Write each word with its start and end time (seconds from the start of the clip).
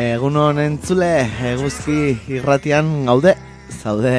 Egunon 0.00 0.58
entzule, 0.62 1.08
eguzki 1.50 1.96
irratian 2.36 2.92
gaude, 3.08 3.34
zaude. 3.82 4.18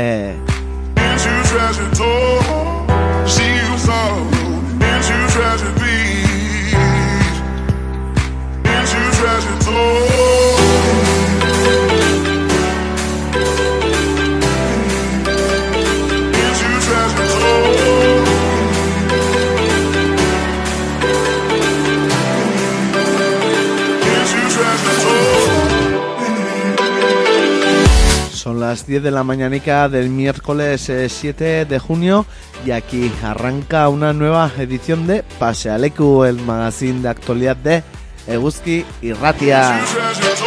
Las 28.62 28.86
10 28.86 29.02
de 29.02 29.12
la 29.12 29.24
mañanica 29.24 29.90
del 29.90 30.10
miércoles 30.10 30.88
eh, 30.90 31.10
7 31.10 31.66
de 31.66 31.80
junio 31.80 32.28
y 32.64 32.72
aquí 32.72 33.12
arranca 33.24 33.90
una 33.90 34.14
nueva 34.14 34.52
edición 34.58 35.08
de 35.08 35.24
Pasealeku, 35.40 36.24
el 36.26 36.36
magazine 36.36 37.02
de 37.02 37.10
actualidad 37.10 37.56
de 37.56 37.84
Eguzki 38.28 38.86
Irratia. 39.02 39.82
Tragic 39.92 40.41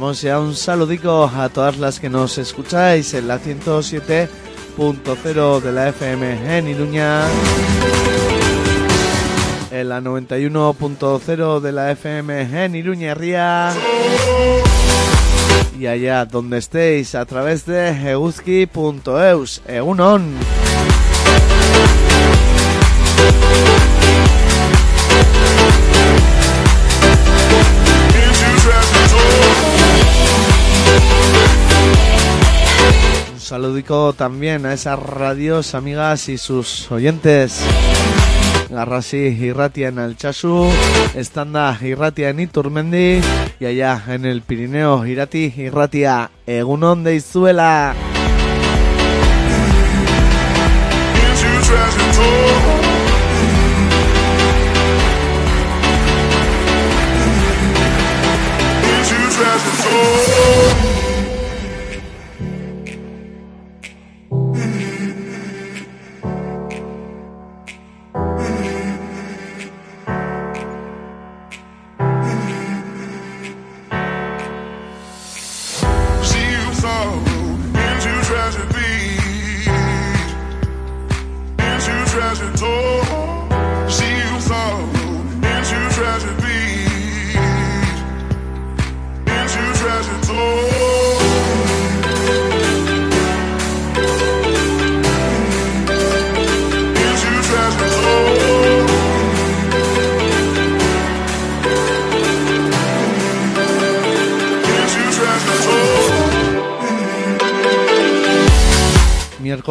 Mandamos 0.00 0.22
ya 0.22 0.40
un 0.40 0.56
saludico 0.56 1.26
a 1.26 1.50
todas 1.50 1.76
las 1.76 2.00
que 2.00 2.08
nos 2.08 2.38
escucháis 2.38 3.12
en 3.12 3.28
la 3.28 3.38
107.0 3.38 5.60
de 5.60 5.72
la 5.72 5.90
FM 5.90 6.56
en 6.56 6.68
Iruña, 6.68 7.24
en 9.70 9.88
la 9.90 10.00
91.0 10.00 11.60
de 11.60 11.72
la 11.72 11.90
FM 11.90 12.64
en 12.64 12.76
Iruña 12.76 13.12
Ría 13.12 13.74
y 15.78 15.86
allá 15.86 16.24
donde 16.24 16.56
estéis 16.56 17.14
a 17.14 17.26
través 17.26 17.66
de 17.66 17.90
euski.eus, 18.10 19.60
egunon. 19.68 20.32
Saludico 33.50 34.12
también 34.12 34.64
a 34.64 34.72
esas 34.72 34.96
radios 34.96 35.74
amigas 35.74 36.28
y 36.28 36.38
sus 36.38 36.88
oyentes. 36.92 37.60
Garrasi 38.70 39.16
Irratia 39.16 39.88
en 39.88 39.98
Alchazu, 39.98 40.68
Estanda 41.16 41.76
Irratia 41.82 42.28
en 42.28 42.38
Iturmendi 42.38 43.20
y 43.58 43.64
allá 43.64 44.04
en 44.06 44.24
el 44.24 44.42
Pirineo 44.42 45.04
Irati 45.04 45.52
Irratia 45.56 46.30
Egunon 46.46 47.02
de 47.02 47.16
Izuela. 47.16 47.92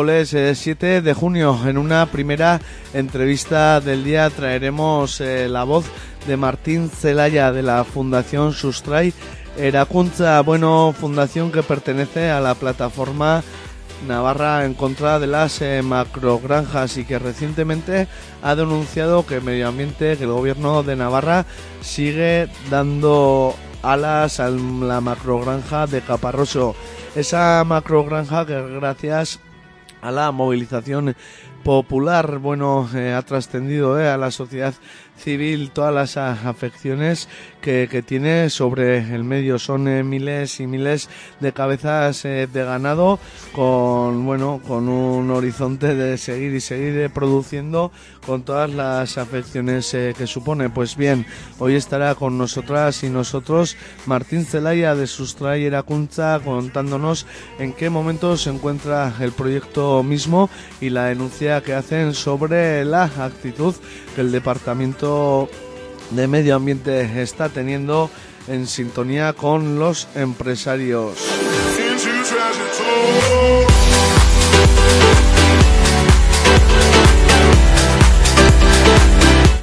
Miércoles 0.09 0.33
eh, 0.33 0.55
7 0.55 1.01
de 1.03 1.13
junio, 1.13 1.59
en 1.67 1.77
una 1.77 2.07
primera 2.07 2.59
entrevista 2.95 3.79
del 3.79 4.03
día 4.03 4.31
traeremos 4.31 5.21
eh, 5.21 5.47
la 5.47 5.63
voz 5.65 5.85
de 6.25 6.35
Martín 6.35 6.89
Celaya 6.89 7.51
de 7.51 7.61
la 7.61 7.83
Fundación 7.83 8.53
Sustray 8.53 9.13
Erakuntza, 9.55 10.41
bueno, 10.41 10.95
fundación 10.99 11.51
que 11.51 11.61
pertenece 11.61 12.31
a 12.31 12.39
la 12.39 12.55
plataforma 12.55 13.43
Navarra 14.07 14.65
en 14.65 14.73
contra 14.73 15.19
de 15.19 15.27
las 15.27 15.61
eh, 15.61 15.83
macrogranjas 15.83 16.97
y 16.97 17.05
que 17.05 17.19
recientemente 17.19 18.07
ha 18.41 18.55
denunciado 18.55 19.27
que 19.27 19.41
Medio 19.41 19.67
Ambiente, 19.67 20.17
que 20.17 20.23
el 20.23 20.31
gobierno 20.31 20.81
de 20.81 20.95
Navarra 20.95 21.45
sigue 21.81 22.49
dando 22.71 23.53
alas 23.83 24.39
a 24.39 24.49
la 24.49 25.01
macrogranja 25.01 25.85
de 25.85 26.01
Caparroso. 26.01 26.75
Esa 27.15 27.63
macrogranja 27.63 28.47
que 28.47 28.59
gracias 28.59 29.39
a 30.01 30.11
la 30.11 30.31
movilización 30.31 31.15
popular, 31.63 32.39
bueno, 32.39 32.89
eh, 32.95 33.13
ha 33.13 33.21
trascendido 33.21 33.99
eh, 33.99 34.09
a 34.09 34.17
la 34.17 34.31
sociedad 34.31 34.73
civil 35.17 35.71
todas 35.71 35.93
las 35.93 36.15
afecciones 36.15 37.27
que, 37.61 38.03
tiene 38.05 38.49
sobre 38.49 39.13
el 39.13 39.25
medio. 39.25 39.59
Son 39.59 39.87
eh, 39.89 40.03
miles 40.03 40.61
y 40.61 40.67
miles 40.67 41.09
de 41.41 41.51
cabezas 41.51 42.23
de 42.23 42.47
ganado 42.53 43.19
con, 43.51 44.25
bueno, 44.25 44.61
con 44.65 44.87
un 44.87 45.29
horizonte 45.31 45.93
de 45.93 46.17
seguir 46.17 46.53
y 46.53 46.61
seguir 46.61 47.09
produciendo 47.09 47.91
con 48.25 48.43
todas 48.43 48.69
las 48.69 49.17
afecciones 49.17 49.91
que 49.91 50.25
supone. 50.25 50.69
Pues 50.69 50.95
bien, 50.95 51.25
hoy 51.57 51.75
estará 51.75 52.15
con 52.15 52.37
nosotras 52.37 53.03
y 53.03 53.09
nosotros 53.09 53.75
Martín 54.05 54.45
Zelaya 54.45 54.95
de 54.95 55.05
Sustray 55.05 55.65
Erakuntza 55.65 56.39
contándonos 56.39 57.25
en 57.59 57.73
qué 57.73 57.89
momento 57.89 58.37
se 58.37 58.51
encuentra 58.51 59.13
el 59.19 59.33
proyecto 59.33 60.01
mismo 60.03 60.49
y 60.79 60.89
la 60.89 61.11
que 61.63 61.73
hacen 61.73 62.13
sobre 62.13 62.85
la 62.85 63.03
actitud 63.03 63.73
que 64.15 64.21
el 64.21 64.31
Departamento 64.31 65.49
de 66.11 66.27
Medio 66.27 66.55
Ambiente 66.55 67.21
está 67.21 67.49
teniendo 67.49 68.09
en 68.47 68.67
sintonía 68.67 69.33
con 69.33 69.79
los 69.79 70.07
empresarios. 70.15 71.17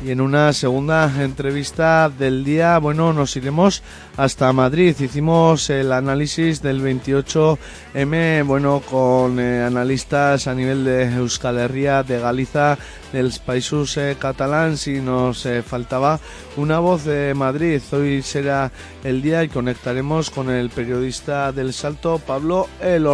Y 0.07 0.13
en 0.13 0.21
una 0.21 0.53
segunda 0.53 1.13
entrevista 1.21 2.09
del 2.09 2.45
día, 2.45 2.79
bueno, 2.79 3.13
nos 3.13 3.35
iremos 3.35 3.83
hasta 4.17 4.53
Madrid. 4.53 4.95
Hicimos 5.01 5.69
el 5.69 5.91
análisis 5.91 6.63
del 6.63 6.81
28M, 6.81 8.47
bueno, 8.47 8.85
con 8.89 9.41
eh, 9.41 9.65
analistas 9.65 10.47
a 10.47 10.55
nivel 10.55 10.85
de 10.85 11.13
Euskal 11.13 11.59
Herria, 11.59 12.05
de 12.05 12.21
Galiza, 12.21 12.79
del 13.13 13.33
Países 13.45 13.97
eh, 13.97 14.17
catalán. 14.17 14.77
Si 14.77 15.01
nos 15.01 15.45
eh, 15.45 15.65
faltaba 15.65 16.21
una 16.57 16.79
voz 16.79 17.03
de 17.03 17.35
Madrid, 17.35 17.83
hoy 17.91 18.23
será 18.23 18.71
el 19.03 19.21
día 19.23 19.43
y 19.43 19.49
conectaremos 19.49 20.31
con 20.31 20.51
el 20.51 20.71
periodista 20.71 21.51
del 21.51 21.73
Salto, 21.73 22.21
Pablo 22.25 22.69
El 22.81 23.09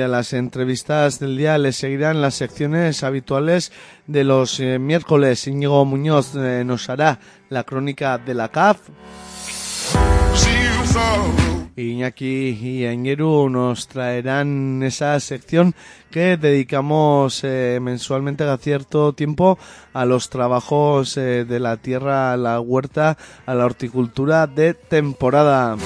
y 0.00 0.02
a 0.02 0.08
las 0.08 0.32
entrevistas 0.32 1.18
del 1.18 1.36
día 1.36 1.58
les 1.58 1.76
seguirán 1.76 2.22
las 2.22 2.34
secciones 2.34 3.04
habituales 3.04 3.70
de 4.06 4.24
los 4.24 4.58
eh, 4.58 4.78
miércoles. 4.78 5.46
Íñigo 5.46 5.84
Muñoz 5.84 6.34
eh, 6.36 6.62
nos 6.64 6.88
hará 6.88 7.20
la 7.50 7.64
crónica 7.64 8.16
de 8.16 8.32
la 8.32 8.48
CAF. 8.48 8.88
Iñaki 11.76 12.58
y 12.60 12.86
Añeru 12.86 13.50
nos 13.50 13.88
traerán 13.88 14.82
esa 14.82 15.20
sección 15.20 15.74
que 16.10 16.38
dedicamos 16.38 17.44
eh, 17.44 17.78
mensualmente 17.80 18.44
a 18.44 18.56
cierto 18.56 19.12
tiempo 19.12 19.58
a 19.92 20.06
los 20.06 20.30
trabajos 20.30 21.18
eh, 21.18 21.44
de 21.44 21.60
la 21.60 21.76
tierra, 21.76 22.32
a 22.32 22.38
la 22.38 22.58
huerta, 22.58 23.18
a 23.44 23.54
la 23.54 23.66
horticultura 23.66 24.46
de 24.46 24.72
temporada. 24.72 25.76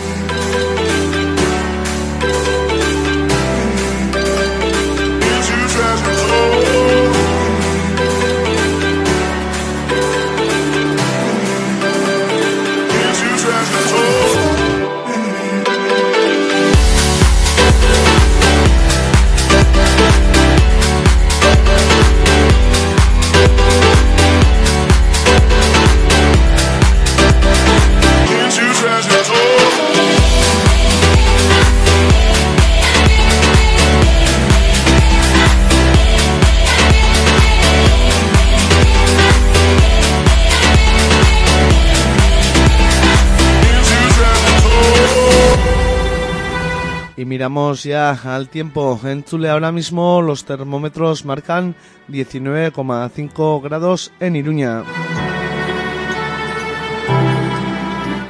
Y 47.17 47.25
miramos 47.25 47.85
ya 47.85 48.11
al 48.11 48.49
tiempo. 48.49 48.99
En 49.05 49.23
Chule 49.23 49.49
ahora 49.49 49.71
mismo 49.71 50.21
los 50.21 50.45
termómetros 50.45 51.25
marcan 51.25 51.77
19,5 52.09 53.63
grados 53.63 54.13
en 54.21 54.37
Iruña. 54.37 54.83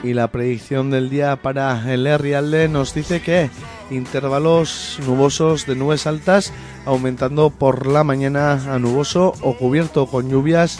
Y 0.02 0.12
la 0.12 0.28
predicción 0.28 0.90
del 0.90 1.08
día 1.08 1.36
para 1.36 1.90
el 1.90 2.06
Herrialde 2.06 2.68
nos 2.68 2.92
dice 2.92 3.22
que 3.22 3.48
intervalos 3.90 4.98
nubosos 5.06 5.64
de 5.66 5.76
nubes 5.76 6.06
altas 6.06 6.52
aumentando 6.84 7.48
por 7.48 7.86
la 7.86 8.04
mañana 8.04 8.74
a 8.74 8.78
nuboso 8.78 9.32
o 9.40 9.56
cubierto 9.56 10.06
con 10.06 10.28
lluvias 10.28 10.78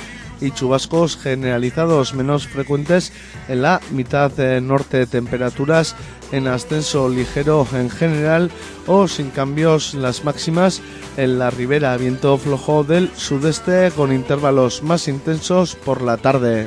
chubascos 0.51 1.17
generalizados 1.17 2.15
menos 2.15 2.47
frecuentes 2.47 3.13
en 3.49 3.63
la 3.63 3.81
mitad 3.91 4.33
eh, 4.39 4.61
norte 4.61 5.07
temperaturas 5.07 5.97
en 6.33 6.47
ascenso 6.47 7.09
ligero 7.09 7.67
en 7.73 7.91
general 7.91 8.51
o 8.87 9.09
sin 9.09 9.31
cambios 9.31 9.95
las 9.95 10.25
máximas 10.25 10.83
en 11.17 11.39
la 11.39 11.51
ribera 11.51 11.97
viento 11.97 12.37
flojo 12.39 12.85
del 12.85 13.11
sudeste 13.17 13.93
con 13.95 14.13
intervalos 14.13 14.83
más 14.83 15.09
intensos 15.09 15.77
por 15.77 16.03
la 16.03 16.17
tarde. 16.17 16.67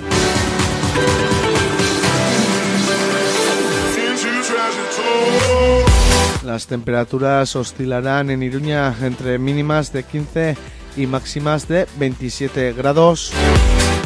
Las 6.44 6.66
temperaturas 6.66 7.56
oscilarán 7.56 8.32
en 8.32 8.42
Iruña 8.42 8.96
entre 9.02 9.38
mínimas 9.38 9.92
de 9.92 10.04
15 10.04 10.52
y 10.52 10.77
máximas 11.06 11.68
de 11.68 11.88
27 12.00 12.74
grados. 12.74 13.32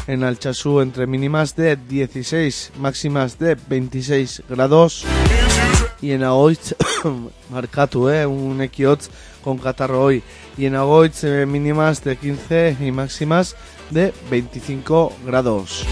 En 0.07 0.23
Alchazú 0.23 0.81
entre 0.81 1.07
mínimas 1.07 1.55
de 1.55 1.75
16, 1.77 2.73
máximas 2.79 3.39
de 3.39 3.55
26 3.69 4.43
grados. 4.49 5.05
Y 6.01 6.11
en 6.11 6.23
Agoitz, 6.23 6.75
marcatu, 7.49 8.09
eh, 8.09 8.25
un 8.25 8.61
equiot 8.61 8.99
con 9.43 9.57
catarro 9.57 10.03
hoy. 10.03 10.23
Y 10.57 10.65
en 10.65 10.75
Agoitz 10.75 11.23
eh, 11.23 11.45
mínimas 11.45 12.03
de 12.03 12.17
15 12.17 12.77
y 12.81 12.91
máximas 12.91 13.55
de 13.91 14.13
25 14.29 15.13
grados. 15.25 15.85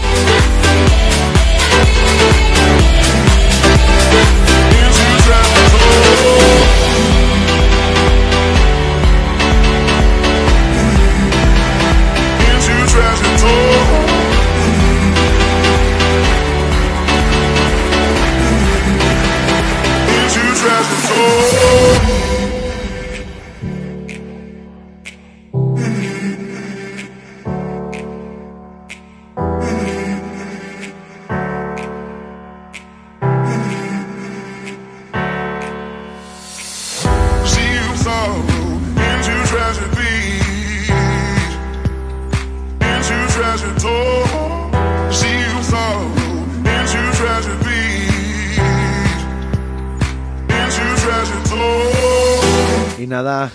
told 13.40 13.79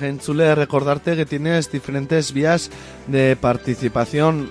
Enchule, 0.07 0.55
recordarte 0.55 1.15
que 1.15 1.25
tienes 1.25 1.71
diferentes 1.71 2.33
vías 2.33 2.69
de 3.07 3.35
participación. 3.35 4.50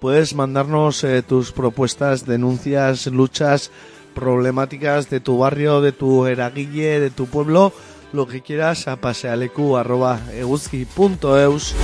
Puedes 0.00 0.34
mandarnos 0.34 1.04
eh, 1.04 1.22
tus 1.22 1.52
propuestas, 1.52 2.26
denuncias, 2.26 3.06
luchas, 3.06 3.70
problemáticas 4.14 5.10
de 5.10 5.20
tu 5.20 5.38
barrio, 5.38 5.80
de 5.80 5.92
tu 5.92 6.26
eraguille, 6.26 6.98
de 7.00 7.10
tu 7.10 7.26
pueblo, 7.26 7.72
lo 8.12 8.26
que 8.26 8.42
quieras 8.42 8.88
a 8.88 8.96
pasealecu.eguzki.eus. 8.96 11.74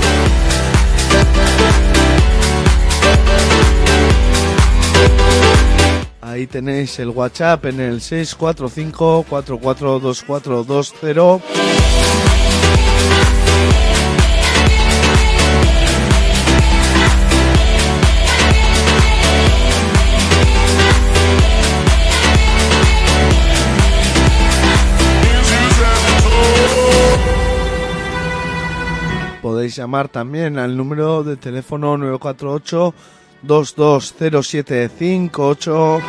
Ahí 6.21 6.47
tenéis 6.49 6.99
el 6.99 7.11
WhatsApp 7.11 7.67
en 7.67 7.79
el 7.79 8.01
645 8.01 9.25
442420. 9.29 12.04
podéis 29.55 29.77
llamar 29.77 30.09
también 30.09 30.59
al 30.59 30.77
número 30.77 31.23
de 31.23 31.37
teléfono 31.37 31.97
948 31.97 32.93
220758 33.43 36.01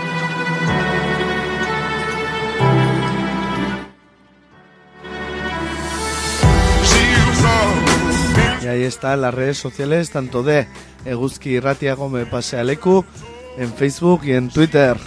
Y 8.63 8.67
ahí 8.67 8.81
están 8.81 9.21
las 9.21 9.31
redes 9.31 9.59
sociales 9.59 10.09
tanto 10.09 10.41
de 10.41 10.67
Eguzki 11.05 11.59
Ratia 11.59 11.93
Gómez 11.93 12.27
Pasealecu 12.27 13.05
en 13.59 13.71
Facebook 13.71 14.21
y 14.23 14.31
en 14.31 14.49
Twitter. 14.49 14.97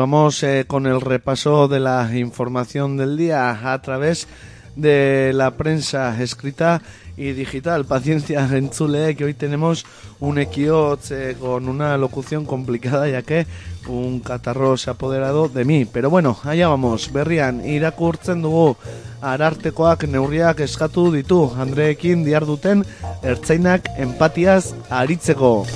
Vamos 0.00 0.42
eh, 0.44 0.64
con 0.66 0.86
el 0.86 1.02
repaso 1.02 1.68
de 1.68 1.78
la 1.78 2.10
información 2.16 2.96
del 2.96 3.18
día 3.18 3.70
a 3.70 3.82
través 3.82 4.26
de 4.74 5.32
la 5.34 5.50
prensa 5.58 6.22
escrita 6.22 6.80
y 7.18 7.32
digital. 7.32 7.84
Paciencia, 7.84 8.48
Entzule, 8.50 9.14
que 9.14 9.26
hoy 9.26 9.34
tenemos 9.34 9.84
un 10.18 10.38
equiot 10.38 11.00
eh, 11.10 11.36
con 11.38 11.68
una 11.68 11.98
locución 11.98 12.46
complicada 12.46 13.10
ya 13.10 13.20
que 13.20 13.46
un 13.88 14.20
catarro 14.20 14.78
se 14.78 14.88
ha 14.88 14.94
apoderado 14.94 15.50
de 15.50 15.66
mí. 15.66 15.84
Pero 15.84 16.08
bueno, 16.08 16.38
allá 16.44 16.68
vamos. 16.68 17.12
Berrian, 17.12 17.62
irakurtzen 17.62 18.40
dugu 18.40 18.78
arartekoak 19.20 20.04
neurriak 20.08 20.60
eskatu 20.60 21.12
ditu. 21.12 21.52
Andreekin 21.60 22.24
diarduten 22.24 22.86
ertzainak 23.22 23.84
empatiaz 23.98 24.72
aritzeko. 24.88 25.66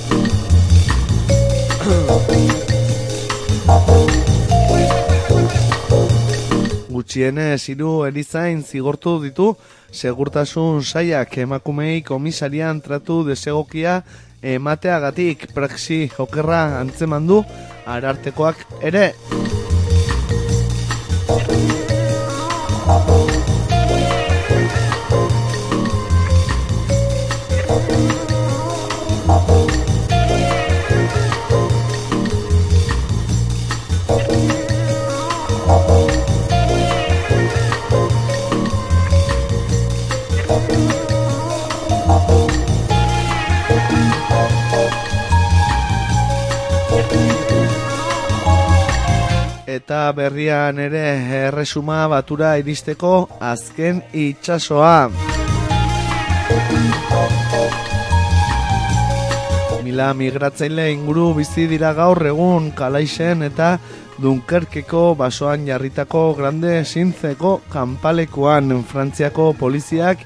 Gutxienez 6.89 7.61
hiru 7.71 7.91
erizain 8.07 8.61
zigortu 8.63 9.17
ditu 9.23 9.49
segurtasun 9.91 10.83
saiak 10.83 11.37
emakumei 11.43 12.01
komisarian 12.03 12.81
tratu 12.81 13.21
desegokia 13.27 14.01
emateagatik 14.41 15.47
praxi 15.55 15.99
okerra 16.19 16.79
antzeman 16.81 17.27
du 17.27 17.41
arartekoak 17.85 18.65
ere. 18.81 19.13
Berrian 50.13 50.79
ere 50.79 51.03
erresuma 51.47 52.07
batura 52.07 52.55
iristeko 52.61 53.27
azken 53.39 54.03
itxasoa. 54.13 55.09
Mila 59.85 60.13
migratzaile 60.13 60.91
inguru 60.91 61.33
bizi 61.37 61.67
dira 61.71 61.93
gaur 61.93 62.19
egun 62.25 62.71
kalaixen 62.75 63.45
eta 63.45 63.77
Dunkerkeko 64.21 65.15
basoan 65.19 65.65
jarritako 65.67 66.33
grande 66.37 66.83
zintzeko 66.85 67.61
kanpalekuan 67.71 68.83
Frantziako 68.87 69.53
poliziak 69.59 70.23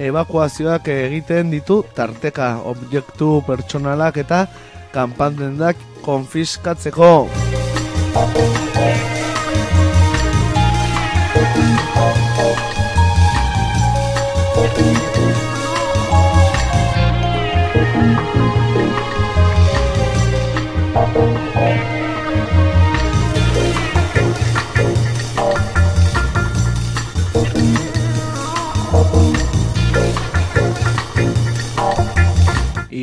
evakuazioak 0.00 0.88
egiten 0.92 1.52
ditu 1.52 1.82
tarteka 1.96 2.50
objektu 2.72 3.40
pertsonalak 3.46 4.20
eta 4.24 4.44
kanpandendak 4.92 5.76
konfiskatzeko. 6.04 7.12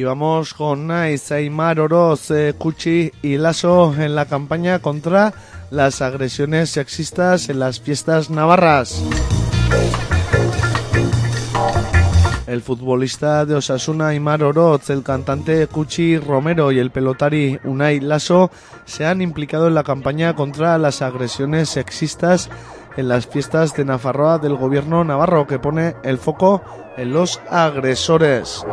Vamos 0.07 0.53
con 0.53 0.87
Nice 0.87 1.33
Aymar 1.33 1.81
Oroz 1.81 2.31
eh, 2.31 2.53
Cuchi 2.57 3.11
y 3.21 3.35
Lasso 3.35 3.93
en 3.93 4.15
la 4.15 4.25
campaña 4.25 4.79
contra 4.79 5.33
las 5.69 6.01
agresiones 6.01 6.69
sexistas 6.69 7.49
en 7.49 7.59
las 7.59 7.81
fiestas 7.81 8.29
navarras. 8.29 9.03
El 12.47 12.61
futbolista 12.61 13.45
de 13.45 13.55
Osasuna 13.55 14.07
Aymar 14.07 14.43
Oroz, 14.43 14.89
el 14.89 15.03
cantante 15.03 15.67
Cuchi 15.67 16.17
Romero 16.17 16.71
y 16.71 16.79
el 16.79 16.91
pelotari 16.91 17.59
Unai 17.65 17.99
Lasso 17.99 18.49
se 18.85 19.05
han 19.05 19.21
implicado 19.21 19.67
en 19.67 19.75
la 19.75 19.83
campaña 19.83 20.35
contra 20.35 20.77
las 20.77 21.01
agresiones 21.01 21.67
sexistas 21.67 22.49
en 22.95 23.09
las 23.09 23.27
fiestas 23.27 23.75
de 23.75 23.83
Nafarroa 23.83 24.39
del 24.39 24.55
gobierno 24.55 25.03
navarro 25.03 25.45
que 25.47 25.59
pone 25.59 25.95
el 26.03 26.17
foco 26.17 26.61
en 26.95 27.11
los 27.11 27.41
agresores. 27.49 28.65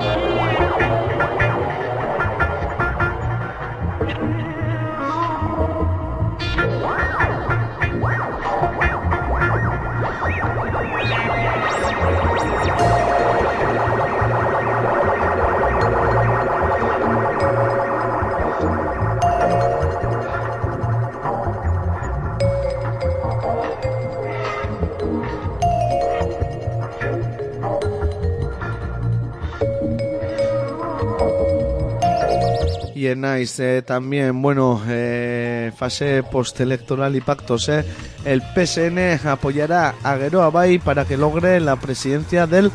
También, 33.87 34.43
bueno, 34.43 34.83
eh, 34.89 35.71
fase 35.77 36.23
postelectoral 36.23 37.15
y 37.17 37.21
pactos. 37.21 37.69
eh. 37.69 37.85
El 38.25 38.43
PSN 38.43 39.29
apoyará 39.29 39.95
a 40.03 40.17
Geroa 40.17 40.51
Bay 40.51 40.79
para 40.79 41.05
que 41.05 41.17
logre 41.17 41.61
la 41.61 41.77
presidencia 41.77 42.47
del 42.47 42.73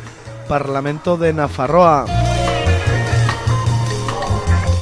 Parlamento 0.48 1.16
de 1.16 1.32
Nafarroa. 1.32 2.06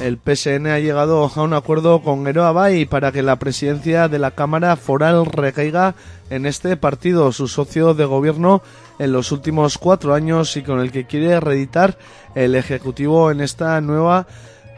El 0.00 0.16
PSN 0.16 0.68
ha 0.68 0.78
llegado 0.78 1.30
a 1.34 1.42
un 1.42 1.54
acuerdo 1.54 2.02
con 2.02 2.24
Geroa 2.24 2.52
Bay 2.52 2.86
para 2.86 3.10
que 3.10 3.22
la 3.22 3.36
presidencia 3.36 4.08
de 4.08 4.20
la 4.20 4.30
Cámara 4.30 4.76
Foral 4.76 5.26
recaiga 5.26 5.96
en 6.30 6.46
este 6.46 6.76
partido, 6.76 7.32
su 7.32 7.48
socio 7.48 7.94
de 7.94 8.04
gobierno 8.04 8.62
en 8.98 9.12
los 9.12 9.32
últimos 9.32 9.76
cuatro 9.76 10.14
años 10.14 10.56
y 10.56 10.62
con 10.62 10.80
el 10.80 10.92
que 10.92 11.06
quiere 11.06 11.40
reeditar 11.40 11.98
el 12.34 12.54
Ejecutivo 12.54 13.30
en 13.32 13.40
esta 13.40 13.80
nueva 13.80 14.26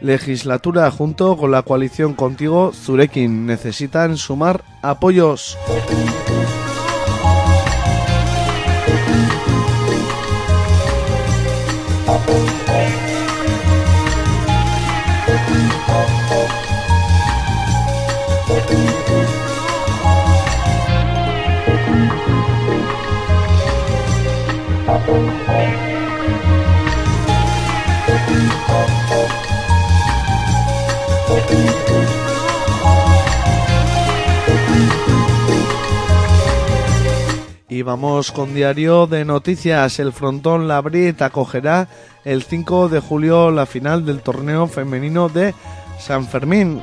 legislatura 0.01 0.89
junto 0.91 1.37
con 1.37 1.51
la 1.51 1.61
coalición 1.61 2.13
Contigo 2.13 2.71
Zurekin 2.73 3.45
necesitan 3.45 4.17
sumar 4.17 4.63
apoyos. 4.81 5.57
Y 37.81 37.83
vamos 37.83 38.31
con 38.31 38.53
diario 38.53 39.07
de 39.07 39.25
noticias. 39.25 39.97
El 39.97 40.13
frontón 40.13 40.67
Labrit 40.67 41.19
acogerá 41.19 41.87
el 42.23 42.43
5 42.43 42.89
de 42.89 42.99
julio 42.99 43.49
la 43.49 43.65
final 43.65 44.05
del 44.05 44.21
torneo 44.21 44.67
femenino 44.67 45.29
de 45.29 45.55
San 45.97 46.27
Fermín. 46.27 46.79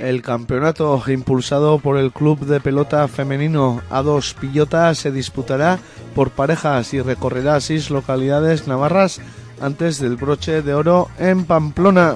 El 0.00 0.22
campeonato 0.22 1.02
impulsado 1.08 1.80
por 1.80 1.98
el 1.98 2.12
club 2.12 2.46
de 2.46 2.60
pelota 2.60 3.08
femenino 3.08 3.82
A2 3.90 4.34
Pillota 4.34 4.94
se 4.94 5.10
disputará 5.10 5.80
por 6.14 6.30
parejas 6.30 6.94
y 6.94 7.00
recorrerá 7.00 7.60
seis 7.60 7.90
localidades 7.90 8.68
navarras 8.68 9.20
antes 9.60 9.98
del 9.98 10.14
broche 10.14 10.62
de 10.62 10.74
oro 10.74 11.08
en 11.18 11.44
Pamplona. 11.44 12.14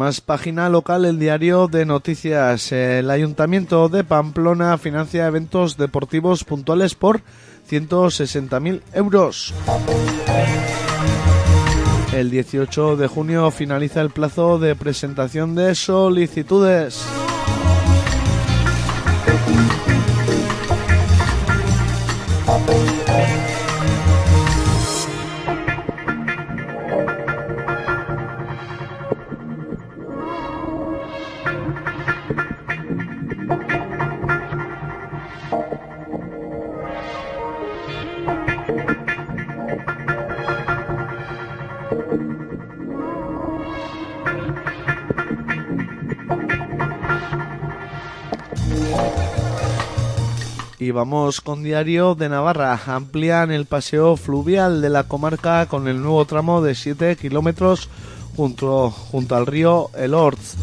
Más 0.00 0.22
página 0.22 0.70
local, 0.70 1.04
el 1.04 1.18
diario 1.18 1.68
de 1.68 1.84
noticias. 1.84 2.72
El 2.72 3.10
Ayuntamiento 3.10 3.90
de 3.90 4.02
Pamplona 4.02 4.78
financia 4.78 5.26
eventos 5.26 5.76
deportivos 5.76 6.42
puntuales 6.42 6.94
por 6.94 7.20
160.000 7.70 8.80
euros. 8.94 9.52
El 12.14 12.30
18 12.30 12.96
de 12.96 13.08
junio 13.08 13.50
finaliza 13.50 14.00
el 14.00 14.08
plazo 14.08 14.58
de 14.58 14.74
presentación 14.74 15.54
de 15.54 15.74
solicitudes. 15.74 17.04
Vamos 51.00 51.40
con 51.40 51.62
Diario 51.62 52.14
de 52.14 52.28
Navarra. 52.28 52.78
Amplían 52.84 53.50
el 53.50 53.64
paseo 53.64 54.18
fluvial 54.18 54.82
de 54.82 54.90
la 54.90 55.04
comarca 55.04 55.64
con 55.64 55.88
el 55.88 56.02
nuevo 56.02 56.26
tramo 56.26 56.60
de 56.60 56.74
7 56.74 57.16
kilómetros 57.16 57.88
junto, 58.36 58.92
al 59.30 59.46
río 59.46 59.88
El 59.96 60.12
Orz. 60.12 60.56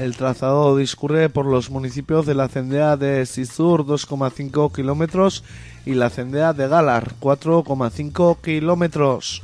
El 0.00 0.16
trazado 0.16 0.74
discurre 0.78 1.28
por 1.28 1.44
los 1.44 1.68
municipios 1.68 2.24
de 2.24 2.34
la 2.34 2.48
cendea 2.48 2.96
de 2.96 3.26
Sizur 3.26 3.84
2,5 3.84 4.74
kilómetros 4.74 5.44
y 5.84 5.92
la 5.92 6.08
cendea 6.08 6.54
de 6.54 6.66
Galar 6.66 7.12
4,5 7.20 8.40
kilómetros. 8.40 9.42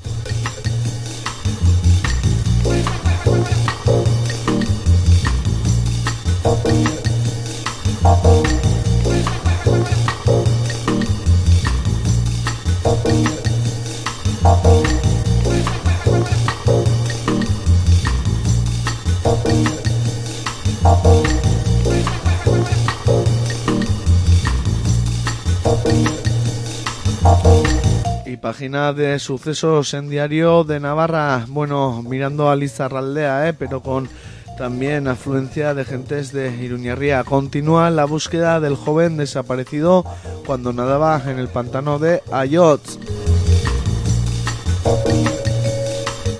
Página 28.38 28.92
de 28.92 29.18
sucesos 29.18 29.94
en 29.94 30.09
diario 30.09 30.64
de 30.64 30.81
Navarra, 30.81 31.44
bueno, 31.48 32.03
mirando 32.03 32.51
a 32.51 32.57
Lizarraldea, 32.57 33.48
¿eh? 33.48 33.53
pero 33.53 33.83
con 33.83 34.09
también 34.57 35.07
afluencia 35.07 35.74
de 35.74 35.85
gentes 35.85 36.33
de 36.33 36.51
Iruñerría. 36.51 37.22
Continúa 37.24 37.90
la 37.90 38.05
búsqueda 38.05 38.61
del 38.61 38.77
joven 38.77 39.16
desaparecido 39.16 40.05
cuando 40.46 40.72
nadaba 40.72 41.22
en 41.27 41.38
el 41.38 41.48
pantano 41.48 41.98
de 41.98 42.22
Ayot. 42.33 42.83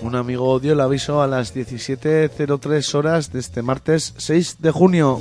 Un 0.03 0.17
amigo 0.17 0.59
dio 0.59 0.73
el 0.73 0.81
aviso 0.81 1.23
a 1.23 1.27
las 1.27 1.55
17.03 1.55 2.95
horas 2.95 3.33
de 3.33 3.41
este 3.41 3.63
martes 3.63 4.15
6 4.17 4.57
de 4.61 4.71
junio. 4.71 5.21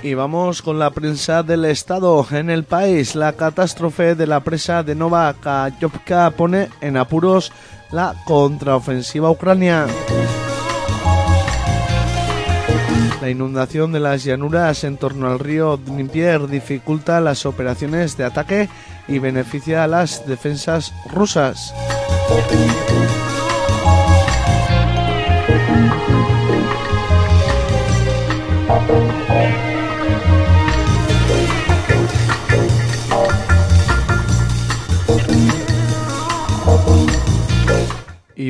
Y 0.02 0.14
vamos 0.14 0.62
con 0.62 0.78
la 0.78 0.90
prensa 0.90 1.42
del 1.42 1.64
Estado 1.64 2.26
en 2.30 2.50
el 2.50 2.64
país. 2.64 3.14
La 3.14 3.32
catástrofe 3.34 4.14
de 4.14 4.26
la 4.26 4.40
presa 4.40 4.82
de 4.82 4.94
Nova 4.94 5.34
Kayovka 5.40 6.30
pone 6.30 6.68
en 6.80 6.96
apuros 6.96 7.52
la 7.90 8.14
contraofensiva 8.24 9.30
ucrania. 9.30 9.86
La 13.20 13.28
inundación 13.28 13.92
de 13.92 14.00
las 14.00 14.24
llanuras 14.24 14.84
en 14.84 14.96
torno 14.96 15.30
al 15.30 15.38
río 15.38 15.76
Dnieper 15.76 16.48
dificulta 16.48 17.20
las 17.20 17.44
operaciones 17.44 18.16
de 18.16 18.24
ataque 18.24 18.68
y 19.08 19.18
beneficia 19.18 19.84
a 19.84 19.86
las 19.86 20.26
defensas 20.26 20.94
rusas. 21.12 21.74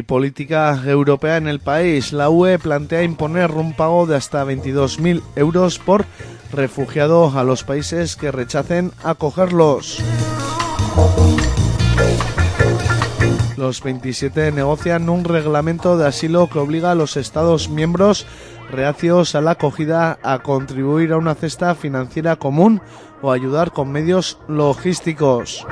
Política 0.02 0.80
europea 0.86 1.36
en 1.36 1.48
el 1.48 1.60
país. 1.60 2.12
La 2.12 2.30
UE 2.30 2.58
plantea 2.58 3.02
imponer 3.02 3.50
un 3.52 3.74
pago 3.74 4.06
de 4.06 4.16
hasta 4.16 4.44
22.000 4.44 5.22
euros 5.36 5.78
por 5.78 6.04
refugiado 6.52 7.38
a 7.38 7.44
los 7.44 7.64
países 7.64 8.16
que 8.16 8.30
rechacen 8.30 8.92
acogerlos. 9.04 10.02
Los 13.56 13.82
27 13.82 14.52
negocian 14.52 15.08
un 15.08 15.24
reglamento 15.24 15.98
de 15.98 16.06
asilo 16.06 16.48
que 16.48 16.58
obliga 16.58 16.92
a 16.92 16.94
los 16.94 17.16
Estados 17.16 17.68
miembros 17.68 18.26
reacios 18.70 19.34
a 19.34 19.40
la 19.40 19.52
acogida 19.52 20.18
a 20.22 20.38
contribuir 20.38 21.12
a 21.12 21.18
una 21.18 21.34
cesta 21.34 21.74
financiera 21.74 22.36
común 22.36 22.80
o 23.20 23.32
ayudar 23.32 23.72
con 23.72 23.92
medios 23.92 24.38
logísticos. 24.48 25.66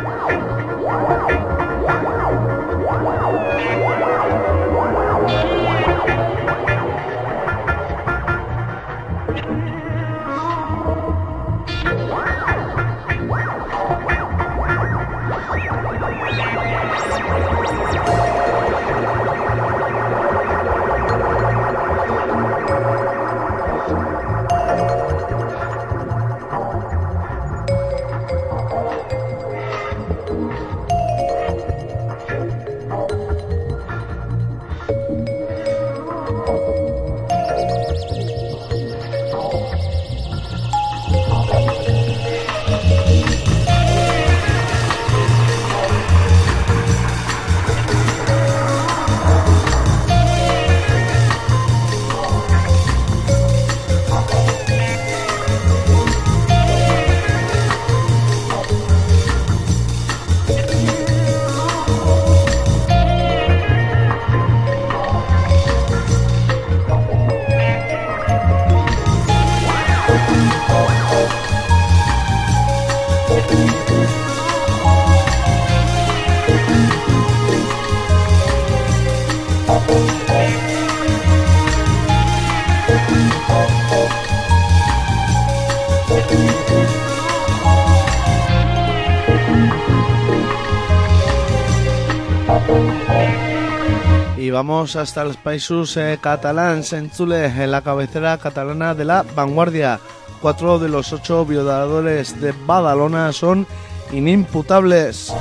Vamos 94.58 94.96
hasta 94.96 95.22
los 95.22 95.36
países 95.36 95.96
eh, 95.96 96.18
catalans 96.20 96.92
en 96.92 97.12
en 97.20 97.70
la 97.70 97.82
cabecera 97.82 98.38
catalana 98.38 98.92
de 98.92 99.04
la 99.04 99.22
vanguardia. 99.22 100.00
Cuatro 100.42 100.80
de 100.80 100.88
los 100.88 101.12
ocho 101.12 101.46
violadores 101.46 102.40
de 102.40 102.52
Badalona 102.66 103.32
son 103.32 103.68
inimputables. 104.10 105.32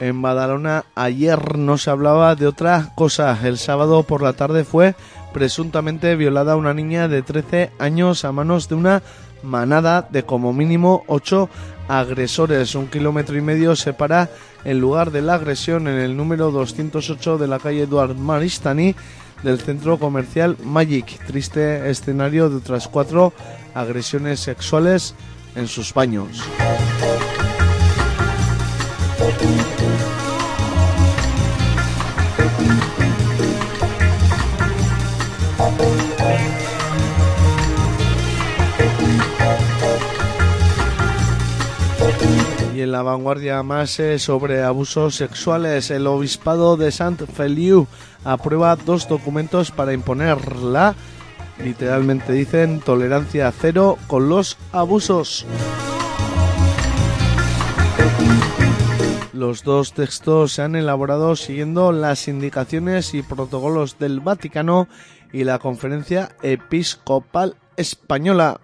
En 0.00 0.22
Badalona 0.22 0.86
ayer 0.94 1.58
no 1.58 1.76
se 1.76 1.90
hablaba 1.90 2.34
de 2.34 2.46
otra 2.46 2.92
cosa. 2.94 3.38
El 3.44 3.58
sábado 3.58 4.02
por 4.04 4.22
la 4.22 4.32
tarde 4.32 4.64
fue 4.64 4.94
presuntamente 5.34 6.16
violada 6.16 6.56
una 6.56 6.72
niña 6.72 7.08
de 7.08 7.20
13 7.20 7.72
años 7.78 8.24
a 8.24 8.32
manos 8.32 8.70
de 8.70 8.74
una 8.74 9.02
manada 9.42 10.06
de 10.10 10.24
como 10.24 10.52
mínimo 10.52 11.04
8 11.06 11.48
agresores. 11.88 12.74
Un 12.74 12.88
kilómetro 12.88 13.36
y 13.36 13.40
medio 13.40 13.76
separa 13.76 14.30
el 14.64 14.78
lugar 14.78 15.10
de 15.10 15.22
la 15.22 15.34
agresión 15.34 15.88
en 15.88 15.98
el 15.98 16.16
número 16.16 16.50
208 16.50 17.38
de 17.38 17.48
la 17.48 17.58
calle 17.58 17.82
Eduard 17.82 18.16
Maristani 18.16 18.94
del 19.42 19.60
centro 19.60 19.98
comercial 19.98 20.56
Magic. 20.62 21.24
Triste 21.26 21.88
escenario 21.90 22.50
de 22.50 22.56
otras 22.56 22.88
cuatro 22.88 23.32
agresiones 23.74 24.40
sexuales 24.40 25.14
en 25.54 25.68
sus 25.68 25.94
baños. 25.94 26.42
Y 42.78 42.82
en 42.82 42.92
la 42.92 43.02
vanguardia 43.02 43.60
más 43.64 43.98
eh, 43.98 44.20
sobre 44.20 44.62
abusos 44.62 45.16
sexuales, 45.16 45.90
el 45.90 46.06
obispado 46.06 46.76
de 46.76 46.92
Saint 46.92 47.20
Feliu 47.28 47.88
aprueba 48.22 48.76
dos 48.76 49.08
documentos 49.08 49.72
para 49.72 49.92
imponerla, 49.92 50.94
literalmente 51.60 52.32
dicen, 52.32 52.78
tolerancia 52.78 53.50
cero 53.50 53.98
con 54.06 54.28
los 54.28 54.58
abusos. 54.70 55.44
Los 59.32 59.64
dos 59.64 59.92
textos 59.92 60.52
se 60.52 60.62
han 60.62 60.76
elaborado 60.76 61.34
siguiendo 61.34 61.90
las 61.90 62.28
indicaciones 62.28 63.12
y 63.12 63.22
protocolos 63.22 63.98
del 63.98 64.20
Vaticano 64.20 64.86
y 65.32 65.42
la 65.42 65.58
Conferencia 65.58 66.30
Episcopal 66.42 67.56
Española. 67.76 68.60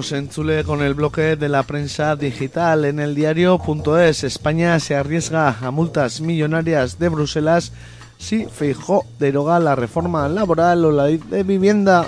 En 0.00 0.30
Chule 0.30 0.64
con 0.64 0.80
el 0.80 0.94
bloque 0.94 1.36
de 1.36 1.50
la 1.50 1.62
prensa 1.62 2.16
digital. 2.16 2.86
En 2.86 3.00
el 3.00 3.14
diario.es, 3.14 4.24
España 4.24 4.80
se 4.80 4.96
arriesga 4.96 5.58
a 5.60 5.70
multas 5.70 6.22
millonarias 6.22 6.98
de 6.98 7.10
Bruselas 7.10 7.72
si 8.16 8.46
Feijó 8.46 9.04
deroga 9.18 9.60
la 9.60 9.76
reforma 9.76 10.26
laboral 10.26 10.86
o 10.86 10.90
la 10.90 11.04
ley 11.04 11.18
de 11.18 11.42
vivienda. 11.42 12.06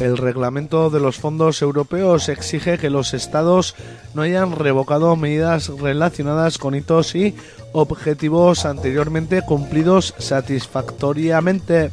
El 0.00 0.16
reglamento 0.16 0.90
de 0.90 1.00
los 1.00 1.18
fondos 1.18 1.62
europeos 1.62 2.28
exige 2.28 2.78
que 2.78 2.90
los 2.90 3.14
estados 3.14 3.76
no 4.14 4.22
hayan 4.22 4.52
revocado 4.52 5.14
medidas 5.16 5.68
relacionadas 5.68 6.58
con 6.58 6.74
hitos 6.74 7.14
y 7.14 7.36
objetivos 7.72 8.64
anteriormente 8.64 9.42
cumplidos 9.42 10.14
satisfactoriamente. 10.18 11.90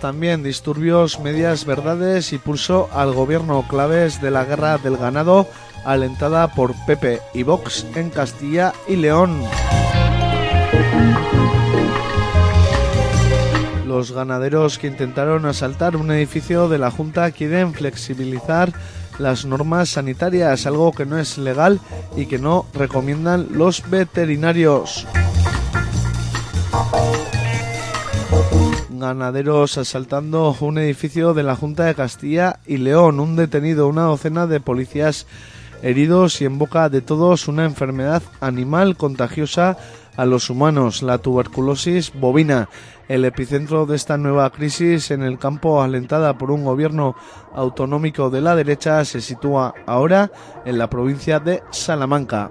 También 0.00 0.42
disturbios, 0.42 1.20
medias 1.20 1.64
verdades 1.64 2.32
y 2.32 2.38
pulso 2.38 2.88
al 2.92 3.12
gobierno 3.12 3.64
claves 3.68 4.20
de 4.20 4.30
la 4.30 4.44
guerra 4.44 4.78
del 4.78 4.96
ganado 4.96 5.48
alentada 5.84 6.54
por 6.54 6.74
Pepe 6.86 7.20
y 7.34 7.42
Vox 7.42 7.86
en 7.94 8.10
Castilla 8.10 8.72
y 8.88 8.96
León. 8.96 9.42
Los 13.86 14.12
ganaderos 14.12 14.78
que 14.78 14.86
intentaron 14.86 15.46
asaltar 15.46 15.96
un 15.96 16.10
edificio 16.10 16.68
de 16.68 16.78
la 16.78 16.90
Junta 16.90 17.30
quieren 17.30 17.74
flexibilizar 17.74 18.72
las 19.18 19.44
normas 19.44 19.90
sanitarias, 19.90 20.66
algo 20.66 20.92
que 20.92 21.06
no 21.06 21.18
es 21.18 21.38
legal 21.38 21.80
y 22.16 22.26
que 22.26 22.38
no 22.38 22.66
recomiendan 22.72 23.48
los 23.50 23.88
veterinarios. 23.90 25.06
Ganaderos 29.02 29.78
asaltando 29.78 30.56
un 30.60 30.78
edificio 30.78 31.34
de 31.34 31.42
la 31.42 31.56
Junta 31.56 31.86
de 31.86 31.96
Castilla 31.96 32.60
y 32.66 32.76
León, 32.76 33.18
un 33.18 33.34
detenido, 33.34 33.88
una 33.88 34.02
docena 34.02 34.46
de 34.46 34.60
policías 34.60 35.26
heridos 35.82 36.40
y 36.40 36.44
en 36.44 36.56
boca 36.56 36.88
de 36.88 37.00
todos 37.00 37.48
una 37.48 37.64
enfermedad 37.64 38.22
animal 38.40 38.96
contagiosa 38.96 39.76
a 40.16 40.24
los 40.24 40.50
humanos, 40.50 41.02
la 41.02 41.18
tuberculosis 41.18 42.12
bovina. 42.14 42.68
El 43.08 43.24
epicentro 43.24 43.86
de 43.86 43.96
esta 43.96 44.16
nueva 44.18 44.48
crisis 44.50 45.10
en 45.10 45.24
el 45.24 45.36
campo 45.36 45.82
alentada 45.82 46.38
por 46.38 46.52
un 46.52 46.64
gobierno 46.64 47.16
autonómico 47.56 48.30
de 48.30 48.40
la 48.40 48.54
derecha 48.54 49.04
se 49.04 49.20
sitúa 49.20 49.74
ahora 49.84 50.30
en 50.64 50.78
la 50.78 50.88
provincia 50.88 51.40
de 51.40 51.64
Salamanca. 51.72 52.50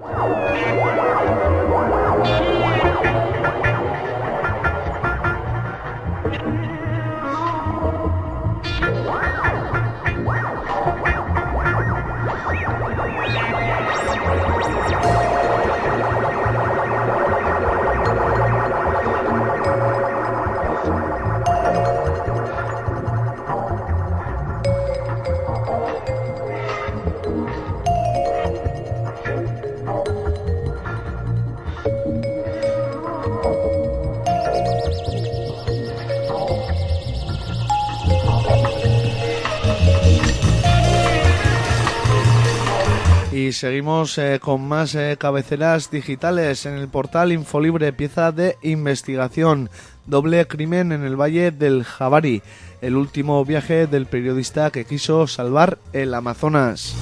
Seguimos 43.52 44.18
eh, 44.18 44.38
con 44.40 44.66
más 44.66 44.94
eh, 44.94 45.16
cabeceras 45.18 45.90
digitales 45.90 46.66
en 46.66 46.74
el 46.74 46.88
portal 46.88 47.32
Infolibre, 47.32 47.92
pieza 47.92 48.32
de 48.32 48.56
investigación. 48.62 49.70
Doble 50.06 50.46
crimen 50.46 50.92
en 50.92 51.04
el 51.04 51.20
Valle 51.20 51.50
del 51.50 51.84
Javari, 51.84 52.42
el 52.80 52.96
último 52.96 53.44
viaje 53.44 53.86
del 53.86 54.06
periodista 54.06 54.70
que 54.70 54.84
quiso 54.84 55.26
salvar 55.26 55.78
el 55.92 56.14
Amazonas. 56.14 56.96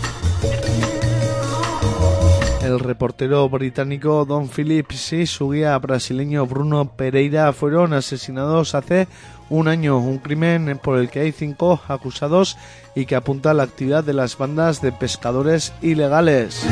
El 2.62 2.79
reportero 2.79 3.49
británico 3.49 4.25
Don 4.27 4.49
Phillips 4.49 5.14
y 5.14 5.27
su 5.27 5.51
guía 5.51 5.79
brasileño 5.79 6.46
Bruno 6.46 6.94
Pereira 6.94 7.53
fueron 7.55 7.94
asesinados 7.94 8.75
hace 8.75 9.09
un 9.49 9.66
año, 9.66 9.99
un 9.99 10.18
crimen 10.18 10.79
por 10.83 10.99
el 10.99 11.09
que 11.09 11.20
hay 11.20 11.33
cinco 11.33 11.81
acusados 11.88 12.59
y 12.94 13.07
que 13.07 13.16
apunta 13.16 13.53
a 13.53 13.55
la 13.55 13.62
actividad 13.62 14.05
de 14.05 14.12
las 14.12 14.37
bandas 14.37 14.83
de 14.83 14.92
pescadores 14.92 15.73
ilegales. 15.81 16.64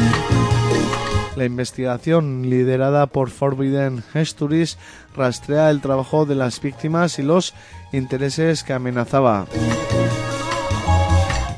La 1.36 1.44
investigación 1.44 2.50
liderada 2.50 3.06
por 3.06 3.30
Forbidden 3.30 4.02
Histories 4.14 4.76
rastrea 5.16 5.70
el 5.70 5.80
trabajo 5.80 6.26
de 6.26 6.34
las 6.34 6.60
víctimas 6.60 7.18
y 7.18 7.22
los 7.22 7.54
intereses 7.92 8.62
que 8.62 8.72
amenazaba. 8.72 9.46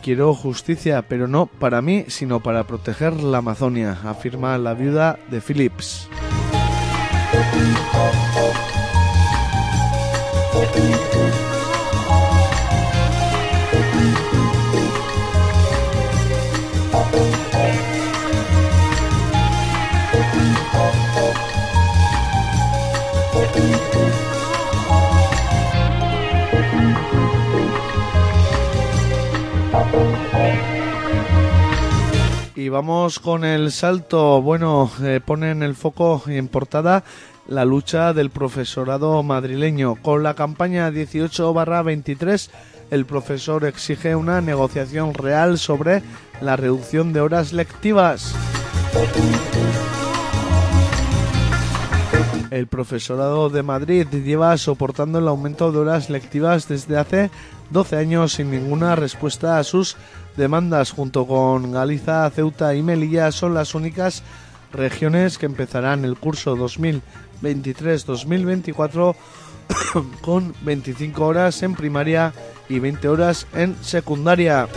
Quiero 0.02 0.34
justicia, 0.34 1.02
pero 1.02 1.28
no 1.28 1.46
para 1.46 1.82
mí, 1.82 2.06
sino 2.08 2.40
para 2.40 2.64
proteger 2.64 3.22
la 3.22 3.38
Amazonia, 3.38 3.98
afirma 4.04 4.56
la 4.56 4.72
viuda 4.72 5.18
de 5.30 5.40
Phillips. 5.40 6.08
Vamos 32.70 33.18
con 33.18 33.44
el 33.44 33.72
salto. 33.72 34.40
Bueno, 34.40 34.90
eh, 35.02 35.20
pone 35.24 35.50
en 35.50 35.62
el 35.62 35.74
foco 35.74 36.22
y 36.26 36.36
en 36.36 36.48
portada 36.48 37.04
la 37.46 37.64
lucha 37.64 38.12
del 38.14 38.30
profesorado 38.30 39.22
madrileño. 39.22 39.96
Con 39.96 40.22
la 40.22 40.34
campaña 40.34 40.90
18-23, 40.90 42.48
el 42.90 43.04
profesor 43.04 43.64
exige 43.64 44.16
una 44.16 44.40
negociación 44.40 45.12
real 45.14 45.58
sobre 45.58 46.02
la 46.40 46.56
reducción 46.56 47.12
de 47.12 47.20
horas 47.20 47.52
lectivas. 47.52 48.34
El 52.50 52.66
profesorado 52.66 53.48
de 53.48 53.62
Madrid 53.62 54.06
lleva 54.08 54.56
soportando 54.58 55.18
el 55.18 55.28
aumento 55.28 55.70
de 55.70 55.78
horas 55.78 56.10
lectivas 56.10 56.66
desde 56.66 56.98
hace 56.98 57.30
12 57.70 57.96
años 57.96 58.32
sin 58.32 58.50
ninguna 58.50 58.96
respuesta 58.96 59.58
a 59.58 59.64
sus 59.64 59.96
demandas. 60.36 60.92
Junto 60.92 61.26
con 61.26 61.72
Galiza, 61.72 62.30
Ceuta 62.30 62.74
y 62.74 62.82
Melilla 62.82 63.32
son 63.32 63.54
las 63.54 63.74
únicas 63.74 64.22
regiones 64.72 65.36
que 65.38 65.46
empezarán 65.46 66.04
el 66.04 66.16
curso 66.16 66.56
2023-2024 66.56 69.16
con 70.20 70.54
25 70.62 71.24
horas 71.24 71.62
en 71.62 71.74
primaria 71.74 72.32
y 72.68 72.78
20 72.78 73.08
horas 73.08 73.46
en 73.54 73.74
secundaria. 73.82 74.68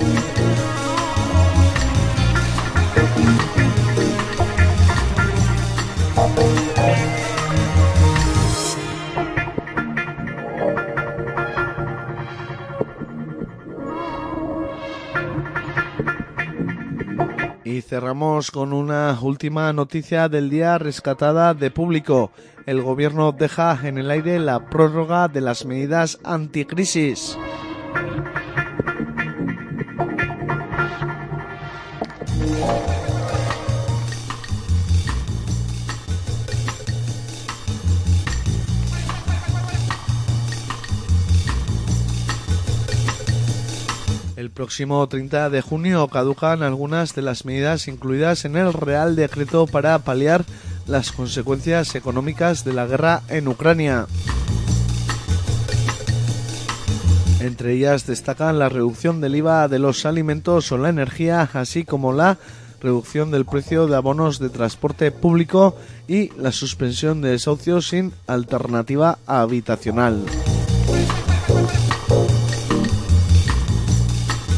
Cerramos 17.93 18.49
con 18.49 18.73
una 18.73 19.15
última 19.21 19.71
noticia 19.71 20.27
del 20.27 20.49
día 20.49 20.79
rescatada 20.79 21.53
de 21.53 21.69
público. 21.69 22.31
El 22.65 22.81
gobierno 22.81 23.33
deja 23.33 23.77
en 23.83 23.99
el 23.99 24.09
aire 24.09 24.39
la 24.39 24.67
prórroga 24.67 25.27
de 25.27 25.41
las 25.41 25.63
medidas 25.63 26.17
anticrisis. 26.23 27.37
Próximo 44.53 45.07
30 45.07 45.49
de 45.49 45.61
junio 45.61 46.07
caducan 46.07 46.63
algunas 46.63 47.15
de 47.15 47.21
las 47.21 47.45
medidas 47.45 47.87
incluidas 47.87 48.45
en 48.45 48.55
el 48.55 48.73
Real 48.73 49.15
Decreto 49.15 49.67
para 49.67 49.97
paliar 49.99 50.45
las 50.87 51.11
consecuencias 51.11 51.95
económicas 51.95 52.63
de 52.63 52.73
la 52.73 52.85
guerra 52.85 53.21
en 53.29 53.47
Ucrania. 53.47 54.07
Entre 57.39 57.73
ellas 57.73 58.07
destacan 58.07 58.57
la 58.59 58.69
reducción 58.69 59.19
del 59.19 59.35
IVA 59.35 59.67
de 59.67 59.79
los 59.79 60.05
alimentos 60.05 60.71
o 60.71 60.77
la 60.77 60.89
energía, 60.89 61.49
así 61.53 61.83
como 61.83 62.13
la 62.13 62.37
reducción 62.81 63.31
del 63.31 63.45
precio 63.45 63.87
de 63.87 63.95
abonos 63.95 64.39
de 64.39 64.49
transporte 64.49 65.11
público 65.11 65.75
y 66.07 66.29
la 66.37 66.51
suspensión 66.51 67.21
de 67.21 67.31
desahucios 67.31 67.87
sin 67.87 68.13
alternativa 68.27 69.17
habitacional. 69.25 70.23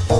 La 0.07 0.19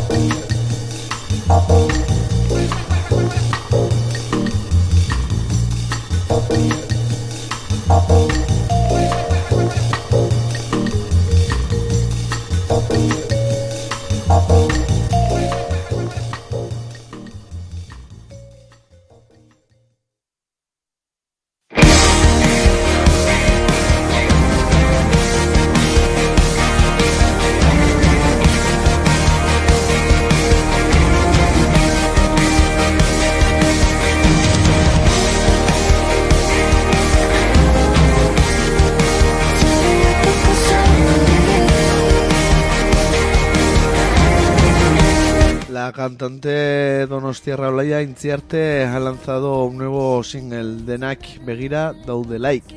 cantante 46.26 47.06
Donostiarra 47.08 47.70
Olaya 47.70 48.02
Inciarte 48.02 48.84
ha 48.84 49.00
lanzado 49.00 49.64
un 49.66 49.78
nuevo 49.78 50.24
single 50.24 50.84
de 50.84 50.98
Nak 50.98 51.20
Begira 51.46 51.94
Daude 51.94 52.40
Like. 52.40 52.76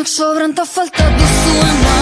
Irinak 0.00 0.08
sobranta 0.08 0.64
falta 0.64 1.04
dizuan 1.18 1.76
mamia 1.84 1.99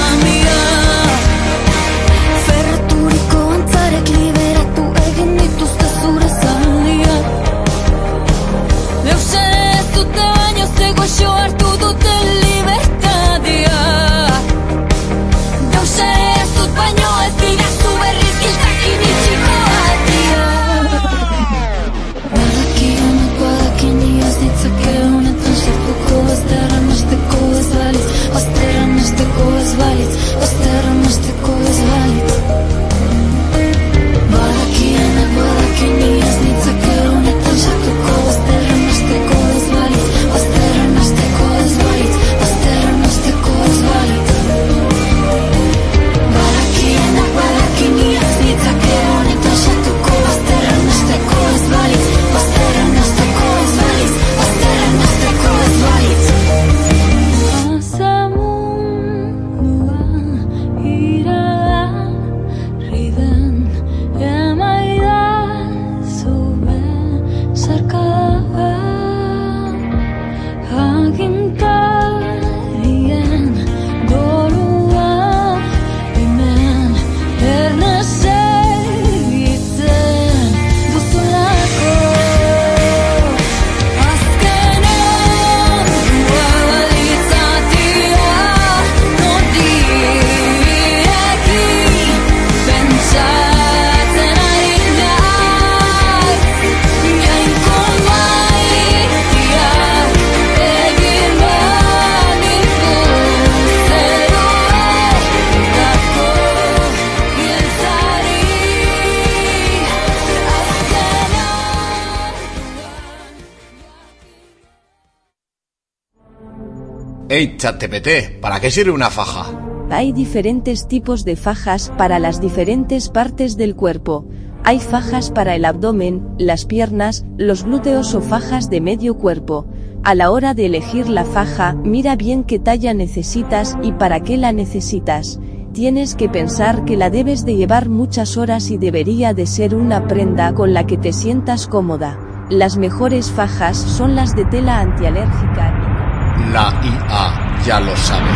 ChatGPT, 117.58 118.40
¿para 118.40 118.60
qué 118.60 118.70
sirve 118.70 118.92
una 118.92 119.10
faja? 119.10 119.46
Hay 119.90 120.12
diferentes 120.12 120.86
tipos 120.86 121.24
de 121.24 121.34
fajas 121.34 121.92
para 121.98 122.20
las 122.20 122.40
diferentes 122.40 123.08
partes 123.08 123.56
del 123.56 123.74
cuerpo. 123.74 124.26
Hay 124.64 124.78
fajas 124.78 125.30
para 125.30 125.56
el 125.56 125.64
abdomen, 125.64 126.24
las 126.38 126.66
piernas, 126.66 127.24
los 127.36 127.64
glúteos 127.64 128.14
o 128.14 128.20
fajas 128.20 128.70
de 128.70 128.80
medio 128.80 129.16
cuerpo. 129.16 129.66
A 130.04 130.14
la 130.14 130.30
hora 130.30 130.54
de 130.54 130.66
elegir 130.66 131.08
la 131.08 131.24
faja, 131.24 131.72
mira 131.72 132.14
bien 132.14 132.44
qué 132.44 132.60
talla 132.60 132.94
necesitas 132.94 133.76
y 133.82 133.92
para 133.92 134.20
qué 134.20 134.36
la 134.36 134.52
necesitas. 134.52 135.40
Tienes 135.72 136.14
que 136.14 136.28
pensar 136.28 136.84
que 136.84 136.96
la 136.96 137.10
debes 137.10 137.44
de 137.44 137.56
llevar 137.56 137.88
muchas 137.88 138.36
horas 138.36 138.70
y 138.70 138.78
debería 138.78 139.34
de 139.34 139.46
ser 139.46 139.74
una 139.74 140.06
prenda 140.06 140.54
con 140.54 140.74
la 140.74 140.86
que 140.86 140.96
te 140.96 141.12
sientas 141.12 141.66
cómoda. 141.66 142.18
Las 142.50 142.76
mejores 142.76 143.30
fajas 143.32 143.76
son 143.76 144.14
las 144.14 144.36
de 144.36 144.44
tela 144.44 144.80
antialérgica. 144.80 146.36
La 146.52 146.72
IA 146.82 147.47
ya 147.64 147.80
lo 147.80 147.96
sabe. 147.96 148.30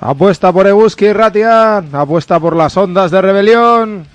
Apuesta 0.00 0.52
por 0.52 0.66
Ebuski 0.66 1.14
Ratia, 1.14 1.78
apuesta 1.78 2.38
por 2.38 2.54
las 2.54 2.76
ondas 2.76 3.10
de 3.10 3.22
rebelión. 3.22 4.13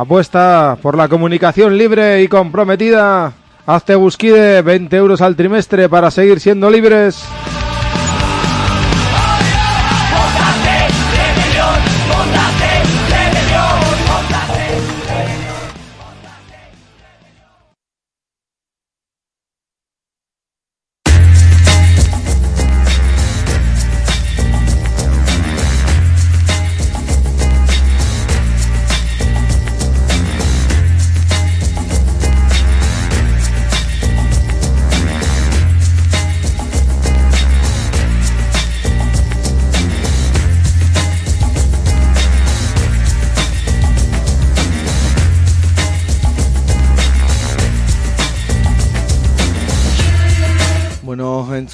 Apuesta 0.00 0.78
por 0.80 0.96
la 0.96 1.08
comunicación 1.08 1.76
libre 1.76 2.22
y 2.22 2.28
comprometida. 2.28 3.34
Hazte 3.66 3.94
Busquide 3.96 4.62
20 4.62 4.96
euros 4.96 5.20
al 5.20 5.36
trimestre 5.36 5.90
para 5.90 6.10
seguir 6.10 6.40
siendo 6.40 6.70
libres. 6.70 7.22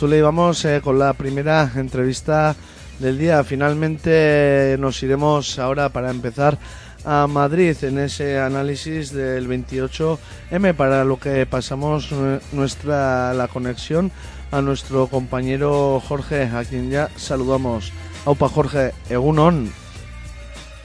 Chule 0.07 0.23
vamos 0.23 0.65
eh, 0.65 0.81
con 0.85 1.01
la 1.01 1.15
primera 1.15 1.69
entrevista 1.75 2.55
del 3.01 3.19
día. 3.19 3.43
Finalmente 3.43 4.75
eh, 4.75 4.77
nos 4.79 5.03
iremos 5.03 5.59
ahora 5.59 5.89
para 5.89 6.13
empezar 6.13 6.59
a 7.05 7.27
Madrid 7.27 7.77
en 7.83 7.99
ese 7.99 8.39
análisis 8.39 9.13
del 9.13 9.49
28M 9.49 10.75
para 10.77 11.05
lo 11.05 11.19
que 11.19 11.45
pasamos 11.45 12.13
nue- 12.13 12.41
nuestra 12.53 13.35
la 13.35 13.49
conexión 13.49 14.13
a 14.53 14.63
nuestro 14.63 15.09
compañero 15.09 16.01
Jorge, 16.07 16.45
a 16.45 16.63
quien 16.63 16.89
ya 16.89 17.09
saludamos. 17.17 17.93
Aupa 18.27 18.49
Jorge, 18.49 18.93
Egunon. 19.11 19.73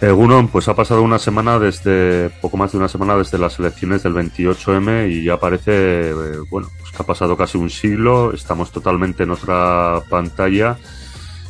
Egunon, 0.01 0.47
pues 0.47 0.67
ha 0.67 0.75
pasado 0.75 1.03
una 1.03 1.19
semana 1.19 1.59
desde, 1.59 2.31
poco 2.41 2.57
más 2.57 2.71
de 2.71 2.79
una 2.79 2.87
semana 2.87 3.15
desde 3.15 3.37
las 3.37 3.59
elecciones 3.59 4.01
del 4.01 4.15
28M 4.15 5.11
y 5.11 5.23
ya 5.23 5.39
parece, 5.39 6.09
eh, 6.09 6.13
bueno, 6.49 6.69
pues 6.79 6.89
que 6.89 7.03
ha 7.03 7.05
pasado 7.05 7.37
casi 7.37 7.59
un 7.59 7.69
siglo, 7.69 8.33
estamos 8.33 8.71
totalmente 8.71 9.21
en 9.23 9.29
otra 9.29 10.01
pantalla 10.09 10.77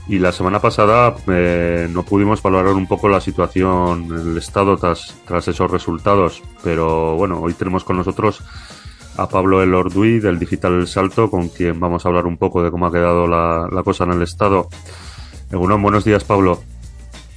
y 0.09 0.19
la 0.19 0.33
semana 0.33 0.59
pasada 0.59 1.15
eh, 1.27 1.87
no 1.89 2.03
pudimos 2.03 2.43
valorar 2.43 2.73
un 2.73 2.87
poco 2.87 3.07
la 3.07 3.21
situación 3.21 4.09
el 4.11 4.37
Estado 4.37 4.75
tras, 4.75 5.15
tras 5.25 5.47
esos 5.47 5.71
resultados, 5.71 6.43
pero 6.61 7.15
bueno, 7.15 7.39
hoy 7.39 7.53
tenemos 7.53 7.85
con 7.85 7.95
nosotros 7.95 8.43
a 9.15 9.29
Pablo 9.29 9.63
Elorduy 9.63 10.19
del 10.19 10.39
Digital 10.39 10.73
El 10.73 10.87
Salto, 10.87 11.31
con 11.31 11.47
quien 11.47 11.79
vamos 11.79 12.05
a 12.05 12.09
hablar 12.09 12.25
un 12.25 12.35
poco 12.35 12.61
de 12.61 12.69
cómo 12.69 12.87
ha 12.87 12.91
quedado 12.91 13.27
la, 13.27 13.69
la 13.71 13.83
cosa 13.83 14.03
en 14.03 14.11
el 14.11 14.23
Estado. 14.23 14.67
Egunon, 15.53 15.81
buenos 15.81 16.03
días 16.03 16.25
Pablo. 16.25 16.59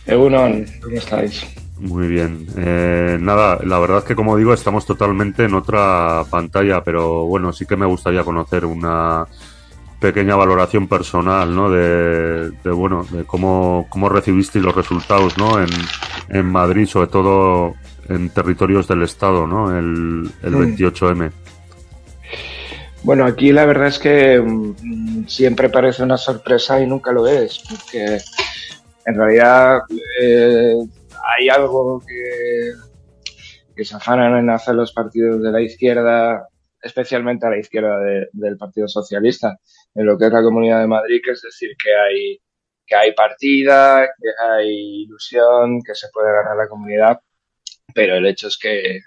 Egunon, 0.07 0.67
¿cómo 0.83 0.97
estáis? 0.97 1.45
Muy 1.79 2.07
bien. 2.09 2.47
Eh, 2.57 3.19
nada, 3.21 3.59
la 3.65 3.79
verdad 3.79 3.99
es 3.99 4.05
que 4.05 4.15
como 4.15 4.37
digo, 4.37 4.55
estamos 4.55 4.87
totalmente 4.87 5.45
en 5.45 5.55
otra 5.55 6.23
pantalla, 6.31 6.83
pero 6.85 7.25
bueno, 7.27 7.53
sí 7.53 7.67
que 7.67 7.77
me 7.77 7.87
gustaría 7.87 8.23
conocer 8.23 8.65
una 8.65 9.27
pequeña 9.99 10.37
valoración 10.37 10.87
personal, 10.87 11.55
¿no? 11.55 11.71
De, 11.71 12.51
de, 12.51 12.71
bueno, 12.71 13.07
de 13.11 13.25
cómo, 13.25 13.87
cómo 13.89 14.09
recibisteis 14.09 14.65
los 14.65 14.75
resultados, 14.75 15.37
¿no? 15.39 15.61
En, 15.61 15.69
en 16.29 16.47
Madrid, 16.47 16.87
sobre 16.87 17.09
todo 17.09 17.75
en 18.09 18.29
territorios 18.31 18.87
del 18.87 19.03
Estado, 19.03 19.47
¿no? 19.47 19.77
El, 19.77 20.31
el 20.43 20.51
Mm. 20.53 20.77
28M. 20.77 21.33
Bueno, 23.03 23.25
aquí 23.27 23.53
la 23.53 23.67
verdad 23.67 23.89
es 23.89 23.99
que 23.99 24.41
mm, 24.41 25.27
siempre 25.27 25.69
parece 25.69 26.03
una 26.03 26.17
sorpresa 26.17 26.81
y 26.81 26.87
nunca 26.87 27.13
lo 27.13 27.27
es, 27.27 27.63
porque 27.69 28.19
en 29.07 29.15
realidad 29.15 29.81
eh, 30.21 30.75
hay 31.37 31.49
algo 31.49 32.01
que, 32.07 32.73
que 33.77 33.85
se 33.85 33.97
afanan 33.97 34.37
en 34.39 34.51
hacer 34.51 34.75
los 34.75 34.93
partidos 34.93 35.43
de 35.43 35.51
la 35.51 35.61
izquierda, 35.61 36.49
especialmente 36.83 37.47
a 37.47 37.51
la 37.51 37.59
izquierda 37.59 37.99
de- 38.01 38.29
del 38.33 38.57
Partido 38.57 38.89
Socialista, 38.89 39.57
en 39.95 40.07
lo 40.07 40.19
que 40.19 40.27
es 40.27 40.33
la 40.33 40.43
Comunidad 40.43 40.81
de 40.81 40.87
Madrid, 40.87 41.21
que 41.25 41.33
es 41.33 41.43
decir, 41.43 41.71
que 41.83 41.95
hay, 41.95 42.39
que 42.87 42.95
hay 42.97 43.13
partida, 43.15 44.07
que 44.07 44.29
hay 44.47 45.03
ilusión, 45.05 45.81
que 45.83 45.95
se 45.95 46.09
puede 46.13 46.33
ganar 46.33 46.57
la 46.57 46.69
comunidad, 46.69 47.21
pero 47.95 48.17
el 48.17 48.27
hecho 48.27 48.49
es 48.49 48.59
que 48.59 49.01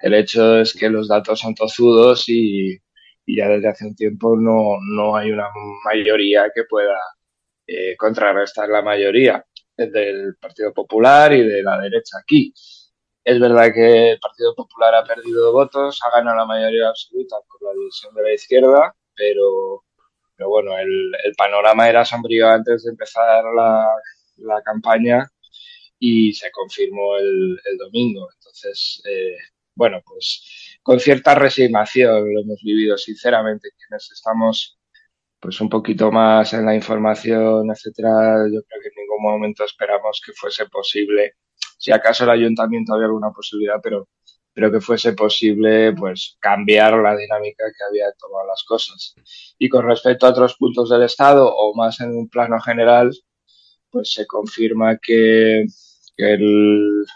el 0.00 0.14
hecho 0.14 0.58
es 0.60 0.72
que 0.74 0.88
los 0.88 1.08
datos 1.08 1.38
son 1.40 1.54
tozudos 1.54 2.24
y, 2.28 2.78
y 3.26 3.36
ya 3.36 3.48
desde 3.48 3.68
hace 3.68 3.84
un 3.86 3.94
tiempo 3.94 4.36
no, 4.36 4.78
no 4.96 5.16
hay 5.16 5.30
una 5.30 5.46
mayoría 5.84 6.50
que 6.54 6.64
pueda 6.64 6.96
eh, 7.70 7.96
la 8.68 8.82
mayoría 8.82 9.44
del 9.76 10.36
Partido 10.40 10.72
Popular 10.72 11.32
y 11.32 11.42
de 11.42 11.62
la 11.62 11.78
derecha 11.78 12.18
aquí. 12.20 12.52
Es 13.24 13.38
verdad 13.38 13.72
que 13.72 14.12
el 14.12 14.18
Partido 14.18 14.54
Popular 14.54 14.94
ha 14.94 15.04
perdido 15.04 15.52
votos, 15.52 16.00
ha 16.04 16.18
ganado 16.18 16.38
la 16.38 16.46
mayoría 16.46 16.88
absoluta 16.88 17.36
por 17.48 17.62
la 17.68 17.78
división 17.78 18.14
de 18.14 18.22
la 18.22 18.32
izquierda, 18.32 18.94
pero, 19.14 19.84
pero 20.36 20.48
bueno, 20.48 20.76
el, 20.78 21.12
panorama 21.36 21.88
era 21.88 22.04
sombrío 22.04 22.48
antes 22.48 22.84
de 22.84 22.90
empezar 22.90 23.44
la, 23.54 23.86
la 24.38 24.62
campaña 24.62 25.30
y 25.98 26.32
se 26.32 26.50
confirmó 26.50 27.16
el, 27.18 27.60
el 27.70 27.78
domingo. 27.78 28.28
Entonces, 28.34 29.02
eh, 29.06 29.36
bueno, 29.74 30.02
pues 30.04 30.78
con 30.82 30.98
cierta 30.98 31.34
resignación 31.34 32.34
lo 32.34 32.40
hemos 32.40 32.60
vivido, 32.62 32.98
sinceramente, 32.98 33.70
quienes 33.78 34.10
estamos 34.10 34.79
pues 35.40 35.60
un 35.60 35.70
poquito 35.70 36.12
más 36.12 36.52
en 36.52 36.66
la 36.66 36.74
información, 36.74 37.70
etcétera, 37.70 38.46
yo 38.52 38.62
creo 38.62 38.82
que 38.82 38.88
en 38.88 38.94
ningún 38.96 39.22
momento 39.22 39.64
esperamos 39.64 40.20
que 40.24 40.32
fuese 40.32 40.66
posible, 40.66 41.34
si 41.78 41.90
acaso 41.92 42.24
el 42.24 42.30
ayuntamiento 42.30 42.92
había 42.92 43.06
alguna 43.06 43.30
posibilidad, 43.30 43.76
pero, 43.82 44.08
pero 44.52 44.70
que 44.70 44.80
fuese 44.80 45.14
posible 45.14 45.94
pues 45.94 46.36
cambiar 46.40 46.94
la 46.98 47.16
dinámica 47.16 47.64
que 47.76 47.84
había 47.88 48.12
tomado 48.18 48.46
las 48.48 48.62
cosas. 48.64 49.14
Y 49.58 49.68
con 49.70 49.86
respecto 49.86 50.26
a 50.26 50.30
otros 50.30 50.56
puntos 50.56 50.90
del 50.90 51.04
Estado, 51.04 51.50
o 51.50 51.74
más 51.74 52.00
en 52.00 52.10
un 52.10 52.28
plano 52.28 52.60
general, 52.60 53.10
pues 53.90 54.12
se 54.12 54.26
confirma 54.26 54.98
que, 54.98 55.64
que 56.16 56.32
el 56.34 57.06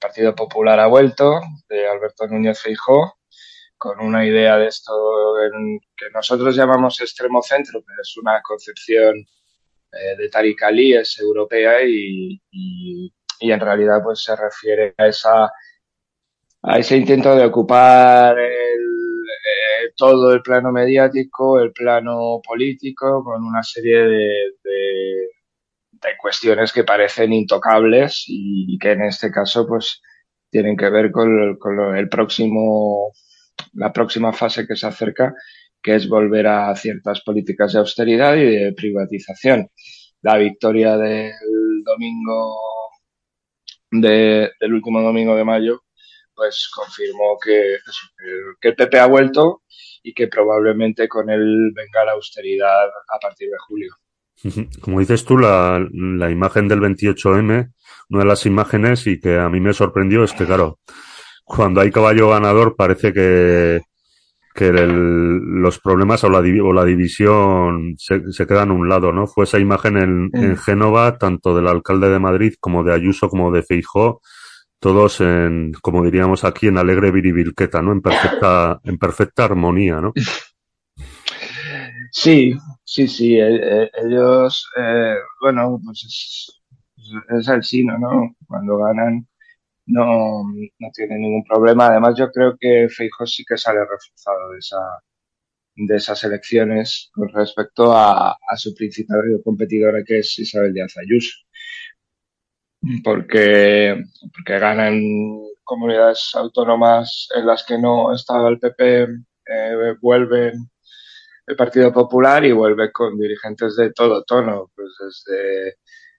Partido 0.00 0.34
Popular 0.34 0.80
ha 0.80 0.88
vuelto, 0.88 1.40
de 1.68 1.88
Alberto 1.88 2.26
Núñez 2.26 2.60
Feijó, 2.60 3.14
con 3.78 4.00
una 4.00 4.26
idea 4.26 4.56
de 4.58 4.68
esto 4.68 4.92
en- 5.44 5.80
que 5.96 6.10
nosotros 6.14 6.56
llamamos 6.56 7.00
extremo 7.00 7.42
centro, 7.42 7.82
pero 7.86 8.02
es 8.02 8.16
una 8.18 8.40
concepción 8.42 9.14
eh, 9.92 10.16
de 10.18 10.28
Tariq 10.28 10.62
Ali, 10.64 10.94
es 10.94 11.18
europea 11.20 11.82
y, 11.84 12.40
y- 12.50 13.12
en 13.40 13.60
realidad 13.60 14.00
pues 14.04 14.22
se 14.22 14.34
refiere 14.36 14.94
a 14.98 15.06
esa 15.08 15.52
a 16.62 16.78
ese 16.78 16.96
intento 16.96 17.34
de 17.36 17.44
ocupar 17.46 18.38
el, 18.38 18.80
eh, 19.84 19.92
todo 19.96 20.32
el 20.32 20.42
plano 20.42 20.72
mediático, 20.72 21.60
el 21.60 21.72
plano 21.72 22.40
político, 22.46 23.22
con 23.24 23.44
una 23.44 23.62
serie 23.62 23.98
de, 24.02 24.28
de- 24.64 25.28
de 25.92 26.16
cuestiones 26.18 26.72
que 26.72 26.84
parecen 26.84 27.32
intocables 27.32 28.24
y, 28.28 28.78
que 28.78 28.92
en 28.92 29.02
este 29.02 29.30
caso 29.30 29.66
pues 29.66 30.02
tienen 30.50 30.76
que 30.76 30.90
ver 30.90 31.10
con, 31.12 31.56
con 31.58 31.76
lo- 31.76 31.94
el 31.96 32.08
próximo, 32.08 33.12
la 33.76 33.92
próxima 33.92 34.32
fase 34.32 34.66
que 34.66 34.76
se 34.76 34.86
acerca, 34.86 35.34
que 35.82 35.94
es 35.94 36.08
volver 36.08 36.46
a 36.46 36.74
ciertas 36.76 37.20
políticas 37.22 37.72
de 37.72 37.78
austeridad 37.80 38.34
y 38.36 38.44
de 38.44 38.72
privatización. 38.72 39.68
La 40.22 40.36
victoria 40.36 40.96
del 40.96 41.32
domingo, 41.84 42.56
de- 43.90 44.50
del 44.60 44.74
último 44.74 45.00
domingo 45.00 45.36
de 45.36 45.44
mayo, 45.44 45.82
pues 46.34 46.68
confirmó 46.74 47.38
que, 47.42 47.76
que 48.60 48.68
el 48.68 48.74
PP 48.76 48.98
ha 48.98 49.06
vuelto 49.06 49.62
y 50.02 50.12
que 50.12 50.28
probablemente 50.28 51.08
con 51.08 51.30
él 51.30 51.72
venga 51.74 52.04
la 52.04 52.12
austeridad 52.12 52.86
a 52.88 53.18
partir 53.20 53.48
de 53.48 53.56
julio. 53.66 53.94
Como 54.80 55.00
dices 55.00 55.24
tú, 55.24 55.38
la, 55.38 55.84
la 55.92 56.30
imagen 56.30 56.68
del 56.68 56.80
28M, 56.80 57.72
una 58.10 58.20
de 58.20 58.26
las 58.26 58.44
imágenes 58.46 59.06
y 59.06 59.18
que 59.18 59.38
a 59.38 59.48
mí 59.48 59.60
me 59.60 59.72
sorprendió 59.72 60.24
es 60.24 60.32
que, 60.32 60.44
claro, 60.44 60.78
cuando 61.46 61.80
hay 61.80 61.90
caballo 61.92 62.30
ganador 62.30 62.76
parece 62.76 63.12
que, 63.14 63.80
que 64.54 64.68
el- 64.68 65.38
los 65.62 65.78
problemas 65.80 66.24
o 66.24 66.30
la, 66.30 66.40
o 66.40 66.72
la 66.72 66.84
división 66.84 67.94
se, 67.98 68.32
se 68.32 68.46
quedan 68.46 68.70
a 68.70 68.74
un 68.74 68.88
lado, 68.88 69.12
¿no? 69.12 69.26
Fue 69.28 69.44
esa 69.44 69.58
imagen 69.58 69.96
en, 69.96 70.30
en. 70.34 70.56
Génova, 70.58 71.18
tanto 71.18 71.56
del 71.56 71.68
alcalde 71.68 72.08
de 72.10 72.18
Madrid 72.18 72.54
como 72.60 72.84
de 72.84 72.94
Ayuso 72.94 73.28
como 73.28 73.52
de 73.52 73.62
Feijó, 73.62 74.20
todos 74.80 75.20
en, 75.20 75.72
como 75.82 76.04
diríamos 76.04 76.44
aquí, 76.44 76.68
en 76.68 76.78
alegre 76.78 77.10
viribilqueta, 77.12 77.82
¿no? 77.82 77.92
En 77.92 78.02
perfecta, 78.02 78.80
en 78.84 78.98
perfecta 78.98 79.44
armonía, 79.44 80.00
¿no? 80.00 80.12
Sí, 82.12 82.54
sí, 82.84 83.08
sí, 83.08 83.36
e- 83.36 83.82
e- 83.84 83.90
ellos, 84.04 84.68
eh, 84.76 85.14
bueno, 85.40 85.78
pues 85.84 86.04
es, 86.04 86.62
es 87.38 87.48
el 87.48 87.62
sino, 87.62 87.98
¿no? 87.98 88.34
Cuando 88.46 88.78
ganan 88.78 89.26
no, 89.86 90.42
no 90.78 90.90
tienen 90.94 91.20
ningún 91.20 91.44
problema. 91.44 91.86
Además, 91.88 92.14
yo 92.18 92.30
creo 92.30 92.56
que 92.58 92.88
Feijóo 92.88 93.26
sí 93.26 93.44
que 93.44 93.56
sale 93.56 93.80
reforzado 93.80 94.50
de 94.52 94.58
esa, 94.58 94.78
de 95.76 95.96
esas 95.96 96.24
elecciones 96.24 97.10
con 97.12 97.28
respecto 97.28 97.92
a, 97.92 98.30
a 98.32 98.56
su 98.56 98.74
principal 98.74 99.22
competidora, 99.44 100.02
que 100.04 100.20
es 100.20 100.38
Isabel 100.38 100.72
Díaz 100.72 100.96
Ayuso, 100.96 101.36
porque, 103.04 104.02
porque 104.34 104.58
ganan 104.58 105.02
comunidades 105.64 106.30
autónomas 106.34 107.28
en 107.34 107.46
las 107.46 107.64
que 107.64 107.78
no 107.78 108.14
estaba 108.14 108.48
el 108.48 108.58
PP, 108.58 109.02
eh, 109.48 109.94
vuelven 110.00 110.70
el 111.46 111.56
Partido 111.56 111.92
Popular 111.92 112.44
y 112.44 112.52
vuelve 112.52 112.90
con 112.92 113.18
dirigentes 113.18 113.76
de 113.76 113.92
todo 113.92 114.24
tono, 114.24 114.70
pues 114.74 114.88
desde 114.98 115.76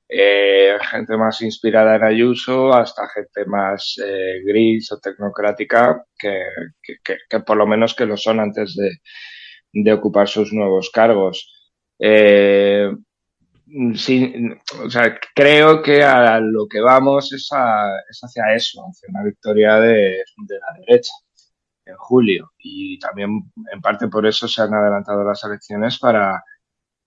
eh, 0.09 0.77
gente 0.89 1.17
más 1.17 1.41
inspirada 1.41 1.95
en 1.95 2.03
Ayuso 2.03 2.73
hasta 2.73 3.09
gente 3.09 3.45
más 3.45 3.99
eh, 4.03 4.41
gris 4.45 4.91
o 4.91 4.99
tecnocrática 4.99 6.03
que, 6.17 6.41
que, 6.81 6.95
que, 7.03 7.17
que 7.29 7.39
por 7.41 7.57
lo 7.57 7.67
menos 7.67 7.93
que 7.93 8.05
lo 8.05 8.15
son 8.17 8.39
antes 8.39 8.75
de, 8.75 8.89
de 9.73 9.93
ocupar 9.93 10.27
sus 10.27 10.53
nuevos 10.53 10.89
cargos. 10.91 11.53
Eh, 11.99 12.89
sí, 13.95 14.33
o 14.83 14.89
sea, 14.89 15.19
creo 15.35 15.81
que 15.81 16.03
a 16.03 16.39
lo 16.39 16.67
que 16.67 16.79
vamos 16.79 17.33
es, 17.33 17.49
a, 17.51 17.89
es 18.09 18.19
hacia 18.21 18.55
eso, 18.55 18.81
hacia 18.89 19.09
una 19.09 19.23
victoria 19.23 19.79
de, 19.79 20.23
de 20.47 20.59
la 20.59 20.79
derecha 20.79 21.11
en 21.85 21.95
julio 21.97 22.51
y 22.57 22.99
también 22.99 23.51
en 23.71 23.81
parte 23.81 24.07
por 24.09 24.25
eso 24.27 24.47
se 24.47 24.61
han 24.61 24.73
adelantado 24.73 25.23
las 25.23 25.43
elecciones 25.43 25.97
para, 25.99 26.43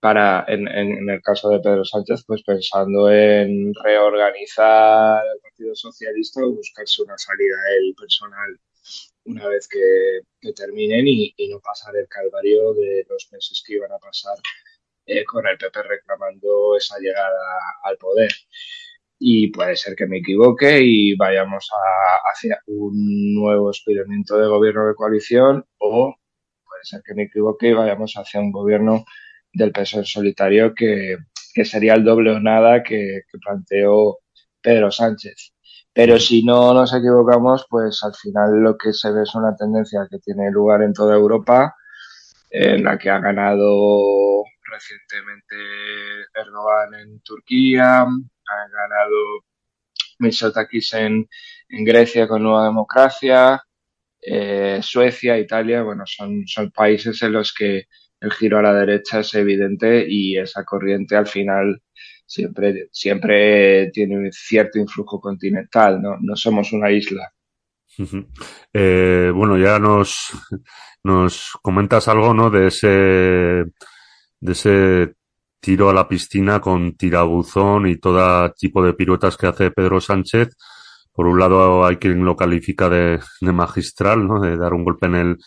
para 0.01 0.45
en, 0.49 0.67
en, 0.67 1.11
el 1.11 1.21
caso 1.23 1.51
de 1.51 1.61
Pedro 1.61 1.85
Sánchez, 1.85 2.25
pues 2.27 2.43
pensando 2.43 3.11
en 3.11 3.73
reorganizar 3.85 5.23
el 5.35 5.41
Partido 5.41 5.75
Socialista 5.75 6.41
o 6.43 6.53
buscarse 6.53 7.03
una 7.03 7.19
salida 7.19 7.57
él 7.79 7.95
personal 7.97 8.59
una 9.25 9.47
vez 9.49 9.69
que, 9.69 10.53
terminen 10.55 11.07
y, 11.07 11.35
y, 11.37 11.49
no 11.49 11.61
pasar 11.61 11.95
el 11.97 12.09
calvario 12.09 12.73
de 12.75 13.05
los 13.09 13.29
meses 13.31 13.63
que 13.65 13.75
iban 13.75 13.93
a 13.93 13.99
pasar 13.99 14.37
eh, 15.07 15.25
con 15.25 15.47
el 15.47 15.59
PP 15.59 15.83
reclamando 15.83 16.77
esa 16.77 16.99
llegada 16.99 17.39
al 17.85 17.97
poder. 17.97 18.31
Y 19.19 19.49
puede 19.51 19.77
ser 19.77 19.95
que 19.97 20.07
me 20.07 20.19
equivoque 20.19 20.81
y 20.83 21.15
vayamos 21.17 21.69
a, 21.73 22.31
hacia 22.31 22.63
un 22.67 23.35
nuevo 23.35 23.71
experimento 23.71 24.39
de 24.39 24.49
gobierno 24.49 24.87
de 24.89 24.95
coalición 24.95 25.67
o 25.79 26.15
puede 26.65 26.85
ser 26.85 27.03
que 27.05 27.15
me 27.15 27.25
equivoque 27.25 27.69
y 27.69 27.73
vayamos 27.75 28.15
hacia 28.15 28.41
un 28.41 28.53
gobierno 28.53 29.05
del 29.53 29.73
peso 29.73 29.99
en 29.99 30.05
solitario 30.05 30.75
que, 30.75 31.17
que 31.55 31.65
sería 31.65 31.95
el 31.95 32.05
doble 32.05 32.33
o 32.33 32.41
nada 32.41 32.83
que, 32.83 33.23
que, 33.31 33.39
planteó 33.39 34.19
Pedro 34.61 34.91
Sánchez. 34.91 35.53
Pero 35.93 36.19
si 36.19 36.45
no 36.45 36.73
nos 36.73 36.95
equivocamos, 36.95 37.67
pues 37.69 38.03
al 38.05 38.15
final 38.15 38.63
lo 38.63 38.77
que 38.79 38.93
se 38.93 39.11
ve 39.13 39.23
es 39.23 39.35
una 39.35 39.57
tendencia 39.57 40.07
que 40.11 40.19
tiene 40.19 40.51
lugar 40.51 40.83
en 40.83 40.93
toda 40.93 41.17
Europa, 41.17 41.75
en 42.51 42.85
la 42.85 42.99
que 42.99 43.11
ha 43.11 43.19
ganado 43.19 44.45
recientemente 44.71 45.57
Erdogan 46.35 46.95
en 46.95 47.21
Turquía, 47.21 48.03
ha 48.03 48.69
ganado 48.69 49.45
Mitsotakis 50.19 50.95
en, 50.95 51.29
en 51.69 51.85
Grecia 51.85 52.29
con 52.29 52.43
Nueva 52.43 52.65
Democracia, 52.65 53.63
eh, 54.21 54.81
Suecia, 54.83 55.39
Italia, 55.39 55.83
bueno, 55.83 56.05
son, 56.07 56.47
son 56.47 56.71
países 56.71 57.23
en 57.23 57.33
los 57.33 57.55
que 57.55 57.85
el 58.21 58.33
giro 58.33 58.59
a 58.59 58.62
la 58.62 58.75
derecha 58.75 59.21
es 59.21 59.35
evidente 59.35 60.05
y 60.09 60.37
esa 60.37 60.64
corriente 60.64 61.16
al 61.16 61.27
final 61.27 61.83
siempre, 62.27 62.89
siempre 62.93 63.91
tiene 63.93 64.18
un 64.18 64.33
cierto 64.33 64.79
influjo 64.79 65.21
continental, 65.21 66.01
¿no? 66.01 66.16
No 66.21 66.37
somos 66.37 66.73
una 66.73 66.91
isla. 66.91 67.33
Eh, 68.73 69.33
bueno, 69.35 69.59
ya 69.59 69.79
nos, 69.79 70.31
nos 71.03 71.51
comentas 71.62 72.09
algo, 72.09 72.33
¿no? 72.33 72.51
De 72.51 72.68
ese, 72.68 72.89
de 72.89 74.53
ese 74.53 75.14
tiro 75.59 75.91
a 75.91 75.95
la 75.95 76.09
piscina 76.09 76.61
con 76.61 76.97
tirabuzón 76.97 77.87
y 77.87 77.97
todo 77.97 78.53
tipo 78.53 78.83
de 78.85 78.95
piruetas 78.95 79.37
que 79.37 79.47
hace 79.47 79.71
Pedro 79.71 80.01
Sánchez. 80.01 80.57
Por 81.12 81.27
un 81.27 81.39
lado 81.39 81.85
hay 81.85 81.97
quien 81.97 82.25
lo 82.25 82.37
califica 82.37 82.89
de, 82.89 83.18
de 83.41 83.53
magistral, 83.53 84.27
¿no? 84.27 84.41
De 84.41 84.57
dar 84.57 84.73
un 84.73 84.85
golpe 84.85 85.07
en 85.07 85.14
el, 85.16 85.39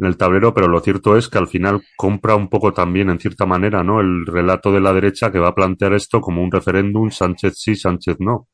en 0.00 0.06
el 0.06 0.16
tablero, 0.16 0.54
pero 0.54 0.66
lo 0.66 0.80
cierto 0.80 1.16
es 1.16 1.28
que 1.28 1.36
al 1.36 1.46
final 1.46 1.82
compra 1.94 2.34
un 2.34 2.48
poco 2.48 2.72
también, 2.72 3.10
en 3.10 3.20
cierta 3.20 3.44
manera, 3.44 3.84
¿no? 3.84 4.00
El 4.00 4.24
relato 4.26 4.72
de 4.72 4.80
la 4.80 4.94
derecha 4.94 5.30
que 5.30 5.38
va 5.38 5.48
a 5.48 5.54
plantear 5.54 5.92
esto 5.92 6.22
como 6.22 6.42
un 6.42 6.50
referéndum, 6.50 7.10
Sánchez 7.10 7.54
sí, 7.58 7.76
Sánchez 7.76 8.16
no. 8.18 8.48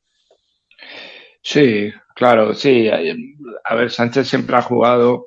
Sí, 1.41 1.89
claro, 2.13 2.53
sí. 2.53 2.89
A 3.63 3.75
ver, 3.75 3.89
Sánchez 3.91 4.27
siempre 4.27 4.57
ha 4.57 4.61
jugado 4.61 5.25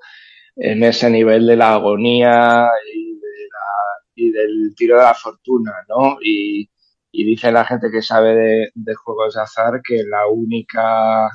en 0.57 0.85
ese 0.85 1.09
nivel 1.11 1.47
de 1.47 1.57
la 1.57 1.73
agonía 1.75 2.69
y, 2.95 3.15
de 3.15 3.49
la, 3.51 4.05
y 4.15 4.31
del 4.31 4.75
tiro 4.77 4.99
de 4.99 5.05
la 5.05 5.15
fortuna, 5.15 5.73
¿no? 5.89 6.19
Y, 6.23 6.69
dice 7.13 7.51
la 7.53 7.65
gente 7.65 7.91
que 7.91 8.03
sabe 8.03 8.35
de, 8.35 8.71
de, 8.75 8.95
juegos 8.95 9.35
de 9.35 9.43
azar 9.43 9.81
que 9.83 10.03
la 10.05 10.27
única 10.29 11.29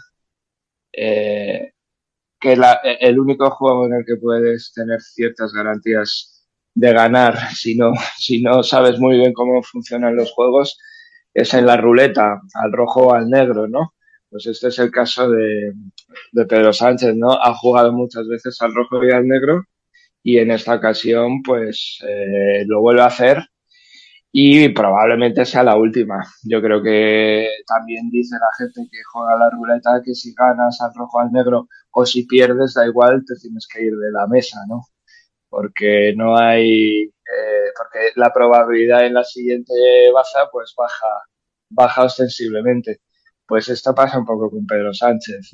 eh, 0.93 1.74
que 2.39 2.55
la, 2.55 2.79
el 2.83 3.19
único 3.19 3.49
juego 3.51 3.87
en 3.87 3.93
el 3.93 4.05
que 4.05 4.17
puedes 4.17 4.73
tener 4.73 5.01
ciertas 5.01 5.53
garantías 5.53 6.47
de 6.73 6.93
ganar 6.93 7.37
si 7.55 7.75
no, 7.75 7.93
si 8.17 8.41
no 8.41 8.63
sabes 8.63 8.99
muy 8.99 9.17
bien 9.17 9.33
cómo 9.33 9.63
funcionan 9.63 10.15
los 10.15 10.31
juegos 10.31 10.77
es 11.33 11.53
en 11.53 11.65
la 11.65 11.75
ruleta, 11.77 12.41
al 12.53 12.71
rojo 12.71 13.07
o 13.07 13.13
al 13.13 13.29
negro, 13.29 13.67
¿no? 13.67 13.93
Pues 14.29 14.47
este 14.47 14.69
es 14.69 14.79
el 14.79 14.89
caso 14.89 15.29
de, 15.29 15.73
de 16.31 16.45
Pedro 16.45 16.71
Sánchez, 16.71 17.13
¿no? 17.15 17.33
Ha 17.33 17.53
jugado 17.55 17.91
muchas 17.91 18.27
veces 18.27 18.61
al 18.61 18.73
rojo 18.73 19.03
y 19.03 19.11
al 19.11 19.27
negro 19.27 19.65
y 20.23 20.39
en 20.39 20.51
esta 20.51 20.75
ocasión 20.75 21.43
pues 21.43 21.99
eh, 22.07 22.63
lo 22.67 22.81
vuelve 22.81 23.01
a 23.01 23.07
hacer 23.07 23.45
y 24.31 24.69
probablemente 24.69 25.45
sea 25.45 25.63
la 25.63 25.77
última. 25.77 26.25
Yo 26.43 26.61
creo 26.61 26.81
que 26.81 27.47
también 27.67 28.09
dice 28.09 28.35
la 28.35 28.49
gente 28.57 28.81
que 28.91 28.97
juega 29.13 29.37
la 29.37 29.49
ruleta 29.49 30.01
que 30.03 30.13
si 30.13 30.33
ganas 30.33 30.81
al 30.81 30.91
rojo 30.95 31.19
al 31.19 31.31
negro 31.31 31.67
o 31.97 32.05
si 32.05 32.25
pierdes, 32.25 32.73
da 32.73 32.85
igual, 32.85 33.23
te 33.25 33.35
tienes 33.35 33.67
que 33.67 33.81
ir 33.83 33.95
de 33.95 34.11
la 34.11 34.27
mesa, 34.27 34.59
¿no? 34.67 34.81
Porque 35.49 36.13
no 36.15 36.37
hay, 36.37 37.03
eh, 37.03 37.71
porque 37.77 38.11
la 38.15 38.33
probabilidad 38.33 39.05
en 39.05 39.13
la 39.13 39.23
siguiente 39.23 39.73
baza 40.13 40.49
pues 40.51 40.73
baja, 40.77 41.07
baja 41.69 42.03
ostensiblemente. 42.03 42.99
Pues 43.47 43.69
esto 43.69 43.95
pasa 43.95 44.19
un 44.19 44.25
poco 44.25 44.51
con 44.51 44.65
Pedro 44.67 44.93
Sánchez. 44.93 45.51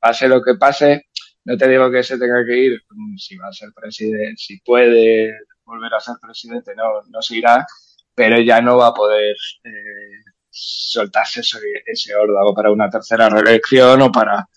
Pase 0.00 0.26
lo 0.28 0.42
que 0.42 0.54
pase, 0.54 1.02
no 1.44 1.56
te 1.58 1.68
digo 1.68 1.90
que 1.90 2.02
se 2.02 2.18
tenga 2.18 2.44
que 2.46 2.56
ir, 2.56 2.80
si 3.18 3.36
va 3.36 3.48
a 3.48 3.52
ser 3.52 3.68
presidente, 3.74 4.36
si 4.38 4.60
puede 4.60 5.34
volver 5.66 5.92
a 5.92 6.00
ser 6.00 6.14
presidente, 6.22 6.74
no, 6.74 7.02
no 7.10 7.20
se 7.20 7.36
irá, 7.36 7.66
pero 8.14 8.40
ya 8.40 8.62
no 8.62 8.78
va 8.78 8.88
a 8.88 8.94
poder 8.94 9.36
eh, 9.64 10.22
soltarse 10.48 11.40
ese, 11.40 11.58
ese 11.84 12.14
órdago 12.14 12.54
para 12.54 12.72
una 12.72 12.88
tercera 12.88 13.28
reelección 13.28 14.00
o 14.00 14.12
para, 14.12 14.48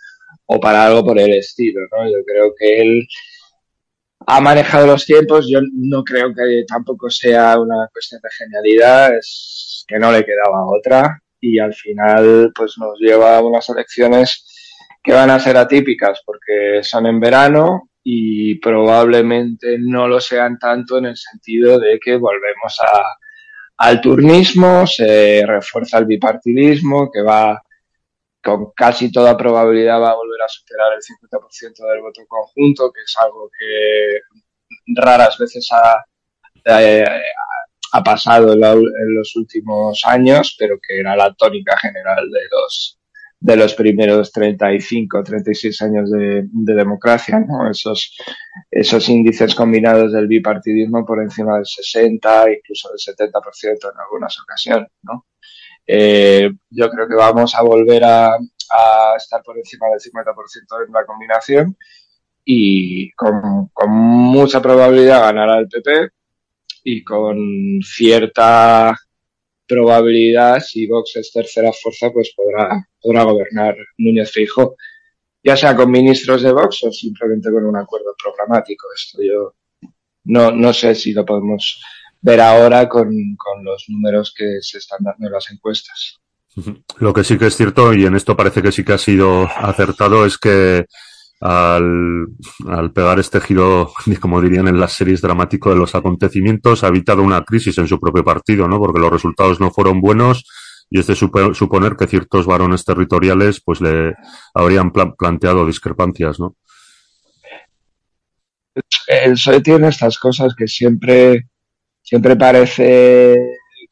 o 0.46 0.60
para 0.60 0.86
algo 0.86 1.06
por 1.06 1.20
el 1.20 1.34
estilo, 1.34 1.82
¿no? 1.92 2.10
Yo 2.10 2.24
creo 2.26 2.54
que 2.58 2.82
él 2.82 3.08
ha 4.26 4.42
manejado 4.42 4.88
los 4.88 5.06
tiempos, 5.06 5.48
yo 5.50 5.60
no 5.74 6.04
creo 6.04 6.34
que 6.34 6.64
tampoco 6.68 7.10
sea 7.10 7.60
una 7.60 7.88
cuestión 7.92 8.20
de 8.22 8.30
genialidad, 8.38 9.16
es 9.16 9.86
que 9.88 10.00
no 10.00 10.12
le 10.12 10.26
quedaba 10.26 10.66
otra 10.66 11.22
y 11.40 11.60
al 11.60 11.74
final 11.74 12.52
pues 12.56 12.76
nos 12.78 13.00
lleva 13.00 13.38
a 13.38 13.42
unas 13.42 13.70
elecciones 13.70 14.46
que 15.04 15.14
van 15.14 15.30
a 15.30 15.40
ser 15.40 15.56
atípicas 15.56 16.22
porque 16.26 16.82
son 16.84 17.06
en 17.06 17.20
verano 17.20 17.90
y 18.04 18.56
probablemente 18.56 19.78
no 19.80 20.08
lo 20.08 20.20
sean 20.20 20.58
tanto 20.58 20.98
en 20.98 21.06
el 21.06 21.18
sentido 21.18 21.80
de 21.80 22.00
que 22.00 22.18
volvemos 22.18 22.78
a, 22.82 23.04
al 23.78 24.02
turnismo, 24.02 24.88
se 24.88 25.46
refuerza 25.46 26.00
el 26.00 26.06
bipartidismo, 26.06 27.12
que 27.12 27.22
va 27.22 27.62
con 28.48 28.72
casi 28.72 29.12
toda 29.12 29.36
probabilidad 29.36 30.00
va 30.00 30.12
a 30.12 30.16
volver 30.16 30.42
a 30.42 30.48
superar 30.48 30.94
el 30.94 31.02
50% 31.02 31.86
del 31.86 32.02
voto 32.02 32.22
conjunto, 32.26 32.94
que 32.94 33.02
es 33.02 33.14
algo 33.20 33.50
que 33.60 34.22
raras 34.96 35.38
veces 35.38 35.68
ha, 35.74 36.06
eh, 36.80 37.06
pasado 38.06 38.54
en, 38.54 39.16
los 39.16 39.36
últimos 39.36 40.02
años, 40.06 40.56
pero 40.58 40.78
que 40.82 40.98
era 40.98 41.18
la 41.18 41.34
tónica 41.34 41.78
general 41.78 42.30
de 42.32 42.40
los 42.50 42.94
de 43.40 43.56
los 43.56 43.76
primeros 43.76 44.32
35, 44.32 45.24
36 45.24 45.82
años 45.84 46.10
de, 46.10 46.46
de 46.50 46.74
democracia, 46.74 47.40
¿no? 47.40 47.70
Esos, 47.70 48.18
esos 48.72 49.08
índices 49.10 49.54
combinados 49.54 50.12
del 50.14 50.28
bipartidismo 50.28 51.06
por 51.06 51.22
encima 51.22 51.58
del 51.58 51.66
60, 51.66 52.52
incluso 52.52 52.90
del 52.90 52.98
70% 52.98 53.92
en 53.94 54.00
algunas 54.00 54.40
ocasiones, 54.40 54.90
¿no? 55.04 55.28
Eh, 55.88 56.52
yo 56.70 56.90
creo 56.90 57.08
que 57.08 57.16
vamos 57.16 57.56
a 57.56 57.62
volver 57.62 58.04
a, 58.04 58.36
a 58.36 59.16
estar 59.16 59.42
por 59.42 59.58
encima 59.58 59.88
del 59.88 60.00
50% 60.00 60.86
en 60.86 60.94
la 60.94 61.06
combinación 61.06 61.78
y 62.44 63.12
con, 63.12 63.70
con 63.74 63.90
mucha 63.90 64.62
probabilidad 64.62 65.22
ganará 65.22 65.60
el 65.60 65.68
PP 65.68 66.10
y 66.84 67.04
con 67.04 67.80
cierta 67.82 68.96
probabilidad, 69.68 70.62
si 70.62 70.88
Vox 70.88 71.18
es 71.18 71.32
tercera 71.32 71.72
fuerza, 71.74 72.10
pues 72.12 72.34
podrá, 72.36 72.88
podrá 73.02 73.24
gobernar 73.24 73.76
Núñez 73.98 74.32
Feijóo, 74.32 74.78
ya 75.44 75.58
sea 75.58 75.76
con 75.76 75.92
ministros 75.92 76.42
de 76.42 76.54
Vox 76.54 76.84
o 76.84 76.92
simplemente 76.92 77.52
con 77.52 77.66
un 77.66 77.76
acuerdo 77.76 78.16
programático. 78.22 78.88
Esto 78.96 79.22
yo 79.22 79.54
no, 80.24 80.52
no 80.52 80.72
sé 80.72 80.96
si 80.96 81.12
lo 81.12 81.26
podemos 81.26 81.82
ver 82.22 82.42
ahora 82.42 82.88
con, 82.90 83.10
con 83.38 83.64
los 83.64 83.86
números 83.88 84.34
que 84.36 84.58
se 84.62 84.78
están 84.80 85.00
dando 85.02 85.28
en 85.28 85.34
las 85.34 85.50
encuestas. 85.52 86.18
Lo 86.98 87.14
que 87.14 87.24
sí 87.24 87.38
que 87.38 87.48
es 87.48 87.56
cierto, 87.56 87.94
y 87.94 88.06
en 88.06 88.16
esto 88.16 88.36
parece 88.36 88.62
que 88.62 88.72
sí 88.72 88.84
que 88.84 88.94
ha 88.94 88.98
sido 88.98 89.46
acertado, 89.46 90.26
es 90.26 90.38
que 90.38 90.86
al, 91.40 92.26
al 92.68 92.92
pegar 92.94 93.20
este 93.20 93.40
giro, 93.40 93.92
como 94.22 94.42
dirían 94.42 94.68
en 94.68 94.80
las 94.80 94.94
series 94.94 95.22
dramático 95.22 95.70
de 95.70 95.76
los 95.76 95.94
acontecimientos, 95.94 96.84
ha 96.84 96.88
evitado 96.88 97.22
una 97.22 97.44
crisis 97.44 97.78
en 97.78 97.88
su 97.88 98.00
propio 98.00 98.24
partido, 98.24 98.68
¿no? 98.68 98.80
Porque 98.80 99.00
los 99.00 99.12
resultados 99.12 99.60
no 99.60 99.70
fueron 99.70 100.02
buenos 100.02 100.46
y 100.90 101.00
es 101.00 101.08
de 101.08 101.14
supo- 101.16 101.54
suponer 101.54 101.96
que 101.96 102.08
ciertos 102.08 102.46
varones 102.48 102.84
territoriales 102.86 103.62
pues 103.64 103.80
le 103.82 104.16
habrían 104.54 104.92
pla- 104.92 105.14
planteado 105.14 105.66
discrepancias, 105.66 106.40
¿no? 106.40 106.56
El 109.08 109.32
PSOE 109.34 109.62
tiene 109.62 109.88
estas 109.90 110.18
cosas 110.20 110.54
que 110.56 110.68
siempre, 110.68 111.48
siempre 112.08 112.38
parece 112.38 113.36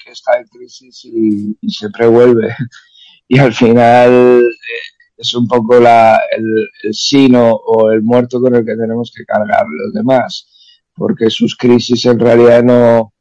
que 0.02 0.12
está 0.12 0.38
en 0.38 0.48
crisis 0.48 1.04
y, 1.04 1.58
y 1.60 1.70
siempre 1.70 2.08
vuelve. 2.08 2.56
Y 3.28 3.40
al 3.40 3.54
final 3.54 4.44
eh, 4.44 4.84
es 5.18 5.34
un 5.34 5.48
poco 5.48 5.80
la, 5.80 6.22
el, 6.30 6.70
el 6.84 6.94
sino 6.94 7.56
o 7.56 7.90
el 7.90 8.04
muerto 8.04 8.40
con 8.40 8.54
el 8.54 8.64
que 8.64 8.76
tenemos 8.76 9.12
que 9.12 9.26
cargar 9.26 9.66
los 9.68 9.92
demás, 9.94 10.48
porque 10.94 11.32
sus 11.32 11.58
crisis 11.58 12.06
en 12.06 12.20
realidad 12.20 12.64
no, 12.64 13.14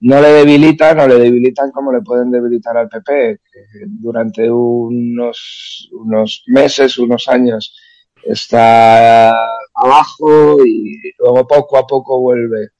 no 0.00 0.20
le 0.20 0.28
debilitan 0.28 1.00
o 1.00 1.08
le 1.08 1.14
debilitan 1.20 1.70
como 1.70 1.90
le 1.90 2.02
pueden 2.02 2.30
debilitar 2.30 2.76
al 2.76 2.90
PP, 2.90 3.40
que 3.50 3.60
durante 3.88 4.50
unos, 4.50 5.88
unos 5.92 6.44
meses, 6.48 6.98
unos 6.98 7.26
años 7.28 7.74
está 8.22 9.30
abajo 9.74 10.66
y 10.66 11.14
luego 11.18 11.48
poco 11.48 11.78
a 11.78 11.86
poco 11.86 12.20
vuelve. 12.20 12.72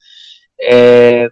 Eh, 0.57 1.27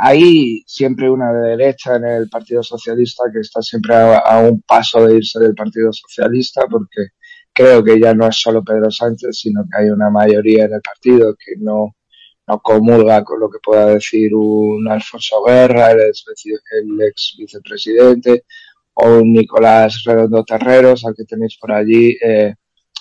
hay 0.00 0.62
siempre 0.66 1.10
una 1.10 1.32
derecha 1.32 1.96
en 1.96 2.04
el 2.04 2.28
Partido 2.28 2.62
Socialista 2.62 3.24
que 3.32 3.40
está 3.40 3.62
siempre 3.62 3.94
a, 3.94 4.18
a 4.18 4.40
un 4.40 4.62
paso 4.62 5.06
de 5.06 5.16
irse 5.16 5.38
del 5.40 5.54
Partido 5.54 5.92
Socialista 5.92 6.66
porque 6.70 7.08
creo 7.58 7.82
que 7.82 7.98
ya 8.00 8.14
no 8.14 8.28
es 8.28 8.36
solo 8.40 8.62
Pedro 8.62 8.90
Sánchez, 8.90 9.36
sino 9.40 9.64
que 9.64 9.82
hay 9.82 9.90
una 9.90 10.10
mayoría 10.10 10.66
en 10.66 10.74
el 10.74 10.80
partido 10.80 11.34
que 11.34 11.56
no, 11.58 11.96
no 12.46 12.60
comulga 12.60 13.24
con 13.24 13.40
lo 13.40 13.50
que 13.50 13.58
pueda 13.62 13.86
decir 13.86 14.32
un 14.34 14.88
Alfonso 14.88 15.42
Guerra, 15.44 15.90
el 15.90 16.00
ex, 16.00 16.24
el 16.70 17.02
ex 17.02 17.34
vicepresidente, 17.36 18.44
o 18.94 19.18
un 19.18 19.32
Nicolás 19.32 20.02
Redondo 20.04 20.44
Terreros, 20.44 21.04
al 21.04 21.14
que 21.16 21.24
tenéis 21.24 21.58
por 21.60 21.72
allí. 21.72 22.16
Eh, 22.22 22.54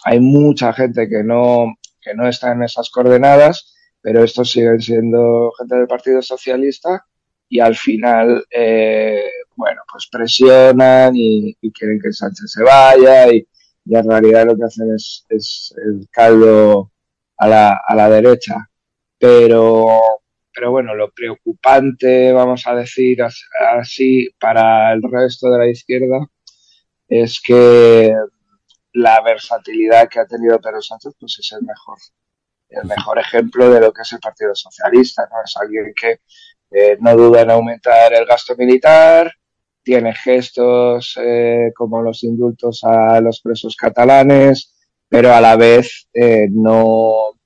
hay 0.04 0.20
mucha 0.20 0.74
gente 0.74 1.08
que 1.08 1.24
no, 1.24 1.76
que 2.02 2.16
no 2.16 2.28
está 2.28 2.52
en 2.52 2.64
esas 2.64 2.89
coordenadas, 2.89 3.76
pero 4.02 4.24
estos 4.24 4.52
siguen 4.52 4.82
siendo 4.82 5.52
gente 5.58 5.76
del 5.76 5.88
Partido 5.88 6.22
Socialista 6.22 7.06
y 7.50 7.60
al 7.60 7.76
final, 7.76 8.45
eh, 8.52 9.24
bueno, 9.56 9.82
pues 9.91 10.08
presionan 10.12 11.14
y, 11.16 11.56
quieren 11.74 12.00
que 12.02 12.12
Sánchez 12.12 12.52
se 12.52 12.64
vaya 12.64 13.32
y, 13.34 13.48
y, 13.86 13.95
en 13.95 14.10
realidad 14.10 14.45
lo 14.45 14.56
que 14.58 14.66
hacen 14.66 14.93
es, 14.95 15.26
es 15.30 15.74
el 15.86 16.08
caldo 16.12 16.91
a 17.38 17.48
la, 17.48 17.82
a 17.88 17.95
la 17.95 18.10
derecha. 18.10 18.56
Pero, 19.20 20.00
pero 20.54 20.72
bueno, 20.72 20.95
lo 20.95 21.12
preocupante, 21.12 22.32
vamos 22.34 22.68
a 22.68 22.76
decir 22.76 23.20
así, 23.24 24.30
para 24.39 24.93
el 24.93 25.02
resto 25.04 25.50
de 25.50 25.58
la 25.58 25.70
izquierda 25.70 26.28
es 27.08 27.41
que 27.41 28.14
la 28.93 29.22
versatilidad 29.22 30.10
que 30.10 30.20
ha 30.20 30.26
tenido 30.26 30.60
Pedro 30.60 30.82
Sánchez 30.82 31.14
pues 31.20 31.38
es 31.39 31.52
el 31.54 31.64
mejor 31.64 31.98
el 32.70 32.86
mejor 32.86 33.20
ejemplo 33.20 33.70
de 33.70 33.80
lo 33.80 33.91
que 33.93 34.01
es 34.01 34.13
el 34.13 34.20
Partido 34.20 34.53
Socialista, 34.55 35.28
¿no? 35.32 35.38
Es 35.43 35.55
alguien 35.57 35.93
que 35.99 36.20
eh, 36.72 36.97
no 36.99 37.15
duda 37.15 37.41
en 37.41 37.51
aumentar 37.51 38.13
el 38.13 38.26
gasto 38.26 38.55
militar, 38.57 39.32
tiene 39.84 40.13
gestos 40.13 41.18
eh, 41.22 41.72
como 41.76 42.01
los 42.01 42.24
indultos 42.24 42.84
a 42.84 43.22
los 43.22 43.41
presos 43.41 43.76
catalanes, 43.76 44.76
pero 45.07 45.34
a 45.34 45.39
la 45.39 45.55
vez 45.55 46.09
eh, 46.13 46.47
no, 46.51 47.38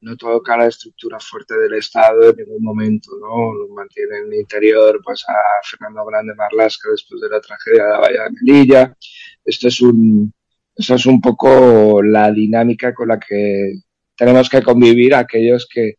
no 0.00 0.16
toca 0.16 0.56
la 0.56 0.66
estructura 0.66 1.18
fuerte 1.18 1.58
del 1.58 1.74
Estado 1.74 2.30
en 2.30 2.36
ningún 2.36 2.62
momento, 2.62 3.10
¿no? 3.20 3.74
Mantiene 3.74 4.18
en 4.18 4.32
el 4.32 4.40
interior 4.40 5.00
pues, 5.02 5.24
a 5.28 5.34
Fernando 5.68 6.04
Grande 6.04 6.34
Marlasca 6.34 6.90
después 6.90 7.20
de 7.20 7.28
la 7.28 7.40
tragedia 7.40 7.84
de 7.84 7.90
la 7.90 7.98
Valla 7.98 8.24
de 8.24 8.30
Melilla. 8.40 8.96
Esto 9.44 9.66
es 9.66 9.80
un, 9.80 10.32
esto 10.76 10.94
es 10.94 11.06
un 11.06 11.20
poco 11.20 12.02
la 12.02 12.30
dinámica 12.30 12.94
con 12.94 13.08
la 13.08 13.18
que 13.18 13.74
tenemos 14.20 14.50
que 14.50 14.60
convivir 14.60 15.14
aquellos 15.14 15.66
que, 15.66 15.94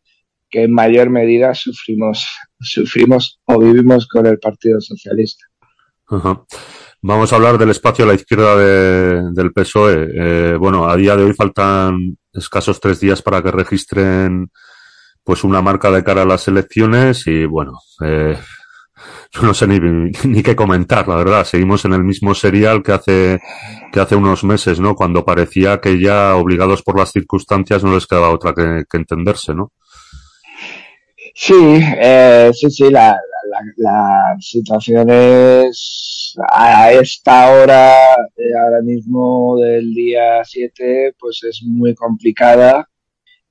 que 0.48 0.62
en 0.62 0.72
mayor 0.72 1.10
medida 1.10 1.54
sufrimos, 1.54 2.24
sufrimos 2.60 3.40
o 3.46 3.58
vivimos 3.58 4.06
con 4.06 4.26
el 4.26 4.38
Partido 4.38 4.80
Socialista. 4.80 5.44
Vamos 7.00 7.32
a 7.32 7.36
hablar 7.36 7.58
del 7.58 7.70
espacio 7.70 8.04
a 8.04 8.08
la 8.08 8.14
izquierda 8.14 8.56
de, 8.56 9.32
del 9.32 9.52
PSOE. 9.52 10.08
Eh, 10.14 10.56
bueno, 10.56 10.88
a 10.88 10.96
día 10.96 11.16
de 11.16 11.24
hoy 11.24 11.32
faltan 11.32 12.16
escasos 12.32 12.78
tres 12.78 13.00
días 13.00 13.20
para 13.22 13.42
que 13.42 13.50
registren 13.50 14.52
pues 15.24 15.42
una 15.42 15.60
marca 15.60 15.90
de 15.90 16.04
cara 16.04 16.22
a 16.22 16.26
las 16.26 16.46
elecciones 16.46 17.26
y 17.26 17.44
bueno, 17.44 17.72
eh, 18.04 18.38
yo 19.32 19.42
no 19.42 19.54
sé 19.54 19.66
ni, 19.66 19.78
ni 20.24 20.42
qué 20.42 20.56
comentar, 20.56 21.08
la 21.08 21.16
verdad. 21.16 21.44
Seguimos 21.44 21.84
en 21.84 21.92
el 21.92 22.04
mismo 22.04 22.34
serial 22.34 22.82
que 22.82 22.92
hace, 22.92 23.40
que 23.92 24.00
hace 24.00 24.16
unos 24.16 24.44
meses, 24.44 24.80
¿no? 24.80 24.94
Cuando 24.94 25.24
parecía 25.24 25.80
que 25.80 26.00
ya 26.00 26.36
obligados 26.36 26.82
por 26.82 26.98
las 26.98 27.12
circunstancias 27.12 27.84
no 27.84 27.94
les 27.94 28.06
quedaba 28.06 28.30
otra 28.30 28.54
que, 28.54 28.84
entenderse, 28.96 29.54
¿no? 29.54 29.72
Sí, 31.34 31.80
eh, 31.80 32.50
sí, 32.52 32.70
sí, 32.70 32.90
la, 32.90 33.16
la, 33.48 33.60
la, 33.76 34.36
situación 34.38 35.08
es 35.08 36.34
a 36.50 36.92
esta 36.92 37.50
hora, 37.52 38.14
eh, 38.36 38.52
ahora 38.62 38.82
mismo 38.82 39.58
del 39.58 39.94
día 39.94 40.44
7, 40.44 41.14
pues 41.18 41.42
es 41.44 41.62
muy 41.64 41.94
complicada. 41.94 42.86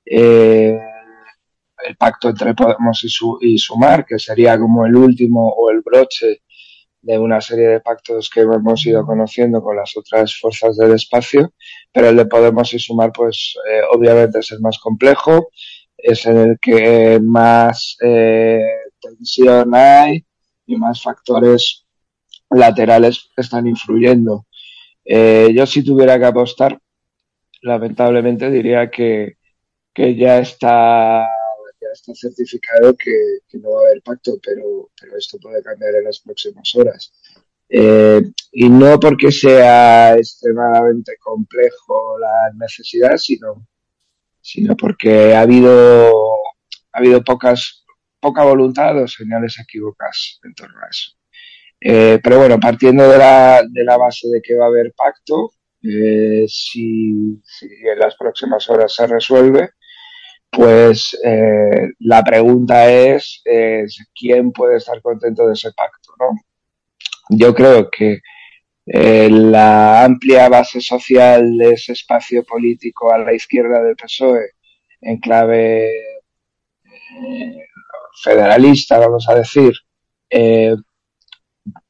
Eh, 0.04 0.78
el 1.86 1.96
pacto 1.96 2.28
entre 2.28 2.54
Podemos 2.54 3.02
y, 3.04 3.08
su, 3.08 3.38
y, 3.40 3.58
Sumar, 3.58 4.04
que 4.06 4.18
sería 4.18 4.58
como 4.58 4.86
el 4.86 4.96
último 4.96 5.48
o 5.48 5.70
el 5.70 5.80
broche 5.80 6.42
de 7.02 7.18
una 7.18 7.40
serie 7.40 7.68
de 7.68 7.80
pactos 7.80 8.30
que 8.30 8.40
hemos 8.40 8.86
ido 8.86 9.04
conociendo 9.04 9.60
con 9.60 9.76
las 9.76 9.96
otras 9.96 10.36
fuerzas 10.38 10.76
del 10.76 10.92
espacio, 10.92 11.52
pero 11.92 12.08
el 12.08 12.16
de 12.16 12.26
Podemos 12.26 12.72
y 12.74 12.78
Sumar, 12.78 13.12
pues 13.12 13.54
eh, 13.68 13.80
obviamente 13.92 14.38
es 14.38 14.52
el 14.52 14.60
más 14.60 14.78
complejo, 14.78 15.48
es 15.96 16.24
en 16.26 16.38
el 16.38 16.58
que 16.60 17.20
más 17.20 17.96
eh, 18.02 18.60
tensión 19.00 19.74
hay 19.74 20.24
y 20.66 20.76
más 20.76 21.02
factores 21.02 21.86
laterales 22.50 23.30
están 23.36 23.66
influyendo. 23.66 24.46
Eh, 25.04 25.50
yo 25.54 25.66
si 25.66 25.82
tuviera 25.82 26.18
que 26.18 26.26
apostar, 26.26 26.78
lamentablemente 27.62 28.50
diría 28.50 28.90
que, 28.90 29.38
que 29.92 30.14
ya 30.14 30.38
está 30.38 31.28
está 31.92 32.14
certificado 32.14 32.94
que, 32.96 33.58
no 33.58 33.72
va 33.72 33.80
a 33.80 33.90
haber 33.90 34.02
pacto, 34.02 34.38
pero, 34.44 34.90
pero 35.00 35.16
esto 35.16 35.38
puede 35.38 35.62
cambiar 35.62 35.94
en 35.94 36.04
las 36.04 36.20
próximas 36.20 36.74
horas. 36.74 37.12
Eh, 37.68 38.22
y 38.52 38.68
no 38.68 39.00
porque 39.00 39.32
sea 39.32 40.14
extremadamente 40.16 41.16
complejo 41.18 42.18
la 42.18 42.52
necesidad, 42.54 43.16
sino, 43.16 43.66
sino 44.40 44.76
porque 44.76 45.34
ha 45.34 45.40
habido, 45.40 46.12
ha 46.92 46.98
habido 46.98 47.24
pocas, 47.24 47.84
poca 48.20 48.44
voluntad 48.44 49.02
o 49.02 49.08
señales 49.08 49.58
equívocas 49.58 50.38
en 50.44 50.54
torno 50.54 50.78
a 50.80 50.88
eso. 50.90 51.12
Eh, 51.80 52.20
pero 52.22 52.38
bueno, 52.38 52.60
partiendo 52.60 53.08
de 53.08 53.18
la, 53.18 53.62
de 53.68 53.84
la 53.84 53.96
base 53.96 54.28
de 54.28 54.40
que 54.40 54.54
va 54.54 54.66
a 54.66 54.68
haber 54.68 54.92
pacto, 54.94 55.52
eh, 55.82 56.44
si, 56.48 57.40
si 57.42 57.66
en 57.66 57.98
las 57.98 58.14
próximas 58.16 58.68
horas 58.70 58.94
se 58.94 59.06
resuelve, 59.06 59.70
pues 60.52 61.18
eh, 61.24 61.92
la 62.00 62.22
pregunta 62.22 62.90
es, 62.90 63.40
es, 63.44 63.98
quién 64.14 64.52
puede 64.52 64.76
estar 64.76 65.00
contento 65.00 65.46
de 65.46 65.54
ese 65.54 65.72
pacto, 65.72 66.12
¿no? 66.20 66.38
Yo 67.30 67.54
creo 67.54 67.90
que 67.90 68.20
eh, 68.86 69.30
la 69.30 70.04
amplia 70.04 70.50
base 70.50 70.80
social 70.82 71.56
de 71.56 71.70
ese 71.72 71.92
espacio 71.92 72.44
político 72.44 73.12
a 73.12 73.18
la 73.18 73.32
izquierda 73.32 73.82
del 73.82 73.96
PSOE, 73.96 74.50
en 75.00 75.18
clave 75.18 75.86
eh, 76.84 77.66
federalista, 78.22 78.98
vamos 78.98 79.28
a 79.30 79.34
decir, 79.36 79.72
eh, 80.28 80.76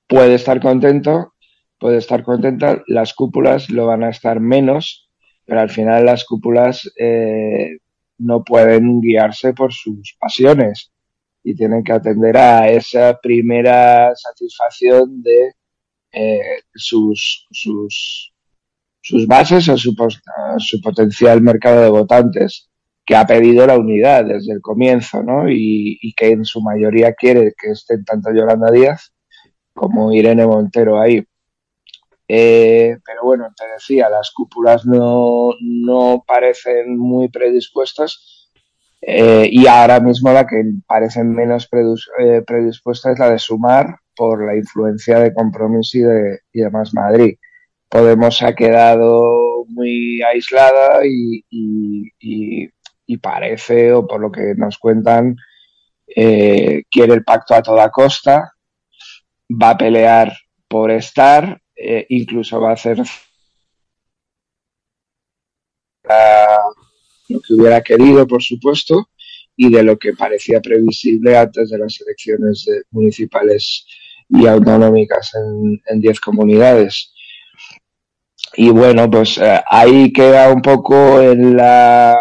puede 0.07 0.35
estar 0.35 0.61
contento, 0.61 1.35
puede 1.79 1.99
estar 1.99 2.23
contenta, 2.23 2.83
las 2.87 3.13
cúpulas 3.15 3.71
lo 3.71 3.87
van 3.87 4.05
a 4.05 4.11
estar 4.11 4.39
menos, 4.39 5.11
pero 5.45 5.61
al 5.61 5.71
final 5.71 6.07
las 6.07 6.25
cúpulas 6.25 6.89
eh, 6.97 7.79
no 8.19 8.45
pueden 8.45 9.01
guiarse 9.01 9.53
por 9.53 9.73
sus 9.73 10.17
pasiones 10.19 10.93
y 11.45 11.55
tienen 11.55 11.83
que 11.83 11.93
atender 11.93 12.37
a 12.37 12.69
esa 12.69 13.19
primera 13.21 14.15
satisfacción 14.15 15.23
de 15.23 15.55
eh, 16.13 16.63
sus, 16.75 17.47
sus, 17.51 18.33
sus 19.01 19.27
bases 19.27 19.69
o 19.69 19.77
su, 19.77 19.95
su 20.59 20.81
potencial 20.81 21.41
mercado 21.41 21.83
de 21.83 21.91
votantes 21.91 22.71
que 23.05 23.17
ha 23.17 23.27
pedido 23.27 23.67
la 23.67 23.79
unidad 23.79 24.25
desde 24.25 24.53
el 24.53 24.61
comienzo, 24.61 25.23
¿no? 25.23 25.51
Y, 25.51 25.99
y, 26.01 26.13
que 26.15 26.31
en 26.31 26.45
su 26.45 26.61
mayoría 26.61 27.15
quiere 27.15 27.53
que 27.61 27.71
estén 27.73 28.05
tanto 28.05 28.33
Yolanda 28.33 28.71
Díaz 28.71 29.13
como 29.75 30.13
Irene 30.13 30.47
Montero 30.47 31.01
ahí. 31.01 31.25
Eh, 32.29 32.97
pero 33.05 33.25
bueno, 33.25 33.49
te 33.57 33.67
decía, 33.69 34.09
las 34.09 34.31
cúpulas 34.31 34.87
no, 34.87 35.51
no 35.61 36.25
parecen 36.27 36.97
muy 36.97 37.29
predispuestas 37.29 38.43
eh, 39.05 39.49
y 39.51 39.67
ahora 39.67 39.99
mismo 39.99 40.33
la 40.33 40.47
que 40.47 40.63
parecen 40.87 41.35
menos 41.35 41.69
eh, 42.19 42.43
predispuesta 42.47 43.11
es 43.11 43.19
la 43.19 43.31
de 43.31 43.39
sumar 43.41 43.97
por 44.15 44.47
la 44.47 44.57
influencia 44.57 45.19
de 45.19 45.35
Compromís 45.35 45.95
y 45.97 46.01
de, 46.03 46.71
Madrid. 46.93 47.35
Podemos 47.89 48.43
ha 48.43 48.55
quedado 48.55 49.65
muy 49.69 50.23
aislada 50.23 51.01
y, 51.05 51.43
parece, 53.21 53.93
o 53.93 54.07
por 54.07 54.21
lo 54.21 54.33
que 54.33 54.55
nos 54.57 54.79
cuentan, 54.79 55.37
eh, 56.07 56.85
quiere 56.91 57.15
el 57.15 57.25
pacto 57.25 57.55
a 57.55 57.63
toda 57.63 57.91
costa, 57.91 58.53
va 59.51 59.71
a 59.71 59.77
pelear 59.77 60.33
por 60.69 60.91
estar, 60.91 61.61
eh, 61.77 62.07
incluso 62.09 62.61
va 62.61 62.71
a 62.71 62.75
hacer 62.75 62.99
lo 67.29 67.41
que 67.41 67.55
hubiera 67.55 67.81
querido, 67.83 68.27
por 68.27 68.43
supuesto, 68.43 69.09
y 69.57 69.71
de 69.71 69.83
lo 69.83 69.99
que 69.99 70.13
parecía 70.13 70.61
previsible 70.61 71.37
antes 71.37 71.71
de 71.71 71.79
las 71.79 72.01
elecciones 72.01 72.67
municipales 72.91 73.87
y 74.29 74.47
autonómicas 74.47 75.33
en 75.87 76.01
10 76.01 76.21
comunidades. 76.21 77.13
Y 78.55 78.71
bueno, 78.71 79.11
pues 79.11 79.39
eh, 79.39 79.61
ahí 79.69 80.13
queda 80.13 80.53
un 80.53 80.61
poco 80.61 81.21
en 81.23 81.57
la 81.57 82.19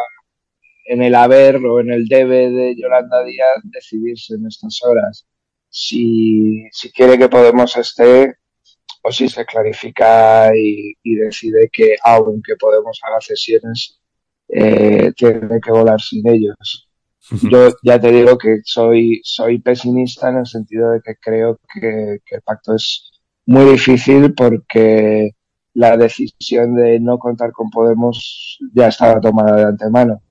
en 0.85 1.01
el 1.03 1.15
haber 1.15 1.57
o 1.57 1.79
en 1.79 1.91
el 1.91 2.07
debe 2.07 2.49
de 2.49 2.75
Yolanda 2.75 3.23
Díaz 3.23 3.61
decidirse 3.63 4.35
en 4.35 4.47
estas 4.47 4.81
horas 4.83 5.25
si, 5.69 6.67
si 6.71 6.91
quiere 6.91 7.17
que 7.17 7.29
Podemos 7.29 7.77
esté 7.77 8.35
o 9.01 9.11
si 9.11 9.29
se 9.29 9.45
clarifica 9.45 10.51
y, 10.55 10.93
y 11.03 11.15
decide 11.15 11.69
que 11.71 11.95
aunque 12.03 12.55
Podemos 12.57 12.99
haga 13.03 13.19
cesiones 13.21 13.99
eh, 14.47 15.13
tiene 15.15 15.59
que 15.61 15.71
volar 15.71 15.99
sin 16.01 16.27
ellos. 16.27 16.89
Yo 17.49 17.69
ya 17.83 17.99
te 17.99 18.11
digo 18.11 18.37
que 18.37 18.59
soy, 18.63 19.21
soy 19.23 19.59
pesimista 19.59 20.29
en 20.29 20.39
el 20.39 20.45
sentido 20.45 20.91
de 20.91 21.01
que 21.01 21.15
creo 21.15 21.57
que, 21.73 22.19
que 22.25 22.35
el 22.35 22.41
pacto 22.41 22.75
es 22.75 23.11
muy 23.45 23.71
difícil 23.71 24.33
porque 24.33 25.31
la 25.73 25.95
decisión 25.95 26.75
de 26.75 26.99
no 26.99 27.17
contar 27.17 27.51
con 27.51 27.69
Podemos 27.69 28.59
ya 28.73 28.87
estaba 28.87 29.21
tomada 29.21 29.55
de 29.57 29.63
antemano. 29.65 30.21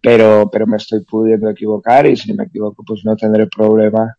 Pero, 0.00 0.48
pero 0.50 0.66
me 0.66 0.76
estoy 0.76 1.02
pudiendo 1.04 1.50
equivocar 1.50 2.06
y 2.06 2.16
si 2.16 2.32
me 2.32 2.44
equivoco 2.44 2.84
pues 2.86 3.00
no 3.04 3.16
tendré 3.16 3.48
problema 3.48 4.16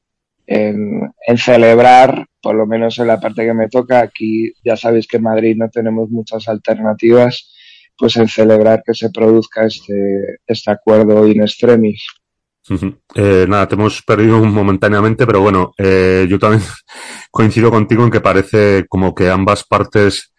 en, 0.50 1.38
celebrar, 1.38 2.26
por 2.42 2.56
lo 2.56 2.66
menos 2.66 2.98
en 2.98 3.08
la 3.08 3.20
parte 3.20 3.46
que 3.46 3.54
me 3.54 3.70
toca. 3.70 4.00
Aquí 4.02 4.52
ya 4.64 4.76
sabéis 4.76 5.08
que 5.08 5.18
en 5.18 5.24
Madrid 5.24 5.56
no 5.56 5.70
tenemos 5.70 6.10
muchas 6.10 6.48
alternativas 6.48 7.54
pues 7.98 8.16
en 8.16 8.30
celebrar 8.30 8.82
que 8.86 8.94
se 8.94 9.10
produzca 9.10 9.66
este, 9.66 10.40
este 10.48 10.72
acuerdo 10.72 11.28
in 11.28 11.42
extremis. 11.42 12.08
Eh, 13.16 13.46
nada, 13.48 13.68
te 13.68 13.76
hemos 13.76 14.02
perdido 14.04 14.40
momentáneamente, 14.44 15.26
pero 15.26 15.42
bueno, 15.42 15.74
eh, 15.78 16.26
yo 16.30 16.40
también 16.40 16.64
coincido 17.32 17.70
contigo 17.70 18.04
en 18.04 18.12
que 18.12 18.22
parece 18.22 18.86
como 18.88 19.14
que 19.14 19.30
ambas 19.30 19.66
partes 19.66 20.34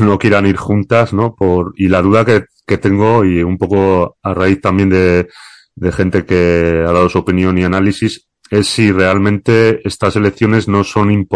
no 0.00 0.18
quieran 0.18 0.46
ir 0.46 0.56
juntas, 0.56 1.12
¿no? 1.12 1.34
Por, 1.34 1.72
y 1.76 1.88
la 1.88 2.02
duda 2.02 2.24
que, 2.24 2.44
que 2.66 2.78
tengo, 2.78 3.24
y 3.24 3.42
un 3.42 3.58
poco 3.58 4.16
a 4.22 4.34
raíz 4.34 4.60
también 4.60 4.90
de, 4.90 5.28
de 5.76 5.92
gente 5.92 6.26
que 6.26 6.84
ha 6.86 6.92
dado 6.92 7.08
su 7.08 7.18
opinión 7.18 7.56
y 7.58 7.64
análisis, 7.64 8.27
es 8.50 8.68
si 8.68 8.92
realmente 8.92 9.80
estas 9.86 10.16
elecciones 10.16 10.68
no 10.68 10.84
son 10.84 11.28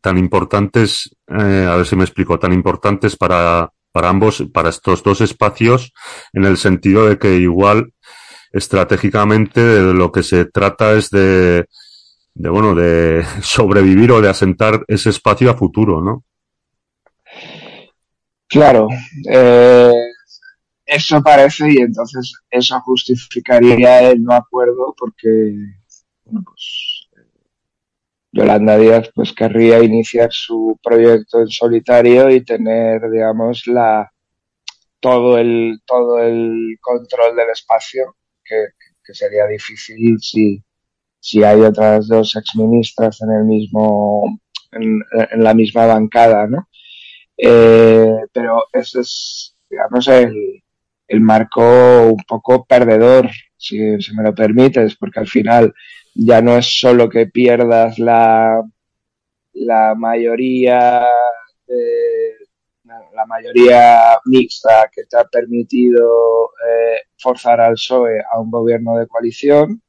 tan 0.00 0.18
importantes, 0.18 1.10
eh, 1.28 1.66
a 1.68 1.76
ver 1.76 1.86
si 1.86 1.96
me 1.96 2.04
explico, 2.04 2.38
tan 2.38 2.52
importantes 2.52 3.16
para, 3.16 3.70
para 3.92 4.08
ambos, 4.08 4.44
para 4.52 4.68
estos 4.68 5.02
dos 5.02 5.20
espacios, 5.20 5.92
en 6.32 6.44
el 6.44 6.56
sentido 6.56 7.08
de 7.08 7.18
que 7.18 7.36
igual 7.36 7.92
estratégicamente 8.52 9.60
de 9.60 9.94
lo 9.94 10.10
que 10.10 10.22
se 10.22 10.46
trata 10.46 10.92
es 10.92 11.10
de, 11.10 11.66
de 12.34 12.48
bueno, 12.48 12.74
de 12.74 13.24
sobrevivir 13.42 14.12
o 14.12 14.20
de 14.20 14.28
asentar 14.28 14.84
ese 14.88 15.10
espacio 15.10 15.50
a 15.50 15.56
futuro, 15.56 16.02
¿no? 16.02 16.24
Claro, 18.48 18.88
eh, 19.30 19.92
eso 20.86 21.22
parece 21.22 21.70
y 21.70 21.76
entonces 21.78 22.32
eso 22.50 22.80
justificaría 22.80 24.10
el 24.10 24.22
no 24.22 24.32
acuerdo 24.32 24.94
porque, 24.96 25.52
bueno, 26.28 26.44
pues 26.44 27.08
Yolanda 28.32 28.76
Díaz 28.76 29.10
pues 29.14 29.32
querría 29.32 29.82
iniciar 29.82 30.28
su 30.30 30.78
proyecto 30.82 31.40
en 31.40 31.48
solitario 31.48 32.30
y 32.30 32.44
tener, 32.44 33.10
digamos, 33.10 33.66
la 33.66 34.12
todo 35.00 35.38
el 35.38 35.80
todo 35.86 36.18
el 36.22 36.76
control 36.80 37.36
del 37.36 37.50
espacio 37.50 38.16
que, 38.44 38.66
sería 39.14 39.46
difícil 39.46 40.18
si, 40.20 40.62
si 41.18 41.42
hay 41.42 41.62
otras 41.62 42.08
dos 42.08 42.36
exministras 42.36 43.22
en 43.22 43.30
el 43.30 43.44
mismo 43.44 44.38
en, 44.72 45.00
en 45.30 45.42
la 45.42 45.54
misma 45.54 45.86
bancada, 45.86 46.46
¿no? 46.46 46.68
Eh, 47.38 48.16
pero 48.32 48.64
ese 48.72 49.00
es, 49.00 49.56
digamos, 49.70 50.08
el, 50.08 50.62
el 51.06 51.20
marco 51.20 51.62
un 52.08 52.22
poco 52.26 52.66
perdedor, 52.66 53.30
si, 53.56 54.00
si 54.00 54.14
me 54.14 54.24
lo 54.24 54.34
permites, 54.34 54.96
porque 54.96 55.20
al 55.20 55.26
final 55.26 55.72
ya 56.20 56.42
no 56.42 56.56
es 56.56 56.66
solo 56.80 57.08
que 57.08 57.26
pierdas 57.26 57.98
la, 58.00 58.62
la 59.52 59.94
mayoría 59.94 61.06
la 63.14 63.26
mayoría 63.26 64.18
mixta 64.24 64.88
que 64.92 65.04
te 65.04 65.16
ha 65.18 65.24
permitido 65.24 66.50
eh, 66.66 67.02
forzar 67.18 67.60
al 67.60 67.74
PSOE 67.74 68.20
a 68.20 68.40
un 68.40 68.50
gobierno 68.50 68.96
de 68.96 69.06
coalición, 69.06 69.82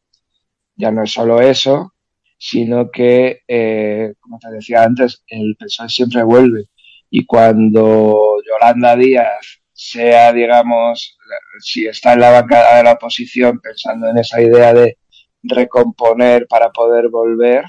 ya 0.75 0.91
no 0.91 1.03
es 1.03 1.11
solo 1.11 1.39
eso, 1.39 1.93
sino 2.37 2.89
que, 2.89 3.41
eh, 3.47 4.13
como 4.19 4.39
te 4.39 4.51
decía 4.51 4.83
antes, 4.83 5.23
el 5.27 5.55
PSOE 5.57 5.89
siempre 5.89 6.23
vuelve. 6.23 6.65
Y 7.09 7.25
cuando 7.25 8.37
Yolanda 8.47 8.95
Díaz 8.95 9.61
sea, 9.71 10.33
digamos, 10.33 11.17
si 11.59 11.87
está 11.87 12.13
en 12.13 12.21
la 12.21 12.31
bancada 12.31 12.77
de 12.77 12.83
la 12.83 12.93
oposición 12.93 13.59
pensando 13.59 14.09
en 14.09 14.17
esa 14.17 14.41
idea 14.41 14.73
de 14.73 14.97
recomponer 15.43 16.47
para 16.47 16.71
poder 16.71 17.09
volver, 17.09 17.63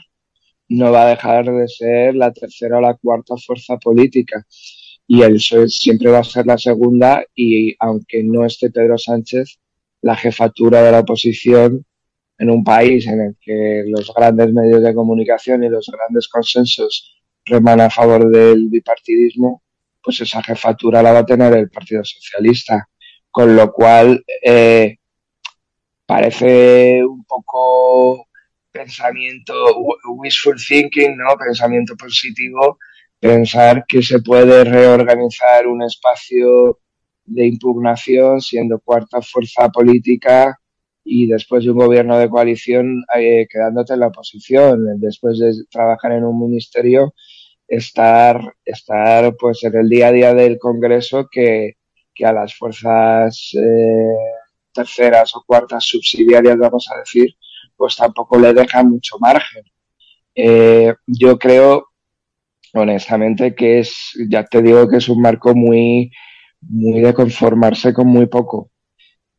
no 0.69 0.93
va 0.93 1.07
a 1.07 1.11
dejar 1.11 1.45
de 1.47 1.69
ser 1.69 2.15
la 2.15 2.33
tercera 2.33 2.79
o 2.79 2.81
la 2.81 2.95
cuarta 2.95 3.37
fuerza 3.37 3.77
política. 3.79 4.47
Y 5.07 5.23
PSOE 5.23 5.69
siempre 5.69 6.11
va 6.11 6.21
a 6.21 6.25
ser 6.25 6.47
la 6.47 6.59
segunda 6.59 7.25
y 7.35 7.75
aunque 7.81 8.23
no 8.23 8.47
esté 8.47 8.71
Pedro 8.71 8.97
Sánchez, 8.97 9.59
la 10.03 10.17
jefatura 10.17 10.83
de 10.83 10.93
la 10.93 11.01
oposición 11.01 11.85
en 12.39 12.51
un 12.51 12.63
país 12.65 13.07
en 13.07 13.21
el 13.21 13.37
que 13.41 13.85
los 13.87 14.13
grandes 14.15 14.53
medios 14.53 14.83
de 14.83 14.95
comunicación 14.95 15.65
y 15.65 15.69
los 15.69 15.91
grandes 15.93 16.29
consensos 16.29 17.21
reman 17.45 17.81
a 17.81 17.91
favor 17.91 18.31
del 18.31 18.69
bipartidismo, 18.69 19.63
pues 20.03 20.21
esa 20.21 20.43
jefatura 20.43 21.03
la 21.03 21.13
va 21.13 21.19
a 21.21 21.27
tener 21.27 21.53
el 21.55 21.69
Partido 21.71 22.05
Socialista. 22.05 22.89
Con 23.31 23.55
lo 23.55 23.73
cual, 23.73 24.25
eh, 24.45 24.97
parece 26.11 27.05
un 27.05 27.23
poco 27.25 28.27
pensamiento 28.73 29.55
wishful 30.17 30.57
thinking, 30.57 31.17
¿no? 31.17 31.37
Pensamiento 31.39 31.97
positivo, 31.97 32.79
pensar 33.21 33.85
que 33.87 34.03
se 34.03 34.19
puede 34.21 34.65
reorganizar 34.65 35.69
un 35.69 35.85
espacio 35.85 36.81
de 37.25 37.47
impugnación 37.47 38.41
siendo 38.41 38.81
cuarta 38.81 39.23
fuerza 39.23 39.69
política 39.69 40.59
y 41.05 41.29
después 41.29 41.63
de 41.63 41.71
un 41.71 41.79
gobierno 41.79 42.19
de 42.19 42.29
coalición 42.29 43.05
eh, 43.17 43.47
quedándote 43.49 43.93
en 43.95 44.01
la 44.01 44.09
oposición, 44.09 44.99
después 44.99 45.39
de 45.39 45.53
trabajar 45.71 46.11
en 46.11 46.25
un 46.25 46.41
ministerio, 46.41 47.15
estar, 47.69 48.41
estar 48.65 49.37
pues 49.37 49.63
en 49.63 49.77
el 49.77 49.89
día 49.89 50.09
a 50.09 50.13
día 50.13 50.35
del 50.35 50.59
Congreso 50.59 51.29
que, 51.31 51.77
que 52.13 52.27
a 52.27 52.33
las 52.33 52.53
fuerzas 52.57 53.53
eh, 53.55 54.40
terceras 54.73 55.35
o 55.37 55.43
cuartas 55.47 55.85
subsidiarias, 55.85 56.59
vamos 56.59 56.89
a 56.93 56.99
decir, 56.99 57.35
pues 57.77 57.97
tampoco 57.97 58.39
le 58.39 58.53
deja 58.53 58.83
mucho 58.83 59.19
margen. 59.19 59.65
Eh, 60.35 60.95
yo 61.07 61.39
creo, 61.39 61.89
honestamente, 62.75 63.55
que 63.55 63.81
es, 63.81 64.13
ya 64.29 64.45
te 64.45 64.63
digo 64.63 64.89
que 64.89 64.99
es 64.99 65.09
un 65.09 65.21
marco 65.21 65.55
muy, 65.55 66.11
muy 66.61 67.01
de 67.01 67.15
conformarse 67.15 67.93
con 67.93 68.09
muy 68.09 68.27
poco. 68.27 68.71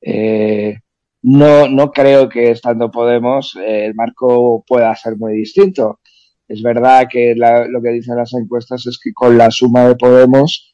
Eh, 0.01 0.75
no, 1.23 1.67
no 1.67 1.91
creo 1.91 2.27
que 2.27 2.51
estando 2.51 2.89
Podemos 2.89 3.55
eh, 3.55 3.85
el 3.85 3.95
marco 3.95 4.63
pueda 4.67 4.95
ser 4.95 5.17
muy 5.17 5.33
distinto. 5.33 5.99
Es 6.47 6.61
verdad 6.63 7.07
que 7.09 7.33
lo 7.35 7.81
que 7.81 7.89
dicen 7.89 8.17
las 8.17 8.33
encuestas 8.33 8.85
es 8.87 8.99
que 9.01 9.13
con 9.13 9.37
la 9.37 9.51
suma 9.51 9.87
de 9.87 9.95
Podemos 9.95 10.73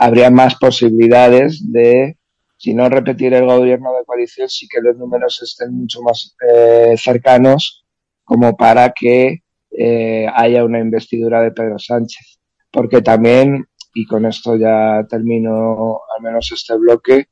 habría 0.00 0.30
más 0.30 0.56
posibilidades 0.56 1.70
de 1.70 2.16
si 2.62 2.74
no 2.74 2.88
repetir 2.88 3.34
el 3.34 3.44
gobierno 3.44 3.92
de 3.92 4.04
coalición, 4.04 4.48
sí 4.48 4.68
que 4.68 4.80
los 4.80 4.96
números 4.96 5.42
estén 5.42 5.74
mucho 5.74 6.00
más 6.00 6.36
eh, 6.48 6.94
cercanos 6.96 7.84
como 8.22 8.56
para 8.56 8.92
que 8.92 9.42
eh, 9.76 10.26
haya 10.32 10.64
una 10.64 10.78
investidura 10.78 11.42
de 11.42 11.50
Pedro 11.50 11.80
Sánchez. 11.80 12.38
Porque 12.70 13.02
también, 13.02 13.66
y 13.94 14.06
con 14.06 14.26
esto 14.26 14.56
ya 14.56 15.04
termino 15.10 16.02
al 16.16 16.22
menos 16.22 16.52
este 16.52 16.76
bloque, 16.76 17.26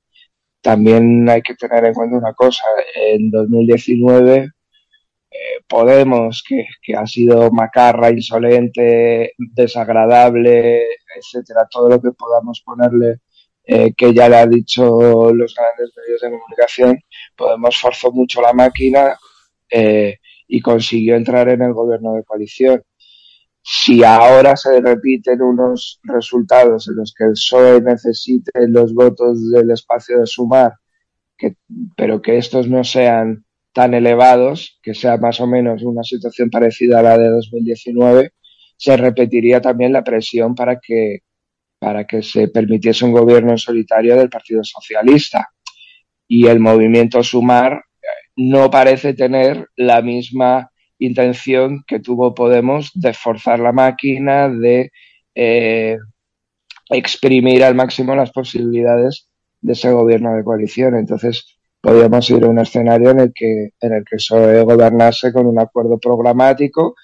también 0.61 1.29
hay 1.31 1.43
que 1.43 1.55
tener 1.55 1.85
en 1.85 1.95
cuenta 1.95 2.17
una 2.17 2.35
cosa. 2.35 2.65
En 2.97 3.31
2019, 3.31 4.37
eh, 5.31 5.61
Podemos, 5.69 6.43
que, 6.47 6.67
que, 6.83 6.97
ha 6.97 7.07
sido 7.07 7.53
macarra, 7.53 8.11
insolente, 8.11 9.35
desagradable, 9.39 10.87
etcétera, 11.17 11.69
todo 11.71 11.89
lo 11.89 12.03
que 12.03 12.11
podamos 12.11 12.63
ponerle 12.67 13.21
eh, 13.65 13.93
que 13.97 14.13
ya 14.13 14.29
le 14.29 14.37
ha 14.37 14.47
dicho 14.47 15.33
los 15.33 15.55
grandes 15.55 15.93
medios 15.97 16.21
de 16.21 16.31
comunicación, 16.31 16.99
Podemos 17.37 17.81
forzó 17.81 18.13
mucho 18.13 18.43
la 18.43 18.53
máquina 18.53 19.17
eh, 19.71 20.19
y 20.47 20.61
consiguió 20.61 21.17
entrar 21.17 21.49
en 21.49 21.63
el 21.63 21.73
gobierno 21.73 22.15
de 22.15 22.25
coalición. 22.25 22.83
Si 23.63 24.03
ahora 24.05 24.57
se 24.57 24.81
repiten 24.81 25.43
unos 25.43 26.01
resultados 26.03 26.89
en 26.89 26.97
los 26.97 27.15
que 27.17 27.25
el 27.25 27.33
PSOE 27.33 27.81
necesite 27.83 28.69
los 28.69 28.95
votos 28.95 29.51
del 29.51 29.71
espacio 29.71 30.21
de 30.21 30.27
sumar, 30.27 30.75
que, 31.37 31.57
pero 31.97 32.21
que 32.21 32.39
estos 32.39 32.69
no 32.69 32.85
sean 32.85 33.45
tan 33.73 33.95
elevados, 33.95 34.79
que 34.83 34.95
sea 34.95 35.17
más 35.19 35.41
o 35.41 35.47
menos 35.47 35.83
una 35.83 36.03
situación 36.03 36.51
parecida 36.51 37.01
a 37.01 37.03
la 37.03 37.19
de 37.19 37.29
2019, 37.29 38.33
se 38.77 38.97
repetiría 38.97 39.61
también 39.61 39.93
la 39.93 40.05
presión 40.05 40.55
para 40.55 40.81
que 40.81 41.21
para 41.81 42.07
que 42.07 42.23
se 42.23 42.49
permitiese 42.49 43.07
un 43.07 43.13
gobierno 43.13 43.53
en 43.53 43.59
solitario 43.59 44.15
del 44.15 44.29
Partido 44.29 44.63
Socialista. 44.63 45.49
Y 46.29 46.47
el 46.47 46.61
movimiento 46.61 47.23
Sumar 47.25 47.73
eh, 47.73 48.07
no 48.37 48.71
parece 48.71 49.15
tener 49.15 49.67
la 49.77 50.03
misma 50.03 50.71
intención 50.99 51.83
que 51.87 51.99
tuvo 51.99 52.35
Podemos 52.35 52.91
de 52.95 53.15
forzar 53.15 53.59
la 53.61 53.73
máquina, 53.73 54.51
de 54.51 54.93
eh, 55.35 55.97
exprimir 56.91 57.65
al 57.65 57.75
máximo 57.75 58.15
las 58.15 58.31
posibilidades 58.31 59.29
de 59.63 59.73
ese 59.73 59.91
gobierno 59.91 60.35
de 60.37 60.45
coalición. 60.45 60.97
Entonces, 60.97 61.59
podríamos 61.81 62.29
ir 62.29 62.45
a 62.45 62.49
un 62.49 62.59
escenario 62.59 63.11
en 63.11 63.21
el 63.21 63.33
que, 63.35 63.71
en 63.81 63.95
el 63.95 64.05
que 64.05 64.63
gobernase 64.63 65.33
con 65.33 65.47
un 65.47 65.59
acuerdo 65.59 65.99
programático 65.99 66.95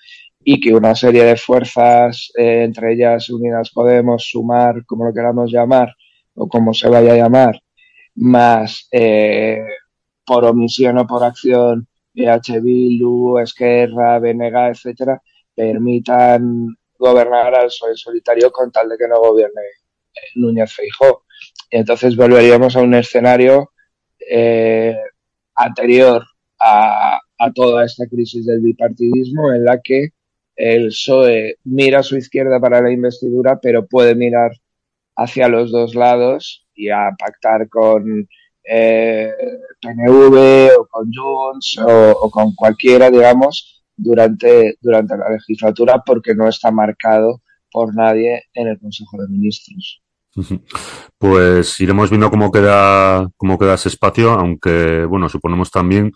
y 0.49 0.61
que 0.61 0.73
una 0.73 0.95
serie 0.95 1.25
de 1.25 1.37
fuerzas, 1.37 2.31
eh, 2.39 2.63
entre 2.63 2.93
ellas 2.93 3.29
Unidas 3.31 3.71
Podemos, 3.71 4.29
Sumar, 4.31 4.87
como 4.87 5.05
lo 5.05 5.13
queramos 5.13 5.51
llamar, 5.51 5.93
o 6.37 6.47
como 6.47 6.73
se 6.73 6.89
vaya 6.89 7.15
a 7.15 7.17
llamar, 7.17 7.61
más 8.15 8.87
eh, 8.93 9.61
por 10.25 10.45
omisión 10.45 10.99
o 10.99 11.07
por 11.07 11.25
acción, 11.25 11.89
EH 12.15 12.61
Bildu, 12.61 13.41
Esquerra, 13.41 14.21
Venega, 14.21 14.69
etcétera, 14.69 15.21
permitan 15.53 16.77
gobernar 16.97 17.53
al 17.53 17.67
PSOE 17.67 17.97
solitario 17.97 18.53
con 18.53 18.71
tal 18.71 18.89
de 18.89 18.99
que 18.99 19.09
no 19.09 19.19
gobierne 19.19 19.63
eh, 20.15 20.21
Núñez 20.37 20.73
Feijó. 20.73 21.25
Entonces 21.73 22.15
volveríamos 22.15 22.77
a 22.77 22.83
un 22.83 22.95
escenario 22.95 23.73
anterior 25.57 26.25
a, 26.61 27.19
a, 27.37 27.53
toda 27.53 27.85
esta 27.85 28.07
crisis 28.07 28.47
del 28.47 28.61
bipartidismo 28.61 29.53
en 29.53 29.65
la 29.65 29.81
que 29.83 30.11
el 30.57 30.89
PSOE 30.89 31.59
mira 31.65 32.01
a 32.01 32.03
su 32.03 32.17
izquierda 32.17 32.59
para 32.59 32.81
la 32.81 32.91
investidura, 32.91 33.59
pero 33.61 33.87
puede 33.87 34.15
mirar 34.15 34.53
hacia 35.17 35.49
los 35.49 35.71
dos 35.71 35.95
lados 35.95 36.67
y 36.75 36.89
a 36.91 37.11
pactar 37.19 37.69
con 37.69 38.27
eh, 38.65 39.33
PNV 39.81 40.71
o 40.79 40.87
con 40.87 41.11
Junts 41.13 41.79
o, 41.79 42.31
con 42.31 42.55
cualquiera, 42.55 43.11
digamos, 43.11 43.85
durante, 43.97 44.77
durante 44.81 45.17
la 45.17 45.31
legislatura 45.31 46.03
porque 46.05 46.35
no 46.35 46.49
está 46.49 46.71
marcado 46.71 47.43
por 47.71 47.95
nadie 47.95 48.45
en 48.55 48.69
el 48.69 48.79
Consejo 48.79 49.21
de 49.21 49.29
Ministros. 49.29 50.03
Pues 51.19 51.81
iremos 51.81 52.11
viendo 52.11 52.31
cómo 52.31 52.53
queda, 52.53 53.27
cómo 53.39 53.59
queda 53.59 53.73
ese 53.73 53.89
espacio, 53.89 54.33
aunque, 54.33 55.07
bueno, 55.07 55.31
suponemos 55.31 55.71
también 55.71 56.13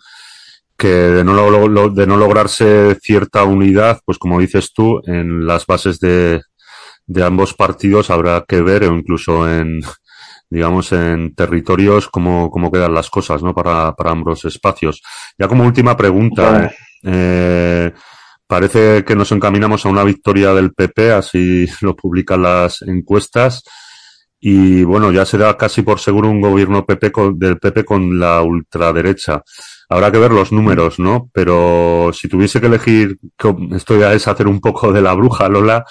que 0.81 0.87
de 0.87 1.23
no, 1.23 1.89
de 1.89 2.07
no 2.07 2.17
lograrse 2.17 2.97
cierta 2.99 3.43
unidad, 3.43 3.99
pues 4.03 4.17
como 4.17 4.39
dices 4.39 4.73
tú, 4.73 4.99
en 5.05 5.45
las 5.45 5.67
bases 5.67 5.99
de, 5.99 6.41
de 7.05 7.23
ambos 7.23 7.53
partidos 7.53 8.09
habrá 8.09 8.43
que 8.47 8.63
ver, 8.63 8.85
o 8.85 8.95
incluso 8.95 9.47
en, 9.47 9.81
digamos, 10.49 10.91
en 10.91 11.35
territorios, 11.35 12.07
cómo, 12.07 12.49
cómo 12.49 12.71
quedan 12.71 12.95
las 12.95 13.11
cosas, 13.11 13.43
¿no? 13.43 13.53
Para, 13.53 13.93
para 13.93 14.09
ambos 14.09 14.43
espacios. 14.45 15.03
Ya 15.37 15.47
como 15.47 15.65
última 15.65 15.95
pregunta, 15.95 16.71
eh, 17.03 17.91
parece 18.47 19.05
que 19.05 19.15
nos 19.15 19.31
encaminamos 19.31 19.85
a 19.85 19.89
una 19.89 20.03
victoria 20.03 20.51
del 20.55 20.73
PP, 20.73 21.11
así 21.11 21.67
lo 21.81 21.95
publican 21.95 22.41
las 22.41 22.81
encuestas. 22.81 23.61
Y 24.43 24.83
bueno, 24.83 25.11
ya 25.11 25.25
será 25.25 25.55
casi 25.55 25.83
por 25.83 25.99
seguro 25.99 26.27
un 26.27 26.41
gobierno 26.41 26.83
PP 26.83 27.11
con, 27.11 27.37
del 27.37 27.59
PP 27.59 27.85
con 27.85 28.19
la 28.19 28.41
ultraderecha. 28.41 29.43
Habrá 29.91 30.09
que 30.09 30.19
ver 30.19 30.31
los 30.31 30.53
números, 30.53 30.99
¿no? 30.99 31.29
Pero 31.33 32.11
si 32.13 32.29
tuviese 32.29 32.61
que 32.61 32.67
elegir, 32.67 33.19
esto 33.75 33.99
ya 33.99 34.13
es 34.13 34.25
hacer 34.25 34.47
un 34.47 34.61
poco 34.61 34.93
de 34.93 35.01
la 35.01 35.13
bruja, 35.13 35.49
Lola, 35.49 35.83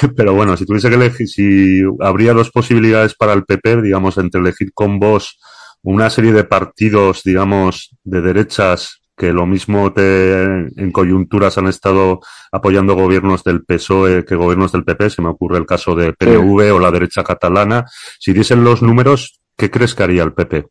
pero 0.16 0.32
bueno, 0.32 0.56
si 0.56 0.64
tuviese 0.64 0.88
que 0.88 0.94
elegir, 0.94 1.28
si 1.28 1.82
habría 2.00 2.32
dos 2.32 2.50
posibilidades 2.50 3.14
para 3.14 3.34
el 3.34 3.44
PP, 3.44 3.82
digamos, 3.82 4.16
entre 4.16 4.40
elegir 4.40 4.72
con 4.72 4.98
vos 4.98 5.38
una 5.82 6.08
serie 6.08 6.32
de 6.32 6.44
partidos, 6.44 7.24
digamos, 7.24 7.94
de 8.04 8.22
derechas 8.22 9.02
que 9.14 9.34
lo 9.34 9.44
mismo 9.44 9.92
te, 9.92 10.32
en 10.32 10.90
coyunturas 10.90 11.58
han 11.58 11.66
estado 11.66 12.20
apoyando 12.52 12.94
gobiernos 12.94 13.44
del 13.44 13.66
PSOE 13.66 14.24
que 14.24 14.34
gobiernos 14.34 14.72
del 14.72 14.84
PP, 14.84 15.10
se 15.10 15.20
me 15.20 15.28
ocurre 15.28 15.58
el 15.58 15.66
caso 15.66 15.94
de 15.94 16.14
PNV 16.14 16.74
o 16.74 16.78
la 16.78 16.90
derecha 16.90 17.22
catalana. 17.22 17.84
Si 18.18 18.32
diesen 18.32 18.64
los 18.64 18.80
números, 18.80 19.42
¿qué 19.58 19.70
crees 19.70 19.94
que 19.94 20.04
haría 20.04 20.22
el 20.22 20.32
PP? 20.32 20.68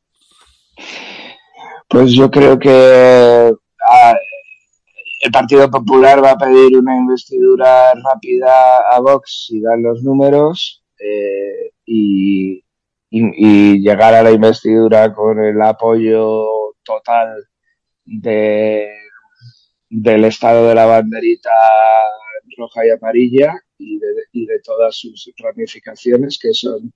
Pues 1.91 2.13
yo 2.13 2.31
creo 2.31 2.57
que 2.57 3.53
ah, 3.85 4.13
el 5.19 5.31
Partido 5.31 5.69
Popular 5.69 6.23
va 6.23 6.31
a 6.31 6.37
pedir 6.37 6.77
una 6.77 6.95
investidura 6.95 7.93
rápida 7.95 8.77
a 8.89 8.99
Vox 9.01 9.47
si 9.47 9.59
dan 9.59 9.83
los 9.83 10.01
números 10.01 10.85
eh, 10.97 11.73
y, 11.85 12.63
llegar 13.09 14.13
a 14.13 14.23
la 14.23 14.31
investidura 14.31 15.13
con 15.13 15.43
el 15.43 15.61
apoyo 15.61 16.45
total 16.83 17.43
de, 18.05 18.87
del 19.89 20.23
estado 20.23 20.69
de 20.69 20.75
la 20.75 20.85
banderita 20.85 21.51
roja 22.57 22.85
y 22.85 22.91
amarilla 22.91 23.53
y 23.77 23.99
de, 23.99 24.07
y 24.31 24.45
de 24.45 24.61
todas 24.61 24.95
sus 24.95 25.29
ramificaciones, 25.37 26.39
que 26.39 26.53
son, 26.53 26.93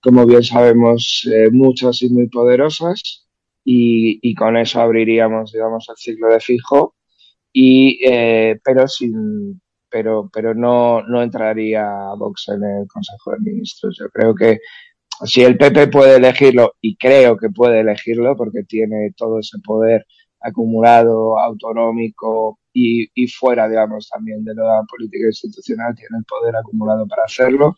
como 0.00 0.24
bien 0.24 0.42
sabemos, 0.42 1.28
eh, 1.30 1.50
muchas 1.50 2.00
y 2.00 2.08
muy 2.08 2.28
poderosas 2.28 3.21
y, 3.64 4.18
y 4.22 4.34
con 4.34 4.56
eso 4.56 4.80
abriríamos, 4.80 5.52
digamos, 5.52 5.88
el 5.88 5.96
ciclo 5.96 6.28
de 6.28 6.40
fijo, 6.40 6.96
y, 7.52 8.00
eh, 8.06 8.58
pero 8.64 8.88
sin, 8.88 9.60
pero, 9.90 10.30
pero 10.32 10.54
no, 10.54 11.02
no 11.02 11.22
entraría 11.22 11.86
Vox 12.18 12.48
en 12.48 12.64
el 12.64 12.86
Consejo 12.88 13.32
de 13.32 13.40
Ministros. 13.40 13.96
Yo 14.00 14.08
creo 14.10 14.34
que 14.34 14.58
si 15.24 15.42
el 15.44 15.56
PP 15.58 15.88
puede 15.88 16.16
elegirlo, 16.16 16.74
y 16.80 16.96
creo 16.96 17.36
que 17.36 17.50
puede 17.50 17.80
elegirlo 17.80 18.36
porque 18.36 18.64
tiene 18.64 19.12
todo 19.16 19.38
ese 19.40 19.58
poder 19.64 20.06
acumulado, 20.40 21.38
autonómico 21.38 22.58
y, 22.72 23.08
y 23.14 23.28
fuera, 23.28 23.68
digamos, 23.68 24.08
también 24.08 24.44
de 24.44 24.54
la 24.54 24.82
política 24.88 25.26
institucional, 25.26 25.94
tiene 25.94 26.18
el 26.18 26.24
poder 26.24 26.56
acumulado 26.56 27.06
para 27.06 27.24
hacerlo. 27.24 27.76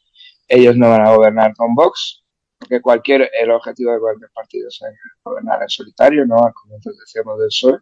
Ellos 0.48 0.76
no 0.76 0.90
van 0.90 1.02
a 1.06 1.14
gobernar 1.14 1.54
con 1.56 1.74
Vox, 1.74 2.23
porque 2.64 2.80
cualquier, 2.80 3.30
el 3.40 3.50
objetivo 3.50 3.92
de 3.92 4.00
cualquier 4.00 4.30
partido 4.30 4.68
es 4.68 4.80
gobernar 5.22 5.62
en 5.62 5.68
solitario, 5.68 6.24
¿no? 6.26 6.36
Como 6.36 6.76
entonces 6.76 7.00
decíamos 7.00 7.38
del 7.38 7.48
PSOE. 7.48 7.78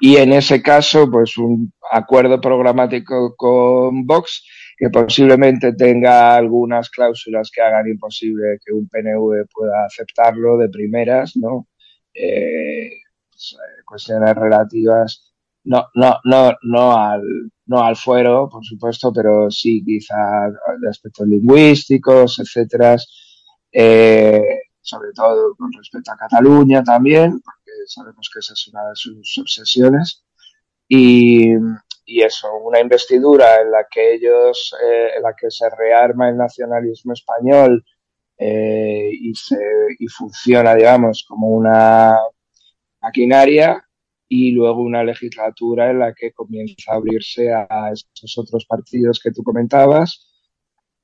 Y 0.00 0.16
en 0.16 0.32
ese 0.32 0.60
caso, 0.60 1.08
pues 1.08 1.38
un 1.38 1.72
acuerdo 1.92 2.40
programático 2.40 3.36
con 3.36 4.06
Vox 4.06 4.44
que 4.76 4.90
posiblemente 4.90 5.72
tenga 5.74 6.34
algunas 6.34 6.90
cláusulas 6.90 7.48
que 7.54 7.62
hagan 7.62 7.86
imposible 7.88 8.58
que 8.64 8.72
un 8.72 8.88
PNV 8.88 9.46
pueda 9.52 9.84
aceptarlo 9.86 10.58
de 10.58 10.68
primeras, 10.68 11.36
¿no? 11.36 11.68
Eh, 12.12 12.90
pues, 13.30 13.56
eh, 13.56 13.82
cuestiones 13.84 14.34
relativas, 14.34 15.32
no, 15.62 15.86
no, 15.94 16.18
no, 16.24 16.54
no 16.62 16.96
al, 16.96 17.22
no 17.66 17.84
al 17.84 17.96
fuero, 17.96 18.48
por 18.50 18.64
supuesto, 18.64 19.12
pero 19.12 19.48
sí 19.50 19.82
quizá 19.84 20.50
de 20.80 20.88
aspectos 20.88 21.26
lingüísticos, 21.28 22.40
etcétera, 22.40 22.96
eh, 23.74 24.62
sobre 24.80 25.12
todo 25.12 25.56
con 25.56 25.72
respecto 25.72 26.12
a 26.12 26.16
Cataluña 26.16 26.82
también, 26.84 27.40
porque 27.40 27.72
sabemos 27.88 28.30
que 28.32 28.38
esa 28.38 28.52
es 28.52 28.68
una 28.68 28.88
de 28.88 28.94
sus 28.94 29.38
obsesiones. 29.38 30.24
Y, 30.88 31.54
y 32.06 32.22
eso, 32.22 32.48
una 32.62 32.80
investidura 32.80 33.60
en 33.60 33.70
la 33.72 33.86
que 33.90 34.14
ellos, 34.14 34.74
eh, 34.82 35.10
en 35.16 35.22
la 35.22 35.34
que 35.34 35.50
se 35.50 35.68
rearma 35.70 36.28
el 36.28 36.36
nacionalismo 36.36 37.14
español 37.14 37.84
eh, 38.38 39.10
y, 39.12 39.34
se, 39.34 39.58
y 39.98 40.06
funciona, 40.08 40.74
digamos, 40.74 41.24
como 41.26 41.48
una 41.48 42.16
maquinaria 43.00 43.84
y 44.28 44.52
luego 44.52 44.82
una 44.82 45.02
legislatura 45.02 45.90
en 45.90 45.98
la 45.98 46.14
que 46.14 46.32
comienza 46.32 46.92
a 46.92 46.96
abrirse 46.96 47.52
a 47.52 47.90
estos 47.92 48.38
otros 48.38 48.66
partidos 48.66 49.20
que 49.22 49.32
tú 49.32 49.42
comentabas, 49.42 50.33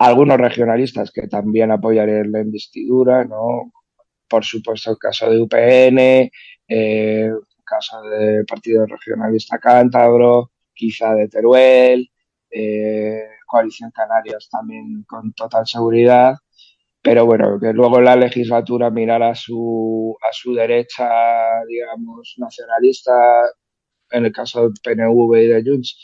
algunos 0.00 0.38
regionalistas 0.38 1.10
que 1.12 1.28
también 1.28 1.70
apoyarían 1.70 2.32
la 2.32 2.40
investidura, 2.40 3.24
¿no? 3.24 3.70
Por 4.28 4.44
supuesto 4.44 4.92
el 4.92 4.98
caso 4.98 5.28
de 5.30 5.40
UPN, 5.40 5.98
eh, 5.98 6.30
el 7.26 7.64
caso 7.64 8.00
del 8.02 8.46
Partido 8.46 8.86
Regionalista 8.86 9.58
Cántabro, 9.58 10.52
quizá 10.72 11.14
de 11.14 11.28
Teruel, 11.28 12.10
eh, 12.50 13.24
Coalición 13.46 13.90
Canarias 13.90 14.48
también 14.50 15.04
con 15.06 15.34
total 15.34 15.66
seguridad, 15.66 16.34
pero 17.02 17.26
bueno, 17.26 17.58
que 17.60 17.72
luego 17.74 18.00
la 18.00 18.16
legislatura 18.16 18.90
mirara 18.90 19.30
a 19.30 19.34
su, 19.34 20.16
a 20.22 20.32
su 20.32 20.54
derecha, 20.54 21.10
digamos, 21.68 22.36
nacionalista, 22.38 23.12
en 24.10 24.24
el 24.26 24.32
caso 24.32 24.62
del 24.62 24.72
PNV 24.82 25.36
y 25.42 25.46
de 25.48 25.62
Junts, 25.62 25.98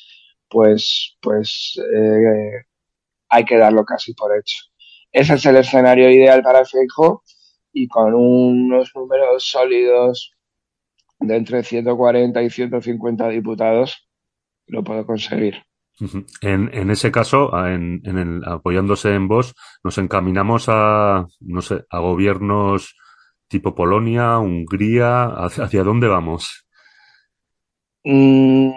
pues, 0.49 1.17
pues 1.23 1.81
eh, 1.95 2.67
hay 3.29 3.45
que 3.45 3.57
darlo 3.57 3.85
casi 3.85 4.15
por 4.15 4.37
hecho. 4.37 4.57
Ese 5.13 5.35
es 5.35 5.47
el 5.47 5.57
escenario 5.57 6.11
ideal 6.11 6.43
para 6.43 6.61
el 6.61 6.67
Feijóo 6.67 7.23
y 7.73 7.89
con 7.89 8.15
unos 8.15 8.91
números 8.95 9.45
sólidos 9.49 10.33
de 11.19 11.37
entre 11.37 11.63
140 11.63 12.43
y 12.43 12.51
150 12.51 13.29
diputados 13.29 14.09
lo 14.67 14.83
puedo 14.83 15.07
conseguir. 15.07 15.63
En, 16.43 16.71
en 16.75 16.91
ese 16.91 17.11
caso, 17.11 17.51
en, 17.67 18.03
en 18.05 18.19
el, 18.19 18.45
apoyándose 18.45 19.15
en 19.15 19.29
vos, 19.29 19.55
nos 19.83 19.97
encaminamos 19.97 20.67
a, 20.69 21.27
no 21.41 21.63
sé, 21.63 21.85
a 21.89 21.99
gobiernos 22.01 22.97
tipo 23.49 23.75
Polonia, 23.75 24.39
Hungría, 24.39 25.25
¿hacia, 25.25 25.65
hacia 25.65 25.85
dónde 25.85 26.09
vamos? 26.09 26.67
Mm, 28.05 28.71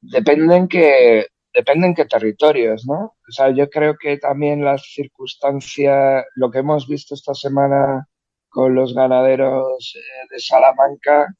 depende 0.00 0.56
en 0.56 0.68
qué, 0.68 1.26
depende 1.58 1.88
en 1.88 1.94
qué 1.94 2.04
territorios, 2.04 2.86
¿no? 2.86 3.16
O 3.28 3.32
sea, 3.32 3.50
yo 3.50 3.68
creo 3.68 3.96
que 3.96 4.16
también 4.16 4.64
las 4.64 4.82
circunstancias, 4.94 6.24
lo 6.36 6.52
que 6.52 6.60
hemos 6.60 6.86
visto 6.86 7.16
esta 7.16 7.34
semana 7.34 8.06
con 8.48 8.76
los 8.76 8.94
ganaderos 8.94 9.96
eh, 9.96 10.26
de 10.30 10.38
Salamanca, 10.38 11.34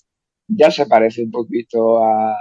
ya 0.48 0.72
se 0.72 0.86
parece 0.86 1.22
un 1.22 1.30
poquito 1.30 2.02
a, 2.02 2.36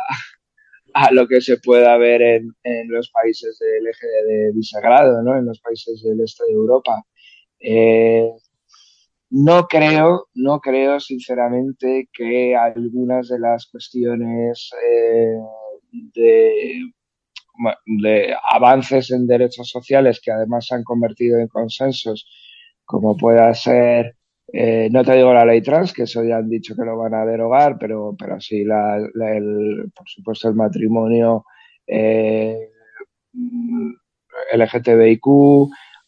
a 0.94 1.12
lo 1.12 1.28
que 1.28 1.40
se 1.40 1.58
pueda 1.58 1.96
ver 1.98 2.24
en, 2.24 2.50
en, 2.64 2.90
los 2.90 3.12
países 3.12 3.60
del 3.60 3.86
eje 3.88 4.08
de 4.08 4.52
Visegrado, 4.54 5.22
¿no? 5.22 5.38
en 5.38 5.46
los 5.46 5.60
países 5.60 6.02
del 6.02 6.22
este 6.22 6.46
de 6.46 6.54
Europa. 6.54 7.04
Eh, 7.60 8.28
no 9.30 9.68
creo, 9.68 10.30
no 10.34 10.60
creo 10.62 11.00
sinceramente 11.00 12.10
que 12.12 12.56
algunas 12.56 13.28
de 13.28 13.38
las 13.40 13.68
cuestiones 13.68 14.72
eh, 14.84 15.38
de, 15.92 16.92
de, 17.86 18.36
avances 18.52 19.12
en 19.12 19.28
derechos 19.28 19.70
sociales 19.70 20.22
que 20.24 20.32
además 20.32 20.68
se 20.68 20.76
han 20.76 20.84
convertido 20.84 21.40
en 21.40 21.48
consensos, 21.48 22.28
como 22.86 23.18
pueda 23.18 23.54
ser 23.54 24.18
eh, 24.54 24.88
no 24.92 25.04
te 25.04 25.14
digo 25.14 25.34
la 25.34 25.46
ley 25.46 25.62
trans, 25.62 25.94
que 25.94 26.04
eso 26.04 26.24
ya 26.24 26.38
han 26.38 26.50
dicho 26.50 26.74
que 26.76 26.86
lo 26.86 26.98
van 26.98 27.14
a 27.14 27.26
derogar, 27.26 27.78
pero, 27.78 28.16
pero 28.18 28.40
sí, 28.40 28.64
la, 28.64 28.98
el, 28.98 29.92
por 29.94 30.08
supuesto, 30.08 30.48
el 30.48 30.56
matrimonio 30.56 31.46
eh, 31.86 32.70
LGTBIQ 34.54 35.28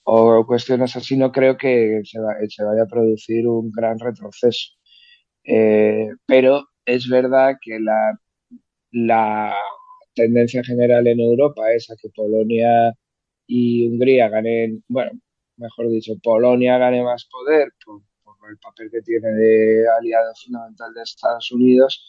o 0.04 0.46
cuestiones 0.48 0.96
así, 0.96 1.18
no 1.18 1.32
creo 1.32 1.58
que 1.58 2.02
se 2.04 2.20
vaya 2.20 2.84
a 2.84 2.88
producir 2.88 3.48
un 3.48 3.72
gran 3.72 4.00
retroceso. 4.00 4.70
Eh, 5.44 6.10
pero 6.26 6.66
es 6.86 7.10
verdad 7.10 7.56
que 7.62 7.80
la, 7.80 8.18
la 8.92 9.56
tendencia 10.14 10.64
general 10.64 11.08
en 11.08 11.20
Europa 11.20 11.72
es 11.74 11.90
a 11.90 11.96
que 11.96 12.10
Polonia 12.10 12.94
y 13.48 13.88
Hungría 13.88 14.30
ganen, 14.30 14.84
bueno, 14.88 15.12
mejor 15.58 15.90
dicho, 15.90 16.14
Polonia 16.22 16.78
gane 16.78 17.04
más 17.04 17.26
poder 17.26 17.74
por, 17.84 18.02
el 18.50 18.58
papel 18.58 18.90
que 18.92 19.02
tiene 19.02 19.30
de 19.30 19.86
aliado 19.88 20.34
fundamental 20.44 20.94
de 20.94 21.04
Estados 21.04 21.52
Unidos. 21.52 22.04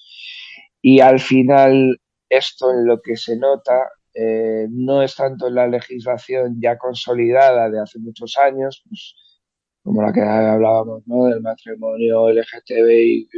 Y 0.81 1.01
al 1.01 1.21
final, 1.21 2.01
esto 2.31 2.71
en 2.73 2.87
lo 2.87 3.03
que 3.03 3.17
se 3.17 3.37
nota 3.37 3.91
eh, 4.15 4.67
no 4.71 5.03
es 5.03 5.17
tanto 5.17 5.49
en 5.49 5.55
la 5.57 5.67
legislación 5.67 6.59
ya 6.61 6.79
consolidada 6.79 7.69
de 7.69 7.81
hace 7.81 7.99
muchos 7.99 8.39
años, 8.39 8.83
pues, 8.89 9.15
como 9.83 10.03
la 10.03 10.13
que 10.13 10.21
hablábamos, 10.23 11.03
del 11.07 11.43
matrimonio 11.43 12.31
LGTBI, 12.31 13.29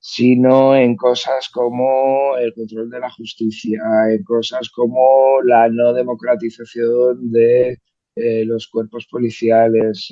sino 0.00 0.74
en 0.74 0.96
cosas 0.96 1.50
como 1.50 2.36
el 2.38 2.54
control 2.54 2.88
de 2.90 3.00
la 3.00 3.10
justicia, 3.10 3.80
en 4.10 4.24
cosas 4.24 4.70
como 4.70 5.42
la 5.44 5.68
no 5.68 5.92
democratización 5.92 7.30
de 7.30 7.78
eh, 8.16 8.44
los 8.46 8.68
cuerpos 8.68 9.06
policiales, 9.10 10.08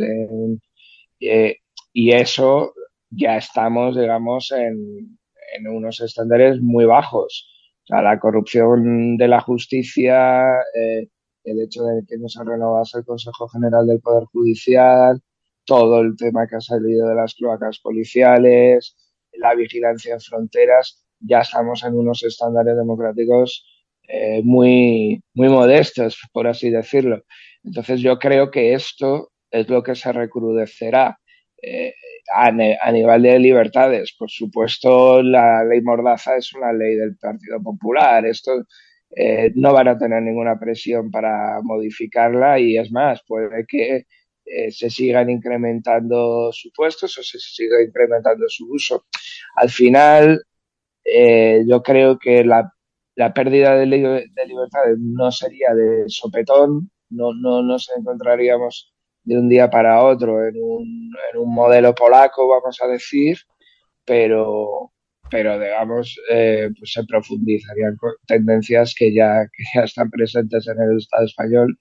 eh, 1.21 1.57
y 1.93 2.13
eso 2.13 2.75
ya 3.11 3.37
estamos, 3.39 3.97
digamos, 3.97 4.53
en, 4.53 5.19
unos 5.71 6.01
estándares 6.01 6.61
muy 6.61 6.85
bajos. 6.85 7.49
La 7.89 8.19
corrupción 8.21 9.17
de 9.17 9.29
la 9.29 9.41
justicia, 9.41 10.61
eh, 10.75 11.09
el 11.45 11.63
hecho 11.63 11.83
de 11.85 12.05
que 12.07 12.19
no 12.19 12.29
se 12.29 12.45
renovase 12.45 12.99
el 12.99 13.05
Consejo 13.05 13.49
General 13.49 13.87
del 13.87 14.01
Poder 14.01 14.25
Judicial, 14.27 15.21
todo 15.65 16.01
el 16.01 16.17
tema 16.17 16.47
que 16.47 16.57
ha 16.57 16.61
salido 16.61 17.09
de 17.09 17.15
las 17.15 17.35
cloacas 17.35 17.79
policiales, 17.81 18.95
la 19.39 19.55
vigilancia 19.55 20.15
en 20.15 20.21
fronteras, 20.21 21.05
ya 21.21 21.41
estamos 21.41 21.85
en 21.85 21.95
unos 21.95 22.23
estándares 22.23 22.77
democráticos 22.77 23.65
eh, 24.09 24.43
muy, 24.43 25.23
muy 25.35 25.49
modestos, 25.49 26.19
por 26.33 26.47
así 26.47 26.71
decirlo. 26.71 27.23
Entonces 27.65 28.01
yo 28.01 28.19
creo 28.19 28.51
que 28.51 28.75
esto 28.75 29.31
es 29.51 29.69
lo 29.69 29.83
que 29.83 29.95
se 29.95 30.13
recrudecerá. 30.13 31.19
Eh, 31.63 31.93
a, 32.35 32.53
nivel 32.93 33.23
de 33.23 33.39
libertades, 33.39 34.15
por 34.19 34.31
supuesto, 34.31 35.23
la 35.23 35.65
ley 35.65 35.81
Mordaza 35.83 36.37
es 36.37 36.53
una 36.53 36.73
ley 36.73 36.95
del 36.95 37.17
Partido 37.17 37.63
Popular. 37.63 38.27
Esto 38.27 38.65
eh, 39.17 39.53
no 39.55 39.73
van 39.73 39.89
a 39.89 39.99
tener 39.99 40.23
ninguna 40.23 40.59
presión 40.59 41.11
para 41.11 41.61
modificarla 41.63 42.59
y 42.59 42.77
es 42.77 42.93
más, 42.93 43.23
puede 43.27 43.65
que 43.67 44.07
eh, 44.51 44.71
se 44.71 44.91
sigan 44.91 45.31
incrementando 45.31 46.51
supuestos 46.53 47.19
o 47.19 47.23
se 47.23 47.39
siga 47.39 47.83
incrementando 47.83 48.47
su 48.49 48.71
uso. 48.73 49.07
Al 49.57 49.71
final, 49.71 50.43
eh, 51.05 51.63
yo 51.67 51.83
creo 51.83 52.19
que 52.19 52.45
la, 52.45 52.73
la 53.17 53.33
pérdida 53.35 53.77
de, 53.77 53.87
li 53.87 54.01
de 54.01 54.47
libertades 54.47 54.97
no 54.99 55.31
sería 55.33 55.75
de 55.75 56.05
sopetón, 56.09 56.91
no, 57.11 57.33
no 57.35 57.63
nos 57.63 57.91
encontraríamos 57.97 58.93
de 59.25 59.39
un 59.39 59.49
día 59.49 59.69
para 59.69 60.05
otro 60.05 60.47
en 60.47 60.55
un, 60.57 61.13
en 61.33 61.41
un 61.41 61.55
modelo 61.55 61.95
polaco, 61.95 62.49
vamos 62.49 62.79
a 62.83 62.87
decir, 62.87 63.37
pero, 64.05 64.93
pero 65.31 65.59
digamos, 65.59 66.19
eh, 66.31 66.71
pues 66.79 66.93
se 66.93 67.05
profundizarían 67.05 67.97
tendencias 68.27 68.95
que 68.95 69.13
ya, 69.13 69.47
que 69.53 69.65
ya 69.75 69.83
están 69.85 70.11
presentes 70.11 70.67
en 70.69 70.81
el 70.81 70.97
Estado 70.99 71.27
español. 71.27 71.79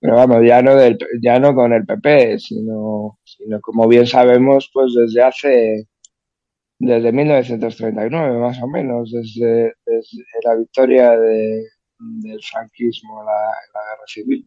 Pero 0.00 0.14
vamos, 0.14 0.38
ya 0.46 0.62
no, 0.62 0.74
del, 0.76 0.98
ya 1.22 1.38
no 1.38 1.54
con 1.54 1.72
el 1.74 1.84
PP, 1.84 2.38
sino, 2.38 3.18
sino 3.22 3.60
como 3.60 3.86
bien 3.86 4.06
sabemos, 4.06 4.70
pues 4.72 4.94
desde 4.94 5.22
hace, 5.22 5.88
desde 6.78 7.12
1939 7.12 8.38
más 8.38 8.62
o 8.62 8.66
menos, 8.66 9.12
desde, 9.12 9.74
desde 9.84 10.24
la 10.44 10.56
victoria 10.56 11.10
de, 11.18 11.66
del 11.98 12.40
franquismo 12.42 13.22
la, 13.24 13.32
la 13.32 13.80
guerra 13.90 14.06
civil. 14.06 14.46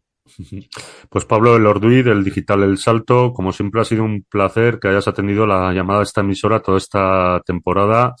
Pues 1.10 1.26
Pablo 1.26 1.56
El 1.56 1.66
Orduy 1.66 2.02
del 2.02 2.24
Digital 2.24 2.62
El 2.62 2.78
Salto, 2.78 3.32
como 3.32 3.52
siempre 3.52 3.80
ha 3.80 3.84
sido 3.84 4.04
un 4.04 4.24
placer 4.28 4.78
que 4.80 4.88
hayas 4.88 5.06
atendido 5.06 5.46
la 5.46 5.72
llamada 5.72 6.00
de 6.00 6.04
esta 6.04 6.22
emisora 6.22 6.60
toda 6.60 6.78
esta 6.78 7.42
temporada. 7.44 8.14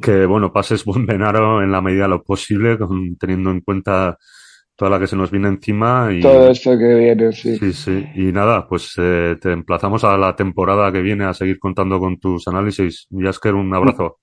Que 0.00 0.26
bueno, 0.26 0.52
pases 0.52 0.84
buen 0.84 1.06
venaro 1.06 1.62
en 1.62 1.70
la 1.70 1.80
medida 1.80 2.04
de 2.04 2.10
lo 2.10 2.22
posible, 2.22 2.78
con, 2.78 3.16
teniendo 3.16 3.50
en 3.50 3.60
cuenta 3.60 4.18
toda 4.76 4.90
la 4.90 4.98
que 5.00 5.06
se 5.06 5.16
nos 5.16 5.30
viene 5.30 5.48
encima. 5.48 6.10
Y, 6.12 6.20
Todo 6.20 6.50
esto 6.50 6.78
que 6.78 6.94
viene, 6.94 7.32
sí. 7.32 7.56
sí, 7.56 7.72
sí. 7.72 8.06
Y 8.14 8.32
nada, 8.32 8.68
pues 8.68 8.94
eh, 8.98 9.36
te 9.40 9.52
emplazamos 9.52 10.04
a 10.04 10.16
la 10.16 10.36
temporada 10.36 10.92
que 10.92 11.00
viene 11.00 11.24
a 11.24 11.34
seguir 11.34 11.58
contando 11.58 11.98
con 11.98 12.18
tus 12.18 12.46
análisis. 12.46 13.06
Yasker, 13.10 13.54
un 13.54 13.74
abrazo. 13.74 14.18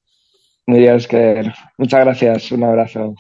Que 0.66 1.52
muchas 1.78 2.06
gracias, 2.06 2.52
un 2.52 2.64
abrazo. 2.64 3.16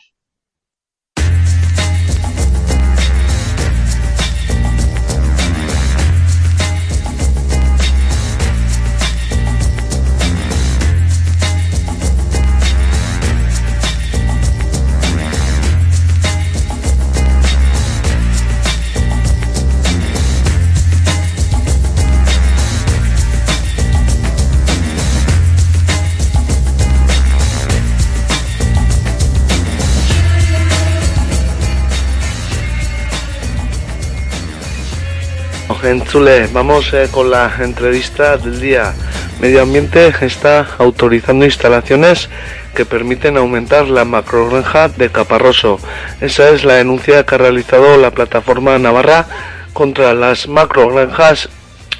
Entzule, 35.93 36.47
vamos 36.51 36.91
eh, 36.91 37.07
con 37.11 37.29
la 37.29 37.53
entrevista 37.59 38.35
del 38.37 38.59
día. 38.59 38.95
Medio 39.39 39.61
Ambiente 39.61 40.11
está 40.21 40.67
autorizando 40.79 41.45
instalaciones 41.45 42.29
que 42.73 42.83
permiten 42.83 43.37
aumentar 43.37 43.87
la 43.87 44.03
macrogranja 44.03 44.89
de 44.89 45.11
Caparroso. 45.11 45.79
Esa 46.19 46.49
es 46.49 46.65
la 46.65 46.75
denuncia 46.75 47.23
que 47.27 47.35
ha 47.35 47.37
realizado 47.37 47.97
la 47.97 48.09
plataforma 48.09 48.79
Navarra 48.79 49.27
contra 49.73 50.15
las 50.15 50.47
macrogranjas. 50.47 51.49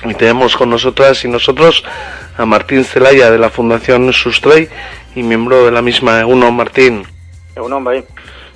Y 0.04 0.16
tenemos 0.16 0.58
con 0.58 0.72
nosotras 0.72 1.24
y 1.24 1.28
nosotros 1.28 1.84
a 2.36 2.48
Martín 2.48 2.86
Celaya 2.86 3.30
de 3.30 3.38
la 3.38 3.52
Fundación 3.52 4.12
Sustray 4.12 4.70
y 5.14 5.22
miembro 5.22 5.66
de 5.66 5.72
la 5.72 5.84
misma. 5.84 6.26
Uno, 6.26 6.52
Martín. 6.52 7.06
Egunon, 7.56 7.84
bai. 7.84 8.04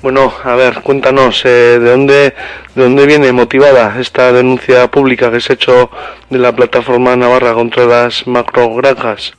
Bueno, 0.01 0.31
a 0.43 0.55
ver, 0.55 0.81
cuéntanos, 0.83 1.43
eh, 1.43 1.79
¿de 1.79 1.89
dónde 1.89 2.33
de 2.75 2.83
dónde 2.83 3.07
viene 3.07 3.31
motivada 3.31 3.99
esta 3.99 4.31
denuncia 4.31 4.91
pública 4.91 5.31
que 5.31 5.39
se 5.39 5.53
ha 5.53 5.55
hecho 5.55 5.89
de 6.29 6.37
la 6.37 6.55
plataforma 6.55 7.15
Navarra 7.15 7.55
contra 7.55 7.85
las 7.85 8.27
macrogranjas? 8.27 9.35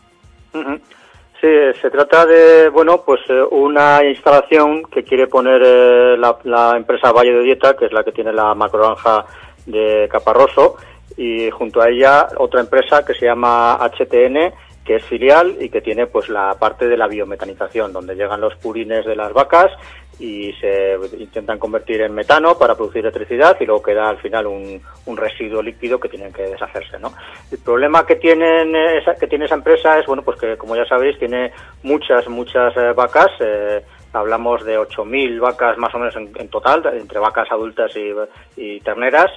Sí, 1.41 1.47
se 1.81 1.91
trata 1.91 2.27
de, 2.27 2.69
bueno, 2.71 3.03
pues 3.07 3.21
eh, 3.29 3.41
una 3.53 4.05
instalación 4.05 4.83
que 4.91 5.05
quiere 5.05 5.29
poner 5.29 5.63
eh, 5.65 6.17
la, 6.19 6.37
la 6.43 6.77
empresa 6.77 7.13
Valle 7.13 7.35
de 7.35 7.43
Dieta, 7.45 7.77
que 7.77 7.87
es 7.87 7.93
la 7.93 8.03
que 8.03 8.11
tiene 8.11 8.33
la 8.33 8.53
macrogranja 8.57 9.25
de 9.65 10.09
Caparroso, 10.11 10.77
y 11.17 11.49
junto 11.51 11.81
a 11.81 11.89
ella 11.89 12.27
otra 12.39 12.61
empresa 12.61 13.05
que 13.05 13.15
se 13.15 13.27
llama 13.27 13.79
HTN, 13.81 14.53
que 14.85 14.97
es 14.97 15.05
filial 15.05 15.57
y 15.61 15.69
que 15.69 15.81
tiene 15.81 16.07
pues 16.09 16.29
la 16.29 16.55
parte 16.59 16.89
de 16.89 16.97
la 16.97 17.07
biometanización, 17.07 17.93
donde 17.93 18.17
llegan 18.17 18.41
los 18.41 18.57
purines 18.57 19.07
de 19.07 19.15
las 19.15 19.33
vacas 19.33 19.71
y 20.19 20.53
se 20.55 20.97
intentan 21.19 21.59
convertir 21.59 22.01
en 22.03 22.15
metano 22.15 22.59
para 22.59 22.75
producir 22.75 23.01
electricidad 23.01 23.57
y 23.61 23.67
luego 23.67 23.83
queda 23.83 24.09
al 24.09 24.19
final 24.19 24.47
un, 24.47 24.81
un 25.07 25.17
residuo 25.17 25.63
líquido 25.63 26.01
que 26.01 26.09
tienen 26.09 26.33
que 26.33 26.43
deshacerse, 26.43 26.99
¿no? 26.99 27.13
El 27.51 27.59
problema 27.59 28.05
que 28.05 28.17
tienen 28.17 28.75
esa, 28.75 29.15
que 29.15 29.29
tiene 29.29 29.45
esa 29.45 29.55
empresa 29.55 29.99
es 29.99 30.07
bueno 30.07 30.23
pues 30.23 30.39
que 30.39 30.57
como 30.57 30.75
ya 30.77 30.85
sabéis 30.87 31.19
tiene 31.19 31.53
muchas 31.83 32.29
muchas 32.29 32.77
eh, 32.77 32.93
vacas 32.95 33.31
eh, 33.41 33.83
hablamos 34.13 34.65
de 34.65 34.79
8.000 34.79 35.41
vacas 35.41 35.79
más 35.79 35.95
o 35.95 35.99
menos 35.99 36.17
en, 36.17 36.33
en 36.37 36.49
total 36.49 36.83
entre 36.95 37.21
vacas 37.21 37.51
adultas 37.53 37.93
y 38.57 38.81
terneras 38.81 39.31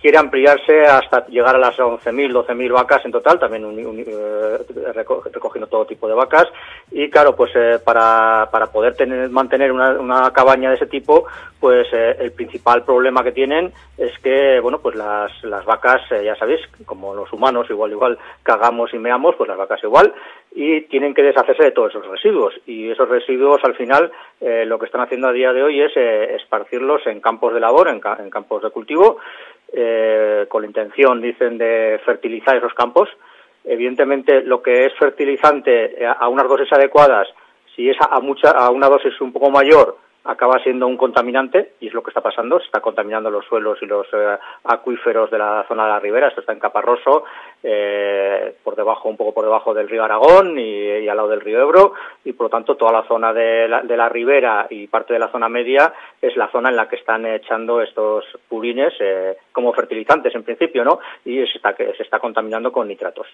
quiere 0.00 0.18
ampliarse 0.18 0.82
hasta 0.82 1.26
llegar 1.26 1.56
a 1.56 1.58
las 1.58 1.76
11.000, 1.78 2.32
12.000 2.32 2.72
vacas 2.72 3.04
en 3.04 3.12
total, 3.12 3.38
también 3.38 3.64
un- 3.64 3.84
un- 3.86 3.98
eh, 4.00 4.58
reco- 4.94 5.22
recogiendo 5.32 5.66
todo 5.68 5.84
tipo 5.86 6.06
de 6.06 6.14
vacas. 6.14 6.46
Y 6.92 7.08
claro, 7.10 7.34
pues 7.34 7.50
eh, 7.56 7.78
para, 7.84 8.48
para 8.52 8.66
poder 8.66 8.94
tener, 8.94 9.28
mantener 9.30 9.72
una, 9.72 10.30
cabaña 10.32 10.68
de 10.70 10.76
ese 10.76 10.86
tipo, 10.86 11.26
pues 11.58 11.86
eh, 11.92 12.16
el 12.20 12.32
principal 12.32 12.84
problema 12.84 13.24
que 13.24 13.32
tienen 13.32 13.72
es 13.98 14.16
que, 14.20 14.60
bueno, 14.60 14.78
pues 14.80 14.94
las, 14.96 15.32
las 15.44 15.64
vacas, 15.64 16.02
ya 16.22 16.36
sabéis, 16.36 16.60
como 16.84 17.14
los 17.14 17.32
humanos 17.32 17.66
igual, 17.70 17.90
igual 17.92 18.18
cagamos 18.42 18.92
y 18.94 18.98
meamos, 18.98 19.34
pues 19.36 19.48
las 19.48 19.58
vacas 19.58 19.82
igual, 19.82 20.12
y 20.54 20.82
tienen 20.82 21.14
que 21.14 21.22
deshacerse 21.22 21.64
de 21.64 21.70
todos 21.72 21.90
esos 21.90 22.06
residuos. 22.06 22.54
Y 22.66 22.90
esos 22.90 23.08
residuos, 23.08 23.60
al 23.64 23.74
final, 23.74 24.10
lo 24.40 24.78
que 24.78 24.86
están 24.86 25.00
haciendo 25.00 25.28
a 25.28 25.32
día 25.32 25.52
de 25.52 25.62
hoy 25.62 25.80
es 25.80 25.92
esparcirlos 25.96 27.06
en 27.06 27.20
campos 27.20 27.52
de 27.54 27.60
labor, 27.60 27.88
en 27.88 28.00
campos 28.30 28.62
de 28.62 28.70
cultivo, 28.70 29.18
eh, 29.72 30.46
con 30.48 30.62
la 30.62 30.68
intención, 30.68 31.20
dicen, 31.20 31.58
de 31.58 32.00
fertilizar 32.04 32.56
esos 32.56 32.74
campos. 32.74 33.08
Evidentemente, 33.64 34.42
lo 34.42 34.62
que 34.62 34.86
es 34.86 34.94
fertilizante 34.98 36.02
eh, 36.02 36.06
a 36.06 36.28
unas 36.28 36.48
dosis 36.48 36.72
adecuadas, 36.72 37.28
si 37.74 37.90
es 37.90 37.96
a, 38.00 38.20
mucha, 38.20 38.50
a 38.50 38.70
una 38.70 38.88
dosis 38.88 39.20
un 39.20 39.32
poco 39.32 39.50
mayor, 39.50 39.98
acaba 40.26 40.58
siendo 40.62 40.86
un 40.86 40.96
contaminante 40.96 41.74
y 41.80 41.88
es 41.88 41.94
lo 41.94 42.02
que 42.02 42.10
está 42.10 42.20
pasando, 42.20 42.58
se 42.58 42.66
está 42.66 42.80
contaminando 42.80 43.30
los 43.30 43.44
suelos 43.46 43.78
y 43.80 43.86
los 43.86 44.06
eh, 44.12 44.38
acuíferos 44.64 45.30
de 45.30 45.38
la 45.38 45.64
zona 45.68 45.84
de 45.84 45.90
la 45.90 46.00
ribera, 46.00 46.28
esto 46.28 46.40
está 46.40 46.52
en 46.52 46.58
Caparroso, 46.58 47.24
eh, 47.68 48.54
por 48.62 48.76
debajo, 48.76 49.08
un 49.08 49.16
poco 49.16 49.34
por 49.34 49.44
debajo 49.44 49.74
del 49.74 49.88
río 49.88 50.04
Aragón 50.04 50.56
y, 50.56 51.08
al 51.08 51.16
lado 51.16 51.28
del 51.28 51.40
río 51.40 51.60
Ebro 51.60 51.94
y 52.24 52.32
por 52.32 52.44
lo 52.44 52.50
tanto 52.50 52.76
toda 52.76 52.92
la 52.92 53.08
zona 53.08 53.32
de 53.32 53.66
la, 53.66 53.82
de 53.82 53.96
la 53.96 54.08
ribera 54.08 54.68
y 54.70 54.86
parte 54.86 55.14
de 55.14 55.18
la 55.18 55.32
zona 55.32 55.48
media 55.48 55.92
es 56.22 56.36
la 56.36 56.48
zona 56.52 56.68
en 56.70 56.76
la 56.76 56.88
que 56.88 56.94
están 56.94 57.26
echando 57.26 57.82
estos 57.82 58.24
purines 58.48 58.94
eh, 59.00 59.36
como 59.50 59.72
fertilizantes 59.72 60.32
en 60.36 60.44
principio, 60.44 60.84
¿no? 60.84 61.00
Y 61.24 61.38
se 61.46 61.56
está, 61.56 61.74
se 61.76 62.02
está 62.04 62.20
contaminando 62.20 62.70
con 62.70 62.86
nitratos. 62.86 63.26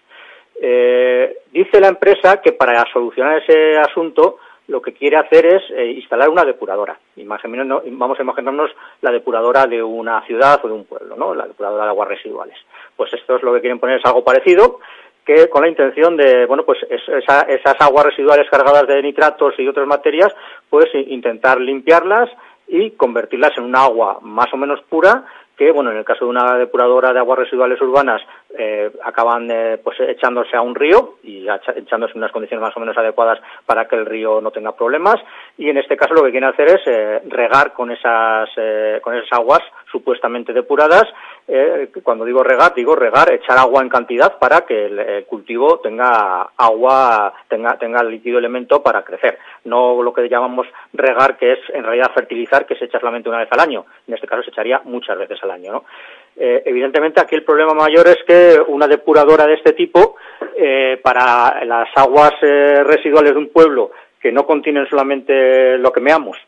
Eh, 0.58 1.38
dice 1.50 1.78
la 1.78 1.88
empresa 1.88 2.40
que 2.40 2.52
para 2.52 2.84
solucionar 2.90 3.42
ese 3.42 3.76
asunto 3.76 4.38
lo 4.68 4.80
que 4.80 4.92
quiere 4.92 5.16
hacer 5.16 5.44
es 5.44 5.62
eh, 5.70 5.92
instalar 5.92 6.28
una 6.28 6.44
depuradora. 6.44 6.98
Vamos 7.16 8.18
a 8.18 8.22
imaginarnos 8.22 8.70
la 9.00 9.10
depuradora 9.10 9.66
de 9.66 9.82
una 9.82 10.22
ciudad 10.22 10.60
o 10.64 10.68
de 10.68 10.74
un 10.74 10.84
pueblo, 10.84 11.16
¿no? 11.16 11.34
La 11.34 11.46
depuradora 11.46 11.84
de 11.84 11.90
aguas 11.90 12.08
residuales. 12.08 12.56
Pues 13.02 13.14
esto 13.14 13.34
es 13.34 13.42
lo 13.42 13.52
que 13.52 13.60
quieren 13.60 13.80
poner, 13.80 13.98
es 13.98 14.04
algo 14.06 14.22
parecido, 14.22 14.78
que 15.26 15.48
con 15.48 15.62
la 15.62 15.68
intención 15.68 16.16
de, 16.16 16.46
bueno, 16.46 16.62
pues 16.64 16.78
es- 16.88 17.08
esa- 17.08 17.40
esas 17.48 17.74
aguas 17.80 18.06
residuales 18.06 18.48
cargadas 18.48 18.86
de 18.86 19.02
nitratos 19.02 19.54
y 19.58 19.66
otras 19.66 19.88
materias, 19.88 20.32
pues 20.70 20.86
intentar 20.94 21.60
limpiarlas 21.60 22.30
y 22.68 22.92
convertirlas 22.92 23.58
en 23.58 23.64
un 23.64 23.74
agua 23.74 24.18
más 24.22 24.46
o 24.54 24.56
menos 24.56 24.80
pura 24.88 25.24
que, 25.56 25.72
bueno, 25.72 25.90
en 25.90 25.96
el 25.96 26.04
caso 26.04 26.26
de 26.26 26.30
una 26.30 26.56
depuradora 26.58 27.12
de 27.12 27.18
aguas 27.18 27.40
residuales 27.40 27.80
urbanas, 27.80 28.22
eh, 28.58 28.90
acaban 29.04 29.50
eh, 29.50 29.78
pues 29.82 29.98
echándose 30.00 30.56
a 30.56 30.60
un 30.60 30.74
río 30.74 31.16
y 31.22 31.46
echándose 31.76 32.12
en 32.12 32.18
unas 32.18 32.32
condiciones 32.32 32.62
más 32.62 32.76
o 32.76 32.80
menos 32.80 32.96
adecuadas 32.96 33.40
para 33.66 33.86
que 33.88 33.96
el 33.96 34.06
río 34.06 34.40
no 34.40 34.50
tenga 34.50 34.76
problemas. 34.76 35.16
Y 35.56 35.68
en 35.68 35.78
este 35.78 35.96
caso 35.96 36.14
lo 36.14 36.22
que 36.24 36.30
quieren 36.30 36.50
hacer 36.50 36.68
es 36.68 36.80
eh, 36.86 37.22
regar 37.28 37.72
con 37.72 37.90
esas, 37.90 38.48
eh, 38.56 39.00
con 39.02 39.14
esas 39.14 39.32
aguas 39.32 39.60
supuestamente 39.90 40.52
depuradas. 40.52 41.04
Cuando 42.02 42.24
digo 42.24 42.42
regar, 42.42 42.72
digo 42.74 42.94
regar, 42.94 43.30
echar 43.30 43.58
agua 43.58 43.82
en 43.82 43.88
cantidad 43.88 44.38
para 44.38 44.62
que 44.62 44.86
el, 44.86 45.24
cultivo 45.26 45.80
tenga 45.80 46.48
agua, 46.56 47.34
tenga, 47.48 47.76
tenga 47.76 48.02
líquido 48.02 48.38
elemento 48.38 48.82
para 48.82 49.02
crecer. 49.02 49.38
No 49.64 50.02
lo 50.02 50.14
que 50.14 50.28
llamamos 50.28 50.66
regar, 50.94 51.36
que 51.36 51.52
es 51.52 51.58
en 51.74 51.84
realidad 51.84 52.12
fertilizar, 52.14 52.64
que 52.64 52.76
se 52.76 52.86
echa 52.86 53.00
solamente 53.00 53.28
una 53.28 53.38
vez 53.38 53.48
al 53.50 53.60
año. 53.60 53.84
En 54.06 54.14
este 54.14 54.26
caso 54.26 54.42
se 54.42 54.50
echaría 54.50 54.80
muchas 54.84 55.18
veces 55.18 55.42
al 55.42 55.50
año, 55.50 55.72
¿no? 55.72 55.84
Eh, 56.36 56.62
evidentemente 56.64 57.20
aquí 57.20 57.34
el 57.34 57.44
problema 57.44 57.74
mayor 57.74 58.08
es 58.08 58.18
que 58.26 58.58
una 58.68 58.86
depuradora 58.86 59.46
de 59.46 59.54
este 59.54 59.72
tipo, 59.72 60.16
eh, 60.56 60.98
para 61.02 61.64
las 61.64 61.88
aguas 61.96 62.32
eh, 62.42 62.82
residuales 62.84 63.32
de 63.32 63.38
un 63.38 63.48
pueblo 63.48 63.90
que 64.20 64.32
no 64.32 64.46
contienen 64.46 64.86
solamente 64.88 65.76
lo 65.78 65.92
que 65.92 66.00
meamos, 66.00 66.38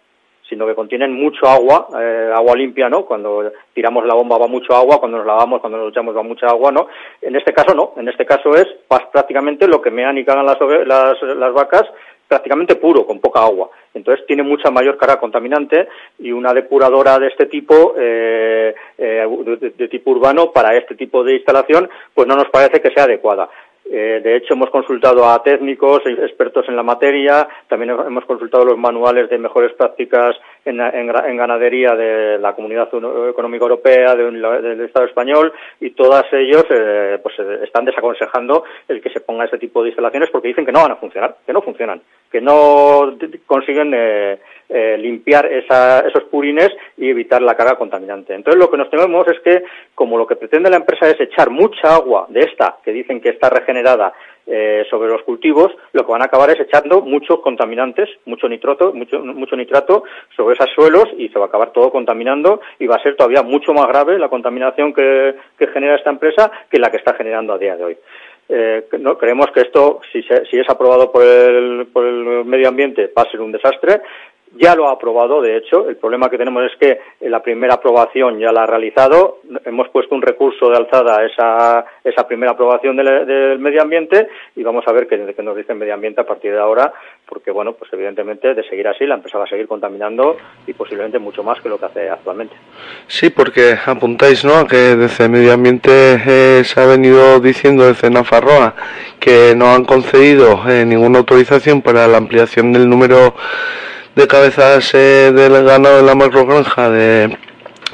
sino 0.49 0.67
que 0.67 0.75
contienen 0.75 1.13
mucho 1.13 1.47
agua, 1.47 1.89
eh, 2.01 2.31
agua 2.35 2.55
limpia, 2.55 2.89
¿no? 2.89 3.05
Cuando 3.05 3.51
tiramos 3.73 4.07
la 4.07 4.15
bomba 4.15 4.39
va 4.39 4.47
mucho 4.47 4.75
agua, 4.75 4.99
cuando 4.99 5.19
nos 5.19 5.27
lavamos, 5.27 5.61
cuando 5.61 5.79
nos 5.79 5.91
echamos 5.91 6.17
va 6.17 6.23
mucha 6.23 6.47
agua, 6.47 6.71
¿no? 6.71 6.87
En 7.21 7.35
este 7.35 7.53
caso 7.53 7.75
no, 7.75 7.95
en 7.97 8.09
este 8.09 8.25
caso 8.25 8.55
es 8.55 8.67
prácticamente 8.89 9.67
lo 9.67 9.83
que 9.83 9.91
mean 9.91 10.17
y 10.19 10.25
cagan 10.25 10.47
las, 10.47 10.59
las, 10.87 11.23
las 11.23 11.53
vacas 11.53 11.85
prácticamente 12.29 12.77
puro, 12.77 13.07
con 13.07 13.21
poca 13.21 13.43
agua. 13.43 13.71
Entonces 13.95 14.27
tiene 14.27 14.43
mucha 14.43 14.71
mayor 14.71 14.97
carga 14.97 15.21
contaminante 15.21 15.89
y 16.19 16.33
una 16.33 16.53
depuradora 16.53 17.19
de 17.19 17.29
este 17.29 17.47
tipo, 17.47 17.95
eh, 17.97 18.75
eh, 18.99 19.27
de, 19.61 19.71
de 19.71 19.89
tipo 19.89 20.11
urbano, 20.11 20.51
para 20.53 20.77
este 20.77 20.95
tipo 20.95 21.23
de 21.23 21.35
instalación, 21.35 21.89
pues 22.13 22.27
no 22.27 22.37
nos 22.37 22.49
parece 22.51 22.81
que 22.81 22.91
sea 22.91 23.05
adecuada. 23.05 23.49
Eh, 23.91 24.21
de 24.25 24.37
hecho, 24.37 24.55
hemos 24.55 24.71
consultado 24.71 25.29
a 25.29 25.43
técnicos, 25.43 26.01
expertos 26.07 26.65
en 26.69 26.77
la 26.77 26.83
materia, 26.83 27.47
también 27.69 27.91
hemos 27.91 28.25
consultado 28.25 28.65
los 28.65 28.79
manuales 28.79 29.29
de 29.29 29.39
mejores 29.39 29.75
prácticas 29.75 30.37
en, 30.65 30.81
en, 30.81 31.37
ganadería 31.37 31.95
de 31.95 32.39
la 32.39 32.55
Comunidad 32.55 32.89
Económica 33.29 33.65
Europea, 33.65 34.15
de, 34.15 34.31
del 34.31 34.81
Estado 34.81 35.07
español, 35.07 35.53
y 35.81 35.91
todos 35.91 36.25
ellos 36.33 36.65
eh, 36.71 37.19
pues, 37.23 37.39
eh, 37.39 37.61
están 37.65 37.85
desaconsejando 37.85 38.65
el 38.89 39.03
que 39.03 39.11
se 39.11 39.21
ponga 39.21 39.45
ese 39.45 39.59
tipo 39.59 39.83
de 39.83 39.91
instalaciones 39.91 40.31
porque 40.31 40.49
dicen 40.49 40.65
que 40.65 40.73
no 40.73 40.81
van 40.81 40.93
a 40.93 40.97
funcionar, 40.97 41.37
que 41.45 41.53
no 41.53 41.61
funcionan, 41.61 42.01
que 42.35 42.41
no 42.41 43.17
consiguen 43.47 43.93
eh, 43.95 44.41
eh, 44.69 44.99
limpiar 44.99 45.47
esa, 45.47 46.01
esos 46.01 46.25
purines 46.25 46.69
y 46.97 47.09
evitar 47.09 47.41
la 47.41 47.55
carga 47.55 47.77
contaminante. 47.77 48.35
Entonces, 48.35 48.59
lo 48.59 48.69
que 48.69 48.77
nos 48.77 48.91
tememos 48.91 49.25
es 49.29 49.39
que, 49.39 49.63
como 49.95 50.19
lo 50.19 50.27
que 50.27 50.35
pretende 50.35 50.69
la 50.69 50.79
empresa 50.79 51.09
es 51.09 51.21
echar 51.21 51.51
mucha 51.51 51.95
agua 51.95 52.27
de 52.29 52.41
esta, 52.41 52.79
que 52.85 52.91
dicen 52.91 53.21
que 53.21 53.29
está 53.29 53.51
regenerada, 53.51 54.13
eh, 54.47 54.85
sobre 54.91 55.09
los 55.09 55.23
cultivos, 55.23 55.73
lo 55.93 56.05
que 56.05 56.11
van 56.11 56.23
a 56.23 56.27
acabar 56.27 56.51
es 56.51 56.59
echando 56.59 57.03
muchos 57.03 57.39
contaminantes, 57.39 58.11
mucho 58.27 58.49
nitrato, 58.49 58.93
mucho, 58.93 59.57
nitrato 59.57 60.03
sobre 60.37 60.55
esos 60.55 60.71
suelos 60.75 61.05
y 61.17 61.29
se 61.29 61.39
va 61.39 61.47
a 61.47 61.49
acabar 61.49 61.73
todo 61.73 61.91
contaminando 61.91 62.61
y 62.81 62.87
va 62.87 62.97
a 62.97 63.03
ser 63.03 63.15
todavía 63.17 63.43
mucho 63.43 63.73
más 63.73 63.87
grave 63.87 64.19
la 64.19 64.29
contaminación 64.29 64.93
que 64.93 65.35
genera 65.73 65.95
esta 65.95 66.11
empresa 66.11 66.51
que 66.69 66.79
la 66.79 66.91
que 66.91 66.99
está 66.99 67.15
generando 67.15 67.55
a 67.55 67.59
día 67.59 67.77
de 67.77 67.85
hoy. 67.85 67.97
Eh, 68.49 68.87
no, 68.99 69.17
creemos 69.17 69.47
que 69.53 69.63
esto, 69.63 70.01
si, 70.13 70.23
se, 70.23 70.45
si 70.47 70.59
es 70.59 70.69
aprobado 70.69 71.11
por 71.11 71.23
el, 71.23 71.87
por 71.93 72.07
el 72.07 72.45
medio 72.45 72.69
ambiente, 72.69 73.11
va 73.17 73.23
a 73.23 73.31
ser 73.31 73.41
un 73.41 73.53
desastre 73.53 74.03
ya 74.57 74.75
lo 74.75 74.89
ha 74.89 74.93
aprobado, 74.93 75.41
de 75.41 75.57
hecho. 75.57 75.89
El 75.89 75.97
problema 75.97 76.29
que 76.31 76.39
tenemos 76.39 76.65
es 76.65 76.77
que 76.79 77.01
la 77.29 77.43
primera 77.43 77.75
aprobación 77.75 78.39
ya 78.39 78.53
la 78.53 78.63
ha 78.63 78.67
realizado. 78.67 79.39
Hemos 79.65 79.89
puesto 79.89 80.15
un 80.15 80.23
recurso 80.23 80.69
de 80.71 80.77
alzada 80.77 81.19
a 81.19 81.27
esa, 81.27 81.85
esa 82.05 82.27
primera 82.27 82.53
aprobación 82.53 82.97
del, 82.97 83.27
del 83.27 83.59
medio 83.59 83.83
ambiente 83.83 84.29
y 84.57 84.63
vamos 84.63 84.85
a 84.87 84.93
ver 84.93 85.07
qué, 85.07 85.17
nos 85.17 85.57
dice 85.57 85.73
el 85.73 85.79
medio 85.79 85.95
ambiente 85.95 86.21
a 86.21 86.27
partir 86.27 86.53
de 86.53 86.61
ahora, 86.61 86.93
porque, 87.29 87.51
bueno, 87.51 87.73
pues 87.73 87.93
evidentemente 87.93 88.55
de 88.55 88.63
seguir 88.69 88.87
así 88.89 89.07
la 89.07 89.17
empresa 89.17 89.39
va 89.39 89.45
a 89.45 89.49
seguir 89.49 89.67
contaminando 89.67 90.37
y 90.67 90.73
posiblemente 90.73 91.19
mucho 91.19 91.43
más 91.43 91.61
que 91.61 91.69
lo 91.69 91.79
que 91.79 91.87
hace 91.87 92.11
actualmente. 92.11 92.55
Sí, 93.07 93.31
porque 93.31 93.77
apuntáis, 93.85 94.45
¿no?, 94.45 94.67
que 94.67 94.97
desde 94.97 95.25
el 95.25 95.31
medio 95.31 95.53
ambiente 95.53 95.91
eh, 96.27 96.65
se 96.65 96.81
ha 96.81 96.87
venido 96.87 97.41
diciendo 97.41 97.87
desde 97.87 98.11
Nafarroa 98.11 98.75
que 99.19 99.55
no 99.57 99.75
han 99.75 99.85
concedido 99.85 100.61
eh, 100.69 100.85
ninguna 100.85 101.19
autorización 101.19 101.83
para 101.83 102.07
la 102.07 102.19
ampliación 102.19 102.73
del 102.73 102.89
número 102.89 103.35
de 104.15 104.29
cabezas 104.29 104.95
eh, 104.95 105.33
del 105.35 105.65
ganado 105.65 106.01
en 106.01 106.07
la 106.07 106.15
macrogranja 106.15 106.91
de 106.91 107.37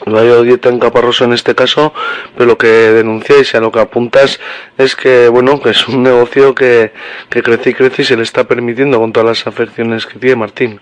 Valle 0.07 0.43
Dieta 0.45 0.69
en 0.69 0.79
Caparroso 0.79 1.25
en 1.25 1.33
este 1.33 1.55
caso, 1.55 1.93
pero 2.35 2.47
lo 2.47 2.59
que 2.59 2.67
denunciáis 2.67 3.53
y 3.53 3.57
a 3.57 3.61
lo 3.61 3.71
que 3.71 3.81
apuntas 3.81 4.41
es 4.79 4.97
que, 4.97 5.29
bueno, 5.29 5.61
que 5.61 5.71
es 5.71 5.89
un 5.89 6.03
negocio 6.11 6.55
que, 6.55 6.93
que 7.29 7.43
crece 7.43 7.71
y 7.71 7.75
crece 7.75 8.03
y 8.03 8.05
se 8.05 8.17
le 8.17 8.23
está 8.23 8.45
permitiendo 8.45 8.99
con 8.99 9.13
todas 9.13 9.29
las 9.29 9.47
afecciones 9.47 10.07
que 10.07 10.19
tiene 10.19 10.37
Martín. 10.37 10.81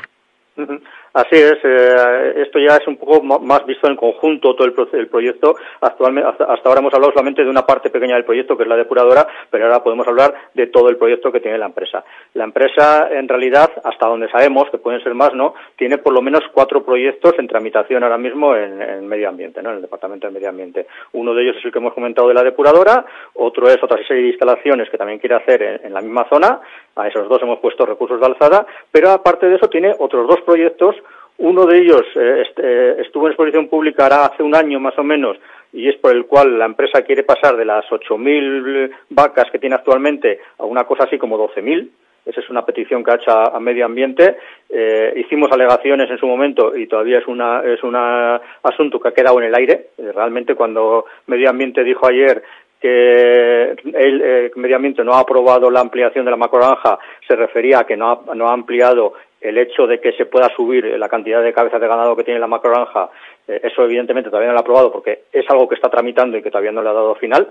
Así 1.19 1.35
es, 1.35 1.59
eh, 1.65 2.35
esto 2.37 2.61
ya 2.61 2.77
es 2.77 2.87
un 2.87 2.97
poco 2.97 3.21
más 3.25 3.67
visto 3.67 3.89
en 3.89 3.97
conjunto 3.97 4.55
todo 4.55 4.69
el, 4.69 4.73
pro 4.73 4.87
el 4.93 5.09
proyecto. 5.09 5.57
Actualmente, 5.81 6.31
hasta, 6.31 6.45
hasta, 6.45 6.69
ahora 6.69 6.81
hemos 6.81 6.95
hablado 6.95 7.13
solamente 7.13 7.43
de 7.43 7.51
una 7.51 7.67
parte 7.67 7.91
pequeña 7.91 8.15
del 8.15 8.25
proyecto, 8.25 8.57
que 8.57 8.63
es 8.63 8.69
la 8.69 8.77
depuradora, 8.77 9.27
pero 9.51 9.65
ahora 9.65 9.83
podemos 9.83 10.07
hablar 10.07 10.33
de 10.55 10.69
todo 10.69 10.89
el 10.89 10.97
proyecto 10.97 11.33
que 11.33 11.41
tiene 11.41 11.59
la 11.59 11.67
empresa. 11.67 12.05
La 12.35 12.45
empresa, 12.45 13.09
en 13.11 13.27
realidad, 13.27 13.69
hasta 13.83 14.07
donde 14.07 14.31
sabemos, 14.31 14.71
que 14.71 14.79
pueden 14.79 15.03
ser 15.03 15.15
más, 15.15 15.35
¿no? 15.35 15.55
Tiene 15.75 15.99
por 15.99 16.13
lo 16.13 16.23
menos 16.23 16.43
cuatro 16.53 16.85
proyectos 16.85 17.35
en 17.37 17.49
tramitación 17.49 18.05
ahora 18.05 18.17
mismo 18.17 18.55
en, 18.55 18.81
en 18.81 19.09
medio 19.09 19.29
ambiente, 19.29 19.61
¿no? 19.61 19.71
En 19.71 19.77
el 19.77 19.83
Departamento 19.83 20.29
de 20.29 20.35
Medio 20.35 20.51
Ambiente. 20.51 20.87
Uno 21.15 21.35
de 21.35 21.43
ellos 21.43 21.57
es 21.57 21.65
el 21.65 21.73
que 21.73 21.81
hemos 21.81 21.95
comentado 21.95 22.29
de 22.29 22.35
la 22.35 22.45
depuradora, 22.45 23.05
otro 23.35 23.69
es 23.69 23.83
otra 23.83 23.99
serie 24.07 24.23
de 24.23 24.29
instalaciones 24.29 24.89
que 24.89 24.97
también 24.97 25.19
quiere 25.19 25.35
hacer 25.35 25.65
en, 25.65 25.87
en 25.87 25.95
la 25.95 26.01
misma 26.01 26.29
zona. 26.29 26.61
A 26.99 27.09
esos 27.09 27.29
dos 27.29 27.41
hemos 27.41 27.61
puesto 27.61 27.87
recursos 27.87 28.21
de 28.21 28.27
alzada, 28.27 28.67
pero 28.93 29.11
aparte 29.11 29.49
de 29.49 29.57
eso 29.57 29.69
tiene 29.69 29.95
otros 29.99 30.29
dos 30.29 30.41
proyectos 30.43 30.97
uno 31.39 31.67
de 31.67 31.79
ellos 31.79 32.03
eh, 32.17 32.43
este, 32.47 33.01
estuvo 33.01 33.27
en 33.27 33.33
exposición 33.33 33.69
pública 33.69 34.03
ahora 34.03 34.27
hace 34.27 34.43
un 34.43 34.57
año 34.57 34.81
más 34.81 34.99
o 34.99 35.05
menos 35.05 35.37
y 35.73 35.89
es 35.89 35.97
por 35.97 36.13
el 36.13 36.27
cual 36.27 36.59
la 36.59 36.65
empresa 36.65 37.03
quiere 37.03 37.23
pasar 37.23 37.57
de 37.57 37.65
las 37.65 37.85
8.000 37.87 38.91
vacas 39.11 39.51
que 39.53 39.59
tiene 39.59 39.77
actualmente 39.77 40.41
a 40.59 40.65
una 40.65 40.85
cosa 40.85 41.05
así 41.05 41.19
como 41.19 41.39
12.000. 41.39 41.89
Esa 42.25 42.41
es 42.41 42.51
una 42.51 42.65
petición 42.65 43.05
que 43.05 43.11
ha 43.11 43.15
hecho 43.15 43.31
a, 43.31 43.59
medio 43.61 43.87
ambiente. 43.87 44.37
Eh, 44.69 45.15
hicimos 45.17 45.51
alegaciones 45.53 46.11
en 46.11 46.19
su 46.19 46.27
momento 46.27 46.77
y 46.77 46.87
todavía 46.87 47.19
es 47.19 47.27
una 47.27 47.63
es 47.63 47.83
un 47.83 47.97
asunto 47.97 49.01
que 49.01 49.09
ha 49.09 49.15
quedado 49.15 49.39
en 49.41 49.47
el 49.47 49.55
aire. 49.55 49.89
Eh, 49.97 50.13
realmente 50.15 50.55
cuando 50.55 51.07
medio 51.27 51.49
ambiente 51.49 51.85
dijo 51.85 52.07
ayer 52.07 52.43
que 52.81 53.77
el 53.95 54.53
medio 54.57 54.77
ambiente 54.77 55.05
no 55.05 55.15
ha 55.15 55.21
aprobado 55.21 55.71
la 55.71 55.81
ampliación 55.81 56.25
de 56.25 56.31
la 56.31 56.37
macrogranja 56.37 56.99
se 57.27 57.35
refería 57.35 57.81
a 57.81 57.87
que 57.87 57.97
no 57.97 58.11
ha, 58.11 58.35
no 58.35 58.49
ha 58.49 58.53
ampliado 58.53 59.15
el 59.41 59.59
hecho 59.59 59.87
de 59.87 60.01
que 60.01 60.13
se 60.13 60.27
pueda 60.27 60.49
subir 60.55 60.85
la 60.85 61.09
cantidad 61.09 61.43
de 61.43 61.53
cabezas 61.53 61.81
de 61.81 61.89
ganado 61.89 62.17
que 62.17 62.25
tiene 62.25 62.41
la 62.41 62.47
macrogranja, 62.47 63.11
eh, 63.47 63.61
eso 63.63 63.85
evidentemente 63.85 64.31
todavía 64.31 64.49
no 64.49 64.55
lo 64.55 64.59
ha 64.59 64.63
aprobado 64.63 64.93
porque 64.93 65.25
es 65.33 65.49
algo 65.49 65.69
que 65.69 65.77
está 65.77 65.89
tramitando 65.89 66.37
y 66.37 66.43
que 66.43 66.51
todavía 66.51 66.73
no 66.73 66.83
le 66.83 66.89
ha 66.89 66.95
dado 66.95 67.15
final. 67.15 67.49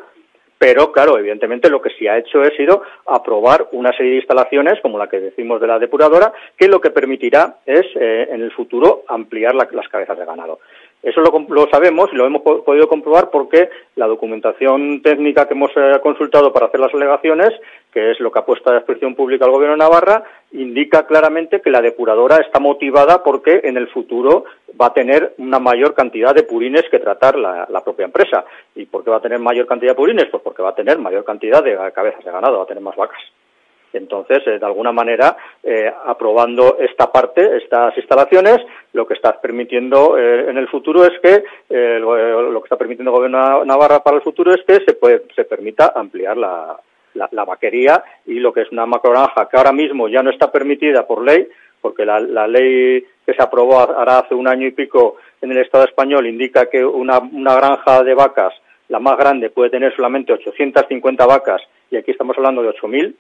Pero, 0.60 0.92
claro, 0.92 1.20
evidentemente 1.20 1.70
lo 1.70 1.82
que 1.82 1.92
sí 1.92 2.08
ha 2.08 2.18
hecho 2.18 2.42
es 2.42 2.56
sido 2.58 2.82
aprobar 3.06 3.68
una 3.74 3.92
serie 3.92 4.14
de 4.14 4.18
instalaciones, 4.18 4.80
como 4.82 4.98
la 4.98 5.08
que 5.08 5.20
decimos 5.20 5.62
de 5.62 5.68
la 5.68 5.78
depuradora, 5.78 6.34
que 6.58 6.68
lo 6.68 6.82
que 6.82 6.90
permitirá 6.90 7.58
es, 7.64 7.86
eh, 7.96 8.28
en 8.32 8.42
el 8.42 8.52
futuro, 8.52 9.04
ampliar 9.08 9.54
la, 9.54 9.68
las 9.72 9.88
cabezas 9.88 10.18
de 10.18 10.26
ganado. 10.26 10.60
Eso 11.04 11.22
lo, 11.22 11.32
lo, 11.50 11.70
sabemos 11.70 12.10
y 12.12 12.16
lo 12.16 12.26
hemos 12.26 12.42
podido 12.42 12.88
comprobar 12.88 13.30
porque 13.30 13.70
la 13.96 14.08
documentación 14.08 15.02
técnica 15.02 15.48
que 15.48 15.54
hemos 15.54 15.72
eh, 15.76 16.00
consultado 16.02 16.52
para 16.52 16.66
hacer 16.66 16.80
las 16.80 16.94
alegaciones, 16.94 17.50
que 17.94 18.12
es 18.12 18.20
lo 18.20 18.32
que 18.32 18.40
ha 18.40 18.46
puesto 18.46 18.70
a 18.70 18.76
disposición 18.76 19.14
pública 19.14 19.46
el 19.46 19.52
Gobierno 19.52 19.76
de 19.76 19.84
Navarra, 19.84 20.24
indica 20.54 21.06
claramente 21.06 21.62
que 21.62 21.70
la 21.70 21.82
depuradora 21.82 22.38
está 22.38 22.60
motivada 22.60 23.24
porque 23.24 23.62
en 23.64 23.78
el 23.78 23.88
futuro 23.90 24.46
va 24.80 24.88
a 24.88 24.94
tener 24.94 25.36
una 25.38 25.60
mayor 25.60 25.94
cantidad 25.94 26.34
de 26.34 26.44
purines 26.44 26.84
que 26.90 27.00
tratar 27.00 27.38
la, 27.38 27.68
la 27.70 27.84
propia 27.84 28.06
empresa. 28.06 28.44
¿Y 28.76 28.86
por 28.86 29.04
qué 29.04 29.12
va 29.12 29.18
a 29.18 29.22
tener 29.22 29.40
mayor 29.40 29.68
cantidad 29.68 29.92
de 29.92 29.98
purines? 29.98 30.26
Pues 30.32 30.42
porque 30.42 30.64
va 30.64 30.70
a 30.70 30.76
tener 30.76 30.98
mayor 30.98 31.24
cantidad 31.24 31.64
de 31.64 31.78
cabezas 31.94 32.26
de 32.26 32.32
ganado, 32.32 32.58
va 32.58 32.64
a 32.64 32.68
tener 32.68 32.84
más 32.84 32.96
vacas. 32.96 33.22
Entonces, 33.94 34.40
eh, 34.46 34.60
de 34.60 34.66
alguna 34.66 34.92
manera, 34.92 35.38
eh, 35.64 35.92
aprobando 36.06 36.78
esta 36.80 37.12
parte, 37.12 37.58
estas 37.58 37.96
instalaciones, 37.98 38.58
lo 38.94 39.08
que 39.08 39.14
está 39.14 39.40
permitiendo 39.40 40.18
eh, 40.18 40.50
en 40.50 40.58
el 40.58 40.68
futuro 40.68 41.06
es 41.06 41.20
que, 41.22 41.44
lo, 42.00 42.62
que 42.62 42.66
está 42.66 42.78
permitiendo 42.78 43.12
el 43.12 43.18
Gobierno 43.18 43.60
de 43.60 43.66
Navarra 43.66 44.04
para 44.04 44.18
el 44.18 44.24
futuro 44.24 44.54
es 44.54 44.62
que 44.66 44.84
se, 44.86 44.94
puede, 44.94 45.24
se 45.36 45.46
permita 45.46 45.94
ampliar 45.96 46.38
la, 46.38 46.78
la, 47.14 47.30
la, 47.32 47.46
vaquería 47.46 48.04
y 48.26 48.40
lo 48.40 48.54
que 48.54 48.62
es 48.62 48.72
una 48.72 48.86
macrogranja, 48.86 49.48
que 49.50 49.58
ahora 49.58 49.72
mismo 49.72 50.08
ya 50.08 50.22
no 50.22 50.30
está 50.30 50.52
permitida 50.52 51.08
por 51.08 51.24
ley, 51.24 51.48
porque 51.82 52.06
la, 52.06 52.20
la 52.20 52.48
ley 52.48 53.06
que 53.26 53.34
se 53.34 53.42
aprobó 53.42 53.80
ahora 53.80 54.20
hace 54.20 54.36
un 54.36 54.48
año 54.48 54.68
y 54.68 54.72
pico 54.72 55.18
en 55.42 55.52
el 55.52 55.60
Estado 55.60 55.86
español 55.86 56.28
indica 56.28 56.68
que 56.70 56.84
una, 56.84 57.20
una 57.20 57.56
granja 57.56 58.04
de 58.04 58.14
vacas, 58.14 58.54
la 58.90 59.00
más 59.00 59.18
grande, 59.18 59.50
puede 59.50 59.70
tener 59.70 59.96
solamente 59.96 60.34
850 60.34 61.26
vacas 61.26 61.62
y 61.92 61.98
aquí 61.98 62.12
estamos 62.12 62.38
hablando 62.38 62.62
de 62.64 62.70
8.000 62.70 63.14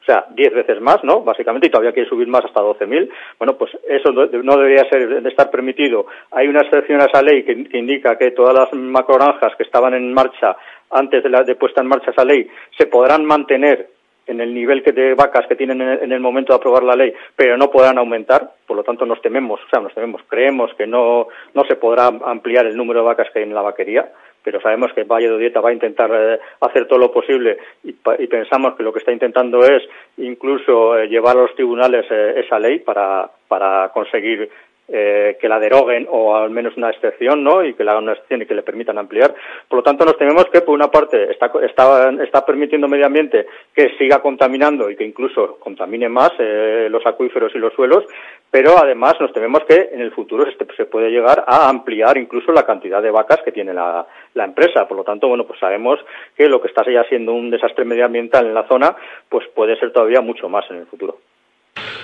o 0.00 0.04
sea, 0.04 0.24
10 0.30 0.54
veces 0.54 0.80
más, 0.80 1.04
¿no? 1.04 1.20
Básicamente, 1.20 1.66
y 1.66 1.70
todavía 1.70 1.92
quiere 1.92 2.08
subir 2.08 2.26
más 2.26 2.44
hasta 2.44 2.60
12.000. 2.60 3.10
Bueno, 3.38 3.56
pues 3.56 3.70
eso 3.88 4.12
no 4.12 4.56
debería 4.56 4.88
ser, 4.88 5.22
de 5.22 5.28
estar 5.28 5.50
permitido. 5.50 6.06
Hay 6.30 6.48
una 6.48 6.60
excepción 6.60 7.00
a 7.00 7.04
esa 7.04 7.22
ley 7.22 7.44
que, 7.44 7.52
indica 7.78 8.16
que 8.16 8.30
todas 8.30 8.54
las 8.54 8.72
macrogranjas 8.72 9.54
que 9.56 9.62
estaban 9.62 9.94
en 9.94 10.12
marcha 10.12 10.56
antes 10.90 11.22
de, 11.22 11.28
la, 11.28 11.42
de 11.42 11.54
puesta 11.54 11.82
en 11.82 11.88
marcha 11.88 12.10
esa 12.10 12.24
ley 12.24 12.48
se 12.76 12.86
podrán 12.86 13.24
mantener 13.24 13.88
en 14.26 14.40
el 14.40 14.54
nivel 14.54 14.82
que 14.82 14.92
de 14.92 15.14
vacas 15.14 15.46
que 15.48 15.56
tienen 15.56 15.80
en 15.80 16.12
el, 16.12 16.20
momento 16.20 16.52
de 16.52 16.58
aprobar 16.58 16.84
la 16.84 16.94
ley, 16.94 17.12
pero 17.34 17.56
no 17.56 17.70
podrán 17.70 17.98
aumentar, 17.98 18.52
por 18.66 18.76
lo 18.76 18.84
tanto 18.84 19.04
nos 19.04 19.20
tememos, 19.20 19.60
o 19.60 19.68
sea, 19.68 19.80
nos 19.80 19.92
tememos, 19.92 20.22
creemos 20.28 20.72
que 20.74 20.86
no, 20.86 21.26
no 21.52 21.64
se 21.64 21.74
podrá 21.74 22.06
ampliar 22.06 22.66
el 22.66 22.76
número 22.76 23.00
de 23.00 23.06
vacas 23.06 23.28
que 23.32 23.40
hay 23.40 23.44
en 23.44 23.54
la 23.54 23.62
vaquería, 23.62 24.08
pero 24.42 24.60
sabemos 24.60 24.92
que 24.92 25.04
Valle 25.04 25.28
de 25.28 25.38
Dieta 25.38 25.60
va 25.60 25.70
a 25.70 25.74
intentar 25.74 26.10
eh, 26.12 26.38
hacer 26.60 26.86
todo 26.86 26.98
lo 26.98 27.12
posible 27.12 27.58
y, 27.84 27.92
pensamos 27.92 28.74
que 28.76 28.82
lo 28.82 28.92
que 28.92 29.00
está 29.00 29.12
intentando 29.12 29.64
es 29.64 29.82
incluso 30.16 30.96
eh, 30.96 31.08
llevar 31.08 31.36
a 31.36 31.42
los 31.42 31.54
tribunales 31.54 32.06
eh, 32.10 32.42
esa 32.44 32.58
ley 32.58 32.78
para, 32.78 33.30
para 33.48 33.90
conseguir 33.92 34.50
que 34.92 35.48
la 35.48 35.60
deroguen 35.60 36.08
o 36.10 36.34
al 36.34 36.50
menos 36.50 36.76
una 36.76 36.90
excepción, 36.90 37.44
¿no? 37.44 37.64
Y 37.64 37.74
que 37.74 37.84
hagan 37.84 38.02
una 38.02 38.14
excepción 38.14 38.42
y 38.42 38.46
que 38.46 38.56
le 38.56 38.64
permitan 38.64 38.98
ampliar. 38.98 39.32
Por 39.68 39.76
lo 39.76 39.82
tanto, 39.84 40.04
nos 40.04 40.18
tememos 40.18 40.46
que, 40.46 40.62
por 40.62 40.74
una 40.74 40.88
parte, 40.88 41.30
está, 41.30 41.48
está, 41.62 42.10
está 42.20 42.44
permitiendo 42.44 42.88
medio 42.88 43.06
ambiente 43.06 43.46
que 43.72 43.90
siga 43.98 44.20
contaminando 44.20 44.90
y 44.90 44.96
que 44.96 45.04
incluso 45.04 45.60
contamine 45.60 46.08
más 46.08 46.32
los 46.40 47.06
acuíferos 47.06 47.54
y 47.54 47.58
los 47.58 47.72
suelos, 47.72 48.04
pero 48.50 48.78
además 48.78 49.14
nos 49.20 49.32
tememos 49.32 49.62
que 49.68 49.90
en 49.92 50.00
el 50.00 50.12
futuro 50.12 50.44
se, 50.76 50.84
puede 50.86 51.10
llegar 51.10 51.44
a 51.46 51.68
ampliar 51.68 52.18
incluso 52.18 52.52
la 52.52 52.66
cantidad 52.66 53.00
de 53.00 53.10
vacas 53.10 53.40
que 53.44 53.52
tiene 53.52 53.72
la, 53.72 54.06
la 54.34 54.44
empresa. 54.44 54.88
Por 54.88 54.96
lo 54.96 55.04
tanto, 55.04 55.28
bueno, 55.28 55.46
pues 55.46 55.60
sabemos 55.60 56.00
que 56.36 56.48
lo 56.48 56.60
que 56.60 56.68
está 56.68 56.82
ya 56.90 57.04
siendo 57.04 57.32
un 57.32 57.50
desastre 57.50 57.84
medioambiental 57.84 58.46
en 58.46 58.54
la 58.54 58.66
zona, 58.66 58.96
pues 59.28 59.46
puede 59.54 59.78
ser 59.78 59.92
todavía 59.92 60.20
mucho 60.20 60.48
más 60.48 60.64
en 60.70 60.78
el 60.78 60.86
futuro. 60.86 61.18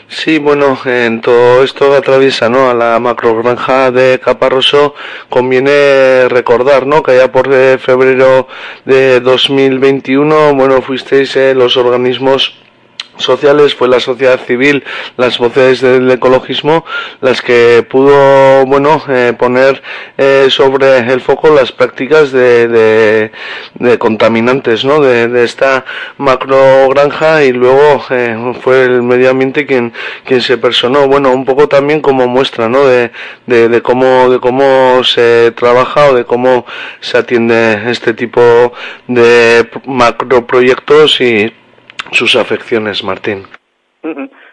Sí, 0.08 0.38
bueno, 0.38 0.78
en 0.84 1.20
todo 1.20 1.64
esto 1.64 1.92
atraviesa 1.92 2.48
¿no? 2.48 2.70
a 2.70 2.74
la 2.74 2.98
macrogranja 3.00 3.90
de 3.90 4.20
Caparroso, 4.20 4.94
conviene 5.28 6.28
recordar 6.28 6.86
¿no? 6.86 7.02
que 7.02 7.12
allá 7.12 7.32
por 7.32 7.52
eh, 7.52 7.76
febrero 7.78 8.46
de 8.84 9.18
2021, 9.20 10.54
bueno, 10.54 10.80
fuisteis 10.80 11.34
eh, 11.36 11.54
los 11.54 11.76
organismos 11.76 12.54
sociales 13.16 13.74
fue 13.74 13.88
la 13.88 14.00
sociedad 14.00 14.40
civil, 14.40 14.84
las 15.16 15.38
voces 15.38 15.80
del 15.80 16.10
ecologismo, 16.10 16.84
las 17.20 17.42
que 17.42 17.86
pudo, 17.88 18.66
bueno, 18.66 19.02
eh, 19.08 19.32
poner 19.38 19.82
eh, 20.16 20.46
sobre 20.50 20.98
el 20.98 21.20
foco 21.20 21.54
las 21.54 21.72
prácticas 21.72 22.32
de, 22.32 22.68
de, 23.74 23.98
contaminantes, 23.98 24.84
¿no? 24.84 25.00
De, 25.00 25.44
esta 25.44 25.84
macro 26.18 26.88
granja 26.88 27.44
y 27.44 27.52
luego 27.52 28.04
eh, 28.10 28.54
fue 28.60 28.84
el 28.84 29.02
medio 29.02 29.30
ambiente 29.30 29.66
quien, 29.66 29.92
quien 30.24 30.40
se 30.40 30.58
personó, 30.58 31.06
bueno, 31.06 31.30
un 31.32 31.44
poco 31.44 31.68
también 31.68 32.00
como 32.00 32.26
muestra, 32.26 32.68
¿no? 32.68 32.86
De 32.86 33.10
cómo, 33.82 34.28
de 34.30 34.40
cómo 34.40 35.02
se 35.04 35.52
trabaja 35.52 36.10
o 36.10 36.14
de 36.14 36.24
cómo 36.24 36.66
se 37.00 37.18
atiende 37.18 37.90
este 37.90 38.14
tipo 38.14 38.72
de 39.06 39.68
macro 39.86 40.46
proyectos 40.46 41.20
y 41.20 41.52
sus 42.12 42.36
afecciones, 42.36 43.02
Martín. 43.04 43.44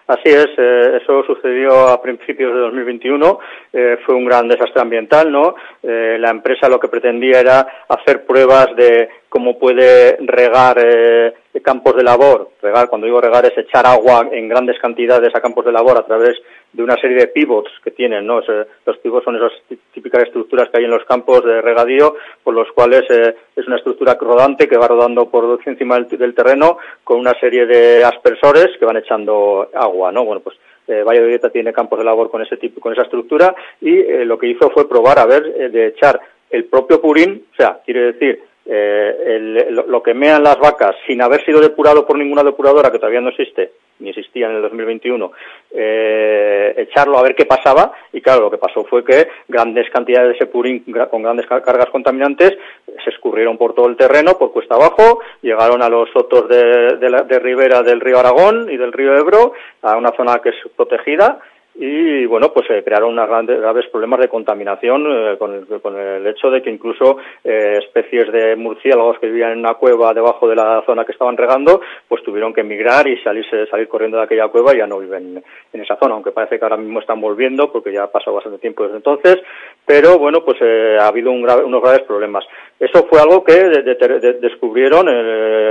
Así 0.07 0.29
es, 0.29 0.47
eh, 0.57 0.99
eso 1.01 1.23
sucedió 1.23 1.87
a 1.87 2.01
principios 2.01 2.53
de 2.53 2.59
2021, 2.59 3.39
eh, 3.71 3.97
fue 4.05 4.15
un 4.15 4.25
gran 4.25 4.47
desastre 4.47 4.81
ambiental, 4.81 5.31
¿no? 5.31 5.55
Eh, 5.81 6.17
la 6.19 6.29
empresa 6.29 6.67
lo 6.67 6.79
que 6.79 6.89
pretendía 6.89 7.39
era 7.39 7.67
hacer 7.87 8.25
pruebas 8.25 8.75
de 8.75 9.07
cómo 9.29 9.57
puede 9.57 10.17
regar 10.19 10.77
eh, 10.83 11.33
campos 11.63 11.95
de 11.95 12.03
labor. 12.03 12.49
Regar, 12.61 12.89
cuando 12.89 13.07
digo 13.07 13.21
regar, 13.21 13.45
es 13.45 13.57
echar 13.57 13.85
agua 13.85 14.27
en 14.31 14.49
grandes 14.49 14.77
cantidades 14.79 15.33
a 15.33 15.41
campos 15.41 15.65
de 15.65 15.71
labor 15.71 15.97
a 15.97 16.05
través 16.05 16.37
de 16.73 16.83
una 16.83 16.95
serie 16.97 17.17
de 17.17 17.27
pivots 17.27 17.71
que 17.83 17.91
tienen, 17.91 18.25
¿no? 18.25 18.41
los 18.85 18.97
pivots 18.97 19.23
son 19.23 19.35
esas 19.35 19.51
típicas 19.93 20.23
estructuras 20.23 20.69
que 20.69 20.79
hay 20.79 20.85
en 20.85 20.91
los 20.91 21.05
campos 21.05 21.45
de 21.45 21.61
regadío, 21.61 22.15
por 22.43 22.55
los 22.55 22.71
cuales 22.71 23.03
eh, 23.09 23.35
es 23.55 23.67
una 23.67 23.77
estructura 23.77 24.17
rodante 24.19 24.67
que 24.67 24.77
va 24.77 24.87
rodando 24.87 25.29
por 25.29 25.59
encima 25.65 25.99
del, 25.99 26.33
terreno 26.33 26.77
con 27.03 27.19
una 27.19 27.33
serie 27.39 27.65
de 27.67 28.03
aspersores 28.03 28.69
que 28.79 28.85
van 28.85 28.97
echando 28.97 29.69
agua, 29.73 30.11
¿no? 30.11 30.25
Bueno, 30.25 30.41
pues 30.41 30.57
eh, 30.87 31.03
Valle 31.03 31.21
de 31.21 31.27
Dieta 31.27 31.49
tiene 31.49 31.71
campos 31.71 31.99
de 31.99 32.05
labor 32.05 32.31
con 32.31 32.41
ese 32.41 32.57
tipo, 32.57 32.81
con 32.81 32.91
esa 32.91 33.03
estructura 33.03 33.55
y 33.79 33.99
eh, 33.99 34.25
lo 34.25 34.37
que 34.37 34.47
hizo 34.47 34.69
fue 34.71 34.89
probar 34.89 35.19
a 35.19 35.25
ver 35.25 35.45
eh, 35.57 35.69
de 35.69 35.87
echar 35.87 36.19
el 36.49 36.65
propio 36.65 36.99
purín, 36.99 37.45
o 37.51 37.55
sea, 37.55 37.79
quiere 37.85 38.13
decir 38.13 38.43
eh, 38.65 39.15
el, 39.25 39.75
lo, 39.75 39.85
lo, 39.87 40.01
que 40.01 40.13
mean 40.13 40.41
las 40.41 40.57
vacas 40.57 40.95
sin 41.05 41.21
haber 41.21 41.43
sido 41.43 41.59
depurado 41.59 42.05
por 42.07 42.17
ninguna 42.17 42.43
depuradora 42.43 42.91
que 42.91 42.99
todavía 42.99 43.19
no 43.19 43.29
existe, 43.29 43.71
ni 43.99 44.09
existía 44.09 44.49
en 44.49 44.55
el 44.55 44.61
2021, 44.61 45.31
eh, 45.71 46.73
echarlo 46.77 47.17
a 47.17 47.23
ver 47.23 47.35
qué 47.35 47.45
pasaba 47.45 47.91
y 48.11 48.21
claro, 48.21 48.41
lo 48.41 48.51
que 48.51 48.57
pasó 48.57 48.83
fue 48.83 49.03
que 49.03 49.27
grandes 49.47 49.89
cantidades 49.91 50.29
de 50.29 50.35
ese 50.35 50.45
purín 50.47 50.83
con 51.09 51.23
grandes 51.23 51.47
cargas 51.47 51.89
contaminantes 51.89 52.57
se 53.03 53.09
escurrieron 53.09 53.57
por 53.57 53.73
todo 53.73 53.87
el 53.87 53.97
terreno, 53.97 54.37
por 54.37 54.51
cuesta 54.51 54.75
abajo, 54.75 55.19
llegaron 55.41 55.81
a 55.81 55.89
los 55.89 56.09
sotos 56.11 56.47
de, 56.49 56.97
de 56.97 57.39
ribera 57.39 57.81
del 57.81 58.01
río 58.01 58.19
Aragón 58.19 58.69
y 58.69 58.77
del 58.77 58.93
río 58.93 59.15
Ebro, 59.15 59.53
a 59.81 59.97
una 59.97 60.11
zona 60.11 60.39
que 60.39 60.49
es 60.49 60.55
protegida, 60.75 61.39
y 61.75 62.25
bueno 62.27 62.53
pues 62.53 62.69
eh, 62.69 62.83
crearon 62.83 63.13
unos 63.13 63.27
grandes, 63.27 63.59
graves 63.59 63.87
problemas 63.87 64.19
de 64.19 64.29
contaminación 64.29 65.05
eh, 65.07 65.37
con, 65.39 65.53
el, 65.55 65.81
con, 65.81 65.99
el, 65.99 66.25
hecho 66.27 66.51
de 66.51 66.61
que 66.61 66.69
incluso 66.69 67.17
eh, 67.43 67.79
especies 67.83 68.31
de 68.31 68.55
murciélagos 68.55 69.17
que 69.19 69.27
vivían 69.27 69.53
en 69.53 69.59
una 69.59 69.73
cueva 69.73 70.13
debajo 70.13 70.47
de 70.47 70.55
la 70.55 70.83
zona 70.85 71.03
que 71.03 71.13
estaban 71.13 71.35
regando 71.35 71.81
pues 72.07 72.21
tuvieron 72.23 72.53
que 72.53 72.61
emigrar 72.61 73.07
y 73.07 73.17
salirse 73.23 73.65
salir 73.67 73.87
corriendo 73.87 74.17
de 74.17 74.23
aquella 74.23 74.49
cueva 74.49 74.75
y 74.75 74.77
ya 74.77 74.87
no 74.87 74.99
viven 74.99 75.43
en 75.73 75.81
esa 75.81 75.95
zona 75.97 76.13
aunque 76.13 76.31
parece 76.31 76.59
que 76.59 76.65
ahora 76.65 76.77
mismo 76.77 76.99
están 76.99 77.19
volviendo 77.19 77.71
porque 77.71 77.91
ya 77.91 78.03
ha 78.03 78.11
pasado 78.11 78.35
bastante 78.35 78.59
tiempo 78.59 78.83
desde 78.83 78.97
entonces. 78.97 79.39
Pero 79.83 80.19
bueno 80.19 80.45
pues 80.45 80.57
eh, 80.61 80.97
ha 80.99 81.07
habido 81.07 81.31
un 81.31 81.41
grave, 81.41 81.63
unos 81.63 81.81
graves 81.81 82.03
problemas. 82.03 82.45
Eso 82.79 83.07
fue 83.09 83.19
algo 83.19 83.43
que 83.43 83.53
de, 83.53 83.81
de, 83.81 83.95
de, 83.95 84.33
descubrieron 84.33 85.07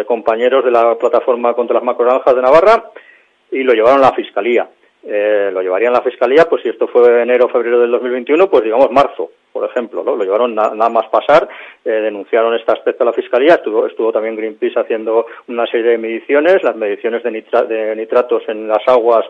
compañeros 0.06 0.64
de 0.64 0.70
la 0.70 0.96
plataforma 0.96 1.54
contra 1.54 1.74
las 1.74 1.84
macronaranjas 1.84 2.34
de 2.34 2.42
Navarra 2.42 2.84
y 3.52 3.62
lo 3.62 3.72
llevaron 3.72 3.98
a 4.02 4.08
la 4.08 4.12
fiscalía 4.14 4.66
eh, 5.04 5.50
lo 5.52 5.62
llevarían 5.62 5.92
la 5.92 6.02
fiscalía, 6.02 6.44
pues 6.48 6.62
si 6.62 6.68
esto 6.68 6.86
fue 6.86 7.22
enero 7.22 7.46
o 7.46 7.48
febrero 7.48 7.80
del 7.80 7.90
2021, 7.90 8.48
pues 8.48 8.62
digamos 8.62 8.90
marzo, 8.92 9.30
por 9.52 9.68
ejemplo, 9.68 10.04
¿no? 10.04 10.14
Lo 10.14 10.24
llevaron 10.24 10.54
na 10.54 10.74
nada 10.74 10.90
más 10.90 11.08
pasar, 11.08 11.48
eh, 11.84 11.90
denunciaron 11.90 12.54
este 12.54 12.70
aspecto 12.72 13.02
a 13.02 13.06
la 13.06 13.12
fiscalía, 13.12 13.54
estuvo, 13.54 13.86
estuvo 13.86 14.12
también 14.12 14.36
Greenpeace 14.36 14.78
haciendo 14.78 15.26
una 15.48 15.66
serie 15.66 15.92
de 15.92 15.98
mediciones, 15.98 16.62
las 16.62 16.76
mediciones 16.76 17.22
de, 17.22 17.30
nitra 17.32 17.62
de 17.62 17.96
nitratos 17.96 18.42
en 18.48 18.68
las 18.68 18.86
aguas 18.86 19.24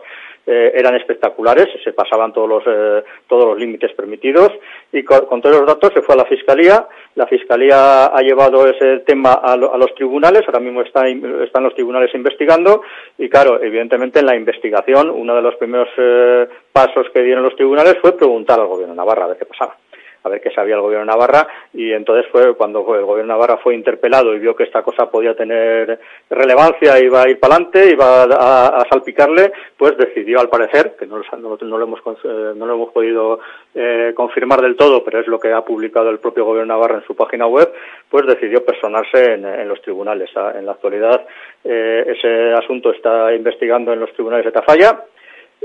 eh, 0.45 0.71
eran 0.75 0.95
espectaculares, 0.95 1.67
se 1.83 1.93
pasaban 1.93 2.33
todos 2.33 2.49
los, 2.49 2.63
eh, 2.67 3.03
todos 3.27 3.45
los 3.45 3.57
límites 3.57 3.93
permitidos 3.93 4.49
y 4.91 5.03
con, 5.03 5.41
todos 5.41 5.57
los 5.57 5.65
datos 5.65 5.93
se 5.93 6.01
fue 6.01 6.15
a 6.15 6.17
la 6.17 6.25
Fiscalía. 6.25 6.85
La 7.15 7.27
Fiscalía 7.27 8.05
ha 8.07 8.21
llevado 8.21 8.67
ese 8.67 8.99
tema 8.99 9.33
a, 9.33 9.55
lo, 9.55 9.73
a 9.73 9.77
los 9.77 9.93
tribunales, 9.95 10.43
ahora 10.45 10.59
mismo 10.59 10.81
está, 10.81 11.07
están 11.07 11.63
los 11.63 11.73
tribunales 11.75 12.13
investigando 12.13 12.81
y 13.17 13.29
claro, 13.29 13.61
evidentemente 13.61 14.19
en 14.19 14.25
la 14.25 14.35
investigación 14.35 15.09
uno 15.09 15.35
de 15.35 15.41
los 15.41 15.55
primeros 15.55 15.89
eh, 15.97 16.47
pasos 16.71 17.07
que 17.13 17.21
dieron 17.21 17.43
los 17.43 17.55
tribunales 17.55 17.97
fue 18.01 18.17
preguntar 18.17 18.59
al 18.59 18.67
gobierno 18.67 18.95
Navarra 18.95 19.25
a 19.25 19.27
ver 19.27 19.37
qué 19.37 19.45
pasaba 19.45 19.77
a 20.23 20.29
ver 20.29 20.41
qué 20.41 20.51
sabía 20.51 20.75
el 20.75 20.81
gobierno 20.81 21.05
Navarra 21.05 21.47
y 21.73 21.91
entonces 21.91 22.29
fue 22.31 22.55
cuando 22.55 22.79
el 22.95 23.05
gobierno 23.05 23.33
Navarra 23.33 23.57
fue 23.57 23.75
interpelado 23.75 24.33
y 24.33 24.39
vio 24.39 24.55
que 24.55 24.63
esta 24.63 24.81
cosa 24.81 25.09
podía 25.09 25.35
tener 25.35 25.99
relevancia, 26.29 26.99
iba 26.99 27.23
a 27.23 27.29
ir 27.29 27.39
para 27.39 27.55
adelante, 27.55 27.91
iba 27.91 28.23
a, 28.23 28.67
a, 28.67 28.85
salpicarle, 28.89 29.51
pues 29.77 29.97
decidió 29.97 30.39
al 30.39 30.49
parecer, 30.49 30.95
que 30.97 31.05
no, 31.05 31.21
no, 31.39 31.57
no 31.61 31.77
lo, 31.77 31.83
hemos, 31.83 31.99
eh, 32.23 32.53
no 32.55 32.65
lo 32.65 32.73
hemos 32.75 32.91
podido 32.91 33.39
eh, 33.75 34.13
confirmar 34.15 34.61
del 34.61 34.75
todo, 34.75 35.03
pero 35.03 35.19
es 35.19 35.27
lo 35.27 35.39
que 35.39 35.51
ha 35.51 35.61
publicado 35.61 36.09
el 36.09 36.19
propio 36.19 36.45
gobierno 36.45 36.73
Navarra 36.73 36.99
en 36.99 37.05
su 37.05 37.15
página 37.15 37.47
web, 37.47 37.71
pues 38.09 38.25
decidió 38.25 38.63
personarse 38.63 39.33
en, 39.33 39.45
en 39.45 39.67
los 39.67 39.81
tribunales. 39.81 40.29
En 40.55 40.65
la 40.65 40.73
actualidad 40.73 41.25
eh, 41.63 42.03
ese 42.07 42.53
asunto 42.53 42.91
está 42.91 43.33
investigando 43.33 43.93
en 43.93 43.99
los 43.99 44.11
tribunales 44.13 44.45
de 44.45 44.51
Tafalla, 44.51 45.03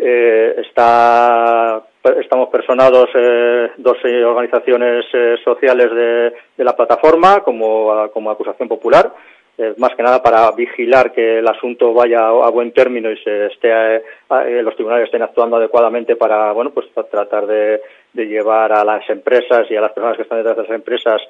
eh, 0.00 0.62
está 0.66 1.82
estamos 2.20 2.48
personados 2.48 3.08
eh, 3.14 3.70
dos 3.76 3.98
eh, 4.04 4.24
organizaciones 4.24 5.04
eh, 5.12 5.36
sociales 5.44 5.90
de, 5.92 6.64
la 6.64 6.76
plataforma 6.76 7.40
como, 7.40 8.08
como 8.12 8.30
acusación 8.30 8.68
popular, 8.68 9.12
eh, 9.56 9.74
más 9.78 9.94
que 9.94 10.02
nada 10.02 10.22
para 10.22 10.50
vigilar 10.52 11.12
que 11.12 11.38
el 11.38 11.48
asunto 11.48 11.92
vaya 11.92 12.28
a, 12.28 12.50
buen 12.50 12.72
término 12.72 13.10
y 13.10 13.16
se 13.18 13.46
esté, 13.46 13.96
eh, 13.96 14.62
los 14.62 14.74
tribunales 14.74 15.06
estén 15.06 15.22
actuando 15.22 15.56
adecuadamente 15.56 16.16
para, 16.16 16.52
bueno, 16.52 16.70
pues 16.70 16.86
tratar 17.10 17.46
de, 17.46 17.80
llevar 18.14 18.72
a 18.72 18.84
las 18.84 19.08
empresas 19.10 19.70
y 19.70 19.76
a 19.76 19.80
las 19.80 19.92
personas 19.92 20.16
que 20.16 20.22
están 20.22 20.38
detrás 20.38 20.56
de 20.56 20.62
las 20.62 20.72
empresas 20.72 21.22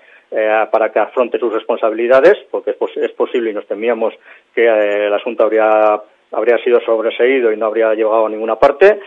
para 0.71 0.91
que 0.91 0.99
afronten 0.99 1.41
sus 1.41 1.53
responsabilidades, 1.53 2.39
porque 2.51 2.71
es, 2.71 2.77
pos 2.77 2.91
es 2.97 3.13
posible 3.13 3.51
y 3.51 3.55
nos 3.55 3.67
temíamos 3.67 4.15
que 4.55 4.67
el 4.67 5.13
asunto 5.13 5.45
habría 5.45 6.01
habría 6.33 6.59
sido 6.59 6.81
sobreseído 6.81 7.53
y 7.53 7.57
no 7.57 7.67
habría 7.67 7.95
llegado 7.95 8.27
a 8.27 8.31
ninguna 8.31 8.57
parte 8.57 9.01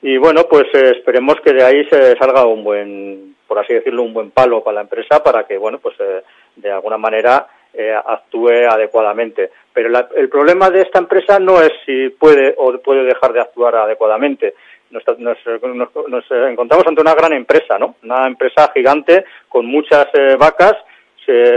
y 0.00 0.16
bueno, 0.16 0.44
pues 0.48 0.66
eh, 0.74 0.92
esperemos 0.96 1.36
que 1.44 1.52
de 1.52 1.64
ahí 1.64 1.84
se 1.86 2.16
salga 2.16 2.46
un 2.46 2.62
buen, 2.62 3.34
por 3.46 3.58
así 3.58 3.74
decirlo, 3.74 4.04
un 4.04 4.14
buen 4.14 4.30
palo 4.30 4.62
para 4.62 4.76
la 4.76 4.80
empresa 4.82 5.22
para 5.22 5.44
que, 5.44 5.58
bueno, 5.58 5.78
pues 5.78 5.96
eh, 5.98 6.22
de 6.56 6.70
alguna 6.70 6.98
manera 6.98 7.48
eh, 7.74 7.92
actúe 7.92 8.68
adecuadamente. 8.68 9.50
Pero 9.72 9.90
el 10.16 10.28
problema 10.28 10.70
de 10.70 10.82
esta 10.82 11.00
empresa 11.00 11.38
no 11.40 11.60
es 11.60 11.72
si 11.84 12.10
puede 12.10 12.54
o 12.56 12.78
puede 12.78 13.04
dejar 13.04 13.32
de 13.32 13.40
actuar 13.40 13.74
adecuadamente. 13.74 14.54
Nos, 14.90 15.02
nos, 15.18 15.36
nos, 15.62 16.08
nos 16.08 16.24
encontramos 16.30 16.86
ante 16.86 17.00
una 17.00 17.14
gran 17.14 17.32
empresa, 17.32 17.78
¿no? 17.78 17.96
Una 18.04 18.26
empresa 18.26 18.70
gigante 18.72 19.24
con 19.48 19.66
muchas 19.66 20.06
vacas 20.38 20.74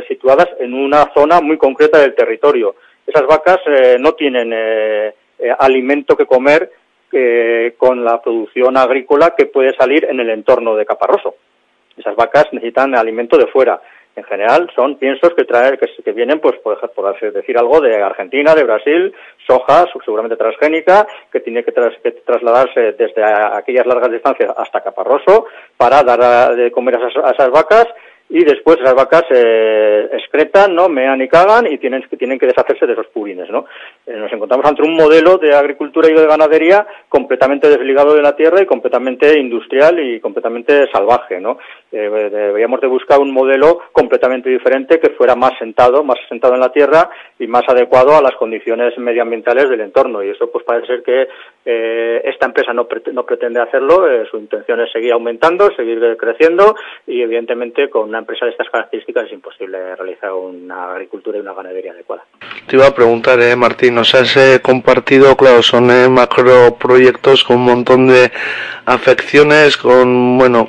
situadas 0.09 0.49
en 0.59 0.73
una 0.73 1.13
zona 1.13 1.39
muy 1.39 1.57
concreta 1.57 1.99
del 1.99 2.13
territorio. 2.13 2.75
Esas 3.13 3.27
vacas 3.27 3.59
eh, 3.65 3.97
no 3.99 4.13
tienen 4.13 4.51
eh, 4.53 5.13
alimento 5.59 6.15
que 6.15 6.25
comer 6.25 6.71
eh, 7.11 7.73
con 7.77 8.05
la 8.05 8.21
producción 8.21 8.77
agrícola 8.77 9.33
que 9.37 9.47
puede 9.47 9.75
salir 9.75 10.05
en 10.09 10.21
el 10.21 10.29
entorno 10.29 10.77
de 10.77 10.85
Caparroso. 10.85 11.35
Esas 11.97 12.15
vacas 12.15 12.47
necesitan 12.53 12.95
alimento 12.95 13.37
de 13.37 13.47
fuera. 13.47 13.81
En 14.15 14.23
general 14.23 14.69
son 14.73 14.95
piensos 14.95 15.33
que 15.35 15.43
traen, 15.43 15.77
que, 15.77 16.11
vienen, 16.13 16.39
pues, 16.39 16.57
por, 16.59 16.79
por 16.91 17.33
decir 17.33 17.57
algo, 17.57 17.81
de 17.81 18.01
Argentina, 18.01 18.55
de 18.55 18.63
Brasil, 18.63 19.13
soja, 19.45 19.85
seguramente 20.05 20.37
transgénica, 20.37 21.05
que 21.33 21.41
tiene 21.41 21.65
que, 21.65 21.73
tras, 21.73 21.93
que 22.01 22.11
trasladarse 22.11 22.93
desde 22.93 23.23
a, 23.23 23.57
aquellas 23.57 23.85
largas 23.85 24.11
distancias 24.11 24.53
hasta 24.55 24.81
Caparroso 24.81 25.47
para 25.75 26.01
dar 26.03 26.23
a, 26.23 26.55
de 26.55 26.71
comer 26.71 26.95
a 26.95 27.27
a 27.27 27.31
esas 27.31 27.49
vacas 27.49 27.87
y 28.33 28.45
después 28.45 28.77
esas 28.79 28.95
vacas 28.95 29.25
eh, 29.29 30.09
excretan, 30.13 30.73
¿no? 30.73 30.87
mean 30.87 31.21
y 31.21 31.27
cagan 31.27 31.67
y 31.67 31.77
tienen, 31.77 32.01
tienen 32.17 32.39
que 32.39 32.47
deshacerse 32.47 32.87
de 32.87 32.93
esos 32.93 33.07
purines, 33.07 33.49
¿no? 33.49 33.65
Eh, 34.11 34.17
nos 34.17 34.31
encontramos 34.33 34.65
ante 34.65 34.81
un 34.83 34.95
modelo 34.95 35.37
de 35.37 35.55
agricultura 35.55 36.09
y 36.09 36.13
de 36.13 36.25
ganadería 36.25 36.85
completamente 37.09 37.69
desligado 37.69 38.13
de 38.13 38.21
la 38.21 38.35
tierra 38.35 38.61
y 38.61 38.65
completamente 38.65 39.39
industrial 39.39 39.99
y 39.99 40.19
completamente 40.19 40.89
salvaje, 40.91 41.39
¿no? 41.39 41.57
Eh, 41.91 42.09
deberíamos 42.31 42.79
de 42.81 42.87
buscar 42.87 43.19
un 43.19 43.31
modelo 43.31 43.79
completamente 43.91 44.49
diferente 44.49 44.99
que 44.99 45.09
fuera 45.11 45.35
más 45.35 45.57
sentado, 45.59 46.03
más 46.03 46.17
sentado 46.29 46.53
en 46.53 46.61
la 46.61 46.71
tierra 46.71 47.09
y 47.39 47.47
más 47.47 47.63
adecuado 47.67 48.15
a 48.15 48.21
las 48.21 48.35
condiciones 48.35 48.97
medioambientales 48.97 49.69
del 49.69 49.81
entorno. 49.81 50.23
Y 50.23 50.29
eso 50.29 50.49
pues 50.51 50.63
parece 50.63 50.87
ser 50.87 51.03
que 51.03 51.27
eh, 51.65 52.21
esta 52.25 52.45
empresa 52.45 52.73
no, 52.73 52.87
prete- 52.87 53.11
no 53.11 53.25
pretende 53.25 53.61
hacerlo, 53.61 54.09
eh, 54.09 54.25
su 54.29 54.37
intención 54.37 54.79
es 54.81 54.91
seguir 54.91 55.11
aumentando, 55.13 55.69
seguir 55.75 55.99
creciendo 56.17 56.75
y 57.07 57.21
evidentemente 57.21 57.89
con 57.89 58.09
una 58.09 58.19
empresa 58.19 58.45
de 58.45 58.51
estas 58.51 58.69
características 58.69 59.25
es 59.25 59.33
imposible 59.33 59.95
realizar 59.95 60.33
una 60.33 60.91
agricultura 60.93 61.37
y 61.37 61.41
una 61.41 61.53
ganadería 61.53 61.91
adecuada. 61.91 62.23
Te 62.67 62.75
iba 62.77 62.87
a 62.87 62.95
preguntar, 62.95 63.39
eh, 63.41 63.55
Martín, 63.55 63.95
nos 64.01 64.15
has 64.15 64.59
compartido, 64.61 65.37
claro, 65.37 65.61
son 65.61 65.91
eh, 65.91 66.09
macro 66.09 66.75
proyectos 66.75 67.43
con 67.43 67.57
un 67.57 67.65
montón 67.65 68.07
de 68.07 68.31
afecciones, 68.83 69.77
con, 69.77 70.39
bueno, 70.39 70.67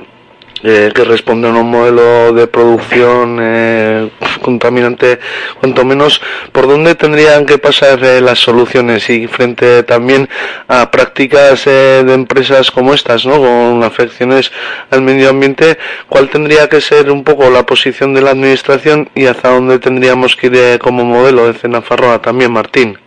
eh, 0.63 0.93
que 0.95 1.05
responden 1.05 1.57
a 1.57 1.61
un 1.61 1.71
modelo 1.71 2.33
de 2.33 2.47
producción 2.47 3.39
eh, 3.41 4.11
contaminante, 4.43 5.19
cuanto 5.59 5.85
menos, 5.85 6.21
¿por 6.53 6.69
dónde 6.69 6.95
tendrían 6.95 7.47
que 7.47 7.59
pasar 7.59 8.03
eh, 8.05 8.21
las 8.21 8.39
soluciones? 8.39 9.09
Y 9.11 9.27
frente 9.27 9.83
también 9.83 10.29
a 10.69 10.91
prácticas 10.91 11.67
eh, 11.67 12.03
de 12.05 12.15
empresas 12.15 12.71
como 12.71 12.95
estas, 12.95 13.27
¿no? 13.27 13.39
Con 13.39 13.83
afecciones 13.83 14.53
al 14.91 15.03
medio 15.03 15.31
ambiente, 15.31 15.79
¿cuál 16.09 16.29
tendría 16.29 16.69
que 16.69 16.81
ser 16.81 17.11
un 17.11 17.25
poco 17.25 17.51
la 17.51 17.67
posición 17.67 18.15
de 18.15 18.23
la 18.23 18.31
administración 18.31 19.09
y 19.15 19.27
hacia 19.27 19.51
dónde 19.51 19.79
tendríamos 19.79 20.37
que 20.37 20.47
ir 20.47 20.79
como 20.79 21.05
modelo 21.05 21.47
de 21.47 21.55
Cenafarroa 21.55 22.21
también, 22.21 22.53
Martín? 22.53 23.02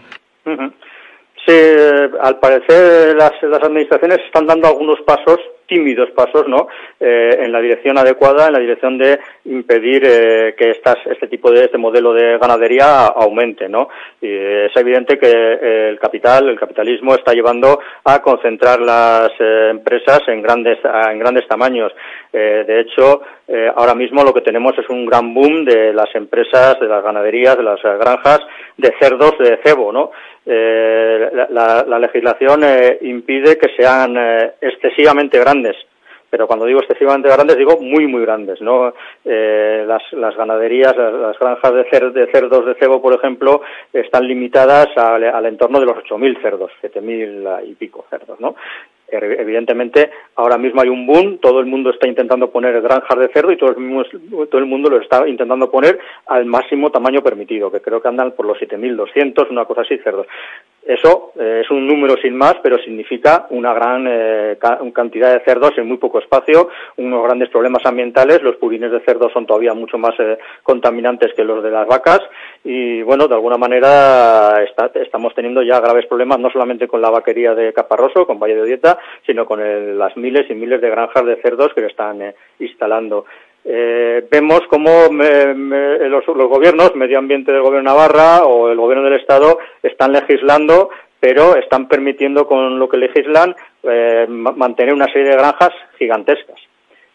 Sí, 1.46 1.54
eh, 1.54 2.10
al 2.22 2.40
parecer 2.40 3.16
las, 3.16 3.34
las 3.44 3.62
administraciones 3.62 4.20
están 4.26 4.48
dando 4.48 4.68
algunos 4.68 5.00
pasos, 5.02 5.40
tímidos 5.68 6.10
pasos, 6.12 6.48
¿no? 6.48 6.68
Eh, 7.00 7.38
en 7.40 7.52
la 7.52 7.62
dirección 7.62 7.98
adecuada, 7.98 8.48
en 8.48 8.54
la 8.54 8.60
dirección 8.60 8.98
de 8.98 9.20
impedir 9.46 10.04
eh, 10.06 10.56
que 10.58 10.72
estas, 10.72 10.98
este 11.06 11.28
tipo 11.28 11.52
de 11.52 11.66
este 11.66 11.78
modelo 11.78 12.14
de 12.14 12.38
ganadería 12.38 13.06
aumente, 13.08 13.70
¿no? 13.70 13.90
Y 14.22 14.28
es 14.28 14.76
evidente 14.76 15.18
que 15.18 15.28
eh, 15.32 15.90
el 15.90 16.00
capital, 16.00 16.50
el 16.50 16.60
capitalismo 16.60 17.14
está 17.16 17.34
llevando 17.34 17.80
a 18.04 18.22
concentrar 18.22 18.80
las 18.80 19.32
empresas 19.40 20.22
en 20.28 20.42
grandes, 20.42 20.80
en 20.84 21.20
grandes 21.20 21.48
tamaños. 21.48 21.92
Eh, 22.38 22.66
de 22.68 22.82
hecho, 22.82 23.22
eh, 23.48 23.72
ahora 23.74 23.96
mismo 23.96 24.22
lo 24.24 24.34
que 24.34 24.42
tenemos 24.42 24.78
es 24.78 24.90
un 24.90 25.06
gran 25.06 25.34
boom 25.34 25.64
de 25.64 25.94
las 25.94 26.14
empresas, 26.16 26.78
de 26.82 26.88
las 26.88 27.02
ganaderías, 27.02 27.56
de 27.56 27.64
las 27.64 27.80
eh, 27.86 27.98
granjas 27.98 28.42
de 28.76 28.94
cerdos 29.00 29.38
de 29.40 29.58
cebo, 29.64 29.94
¿no? 29.94 30.12
La, 30.46 31.48
la- 31.50 31.86
la 31.88 32.00
legislación 32.00 32.62
impide 33.02 33.58
que 33.58 33.70
sean 33.78 34.16
excesivamente 34.62 35.40
grandes. 35.40 35.76
Pero 36.30 36.48
cuando 36.48 36.66
digo 36.66 36.82
excesivamente 36.82 37.30
grandes, 37.30 37.56
digo 37.58 37.78
muy, 37.80 38.08
muy 38.08 38.22
grandes, 38.22 38.60
¿no? 38.62 38.94
Las, 39.24 40.04
las 40.12 40.36
ganaderías, 40.36 40.96
las, 40.98 41.14
las 41.14 41.40
granjas 41.40 41.74
de, 41.74 41.86
cer- 41.90 42.12
de 42.12 42.28
cerdos 42.32 42.66
de 42.66 42.76
cebo, 42.76 43.02
por 43.02 43.14
ejemplo, 43.14 43.62
están 43.94 44.28
limitadas 44.28 44.88
al, 44.98 45.24
al 45.24 45.46
entorno 45.46 45.80
de 45.80 45.86
los 45.86 45.96
8.000 45.98 46.42
cerdos, 46.42 46.72
7.000 46.82 47.66
y 47.70 47.74
pico 47.76 48.06
cerdos, 48.10 48.40
¿no? 48.42 48.56
Ev- 49.08 49.40
Evidentemente, 49.40 50.10
ahora 50.36 50.58
mismo 50.58 50.82
hay 50.82 50.90
un 50.90 51.06
boom, 51.06 51.38
todo 51.40 51.60
el 51.60 51.66
mundo 51.68 51.90
está 51.92 52.08
intentando 52.08 52.50
poner 52.50 52.82
granjas 52.82 53.20
de 53.20 53.28
cerdo 53.30 53.52
y 53.52 53.58
todo 53.58 53.70
el, 53.72 53.78
mismo- 53.78 54.04
todo 54.48 54.60
el 54.60 54.66
mundo 54.66 54.90
lo 54.90 55.00
está 55.00 55.28
intentando 55.28 55.70
poner 55.70 56.00
al 56.28 56.46
máximo 56.46 56.90
tamaño 56.92 57.22
permitido, 57.22 57.72
que 57.72 57.82
creo 57.82 58.02
que 58.02 58.08
andan 58.08 58.32
por 58.32 58.46
los 58.46 58.58
7.200, 58.60 59.50
una 59.52 59.66
cosa 59.66 59.82
así, 59.82 59.98
cerdos. 60.00 60.28
Eso 60.86 61.32
eh, 61.40 61.62
es 61.64 61.72
un 61.72 61.88
número 61.88 62.16
sin 62.22 62.36
más, 62.38 62.56
pero 62.62 62.78
significa 62.78 63.48
una 63.50 63.74
gran 63.74 64.06
eh, 64.08 64.58
ca- 64.60 64.80
cantidad 64.94 65.34
de 65.34 65.44
cerdos 65.44 65.72
en 65.78 65.88
muy 65.88 65.98
poco 65.98 66.20
espacio, 66.20 66.70
unos 66.98 67.24
grandes 67.24 67.50
problemas 67.50 67.84
ambientales. 67.86 68.44
Los 68.44 68.58
purines 68.58 68.92
de 68.92 69.00
cerdo 69.00 69.30
son 69.32 69.48
todavía 69.48 69.74
mucho 69.74 69.98
más 69.98 70.14
eh, 70.20 70.38
contaminantes 70.62 71.34
que 71.34 71.44
los 71.44 71.64
de 71.64 71.72
las 71.72 71.88
vacas 71.88 72.20
y, 72.64 73.02
bueno, 73.02 73.28
de 73.28 73.34
alguna 73.34 73.58
manera 73.58 74.64
estamos 74.64 75.34
teniendo 75.34 75.64
ya 75.64 75.80
graves 75.80 76.06
problemas, 76.06 76.40
no 76.40 76.52
solamente 76.52 76.88
con 76.88 77.02
la 77.02 77.10
vaquería 77.10 77.56
de 77.56 77.74
Caparroso, 77.74 78.28
con 78.28 78.40
Valle 78.40 78.56
de 78.56 78.66
Dieta, 78.68 79.00
sino 79.26 79.46
con 79.48 79.98
las 79.98 80.16
miles 80.18 80.50
y 80.52 80.54
miles 80.54 80.82
de 80.82 80.90
granjas 80.92 81.26
de 81.26 81.38
cerdos 81.38 81.74
que 81.74 81.86
están 81.86 82.22
eh, 82.22 82.36
instalando. 82.60 83.26
Eh, 83.68 84.28
vemos 84.30 84.62
cómo 84.70 85.10
me- 85.10 85.54
los, 86.08 86.26
los 86.28 86.48
gobiernos, 86.48 86.96
medio 86.96 87.18
ambiente 87.18 87.52
del 87.52 87.62
gobierno 87.64 87.90
Navarra 87.92 88.46
o 88.46 88.70
el 88.70 88.78
gobierno 88.78 89.04
del 89.06 89.20
Estado, 89.20 89.58
están 89.82 90.12
legislando, 90.12 90.90
pero 91.20 91.56
están 91.56 91.88
permitiendo 91.88 92.46
con 92.48 92.78
lo 92.78 92.88
que 92.88 92.98
legislan 92.98 93.56
eh, 93.84 94.28
ma- 94.30 94.52
mantener 94.52 94.94
una 94.94 95.08
serie 95.12 95.30
de 95.30 95.38
granjas 95.38 95.72
gigantescas. 95.98 96.60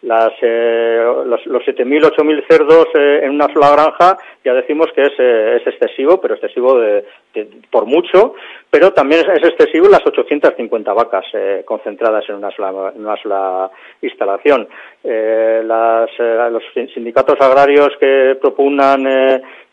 Las, 0.03 0.33
eh, 0.41 1.05
los, 1.27 1.45
los 1.47 1.63
7.000, 1.63 2.11
8.000 2.17 2.47
cerdos 2.49 2.87
eh, 2.95 3.21
en 3.23 3.33
una 3.33 3.53
sola 3.53 3.71
granja 3.73 4.17
ya 4.43 4.55
decimos 4.55 4.87
que 4.95 5.03
es, 5.03 5.13
eh, 5.19 5.57
es 5.61 5.67
excesivo, 5.67 6.19
pero 6.21 6.35
excesivo 6.35 6.79
de, 6.79 7.05
de- 7.35 7.49
por 7.71 7.85
mucho, 7.85 8.35
pero 8.71 8.93
también 8.95 9.21
es, 9.21 9.43
es 9.43 9.51
excesivo 9.51 9.89
las 9.89 10.01
850 10.07 10.93
vacas 10.95 11.27
eh, 11.35 11.63
concentradas 11.67 12.25
en 12.31 12.37
una 12.37 12.51
sola, 12.51 12.93
en 12.97 13.05
una 13.05 13.17
sola 13.23 13.71
instalación. 14.01 14.67
Eh, 15.05 15.63
las, 15.67 16.11
los 16.51 16.63
sindicatos 16.95 17.39
agrarios 17.41 17.91
que 18.01 18.39
propugnan 18.41 19.07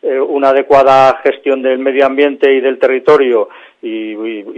una 0.01 0.49
adecuada 0.49 1.19
gestión 1.23 1.61
del 1.61 1.79
medio 1.79 2.05
ambiente 2.05 2.53
y 2.53 2.61
del 2.61 2.77
territorio 2.79 3.49
y 3.81 4.13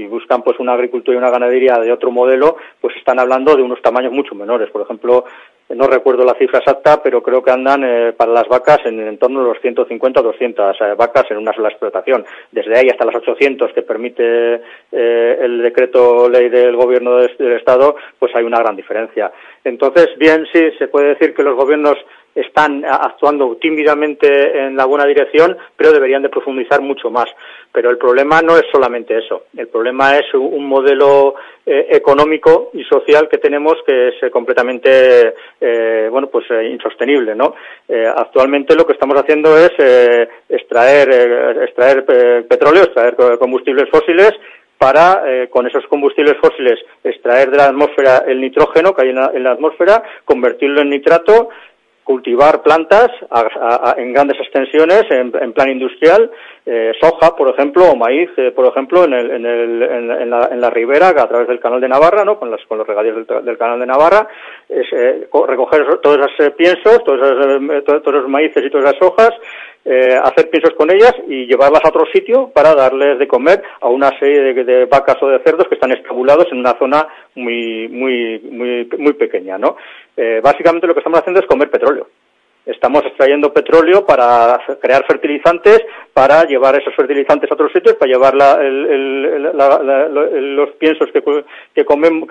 buscan 0.07 0.41
pues 0.43 0.59
una 0.59 0.73
agricultura 0.73 1.15
y 1.15 1.17
una 1.17 1.29
ganadería 1.29 1.77
de 1.77 1.91
otro 1.91 2.11
modelo, 2.11 2.57
pues 2.81 2.95
están 2.97 3.19
hablando 3.19 3.55
de 3.55 3.63
unos 3.63 3.81
tamaños 3.81 4.11
mucho 4.11 4.35
menores. 4.35 4.69
Por 4.69 4.81
ejemplo, 4.81 5.25
no 5.75 5.87
recuerdo 5.87 6.23
la 6.25 6.33
cifra 6.33 6.59
exacta, 6.59 7.01
pero 7.03 7.21
creo 7.21 7.43
que 7.43 7.51
andan 7.51 7.83
eh, 7.83 8.13
para 8.13 8.31
las 8.31 8.47
vacas 8.47 8.79
en, 8.85 8.99
en 8.99 9.17
torno 9.17 9.41
a 9.41 9.43
los 9.43 9.59
150 9.61 10.19
o 10.19 10.23
200 10.23 10.75
eh, 10.81 10.93
vacas 10.97 11.25
en 11.29 11.37
una 11.37 11.53
sola 11.53 11.69
explotación. 11.69 12.25
Desde 12.51 12.77
ahí 12.77 12.87
hasta 12.89 13.05
las 13.05 13.15
800 13.15 13.71
que 13.73 13.81
permite 13.83 14.61
eh, 14.91 15.37
el 15.41 15.61
decreto 15.61 16.27
ley 16.29 16.49
del 16.49 16.75
gobierno 16.75 17.17
de- 17.17 17.35
del 17.37 17.53
Estado, 17.57 17.95
pues 18.17 18.35
hay 18.35 18.43
una 18.43 18.59
gran 18.59 18.75
diferencia. 18.75 19.31
Entonces, 19.63 20.09
bien, 20.17 20.45
sí, 20.51 20.71
se 20.77 20.87
puede 20.87 21.09
decir 21.09 21.33
que 21.33 21.43
los 21.43 21.55
gobiernos 21.55 21.97
están 22.35 22.85
a- 22.85 22.95
actuando 22.95 23.55
tímidamente 23.57 24.59
en 24.65 24.75
la 24.75 24.85
buena 24.85 25.05
dirección, 25.05 25.57
pero 25.75 25.91
deberían 25.91 26.21
de 26.21 26.29
profundizar 26.29 26.81
mucho 26.81 27.09
más. 27.09 27.27
Pero 27.71 27.89
el 27.89 27.97
problema 27.97 28.41
no 28.41 28.57
es 28.57 28.63
solamente 28.71 29.17
eso. 29.17 29.43
El 29.55 29.67
problema 29.67 30.17
es 30.17 30.33
un 30.33 30.65
modelo 30.65 31.35
eh, 31.65 31.87
económico 31.91 32.71
y 32.73 32.83
social 32.83 33.27
que 33.29 33.37
tenemos 33.37 33.75
que 33.85 34.07
es 34.09 34.15
eh, 34.23 34.31
completamente, 34.31 35.33
eh, 35.61 36.07
bueno, 36.09 36.27
pues 36.27 36.45
eh, 36.49 36.69
insostenible, 36.71 37.35
¿no? 37.35 37.53
Eh, 37.87 38.07
actualmente 38.15 38.75
lo 38.75 38.85
que 38.85 38.93
estamos 38.93 39.17
haciendo 39.19 39.55
es 39.57 39.71
eh, 39.77 40.27
extraer, 40.49 41.09
eh, 41.11 41.63
extraer 41.65 42.05
eh, 42.07 42.45
petróleo, 42.49 42.83
extraer 42.83 43.15
co- 43.15 43.37
combustibles 43.37 43.87
fósiles 43.89 44.31
para, 44.79 45.23
eh, 45.27 45.49
con 45.49 45.67
esos 45.67 45.85
combustibles 45.87 46.37
fósiles, 46.41 46.79
extraer 47.03 47.51
de 47.51 47.57
la 47.57 47.65
atmósfera 47.65 48.23
el 48.25 48.39
nitrógeno 48.41 48.93
que 48.95 49.03
hay 49.03 49.09
en 49.09 49.15
la, 49.17 49.31
en 49.33 49.43
la 49.43 49.51
atmósfera, 49.51 50.01
convertirlo 50.25 50.81
en 50.81 50.89
nitrato, 50.89 51.49
cultivar 52.09 52.63
plantas 52.63 53.09
en 53.97 54.13
grandes 54.13 54.39
extensiones, 54.39 55.03
en, 55.11 55.53
plan 55.53 55.69
industrial, 55.69 56.31
eh, 56.65 56.91
soja, 56.99 57.35
por 57.35 57.49
ejemplo, 57.53 57.83
o 57.85 57.95
maíz, 57.95 58.31
eh, 58.35 58.49
por 58.49 58.65
ejemplo, 58.65 59.03
en, 59.03 59.13
el, 59.13 59.29
en, 59.29 59.45
el, 59.45 59.81
en, 60.23 60.29
la, 60.31 60.49
en 60.51 60.59
la 60.59 60.71
ribera, 60.71 61.09
a 61.09 61.27
través 61.27 61.47
del 61.47 61.59
canal 61.59 61.79
de 61.79 61.87
Navarra, 61.87 62.25
¿no? 62.25 62.39
con, 62.39 62.49
las, 62.49 62.65
con 62.65 62.79
los 62.79 62.87
regadíos 62.87 63.27
del, 63.27 63.57
canal 63.59 63.79
de 63.79 63.85
Navarra, 63.85 64.27
es, 64.67 64.87
eh, 64.91 65.27
co- 65.29 65.45
recoger 65.45 65.85
todos 66.01 66.17
esos 66.17 66.51
piensos, 66.55 67.03
todos 67.03 67.21
esos, 67.21 67.61
eh, 67.61 67.83
todos, 67.85 68.27
maíces 68.27 68.65
y 68.65 68.71
todas 68.71 68.91
esas 68.91 69.07
hojas, 69.07 69.29
eh, 69.85 70.19
hacer 70.21 70.49
piensos 70.49 70.73
con 70.75 70.91
ellas 70.91 71.13
y 71.27 71.45
llevarlas 71.45 71.83
a 71.83 71.89
otro 71.89 72.05
sitio 72.13 72.49
para 72.53 72.75
darles 72.75 73.17
de 73.17 73.27
comer 73.27 73.63
a 73.81 73.87
una 73.87 74.09
serie 74.19 74.53
de, 74.53 74.63
de 74.63 74.85
vacas 74.85 75.17
o 75.21 75.27
de 75.27 75.39
cerdos 75.39 75.67
que 75.67 75.75
están 75.75 75.91
estabulados 75.91 76.47
en 76.51 76.59
una 76.59 76.77
zona 76.77 77.07
muy 77.35 77.87
muy 77.87 78.39
muy 78.51 78.89
muy 78.97 79.13
pequeña, 79.13 79.57
¿no? 79.57 79.77
Eh, 80.17 80.41
básicamente 80.43 80.85
lo 80.85 80.93
que 80.93 80.99
estamos 80.99 81.19
haciendo 81.19 81.39
es 81.39 81.47
comer 81.47 81.69
petróleo. 81.69 82.07
Estamos 82.65 83.03
extrayendo 83.05 83.53
petróleo 83.53 84.05
para 84.05 84.59
crear 84.79 85.03
fertilizantes, 85.05 85.79
para 86.19 86.43
llevar 86.43 86.75
esos 86.75 86.93
fertilizantes 86.95 87.49
a 87.49 87.53
otros 87.53 87.71
sitios, 87.71 87.95
para 87.95 88.11
llevar 88.11 88.35
la- 88.35 88.59
el- 88.61 90.55
los 90.57 90.71
piensos 90.71 91.09
que, 91.13 91.21
comen, 91.85 92.27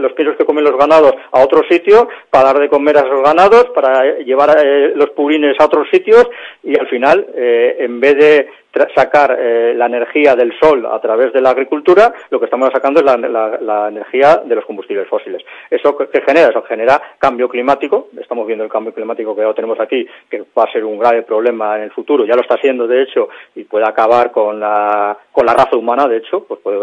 los 0.00 0.12
piensos 0.14 0.36
que 0.36 0.44
comen 0.44 0.64
los 0.64 0.76
ganados 0.76 1.12
a 1.30 1.40
otro 1.40 1.62
sitio, 1.70 2.08
para 2.28 2.46
dar 2.46 2.58
de 2.58 2.68
comer 2.68 2.96
a 2.98 3.02
esos 3.02 3.22
ganados, 3.22 3.66
para 3.72 4.18
llevar 4.18 4.56
eh, 4.64 4.92
los 4.96 5.10
purines 5.10 5.54
a 5.60 5.66
otros 5.66 5.86
sitios 5.92 6.28
y 6.64 6.76
al 6.76 6.88
final, 6.88 7.24
eh, 7.36 7.76
en 7.78 8.00
vez 8.00 8.16
de 8.16 8.48
sacar 8.94 9.36
eh, 9.36 9.74
la 9.76 9.86
energía 9.86 10.36
del 10.36 10.52
sol 10.60 10.86
a 10.86 11.00
través 11.00 11.32
de 11.32 11.40
la 11.40 11.50
agricultura, 11.50 12.12
lo 12.30 12.38
que 12.38 12.44
estamos 12.44 12.70
sacando 12.72 13.00
es 13.00 13.06
la, 13.06 13.88
energía 13.88 14.42
de 14.44 14.54
los 14.54 14.64
combustibles 14.64 15.08
fósiles. 15.08 15.42
¿Eso 15.68 15.96
qué 15.96 16.22
genera? 16.22 16.50
Eso 16.50 16.62
genera 16.62 17.00
cambio 17.18 17.48
climático. 17.48 18.08
Estamos 18.20 18.46
viendo 18.46 18.64
el 18.64 18.70
cambio 18.70 18.92
climático 18.94 19.34
que 19.34 19.42
ahora 19.42 19.54
tenemos 19.54 19.80
aquí, 19.80 20.06
que 20.30 20.44
va 20.56 20.64
a 20.64 20.72
ser 20.72 20.84
un 20.84 20.98
grave 21.00 21.22
problema 21.22 21.76
en 21.78 21.82
el 21.84 21.90
futuro. 21.90 22.24
Ya 22.24 22.36
lo 22.36 22.42
está 22.42 22.58
siendo, 22.58 22.86
de 22.86 23.02
hecho, 23.02 23.19
y 23.54 23.64
puede 23.64 23.86
acabar 23.86 24.30
con 24.30 24.58
la, 24.58 25.16
con 25.32 25.44
la 25.46 25.54
raza 25.54 25.76
humana, 25.76 26.06
de 26.06 26.18
hecho, 26.18 26.44
pues 26.44 26.60
puede 26.60 26.78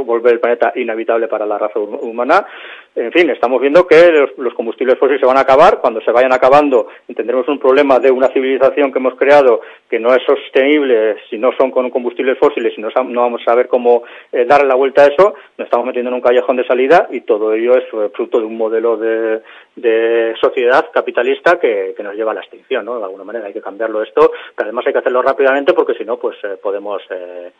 volver 0.00 0.34
el 0.34 0.40
planeta 0.40 0.72
inhabitable 0.76 1.28
para 1.28 1.46
la 1.46 1.58
raza 1.58 1.78
humana. 1.78 2.46
En 2.94 3.10
fin, 3.10 3.30
estamos 3.30 3.58
viendo 3.58 3.86
que 3.86 4.26
los, 4.36 4.52
combustibles 4.52 4.98
fósiles 4.98 5.20
se 5.20 5.26
van 5.26 5.38
a 5.38 5.40
acabar. 5.40 5.80
Cuando 5.80 6.02
se 6.02 6.12
vayan 6.12 6.32
acabando, 6.32 6.88
tendremos 7.16 7.48
un 7.48 7.58
problema 7.58 7.98
de 7.98 8.10
una 8.10 8.28
civilización 8.28 8.92
que 8.92 8.98
hemos 8.98 9.14
creado 9.14 9.62
que 9.88 9.98
no 9.98 10.14
es 10.14 10.22
sostenible 10.24 11.16
si 11.30 11.38
no 11.38 11.52
son 11.58 11.70
con 11.70 11.88
combustibles 11.88 12.38
fósiles 12.38 12.74
y 12.76 12.82
no, 12.82 12.90
no 13.04 13.22
vamos 13.22 13.40
a 13.42 13.52
saber 13.52 13.68
cómo 13.68 14.02
eh, 14.30 14.44
darle 14.44 14.68
la 14.68 14.74
vuelta 14.74 15.04
a 15.04 15.06
eso. 15.06 15.34
Nos 15.56 15.66
estamos 15.66 15.86
metiendo 15.86 16.10
en 16.10 16.16
un 16.16 16.20
callejón 16.20 16.56
de 16.56 16.66
salida 16.66 17.08
y 17.10 17.22
todo 17.22 17.54
ello 17.54 17.78
es 17.78 17.84
eh, 17.84 18.10
fruto 18.14 18.40
de 18.40 18.44
un 18.44 18.58
modelo 18.58 18.98
de, 18.98 19.40
de 19.76 20.34
sociedad 20.40 20.90
capitalista 20.92 21.58
que, 21.58 21.94
que, 21.96 22.02
nos 22.02 22.14
lleva 22.14 22.32
a 22.32 22.34
la 22.34 22.40
extinción, 22.40 22.84
¿no? 22.84 22.98
De 22.98 23.04
alguna 23.04 23.24
manera 23.24 23.46
hay 23.46 23.54
que 23.54 23.62
cambiarlo 23.62 24.02
esto, 24.02 24.32
pero 24.54 24.66
además 24.66 24.86
hay 24.86 24.92
que 24.92 24.98
hacerlo 24.98 25.22
rápidamente 25.22 25.72
porque 25.72 25.94
si 25.94 26.04
no, 26.04 26.18
pues 26.18 26.36
eh, 26.44 26.56
podemos 26.62 27.02
eh, 27.10 27.52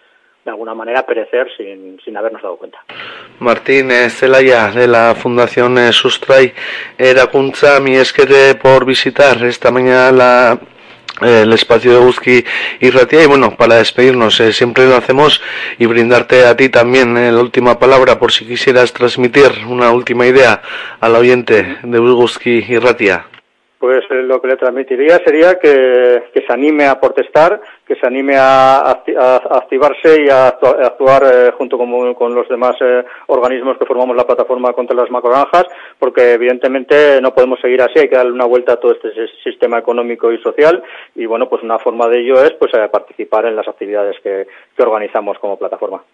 de 0.44 0.50
alguna 0.50 0.74
manera 0.74 1.06
perecer 1.06 1.48
sin, 1.56 2.00
sin 2.04 2.16
habernos 2.16 2.42
dado 2.42 2.56
cuenta. 2.56 2.78
Martín 3.38 3.90
Celaya 4.10 4.70
de 4.70 4.88
la 4.88 5.14
Fundación 5.14 5.78
eh, 5.78 5.92
Sustray 5.92 6.52
Erakunza, 6.98 7.80
mi 7.80 7.94
es 7.94 8.12
que 8.12 8.54
por 8.60 8.84
visitar 8.84 9.42
esta 9.44 9.70
mañana 9.70 10.10
la 10.10 10.58
el 11.20 11.52
espacio 11.52 11.92
de 11.92 11.98
Uzki 11.98 12.44
y 12.80 12.90
Ratia 12.90 13.22
y 13.22 13.26
bueno 13.26 13.54
para 13.56 13.76
despedirnos 13.76 14.40
eh, 14.40 14.52
siempre 14.52 14.86
lo 14.86 14.96
hacemos 14.96 15.40
y 15.78 15.86
brindarte 15.86 16.46
a 16.46 16.56
ti 16.56 16.68
también 16.68 17.16
eh, 17.16 17.30
la 17.30 17.40
última 17.40 17.78
palabra 17.78 18.18
por 18.18 18.32
si 18.32 18.46
quisieras 18.46 18.92
transmitir 18.92 19.50
una 19.68 19.90
última 19.92 20.26
idea 20.26 20.62
al 21.00 21.14
oyente 21.14 21.76
de 21.82 22.00
Uzki 22.00 22.64
y 22.68 22.78
Ratia 22.78 23.26
pues 23.82 24.04
eh, 24.10 24.22
lo 24.22 24.40
que 24.40 24.46
le 24.46 24.56
transmitiría 24.56 25.18
sería 25.26 25.58
que, 25.58 26.22
que, 26.32 26.46
se 26.46 26.52
anime 26.52 26.86
a 26.86 27.00
protestar, 27.00 27.60
que 27.84 27.96
se 27.96 28.06
anime 28.06 28.36
a, 28.36 28.78
a, 28.78 28.92
a 28.92 29.58
activarse 29.58 30.22
y 30.24 30.30
a 30.30 30.46
actuar, 30.46 31.24
eh, 31.24 31.50
junto 31.58 31.76
con, 31.76 32.14
con, 32.14 32.32
los 32.32 32.48
demás 32.48 32.76
eh, 32.80 33.04
organismos 33.26 33.76
que 33.78 33.84
formamos 33.84 34.14
la 34.14 34.24
plataforma 34.24 34.72
contra 34.72 34.94
las 34.94 35.10
macroranjas, 35.10 35.64
porque 35.98 36.34
evidentemente 36.34 37.20
no 37.20 37.34
podemos 37.34 37.58
seguir 37.58 37.82
así, 37.82 37.98
hay 37.98 38.08
que 38.08 38.14
darle 38.14 38.30
una 38.30 38.46
vuelta 38.46 38.74
a 38.74 38.76
todo 38.76 38.92
este 38.92 39.10
sistema 39.42 39.80
económico 39.80 40.30
y 40.30 40.38
social 40.38 40.80
y 41.16 41.26
bueno, 41.26 41.48
pues 41.48 41.64
una 41.64 41.80
forma 41.80 42.06
de 42.06 42.20
ello 42.20 42.40
es 42.40 42.52
pues 42.52 42.70
participar 42.92 43.46
en 43.46 43.56
las 43.56 43.66
actividades 43.66 44.14
que, 44.22 44.46
que 44.76 44.82
organizamos 44.84 45.40
como 45.40 45.58
plataforma. 45.58 46.04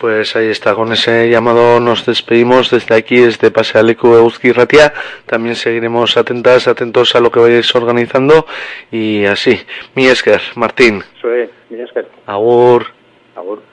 Pues 0.00 0.36
ahí 0.36 0.48
está, 0.48 0.74
con 0.74 0.92
ese 0.92 1.28
llamado 1.28 1.80
nos 1.80 2.06
despedimos 2.06 2.70
desde 2.70 2.94
aquí, 2.94 3.20
desde 3.20 3.50
Pasealecu 3.50 4.14
Euski 4.14 4.52
Ratia. 4.52 4.92
También 5.26 5.56
seguiremos 5.56 6.16
atentas, 6.16 6.68
atentos 6.68 7.16
a 7.16 7.20
lo 7.20 7.30
que 7.32 7.40
vayáis 7.40 7.74
organizando 7.74 8.46
y 8.92 9.24
así. 9.24 9.60
Mi 9.94 10.06
Esker, 10.06 10.40
Martín. 10.54 11.02
Soy 11.20 11.50
mi 11.68 11.80
Esker. 11.80 12.08
Agur. 12.26 12.86
Agur. 13.34 13.67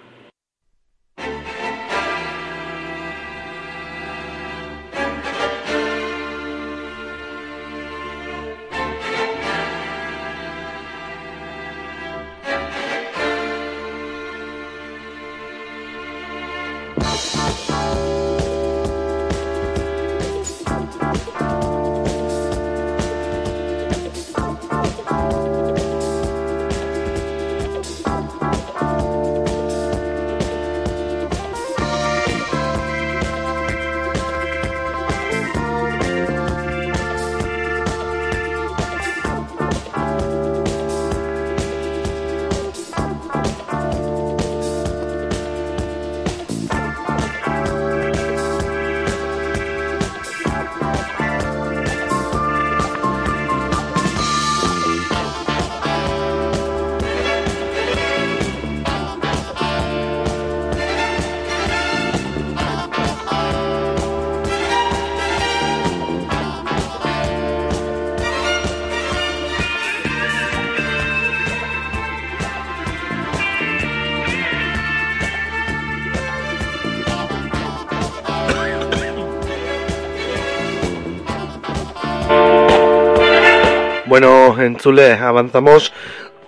Bueno, 84.56 84.68
en 84.68 84.78
Chule 84.78 85.12
avanzamos 85.12 85.92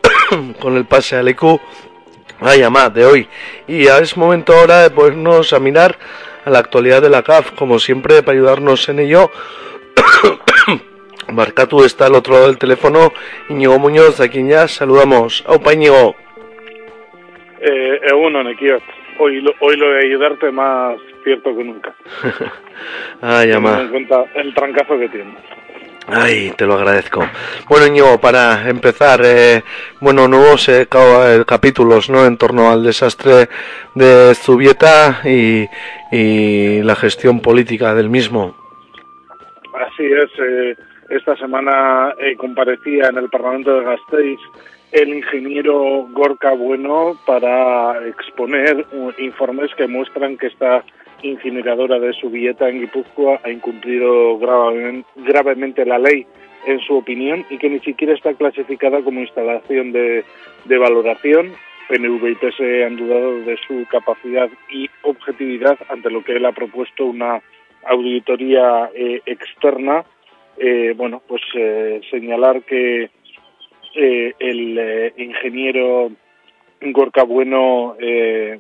con 0.61 0.77
el 0.77 0.85
pase 0.85 1.17
al 1.17 1.27
a 2.39 2.55
llamar 2.55 2.93
de 2.93 3.05
hoy. 3.05 3.27
Y 3.67 3.83
ya 3.83 3.97
es 3.97 4.15
momento 4.15 4.53
ahora 4.53 4.83
de 4.83 4.91
ponernos 4.91 5.51
a 5.51 5.59
mirar 5.59 5.97
a 6.45 6.49
la 6.49 6.59
actualidad 6.59 7.01
de 7.01 7.09
la 7.09 7.21
CAF, 7.21 7.51
como 7.51 7.79
siempre, 7.79 8.23
para 8.23 8.37
ayudarnos 8.37 8.87
en 8.87 8.99
ello. 8.99 9.29
Marcatu 11.33 11.83
está 11.83 12.05
al 12.05 12.15
otro 12.15 12.35
lado 12.35 12.47
del 12.47 12.57
teléfono, 12.57 13.11
Íñigo 13.49 13.77
Muñoz, 13.77 14.21
a 14.21 14.29
quien 14.29 14.47
ya 14.47 14.69
saludamos. 14.69 15.43
Aupa 15.45 15.73
Íñigo. 15.73 16.15
Eh, 17.59 17.99
uno, 18.15 18.41
Nekiot. 18.41 18.83
Hoy, 19.19 19.41
lo, 19.41 19.51
hoy 19.59 19.75
lo 19.75 19.89
de 19.89 20.05
ayudarte 20.05 20.49
más 20.51 20.95
cierto 21.25 21.53
que 21.57 21.63
nunca. 21.63 21.93
ah, 23.21 23.43
llama. 23.43 23.81
en 23.81 23.89
cuenta 23.89 24.23
el 24.35 24.53
trancazo 24.53 24.97
que 24.97 25.09
tiene. 25.09 25.35
Ay, 26.07 26.53
te 26.57 26.65
lo 26.65 26.75
agradezco. 26.75 27.21
Bueno, 27.67 27.87
Íñigo, 27.87 28.17
para 28.19 28.69
empezar, 28.69 29.19
eh, 29.25 29.61
bueno, 29.99 30.27
nuevos 30.27 30.69
eh, 30.69 30.87
capítulos, 31.45 32.09
¿no? 32.09 32.25
En 32.25 32.37
torno 32.37 32.71
al 32.71 32.83
desastre 32.83 33.49
de 33.93 34.33
Zubieta 34.35 35.21
y, 35.25 35.67
la 36.81 36.95
gestión 36.95 37.41
política 37.41 37.93
del 37.93 38.09
mismo. 38.09 38.55
Así 39.73 40.05
es. 40.05 40.31
Eh, 40.39 40.75
esta 41.09 41.35
semana 41.35 42.13
eh, 42.19 42.35
comparecía 42.37 43.07
en 43.09 43.17
el 43.17 43.29
Parlamento 43.29 43.77
de 43.77 43.85
Gasteiz 43.85 44.39
el 44.91 45.09
ingeniero 45.09 46.07
Gorka 46.11 46.53
Bueno 46.53 47.17
para 47.25 48.07
exponer 48.07 48.85
informes 49.17 49.73
que 49.75 49.87
muestran 49.87 50.37
que 50.37 50.47
esta 50.47 50.83
incineradora 51.21 51.99
de 51.99 52.13
Subieta 52.13 52.69
en 52.69 52.81
Guipúzcoa 52.81 53.39
ha 53.43 53.49
incumplido 53.49 54.37
gravemente, 54.37 55.85
la 55.85 55.99
ley 55.99 56.25
en 56.65 56.79
su 56.81 56.97
opinión 56.97 57.45
y 57.49 57.57
que 57.57 57.69
ni 57.69 57.79
siquiera 57.79 58.13
está 58.13 58.33
clasificada 58.33 59.01
como 59.01 59.21
instalación 59.21 59.91
de, 59.91 60.23
valoración. 60.65 61.53
PNV 61.87 62.27
y 62.27 62.35
PS 62.35 62.59
han 62.85 62.97
dudado 62.97 63.39
de 63.41 63.57
su 63.65 63.85
capacidad 63.89 64.49
y 64.69 64.89
objetividad 65.03 65.77
ante 65.89 66.09
lo 66.09 66.21
que 66.21 66.33
él 66.33 66.45
ha 66.45 66.51
propuesto 66.51 67.05
una 67.05 67.41
auditoría 67.85 68.89
eh, 68.93 69.21
externa. 69.25 70.03
Eh, 70.57 70.93
bueno, 70.97 71.21
pues 71.25 71.41
eh, 71.55 72.01
señalar 72.11 72.63
que 72.63 73.09
eh, 73.99 74.35
el 74.37 74.77
eh, 74.77 75.13
ingeniero 75.17 76.11
Gorka 76.81 77.23
Bueno 77.23 77.95
eh, 77.99 78.59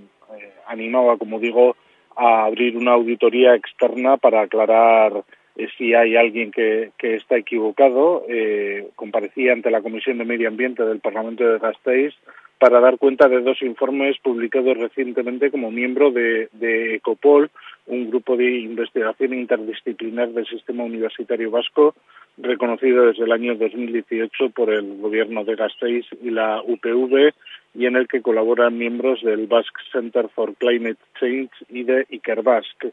animaba, 0.65 1.17
como 1.17 1.39
digo, 1.39 1.75
a 2.17 2.45
abrir 2.45 2.75
una 2.75 2.93
auditoría 2.93 3.55
externa 3.55 4.17
para 4.17 4.41
aclarar 4.41 5.23
eh, 5.55 5.67
si 5.77 5.93
hay 5.93 6.15
alguien 6.15 6.51
que, 6.51 6.91
está 6.99 7.37
equivocado. 7.37 8.23
Eh, 8.27 8.87
comparecía 8.95 9.53
ante 9.53 9.71
la 9.71 9.81
Comisión 9.81 10.17
de 10.17 10.25
Medio 10.25 10.47
Ambiente 10.47 10.83
del 10.83 10.99
Parlamento 10.99 11.47
de 11.47 11.59
Gasteiz 11.59 12.13
para 12.59 12.79
dar 12.79 12.97
cuenta 12.97 13.29
de 13.29 13.41
dos 13.41 13.61
informes 13.61 14.17
publicados 14.19 14.77
recientemente 14.77 15.51
como 15.51 15.69
miembro 15.69 16.11
de, 16.11 16.49
de 16.53 16.95
ECOPOL, 16.95 17.51
un 17.85 18.09
grupo 18.09 18.35
de 18.35 18.59
investigación 18.59 19.33
interdisciplinar 19.33 20.29
del 20.29 20.47
sistema 20.47 20.83
universitario 20.83 21.51
vasco, 21.51 21.93
reconocido 22.37 23.05
desde 23.05 23.25
el 23.25 23.31
año 23.31 23.55
2018 23.55 24.49
por 24.55 24.71
el 24.71 24.97
gobierno 24.97 25.43
de 25.43 25.55
Gasteiz 25.55 26.05
y 26.23 26.31
la 26.31 26.61
UPV, 26.63 27.33
y 27.77 27.85
en 27.85 27.95
el 27.95 28.07
que 28.07 28.21
colaboran 28.21 28.77
miembros 28.77 29.21
del 29.21 29.45
Basque 29.45 29.83
Center 29.91 30.27
for 30.33 30.55
Climate 30.55 30.97
Change 31.19 31.51
y 31.69 31.83
de 31.83 32.07
Ikerbasque. 32.09 32.91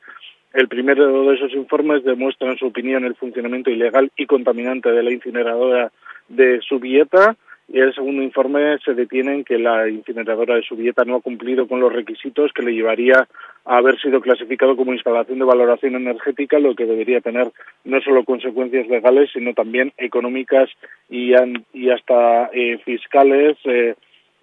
El 0.52 0.68
primero 0.68 1.24
de 1.24 1.34
esos 1.34 1.52
informes 1.54 2.04
demuestra, 2.04 2.50
en 2.50 2.58
su 2.58 2.66
opinión, 2.66 3.04
el 3.04 3.14
funcionamiento 3.14 3.70
ilegal 3.70 4.12
y 4.16 4.26
contaminante 4.26 4.92
de 4.92 5.02
la 5.02 5.10
incineradora 5.10 5.90
de 6.28 6.60
Subieta 6.60 7.34
y 7.66 7.80
el 7.80 7.94
segundo 7.94 8.22
informe 8.22 8.76
se 8.84 8.92
detiene 8.92 9.36
en 9.36 9.44
que 9.44 9.58
la 9.58 9.88
incineradora 9.88 10.56
de 10.56 10.62
Subieta 10.62 11.04
no 11.04 11.16
ha 11.16 11.22
cumplido 11.22 11.66
con 11.66 11.80
los 11.80 11.92
requisitos 11.92 12.52
que 12.52 12.62
le 12.62 12.74
llevaría 12.74 13.26
a 13.64 13.76
haber 13.78 13.98
sido 13.98 14.20
clasificado 14.20 14.76
como 14.76 14.92
instalación 14.92 15.38
de 15.38 15.46
valoración 15.46 15.94
energética, 15.94 16.58
lo 16.58 16.74
que 16.74 16.84
debería 16.84 17.22
tener 17.22 17.50
no 17.84 18.00
solo 18.02 18.24
consecuencias 18.24 18.86
legales, 18.88 19.30
sino 19.32 19.54
también 19.54 19.92
económicas 19.96 20.68
y 21.08 21.32
hasta 21.34 22.50
eh, 22.52 22.78
fiscales. 22.84 23.56
eh, 23.64 23.94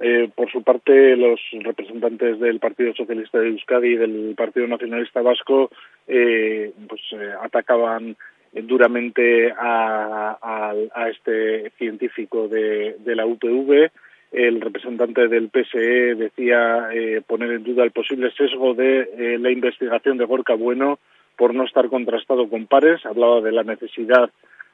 eh, 0.02 0.30
por 0.34 0.52
su 0.52 0.64
parte, 0.64 1.15
los 1.15 1.40
representantes 1.60 2.40
del 2.40 2.60
Partido 2.60 2.94
Socialista 2.94 3.40
de 3.40 3.49
Euskadi 3.49 3.90
y 3.90 3.98
del 3.98 4.34
Partido 4.36 4.68
Nacionalista 4.68 5.22
Vasco 5.22 5.69
eh, 6.07 6.73
pues, 6.88 7.02
eh, 7.11 7.34
atacaban 7.41 8.15
duramente 8.53 9.53
a, 9.57 10.73
este 11.10 11.69
científico 11.78 12.48
de, 12.48 12.95
de 12.99 13.15
la 13.15 13.26
UPV. 13.26 13.91
El 14.32 14.61
representante 14.61 15.28
del 15.28 15.49
PSE 15.49 16.15
decía 16.15 16.90
eh, 16.94 17.22
poner 17.26 17.52
en 17.52 17.64
duda 17.64 17.84
el 17.84 17.91
posible 17.91 18.32
sesgo 18.32 18.73
de 18.73 19.02
eh, 19.02 19.38
la 19.40 19.52
investigación 19.52 20.18
de 20.18 20.26
Gorka 20.26 20.53
Bueno 20.53 20.99
por 21.38 21.53
no 21.53 21.65
estar 21.65 21.90
contrastado 21.90 22.49
con 22.49 22.65
pares. 22.65 23.06
Hablaba 23.06 23.41
de 23.41 23.52
la 23.52 23.64
necesidad 23.64 24.30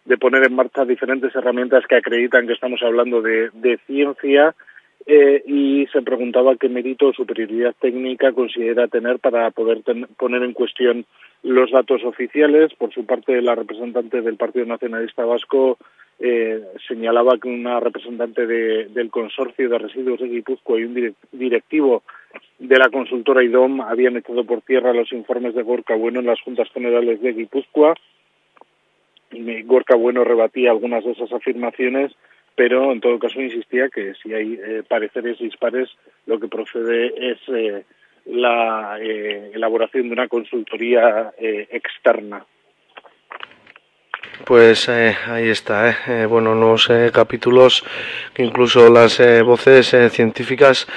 de 0.05 0.17
poner 0.17 0.45
en 0.45 0.55
marcha 0.55 0.85
diferentes 0.85 1.35
herramientas 1.35 1.85
que 1.87 1.95
acreditan 1.95 2.47
que 2.47 2.53
estamos 2.53 2.81
hablando 2.83 3.21
de 3.21 3.79
ciencia 3.87 4.55
eh, 5.07 5.41
y 5.47 5.87
se 5.93 6.01
preguntaba 6.01 6.57
qué 6.57 6.67
mérito 6.69 7.07
o 7.07 7.13
superioridad 7.13 7.73
técnica 7.79 8.33
considera 8.33 8.87
tener 8.89 9.19
para 9.19 9.49
poder 9.51 9.81
ten- 9.83 10.07
poner 10.17 10.43
en 10.43 10.51
cuestión 10.53 11.05
los 11.43 11.71
datos 11.71 12.03
oficiales. 12.03 12.73
Por 12.73 12.91
su 12.93 13.05
parte, 13.05 13.41
la 13.41 13.55
representante 13.55 14.21
del 14.21 14.35
Partido 14.35 14.65
Nacionalista 14.65 15.23
Vasco 15.23 15.77
eh, 16.19 16.61
señalaba 16.87 17.37
que 17.37 17.47
una 17.47 17.79
representante 17.79 18.45
de- 18.47 18.85
del 18.87 19.09
consorcio 19.09 19.69
de 19.69 19.77
residuos 19.77 20.19
de 20.19 20.27
Guipúzcoa 20.27 20.79
y 20.79 20.83
un 20.83 20.95
direc- 20.95 21.15
directivo 21.31 22.03
de 22.59 22.77
la 22.77 22.89
consultora 22.89 23.43
IDOM 23.43 23.81
habían 23.81 24.17
echado 24.17 24.43
por 24.43 24.61
tierra 24.61 24.93
los 24.93 25.11
informes 25.13 25.53
de 25.55 25.61
Gorka 25.63 25.95
Bueno 25.95 26.19
en 26.19 26.25
las 26.25 26.41
Juntas 26.41 26.69
Generales 26.73 27.21
de 27.21 27.33
Guipúzcoa. 27.33 27.93
Gorka 29.65 29.95
Bueno 29.95 30.23
rebatía 30.23 30.71
algunas 30.71 31.03
de 31.03 31.11
esas 31.11 31.31
afirmaciones 31.31 32.11
pero 32.57 32.91
en 32.91 32.99
todo 33.01 33.19
caso 33.19 33.39
insistía 33.39 33.87
que 33.87 34.15
si 34.15 34.33
hay 34.33 34.55
eh, 34.55 34.81
pareceres 34.81 35.37
dispares, 35.37 35.89
lo 36.25 36.39
que 36.39 36.47
procede 36.47 37.13
es 37.31 37.37
eh, 37.49 37.85
la 38.25 38.97
eh, 38.99 39.51
elaboración 39.53 40.07
de 40.07 40.13
una 40.13 40.27
consultoría 40.27 41.33
eh, 41.37 41.67
externa. 41.69 42.43
Pues 44.45 44.87
eh, 44.87 45.15
ahí 45.27 45.49
está, 45.49 45.89
eh. 45.89 45.95
Eh, 46.07 46.25
bueno, 46.25 46.51
unos 46.51 46.89
eh, 46.89 47.11
capítulos 47.13 47.83
que 48.33 48.43
incluso 48.43 48.89
las 48.89 49.19
eh, 49.19 49.41
voces 49.41 49.93
científicas 50.11 50.87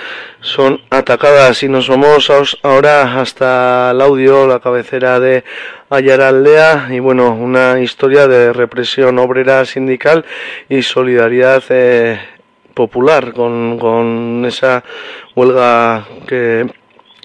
son 0.41 0.81
atacadas 0.89 1.63
y 1.65 1.69
nos 1.69 1.89
vamos 1.89 2.31
ahora 2.63 3.21
hasta 3.21 3.91
el 3.91 4.01
audio, 4.03 4.47
la 4.47 4.61
cabecera 4.61 5.19
de 5.19 5.43
Ayaraldea 5.89 6.89
y 6.91 7.01
bueno, 7.01 7.35
una 7.35 7.81
historia 7.81 8.29
de 8.29 8.53
represión 8.53 9.19
obrera 9.19 9.65
sindical 9.65 10.25
y 10.69 10.83
solidaridad 10.83 11.65
popular 12.75 13.33
con, 13.33 13.79
con 13.79 14.45
esa 14.47 14.85
huelga 15.35 16.07
que, 16.27 16.67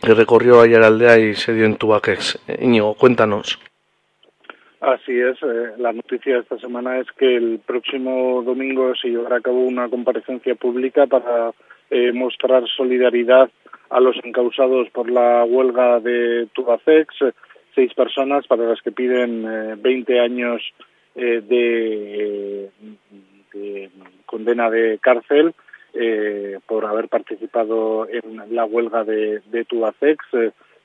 que 0.02 0.14
recorrió 0.14 0.62
Ayaraldea 0.62 1.18
y 1.20 1.36
se 1.36 1.54
dio 1.54 1.66
en 1.66 1.76
Tubacex. 1.76 2.40
Eh, 2.48 2.60
Íñigo, 2.62 2.96
cuéntanos. 2.96 3.60
Así 4.86 5.20
es, 5.20 5.42
eh, 5.42 5.74
la 5.80 5.94
noticia 5.94 6.36
de 6.36 6.42
esta 6.42 6.60
semana 6.60 7.00
es 7.00 7.08
que 7.18 7.38
el 7.38 7.60
próximo 7.66 8.44
domingo 8.44 8.94
se 8.94 9.10
llevará 9.10 9.38
a 9.38 9.42
cabo 9.42 9.62
una 9.62 9.90
comparecencia 9.90 10.54
pública 10.54 11.08
para 11.08 11.54
eh, 11.90 12.12
mostrar 12.12 12.64
solidaridad 12.68 13.50
a 13.90 14.00
los 14.00 14.16
encausados 14.24 14.88
por 14.92 15.10
la 15.10 15.44
huelga 15.44 16.00
de 16.02 16.48
Tubacex, 16.54 17.16
seis 17.74 17.96
personas 17.96 18.46
para 18.46 18.66
las 18.66 18.80
que 18.84 18.92
piden 18.92 19.44
eh, 19.48 19.76
20 19.76 20.20
años 20.20 20.62
eh, 21.16 21.42
de, 21.42 22.70
de 23.54 23.90
condena 24.28 24.70
de 24.70 25.00
cárcel 25.02 25.56
eh, 25.96 26.60
por 26.68 26.86
haber 26.86 27.08
participado 27.08 28.08
en 28.08 28.54
la 28.54 28.66
huelga 28.66 29.04
de, 29.04 29.42
de 29.48 29.66
Tubacex. 29.66 30.20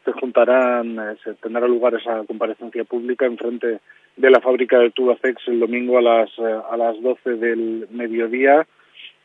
Se 0.05 0.13
juntarán, 0.13 0.99
eh, 0.99 1.17
se 1.23 1.35
tendrá 1.35 1.67
lugar 1.67 1.95
esa 1.95 2.25
comparecencia 2.25 2.85
pública 2.85 3.27
en 3.27 3.37
frente 3.37 3.81
de 4.17 4.31
la 4.31 4.41
fábrica 4.41 4.79
de 4.79 4.91
Tubacex 4.91 5.49
el 5.49 5.61
domingo 5.61 5.99
a 5.99 6.03
las 6.03 6.31
eh, 6.39 6.61
a 6.71 6.77
las 6.77 7.01
12 7.01 7.37
del 7.37 7.89
mediodía. 7.91 8.67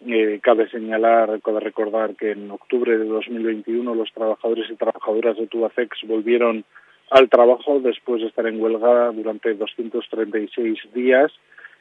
Eh, 0.07 0.39
cabe 0.43 0.69
señalar, 0.69 1.41
cabe 1.41 1.61
recordar 1.61 2.15
que 2.15 2.31
en 2.31 2.51
octubre 2.51 2.97
de 2.97 3.05
2021 3.05 3.95
los 3.95 4.11
trabajadores 4.13 4.69
y 4.69 4.75
trabajadoras 4.75 5.37
de 5.37 5.47
Tubacex 5.47 5.97
volvieron 6.05 6.65
al 7.09 7.29
trabajo 7.29 7.79
después 7.79 8.21
de 8.21 8.27
estar 8.27 8.45
en 8.45 8.61
huelga 8.61 9.11
durante 9.11 9.53
236 9.53 10.79
días, 10.93 11.31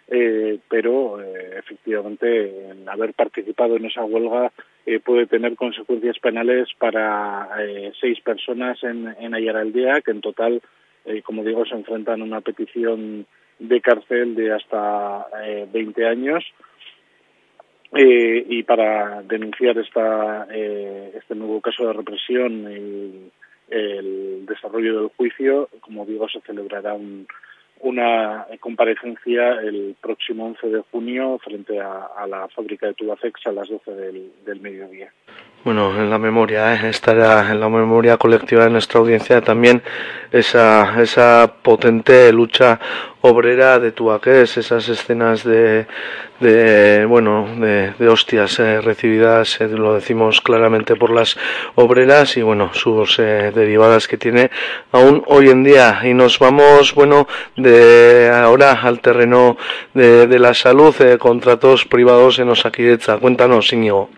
eh, 0.08 0.58
pero 0.68 1.20
eh, 1.20 1.58
efectivamente 1.58 2.70
el 2.70 2.88
haber 2.88 3.14
participado 3.14 3.76
en 3.76 3.86
esa 3.86 4.04
huelga 4.04 4.52
eh, 4.86 5.00
puede 5.00 5.26
tener 5.26 5.56
consecuencias 5.56 6.18
penales 6.18 6.68
para 6.78 7.48
eh, 7.60 7.92
seis 8.00 8.20
personas 8.20 8.82
en, 8.82 9.14
en 9.18 9.34
Ayaraldea, 9.34 10.00
que 10.02 10.10
en 10.10 10.20
total, 10.20 10.60
eh, 11.04 11.22
como 11.22 11.42
digo, 11.42 11.64
se 11.64 11.74
enfrentan 11.74 12.20
a 12.20 12.24
una 12.24 12.40
petición 12.40 13.26
de 13.58 13.80
cárcel 13.80 14.34
de 14.34 14.52
hasta 14.52 15.26
eh, 15.44 15.66
20 15.72 16.06
años. 16.06 16.44
Eh, 17.96 18.44
y 18.48 18.62
para 18.64 19.22
denunciar 19.22 19.78
esta, 19.78 20.48
eh, 20.50 21.12
este 21.16 21.34
nuevo 21.34 21.60
caso 21.60 21.86
de 21.86 21.92
represión 21.92 22.70
y 22.70 23.30
el 23.70 24.44
desarrollo 24.46 25.00
del 25.00 25.10
juicio, 25.16 25.68
como 25.80 26.04
digo, 26.04 26.28
se 26.28 26.40
celebrará 26.40 26.94
un, 26.94 27.26
una 27.84 28.46
comparecencia 28.60 29.60
el 29.60 29.94
próximo 30.00 30.46
11 30.46 30.68
de 30.68 30.80
junio 30.90 31.38
frente 31.38 31.78
a, 31.80 32.06
a 32.16 32.26
la 32.26 32.48
fábrica 32.48 32.86
de 32.86 32.94
Tubacex 32.94 33.46
a 33.46 33.52
las 33.52 33.68
12 33.68 33.90
del, 33.92 34.32
del 34.44 34.60
mediodía. 34.60 35.12
Bueno, 35.64 35.98
en 35.98 36.10
la 36.10 36.18
memoria, 36.18 36.74
¿eh? 36.74 36.90
estará 36.90 37.50
en 37.50 37.58
la 37.58 37.70
memoria 37.70 38.18
colectiva 38.18 38.64
de 38.64 38.70
nuestra 38.70 39.00
audiencia 39.00 39.40
también 39.40 39.82
esa, 40.30 41.00
esa 41.00 41.54
potente 41.62 42.30
lucha 42.34 42.78
obrera 43.22 43.78
de 43.78 43.90
Tubaqués, 43.90 44.58
esas 44.58 44.86
escenas 44.90 45.42
de, 45.42 45.86
de 46.40 47.06
bueno, 47.06 47.48
de, 47.56 47.94
de 47.98 48.08
hostias 48.08 48.60
eh, 48.60 48.82
recibidas, 48.82 49.58
eh, 49.62 49.68
lo 49.68 49.94
decimos 49.94 50.42
claramente 50.42 50.96
por 50.96 51.10
las 51.10 51.38
obreras 51.76 52.36
y 52.36 52.42
bueno, 52.42 52.68
sus 52.74 53.18
eh, 53.18 53.50
derivadas 53.54 54.06
que 54.06 54.18
tiene 54.18 54.50
aún 54.92 55.22
hoy 55.28 55.48
en 55.48 55.64
día. 55.64 56.02
Y 56.04 56.12
nos 56.12 56.38
vamos, 56.38 56.94
bueno, 56.94 57.26
de 57.56 58.30
ahora 58.30 58.82
al 58.82 59.00
terreno 59.00 59.56
de, 59.94 60.26
de 60.26 60.38
la 60.38 60.52
salud, 60.52 60.94
contratos 61.18 61.86
privados 61.86 62.38
en 62.38 62.50
Osakidecha. 62.50 63.16
Cuéntanos, 63.16 63.72
Íñigo. 63.72 64.10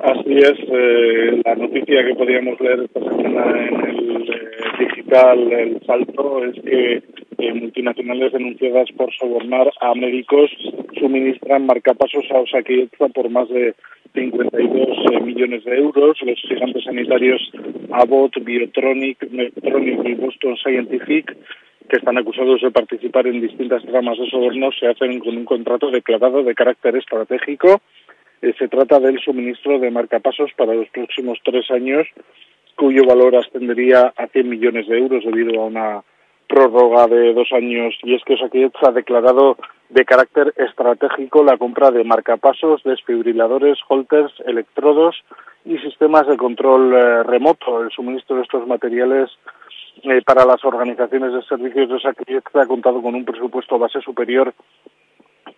Así 0.00 0.32
es, 0.32 0.54
eh, 0.70 1.42
la 1.44 1.56
noticia 1.56 2.06
que 2.06 2.14
podíamos 2.14 2.60
leer 2.60 2.84
esta 2.84 3.00
semana 3.00 3.66
en 3.66 3.80
el 3.80 4.30
eh, 4.30 4.50
digital 4.78 5.52
El 5.52 5.80
Salto 5.84 6.44
es 6.44 6.54
que 6.62 7.02
eh, 7.38 7.52
multinacionales 7.52 8.32
denunciadas 8.32 8.88
por 8.96 9.12
sobornar 9.14 9.72
a 9.80 9.94
médicos 9.96 10.52
suministran 11.00 11.66
marcapasos 11.66 12.24
a 12.30 12.38
Osakidecha 12.38 13.08
por 13.08 13.28
más 13.28 13.48
de 13.48 13.74
52 14.14 14.88
eh, 15.10 15.20
millones 15.20 15.64
de 15.64 15.76
euros. 15.76 16.16
Los 16.22 16.38
gigantes 16.42 16.84
sanitarios 16.84 17.50
Abbott, 17.90 18.38
Biotronic, 18.44 19.28
Medtronic 19.32 20.08
y 20.08 20.14
Boston 20.14 20.56
Scientific 20.58 21.36
que 21.88 21.96
están 21.96 22.18
acusados 22.18 22.60
de 22.60 22.70
participar 22.70 23.26
en 23.26 23.40
distintas 23.40 23.82
tramas 23.84 24.18
de 24.18 24.28
soborno 24.28 24.70
se 24.78 24.86
hacen 24.86 25.18
con 25.20 25.36
un 25.36 25.44
contrato 25.44 25.90
declarado 25.90 26.42
de 26.42 26.54
carácter 26.54 26.96
estratégico 26.96 27.80
eh, 28.42 28.54
se 28.58 28.68
trata 28.68 29.00
del 29.00 29.18
suministro 29.20 29.78
de 29.78 29.90
marcapasos 29.90 30.50
para 30.56 30.74
los 30.74 30.88
próximos 30.90 31.38
tres 31.44 31.70
años, 31.70 32.06
cuyo 32.76 33.04
valor 33.04 33.36
ascendería 33.36 34.12
a 34.16 34.26
100 34.28 34.48
millones 34.48 34.86
de 34.86 34.98
euros 34.98 35.24
debido 35.24 35.60
a 35.60 35.66
una 35.66 36.02
prórroga 36.48 37.06
de 37.08 37.34
dos 37.34 37.48
años. 37.52 37.94
Y 38.02 38.14
es 38.14 38.22
que 38.24 38.34
Osakidetza 38.34 38.88
ha 38.88 38.92
declarado 38.92 39.56
de 39.88 40.04
carácter 40.04 40.54
estratégico 40.56 41.42
la 41.42 41.56
compra 41.56 41.90
de 41.90 42.04
marcapasos, 42.04 42.82
desfibriladores, 42.84 43.78
holters, 43.88 44.32
electrodos 44.46 45.16
y 45.64 45.78
sistemas 45.78 46.26
de 46.26 46.36
control 46.36 46.94
eh, 46.94 47.22
remoto. 47.24 47.82
El 47.82 47.90
suministro 47.90 48.36
de 48.36 48.42
estos 48.42 48.66
materiales 48.66 49.30
eh, 50.02 50.22
para 50.24 50.44
las 50.44 50.64
organizaciones 50.64 51.32
de 51.32 51.42
servicios 51.42 51.88
de 51.88 51.94
Osakidetza 51.96 52.62
ha 52.62 52.66
contado 52.66 53.02
con 53.02 53.14
un 53.14 53.24
presupuesto 53.24 53.78
base 53.78 54.00
superior 54.00 54.54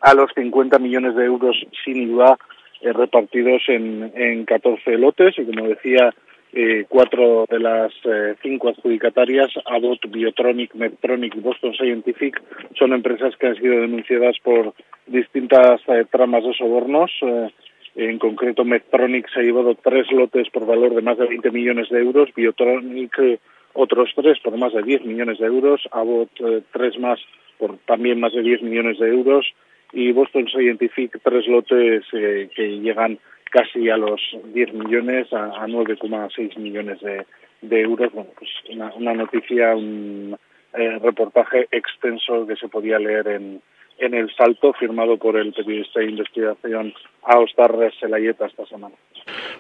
a 0.01 0.15
los 0.15 0.31
50 0.35 0.79
millones 0.79 1.15
de 1.15 1.25
euros 1.25 1.57
sin 1.85 1.97
IVA 1.97 2.39
eh, 2.81 2.93
repartidos 2.93 3.63
en, 3.69 4.13
en 4.15 4.45
14 4.45 4.99
lotes 4.99 5.39
y 5.39 5.45
como 5.45 5.69
decía 5.69 6.15
eh, 6.53 6.85
cuatro 6.89 7.47
de 7.49 7.61
las 7.61 7.93
eh, 8.05 8.35
cinco 8.43 8.71
adjudicatarias, 8.71 9.51
Abbott, 9.67 10.07
Biotronic, 10.09 10.75
Medtronic 10.75 11.37
y 11.37 11.41
Boston 11.41 11.75
Scientific, 11.75 12.43
son 12.77 12.93
empresas 12.93 13.37
que 13.37 13.47
han 13.47 13.57
sido 13.57 13.81
denunciadas 13.81 14.37
por 14.43 14.75
distintas 15.07 15.81
eh, 15.89 16.05
tramas 16.11 16.45
de 16.45 16.55
sobornos. 16.55 17.11
Eh, 17.23 17.51
en 17.97 18.19
concreto, 18.19 18.65
Medtronic 18.65 19.29
se 19.33 19.41
ha 19.41 19.43
llevado 19.43 19.75
tres 19.75 20.11
lotes 20.11 20.49
por 20.51 20.67
valor 20.67 20.95
de 20.95 21.03
más 21.03 21.19
de 21.19 21.27
20 21.27 21.51
millones 21.51 21.89
de 21.89 22.01
euros, 22.01 22.31
Biotronic 22.35 23.19
eh, 23.19 23.39
otros 23.73 24.11
tres 24.17 24.39
por 24.41 24.57
más 24.57 24.73
de 24.73 24.83
10 24.83 25.05
millones 25.05 25.39
de 25.39 25.47
euros, 25.47 25.89
Abbott 25.93 26.31
tres 26.73 26.99
más 26.99 27.21
por 27.59 27.79
también 27.87 28.19
más 28.19 28.33
de 28.33 28.43
10 28.43 28.63
millones 28.63 28.99
de 28.99 29.09
euros 29.09 29.47
y 29.93 30.13
Boston 30.13 30.47
Scientific 30.49 31.19
tres 31.23 31.47
lotes 31.47 32.05
eh, 32.13 32.49
que 32.55 32.79
llegan 32.79 33.19
casi 33.51 33.91
a 33.91 33.97
los 33.97 34.21
10 34.55 34.75
millones, 34.75 35.33
a, 35.33 35.47
a 35.47 35.67
9,6 35.67 36.59
millones 36.59 37.01
de, 37.01 37.81
euros. 37.81 38.13
Bueno, 38.13 38.31
pues 38.39 38.51
una, 38.71 38.95
una 38.95 39.15
noticia, 39.15 39.75
un 39.75 40.37
eh, 40.75 40.99
reportaje 40.99 41.67
extenso 41.73 42.47
que 42.47 42.57
se 42.57 42.69
podía 42.69 42.99
leer 42.99 43.27
en, 43.29 43.61
en 44.01 44.15
El 44.15 44.35
Salto, 44.35 44.73
firmado 44.73 45.17
por 45.17 45.37
el 45.37 45.53
periodista 45.53 46.01
de 46.01 46.07
investigación 46.07 46.95
Aostar 47.23 47.73
Selayeta 48.01 48.47
esta 48.47 48.65
semana. 48.67 48.95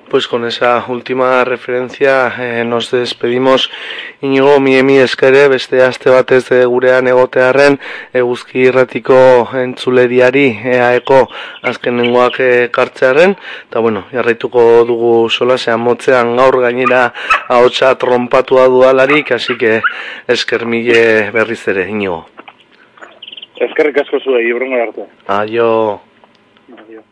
Pues 0.08 0.26
con 0.26 0.44
esa 0.44 0.84
última 0.88 1.44
referencia 1.44 2.32
eh, 2.38 2.64
nos 2.64 2.90
despedimos 2.90 3.70
Inigo 4.22 4.58
miemi 4.58 4.96
eskere 4.98 5.46
beste 5.48 5.82
aste 5.82 6.10
batez 6.10 6.48
de 6.48 6.64
gurean 6.64 7.06
egotearren 7.06 7.78
eguzki 8.12 8.64
irratiko 8.66 9.46
entzuleriari 9.54 10.46
eaeko 10.72 11.20
azkenengoak 11.62 12.40
ekartzearren 12.40 13.36
eta 13.68 13.78
bueno, 13.78 14.06
jarraituko 14.10 14.84
dugu 14.88 15.30
solasean 15.30 15.80
motzean 15.80 16.34
gaur 16.36 16.58
gainera 16.64 17.12
ahotsa 17.48 17.94
trompatua 17.98 18.66
dualarik, 18.66 19.32
así 19.32 19.56
que 19.56 19.80
esker 20.26 20.66
mile 20.66 21.30
berriz 21.30 21.68
ere 21.68 21.88
Inigo. 21.88 22.26
Eskerrik 23.60 23.98
asko 24.00 24.20
zuei, 24.24 24.46
ibrongo 24.48 24.82
arte. 24.82 25.06
Aio. 25.26 26.00
Adio. 26.78 27.02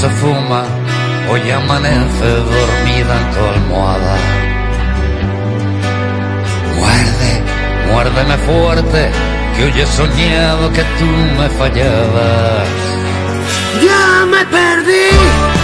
Se 0.00 0.08
fuma, 0.08 0.64
hoy 1.30 1.50
amanece 1.50 2.26
dormida 2.26 3.12
en 3.20 3.30
tu 3.34 3.40
almohada. 3.54 4.16
Muerde, 6.78 7.32
muérdeme 7.90 8.36
fuerte, 8.38 9.10
que 9.56 9.64
hoy 9.64 9.80
he 9.80 9.86
soñado 9.86 10.72
que 10.72 10.82
tú 10.98 11.06
me 11.38 11.48
fallabas. 11.50 12.68
Ya 13.84 14.26
me 14.26 14.44
perdí 14.46 15.61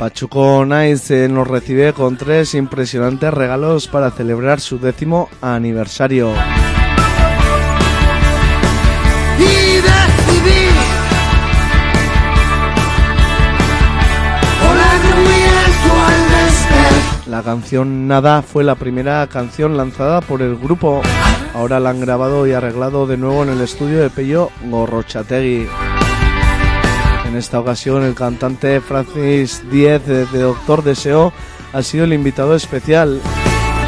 Pachuco 0.00 0.64
Nice 0.64 1.28
nos 1.28 1.46
recibe 1.46 1.92
con 1.92 2.16
tres 2.16 2.54
impresionantes 2.54 3.34
regalos 3.34 3.86
para 3.86 4.10
celebrar 4.10 4.58
su 4.58 4.78
décimo 4.78 5.28
aniversario. 5.42 6.32
La 17.26 17.42
canción 17.42 18.08
Nada 18.08 18.40
fue 18.40 18.64
la 18.64 18.76
primera 18.76 19.26
canción 19.26 19.76
lanzada 19.76 20.22
por 20.22 20.40
el 20.40 20.56
grupo. 20.56 21.02
Ahora 21.52 21.78
la 21.78 21.90
han 21.90 22.00
grabado 22.00 22.46
y 22.46 22.52
arreglado 22.52 23.06
de 23.06 23.18
nuevo 23.18 23.42
en 23.42 23.50
el 23.50 23.60
estudio 23.60 24.00
de 24.00 24.08
Pello 24.08 24.48
Gorrochategui. 24.64 25.66
En 27.30 27.36
esta 27.36 27.60
ocasión 27.60 28.02
el 28.02 28.16
cantante 28.16 28.80
Francis 28.80 29.62
Diez 29.70 30.04
de, 30.04 30.26
de 30.26 30.40
Doctor 30.40 30.82
Deseo 30.82 31.32
ha 31.72 31.80
sido 31.80 32.02
el 32.02 32.12
invitado 32.12 32.56
especial. 32.56 33.20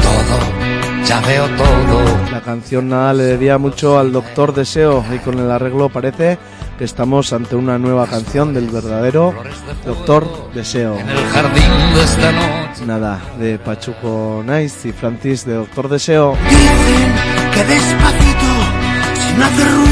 Todo, 0.01 1.05
ya 1.05 1.20
veo 1.23 1.48
todo. 1.56 2.31
La 2.31 2.40
canción 2.40 2.89
Nada 2.89 3.12
le 3.12 3.24
debía 3.24 3.59
mucho 3.59 3.98
al 3.98 4.12
Doctor 4.12 4.55
Deseo 4.55 5.05
y 5.12 5.19
con 5.19 5.40
el 5.40 5.51
arreglo 5.51 5.89
parece 5.89 6.39
que 6.78 6.85
estamos 6.85 7.32
ante 7.32 7.56
una 7.56 7.78
nueva 7.78 8.06
canción 8.06 8.55
del 8.55 8.69
verdadero 8.69 9.35
Doctor 9.85 10.52
Deseo. 10.55 10.97
En 10.97 11.09
el 11.10 11.27
jardín 11.27 11.94
de 11.97 12.05
esta 12.05 12.31
noche. 12.31 12.86
Nada, 12.86 13.20
de 13.40 13.59
Pachuco 13.59 14.44
Nice 14.47 14.89
y 14.89 14.93
Francis 14.93 15.44
de 15.44 15.55
Doctor 15.55 15.89
Deseo. 15.89 16.36
Dicen 16.48 17.12
que 17.55 17.64
despacito, 17.64 18.52
sin 19.16 19.43
hacer 19.43 19.66
ruido, 19.66 19.91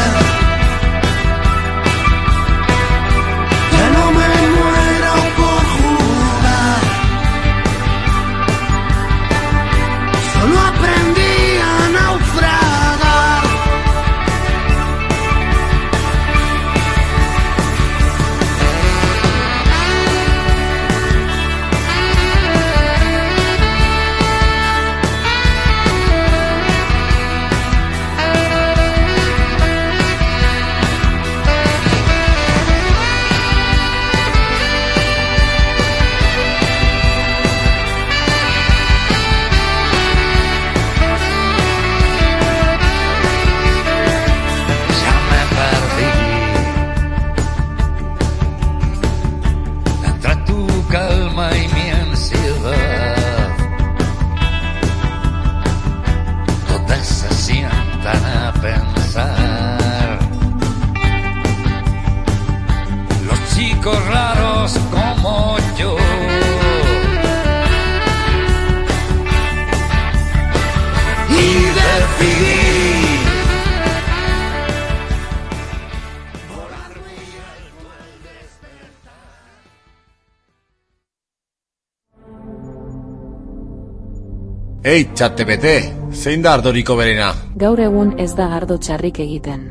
Ei, 84.91 85.05
txatepete, 85.15 85.73
zein 86.11 86.41
da 86.43 86.51
ardoriko 86.57 86.97
berena? 86.99 87.29
Gaur 87.55 87.79
egun 87.79 88.09
ez 88.19 88.33
da 88.35 88.49
ardo 88.57 88.75
txarrik 88.75 89.21
egiten. 89.23 89.61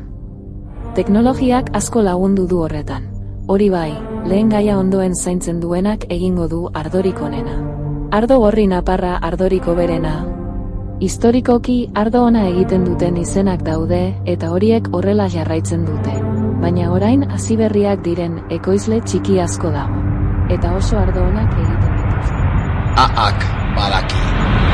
Teknologiak 0.97 1.69
asko 1.77 2.01
lagundu 2.01 2.47
du 2.49 2.63
horretan. 2.65 3.05
Hori 3.45 3.67
bai, 3.69 3.91
lehen 4.25 4.49
gaia 4.49 4.79
ondoen 4.81 5.13
zaintzen 5.13 5.59
duenak 5.61 6.07
egingo 6.09 6.47
du 6.49 6.63
ardorik 6.73 7.21
onena. 7.21 7.59
Ardo 8.17 8.39
gorri 8.41 8.65
naparra 8.71 9.19
ardoriko 9.29 9.75
berena. 9.77 10.15
Historikoki 11.05 11.77
ardo 11.93 12.25
ona 12.31 12.47
egiten 12.49 12.89
duten 12.89 13.21
izenak 13.21 13.61
daude 13.69 14.01
eta 14.25 14.49
horiek 14.55 14.89
horrela 14.91 15.29
jarraitzen 15.29 15.85
dute. 15.85 16.17
Baina 16.65 16.89
orain 16.97 17.29
hasi 17.29 17.59
berriak 17.61 18.01
diren 18.09 18.41
ekoizle 18.49 19.03
txiki 19.05 19.37
asko 19.45 19.69
dago. 19.69 20.01
Eta 20.49 20.73
oso 20.81 20.97
ardo 20.97 21.29
onak 21.29 21.53
egiten 21.53 21.97
dituzte. 22.01 22.45
Aak, 23.05 23.49
badaki. 23.77 24.70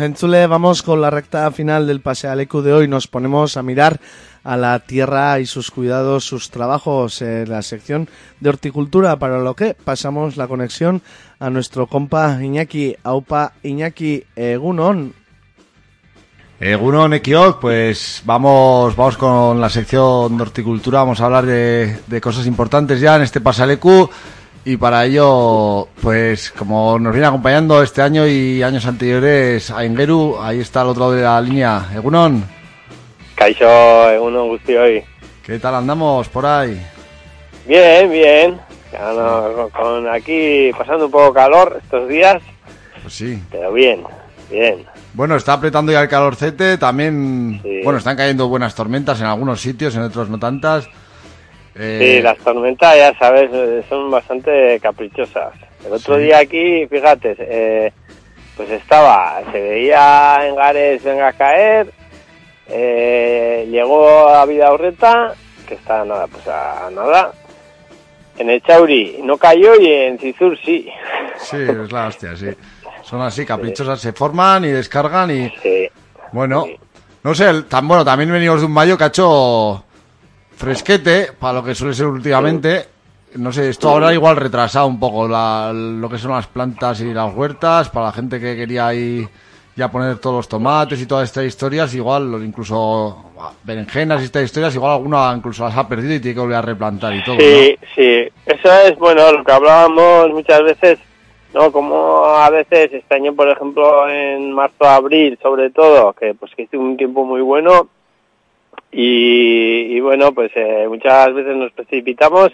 Bueno, 0.00 0.14
Entzule, 0.14 0.46
vamos 0.46 0.82
con 0.82 1.02
la 1.02 1.10
recta 1.10 1.50
final 1.50 1.86
del 1.86 2.00
Pasealecu 2.00 2.62
de 2.62 2.72
hoy. 2.72 2.88
Nos 2.88 3.06
ponemos 3.06 3.58
a 3.58 3.62
mirar 3.62 4.00
a 4.42 4.56
la 4.56 4.78
tierra 4.78 5.38
y 5.40 5.44
sus 5.44 5.70
cuidados, 5.70 6.24
sus 6.24 6.48
trabajos 6.50 7.20
en 7.20 7.50
la 7.50 7.60
sección 7.60 8.08
de 8.40 8.48
horticultura, 8.48 9.18
para 9.18 9.40
lo 9.40 9.54
que 9.54 9.74
pasamos 9.74 10.38
la 10.38 10.48
conexión 10.48 11.02
a 11.38 11.50
nuestro 11.50 11.86
compa 11.86 12.42
Iñaki, 12.42 12.96
Aupa 13.02 13.52
Iñaki 13.62 14.24
Egunon. 14.36 15.12
Egunon 16.58 17.12
Ekiok, 17.12 17.60
pues 17.60 18.22
vamos, 18.24 18.96
vamos 18.96 19.18
con 19.18 19.60
la 19.60 19.68
sección 19.68 20.34
de 20.34 20.42
horticultura, 20.42 21.00
vamos 21.00 21.20
a 21.20 21.26
hablar 21.26 21.44
de, 21.44 22.20
cosas 22.22 22.46
importantes 22.46 23.02
ya 23.02 23.16
en 23.16 23.22
este 23.22 23.42
Pasalecu 23.42 24.08
y 24.64 24.76
para 24.76 25.04
ello, 25.06 25.88
pues 26.02 26.50
como 26.50 26.98
nos 26.98 27.12
viene 27.12 27.26
acompañando 27.26 27.82
este 27.82 28.02
año 28.02 28.26
y 28.26 28.62
años 28.62 28.84
anteriores 28.86 29.70
a 29.70 29.84
Ingeru, 29.84 30.36
ahí 30.40 30.60
está 30.60 30.82
al 30.82 30.88
otro 30.88 31.00
lado 31.04 31.12
de 31.14 31.22
la 31.22 31.40
línea. 31.40 31.86
Egunon, 31.94 32.44
Kaixo, 33.34 34.10
egunon 34.10 34.48
guztioi. 34.48 35.02
¿qué 35.44 35.58
tal 35.58 35.74
andamos 35.76 36.28
por 36.28 36.44
ahí? 36.46 36.80
Bien, 37.66 38.10
bien. 38.10 38.60
Ya 38.92 39.12
no, 39.12 39.68
con 39.70 40.08
aquí 40.08 40.70
pasando 40.76 41.06
un 41.06 41.10
poco 41.12 41.32
calor 41.32 41.80
estos 41.82 42.08
días, 42.08 42.42
Pues 43.02 43.14
sí. 43.14 43.40
pero 43.50 43.72
bien, 43.72 44.02
bien. 44.50 44.84
Bueno, 45.14 45.36
está 45.36 45.52
apretando 45.54 45.90
ya 45.92 46.02
el 46.02 46.08
calorcete, 46.08 46.76
también, 46.76 47.60
Sí. 47.62 47.80
bueno, 47.84 47.98
están 47.98 48.16
cayendo 48.16 48.48
buenas 48.48 48.74
tormentas 48.74 49.20
en 49.20 49.26
algunos 49.26 49.60
sitios, 49.60 49.94
en 49.94 50.02
otros 50.02 50.28
no 50.28 50.38
tantas. 50.38 50.88
Eh, 51.76 52.16
Sí, 52.16 52.22
las 52.22 52.38
tormentas, 52.38 52.96
ya 52.96 53.16
sabes, 53.18 53.50
eh, 53.52 53.82
son 53.88 54.10
bastante 54.10 54.78
caprichosas. 54.80 55.52
El 55.86 55.92
otro 55.92 56.16
Sí. 56.16 56.22
día 56.24 56.38
aquí, 56.38 56.86
fíjate, 56.88 57.36
eh, 57.38 57.92
pues 58.56 58.70
estaba, 58.70 59.40
se 59.52 59.60
veía 59.60 60.46
en 60.46 60.56
Gares 60.56 61.02
venga 61.02 61.28
a 61.28 61.32
caer, 61.32 61.92
eh, 62.68 63.66
llegó 63.70 64.28
a 64.28 64.44
Vida 64.46 64.72
Urreta, 64.72 65.34
que 65.66 65.74
está 65.74 66.04
nada, 66.04 66.26
pues 66.26 66.46
a 66.48 66.88
nada. 66.92 67.32
En 68.38 68.48
el 68.50 68.62
Chauri 68.62 69.20
no 69.22 69.36
cayó 69.36 69.74
y 69.80 69.86
en 69.92 70.18
Cizur 70.18 70.58
sí. 70.64 70.88
Sí, 71.38 71.56
es 71.56 71.90
la 71.92 72.08
hostia, 72.08 72.36
sí. 72.36 72.48
Son 73.02 73.22
así, 73.22 73.46
caprichosas, 73.46 74.00
se 74.00 74.12
forman 74.12 74.64
y 74.64 74.68
descargan 74.68 75.30
y... 75.30 75.50
Bueno, 76.32 76.66
no 77.22 77.34
sé, 77.34 77.48
el- 77.48 77.64
tan 77.64 77.88
bueno, 77.88 78.04
también 78.04 78.30
venimos 78.30 78.60
de 78.60 78.66
un 78.66 78.72
mayo 78.72 78.96
que 78.98 79.04
ha 79.04 79.08
hecho 79.08 79.84
fresquete, 80.60 81.28
para 81.38 81.54
lo 81.54 81.64
que 81.64 81.74
suele 81.74 81.94
ser 81.94 82.06
últimamente. 82.06 82.84
No 83.36 83.50
sé, 83.52 83.70
esto 83.70 83.88
ahora 83.88 84.12
igual 84.12 84.36
retrasado 84.36 84.86
un 84.86 85.00
poco 85.00 85.26
la- 85.26 85.72
lo 85.72 86.08
que 86.08 86.18
son 86.18 86.32
las 86.32 86.46
plantas 86.48 87.00
y 87.00 87.14
las 87.14 87.32
huertas, 87.34 87.88
para 87.88 88.06
la 88.06 88.12
gente 88.12 88.38
que 88.38 88.56
quería 88.56 88.88
ahí 88.88 89.26
ya 89.76 89.90
poner 89.90 90.18
todos 90.18 90.36
los 90.36 90.48
tomates 90.48 91.00
y 91.00 91.06
todas 91.06 91.24
estas 91.30 91.44
historias, 91.44 91.94
igual 91.94 92.24
incluso 92.44 93.16
berenjenas 93.64 94.20
y 94.20 94.24
estas 94.24 94.42
historias, 94.44 94.74
igual 94.74 94.92
alguna 94.92 95.32
incluso 95.34 95.64
las 95.64 95.76
ha 95.76 95.88
perdido 95.88 96.12
y 96.14 96.20
tiene 96.20 96.34
que 96.34 96.40
volver 96.40 96.56
a 96.58 96.62
replantar 96.62 97.14
y 97.14 97.24
todo, 97.24 97.36
Sí, 97.38 97.78
sí, 97.94 98.28
eso 98.44 98.72
es 98.84 98.98
bueno 98.98 99.32
lo 99.32 99.42
que 99.44 99.52
hablábamos 99.52 100.30
muchas 100.32 100.62
veces, 100.62 100.98
¿no? 101.54 101.72
Como 101.72 102.24
a 102.26 102.50
veces 102.50 102.92
este 102.92 103.14
año, 103.14 103.32
por 103.34 103.48
ejemplo, 103.48 104.06
en 104.08 104.52
marzo, 104.52 104.84
abril, 104.84 105.38
sobre 105.40 105.70
todo, 105.70 106.12
que 106.12 106.34
pues 106.34 106.52
que 106.54 106.62
hizo 106.64 106.78
un 106.78 106.96
tiempo 106.98 107.24
muy 107.24 107.40
bueno 107.40 107.88
y, 108.92 109.96
y 109.96 110.00
bueno, 110.00 110.32
pues 110.32 110.50
eh, 110.54 110.86
muchas 110.88 111.32
veces 111.34 111.56
nos 111.56 111.72
precipitamos 111.72 112.50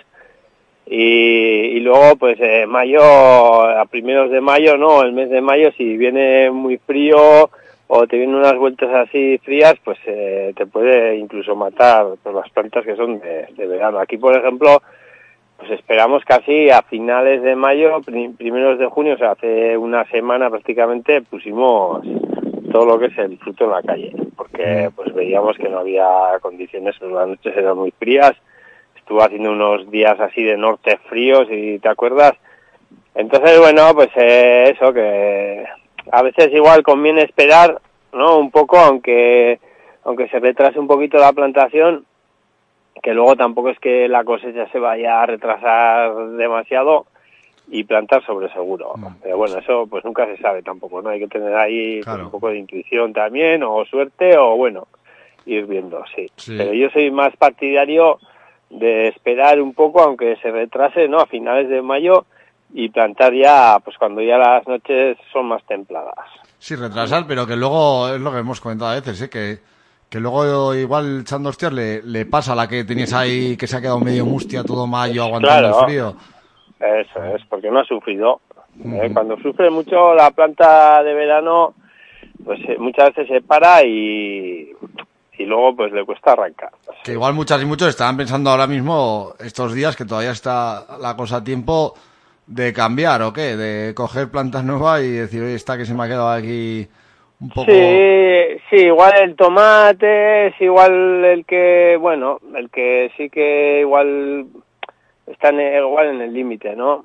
y, 0.86 0.96
y 0.96 1.80
luego 1.80 2.16
pues 2.16 2.38
eh, 2.40 2.66
mayo, 2.66 3.02
a 3.02 3.84
primeros 3.86 4.30
de 4.30 4.40
mayo, 4.40 4.76
¿no? 4.76 5.02
El 5.02 5.12
mes 5.12 5.30
de 5.30 5.40
mayo, 5.40 5.70
si 5.76 5.96
viene 5.96 6.50
muy 6.50 6.76
frío 6.78 7.50
o 7.88 8.06
te 8.06 8.16
vienen 8.18 8.36
unas 8.36 8.56
vueltas 8.56 8.92
así 8.92 9.38
frías, 9.38 9.74
pues 9.84 9.98
eh, 10.06 10.52
te 10.56 10.66
puede 10.66 11.16
incluso 11.16 11.54
matar 11.56 12.06
pues, 12.22 12.34
las 12.34 12.50
plantas 12.50 12.84
que 12.84 12.96
son 12.96 13.20
de, 13.20 13.46
de 13.56 13.66
verano. 13.66 13.98
Aquí, 13.98 14.16
por 14.16 14.36
ejemplo, 14.36 14.82
pues 15.56 15.70
esperamos 15.70 16.24
casi 16.24 16.68
a 16.68 16.82
finales 16.82 17.42
de 17.42 17.56
mayo, 17.56 18.00
pri- 18.04 18.28
primeros 18.36 18.78
de 18.78 18.86
junio, 18.86 19.14
o 19.14 19.18
sea, 19.18 19.30
hace 19.32 19.76
una 19.76 20.04
semana 20.10 20.50
prácticamente 20.50 21.22
pusimos 21.22 22.04
todo 22.76 22.84
lo 22.84 22.98
que 22.98 23.06
es 23.06 23.16
el 23.16 23.38
fruto 23.38 23.64
en 23.64 23.70
la 23.70 23.82
calle, 23.82 24.12
porque 24.36 24.90
pues 24.94 25.14
veíamos 25.14 25.56
que 25.56 25.66
no 25.66 25.78
había 25.78 26.06
condiciones, 26.42 26.94
las 27.00 27.26
noches 27.26 27.56
eran 27.56 27.74
muy 27.74 27.90
frías, 27.92 28.32
estuvo 28.94 29.22
haciendo 29.22 29.50
unos 29.52 29.90
días 29.90 30.20
así 30.20 30.42
de 30.42 30.58
norte 30.58 30.98
fríos, 31.08 31.48
y 31.50 31.78
te 31.78 31.88
acuerdas. 31.88 32.34
Entonces, 33.14 33.58
bueno, 33.58 33.94
pues 33.94 34.10
eh, 34.16 34.74
eso, 34.76 34.92
que 34.92 35.64
a 36.12 36.22
veces 36.22 36.52
igual 36.52 36.82
conviene 36.82 37.22
esperar, 37.22 37.80
¿no? 38.12 38.36
Un 38.36 38.50
poco, 38.50 38.76
aunque, 38.76 39.58
aunque 40.04 40.28
se 40.28 40.38
retrase 40.38 40.78
un 40.78 40.86
poquito 40.86 41.16
la 41.16 41.32
plantación, 41.32 42.04
que 43.02 43.14
luego 43.14 43.36
tampoco 43.36 43.70
es 43.70 43.78
que 43.78 44.06
la 44.06 44.22
cosecha 44.22 44.68
se 44.70 44.78
vaya 44.78 45.22
a 45.22 45.24
retrasar 45.24 46.14
demasiado 46.32 47.06
y 47.68 47.84
plantar 47.84 48.24
sobre 48.24 48.48
seguro. 48.52 48.94
Pero 49.22 49.36
bueno, 49.38 49.58
eso 49.58 49.86
pues 49.88 50.04
nunca 50.04 50.24
se 50.26 50.36
sabe 50.40 50.62
tampoco, 50.62 51.02
¿no? 51.02 51.10
Hay 51.10 51.18
que 51.20 51.26
tener 51.28 51.54
ahí 51.56 52.00
pues, 52.02 52.16
un 52.18 52.30
poco 52.30 52.48
de 52.48 52.58
intuición 52.58 53.12
también, 53.12 53.62
o 53.64 53.84
suerte, 53.84 54.36
o 54.38 54.56
bueno, 54.56 54.86
ir 55.46 55.66
viendo, 55.66 56.02
sí. 56.14 56.30
Sí. 56.36 56.54
Pero 56.56 56.72
yo 56.72 56.88
soy 56.90 57.10
más 57.10 57.36
partidario 57.36 58.18
de 58.70 59.08
esperar 59.08 59.60
un 59.60 59.74
poco, 59.74 60.00
aunque 60.02 60.36
se 60.42 60.50
retrase, 60.50 61.08
¿no? 61.08 61.18
A 61.18 61.26
finales 61.26 61.68
de 61.68 61.82
mayo 61.82 62.24
y 62.72 62.88
plantar 62.88 63.32
ya, 63.32 63.78
pues 63.84 63.96
cuando 63.96 64.20
ya 64.22 64.38
las 64.38 64.66
noches 64.66 65.16
son 65.32 65.46
más 65.46 65.64
templadas. 65.66 66.14
Sí, 66.58 66.74
retrasar, 66.74 67.24
pero 67.26 67.46
que 67.46 67.54
luego 67.56 68.08
es 68.08 68.20
lo 68.20 68.32
que 68.32 68.38
hemos 68.38 68.60
comentado 68.60 68.90
a 68.90 68.94
veces, 68.94 69.22
¿eh? 69.22 69.30
que, 69.30 69.58
que 70.08 70.18
luego 70.20 70.74
igual 70.74 71.20
echando 71.20 71.50
hostias 71.50 71.72
le, 71.72 72.02
le 72.02 72.26
pasa 72.26 72.52
a 72.52 72.56
la 72.56 72.66
que 72.68 72.82
tenías 72.84 73.12
ahí 73.12 73.56
que 73.56 73.66
se 73.66 73.76
ha 73.76 73.80
quedado 73.80 74.00
medio 74.00 74.24
mustia 74.26 74.64
todo 74.64 74.86
mayo 74.86 75.22
aguantando 75.24 75.68
Claro. 75.68 75.78
el 75.80 75.84
frío. 75.86 76.16
Eso 76.80 77.24
es, 77.24 77.42
porque 77.48 77.70
no 77.70 77.80
ha 77.80 77.84
sufrido. 77.84 78.40
¿eh? 78.84 79.10
Cuando 79.12 79.38
sufre 79.38 79.70
mucho 79.70 80.14
la 80.14 80.30
planta 80.30 81.02
de 81.02 81.14
verano, 81.14 81.74
pues 82.44 82.60
eh, 82.68 82.76
muchas 82.78 83.14
veces 83.14 83.28
se 83.28 83.40
para 83.40 83.82
y, 83.84 84.72
y 85.38 85.44
luego 85.44 85.74
pues 85.76 85.92
le 85.92 86.04
cuesta 86.04 86.32
arrancar. 86.32 86.70
Que 87.02 87.12
igual 87.12 87.34
muchas 87.34 87.62
y 87.62 87.66
muchos 87.66 87.88
estaban 87.88 88.16
pensando 88.16 88.50
ahora 88.50 88.66
mismo, 88.66 89.34
estos 89.40 89.74
días, 89.74 89.96
que 89.96 90.04
todavía 90.04 90.32
está 90.32 90.98
la 91.00 91.16
cosa 91.16 91.36
a 91.36 91.44
tiempo 91.44 91.94
de 92.46 92.72
cambiar 92.72 93.22
o 93.22 93.32
qué, 93.32 93.56
de 93.56 93.94
coger 93.94 94.30
plantas 94.30 94.64
nuevas 94.64 95.02
y 95.02 95.10
decir, 95.12 95.42
oye, 95.42 95.54
esta 95.54 95.76
que 95.76 95.84
se 95.84 95.94
me 95.94 96.04
ha 96.04 96.08
quedado 96.08 96.30
aquí 96.30 96.86
un 97.40 97.48
poco... 97.48 97.70
Sí, 97.70 98.60
sí, 98.70 98.76
igual 98.86 99.12
el 99.20 99.34
tomate 99.34 100.48
es 100.48 100.60
igual 100.60 101.24
el 101.24 101.44
que, 101.44 101.96
bueno, 101.98 102.38
el 102.54 102.70
que 102.70 103.10
sí 103.16 103.30
que 103.30 103.80
igual 103.80 104.46
está 105.26 105.48
en, 105.50 105.60
igual 105.60 106.08
en 106.08 106.20
el 106.20 106.32
límite, 106.32 106.74
¿no? 106.76 107.04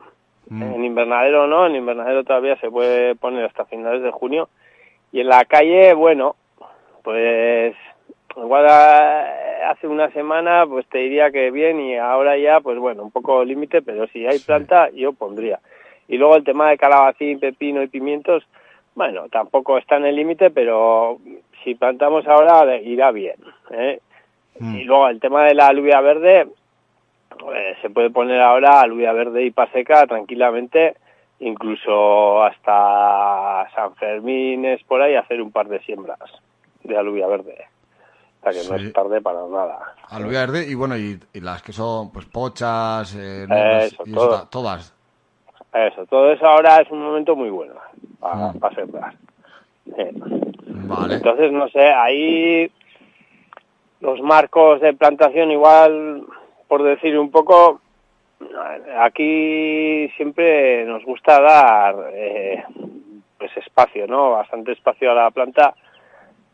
En 0.75 0.83
invernadero 0.83 1.47
no, 1.47 1.65
en 1.65 1.75
invernadero 1.75 2.23
todavía 2.25 2.57
se 2.57 2.69
puede 2.69 3.15
poner 3.15 3.45
hasta 3.45 3.65
finales 3.65 4.01
de 4.03 4.11
junio. 4.11 4.49
Y 5.13 5.21
en 5.21 5.27
la 5.29 5.45
calle, 5.45 5.93
bueno, 5.93 6.35
pues 7.03 7.75
igual 8.35 8.67
a- 8.67 9.69
hace 9.71 9.87
una 9.87 10.09
semana 10.11 10.65
pues 10.67 10.85
te 10.87 10.97
diría 10.99 11.31
que 11.31 11.51
bien 11.51 11.79
y 11.79 11.95
ahora 11.97 12.37
ya 12.37 12.59
pues 12.59 12.77
bueno, 12.79 13.03
un 13.03 13.11
poco 13.11 13.43
límite, 13.45 13.81
pero 13.81 14.07
si 14.07 14.25
hay 14.25 14.39
planta 14.39 14.89
yo 14.91 15.13
pondría. 15.13 15.59
Y 16.07 16.17
luego 16.17 16.35
el 16.35 16.43
tema 16.43 16.69
de 16.69 16.77
calabacín, 16.77 17.39
pepino 17.39 17.81
y 17.81 17.87
pimientos, 17.87 18.43
bueno, 18.95 19.29
tampoco 19.29 19.77
está 19.77 19.95
en 19.97 20.05
el 20.05 20.15
límite, 20.17 20.49
pero 20.49 21.17
si 21.63 21.75
plantamos 21.75 22.27
ahora 22.27 22.75
irá 22.77 23.11
bien. 23.11 23.35
¿eh? 23.71 23.99
Y 24.59 24.83
luego 24.83 25.07
el 25.07 25.19
tema 25.21 25.45
de 25.45 25.53
la 25.55 25.67
alubia 25.67 26.01
verde, 26.01 26.47
eh, 27.55 27.75
se 27.81 27.89
puede 27.89 28.09
poner 28.09 28.41
ahora 28.41 28.81
alubia 28.81 29.13
verde 29.13 29.43
y 29.43 29.51
paseca 29.51 30.05
tranquilamente, 30.07 30.95
incluso 31.39 32.43
hasta 32.43 33.69
San 33.73 33.95
Fermín 33.95 34.65
es 34.65 34.83
por 34.83 35.01
ahí 35.01 35.15
hacer 35.15 35.41
un 35.41 35.51
par 35.51 35.67
de 35.67 35.79
siembras 35.81 36.19
de 36.83 36.97
alubia 36.97 37.27
verde. 37.27 37.65
O 38.43 38.51
sea 38.51 38.61
que 38.61 38.67
no 38.69 38.75
es 38.75 38.93
tarde 38.93 39.21
para 39.21 39.39
nada. 39.47 39.95
Alubia 40.09 40.41
verde 40.41 40.65
y 40.67 40.73
bueno, 40.73 40.97
y, 40.97 41.19
y 41.33 41.41
las 41.41 41.61
que 41.61 41.71
son 41.73 42.11
pues 42.11 42.25
pochas, 42.25 43.15
eh, 43.15 43.45
Eso, 43.85 44.03
y 44.05 44.13
todo. 44.13 44.29
ta- 44.41 44.49
todas. 44.49 44.93
Eso, 45.73 46.05
todo 46.07 46.31
eso 46.31 46.45
ahora 46.47 46.77
es 46.81 46.89
un 46.91 47.01
momento 47.01 47.35
muy 47.35 47.49
bueno 47.49 47.75
para, 48.19 48.51
para 48.53 48.75
sembrar. 48.75 49.13
Eh, 49.97 50.11
Vale. 50.13 51.15
Entonces, 51.15 51.51
no 51.51 51.69
sé, 51.69 51.81
ahí 51.91 52.69
los 54.01 54.19
marcos 54.21 54.81
de 54.81 54.93
plantación 54.93 55.51
igual, 55.51 56.23
por 56.71 56.83
decir 56.83 57.19
un 57.19 57.29
poco, 57.31 57.81
aquí 58.99 60.07
siempre 60.15 60.85
nos 60.85 61.03
gusta 61.03 61.41
dar 61.41 61.95
eh, 62.13 62.63
pues 63.37 63.51
espacio, 63.57 64.07
¿no? 64.07 64.31
Bastante 64.31 64.71
espacio 64.71 65.11
a 65.11 65.15
la 65.15 65.31
planta, 65.31 65.73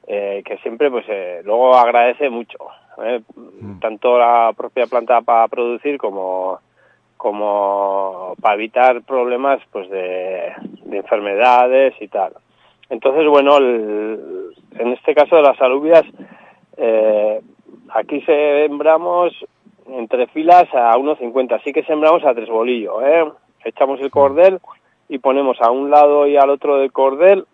eh, 0.07 0.41
que 0.43 0.57
siempre 0.57 0.89
pues 0.89 1.05
eh, 1.07 1.41
luego 1.45 1.75
agradece 1.75 2.31
mucho, 2.31 2.57
¿eh? 3.03 3.21
tanto 3.79 4.17
la 4.17 4.53
propia 4.57 4.87
planta 4.87 5.21
para 5.21 5.47
producir 5.49 5.99
como 5.99 6.57
como 7.15 8.33
para 8.41 8.55
evitar 8.55 9.03
problemas 9.03 9.59
pues 9.71 9.87
de, 9.91 10.51
de 10.85 10.97
enfermedades 10.97 11.93
y 12.01 12.07
tal. 12.07 12.33
Entonces, 12.89 13.27
bueno, 13.27 13.57
el- 13.57 14.51
en 14.79 14.93
este 14.93 15.13
caso 15.13 15.35
de 15.35 15.43
las 15.43 15.61
alubias, 15.61 16.05
eh, 16.77 17.39
aquí 17.93 18.19
sembramos 18.21 19.33
entre 19.89 20.27
filas 20.27 20.65
a 20.73 20.95
1,50. 20.97 21.53
Así 21.53 21.73
que 21.73 21.83
sembramos 21.83 22.23
a 22.23 22.33
tres 22.33 22.49
bolillos, 22.49 23.01
¿eh? 23.03 23.25
Echamos 23.63 23.99
el 24.01 24.11
cordel 24.11 24.59
y 25.09 25.19
ponemos 25.19 25.57
a 25.61 25.71
un 25.71 25.89
lado 25.89 26.27
y 26.27 26.37
al 26.37 26.49
otro 26.49 26.77
del 26.77 26.91
cordel 26.91 27.45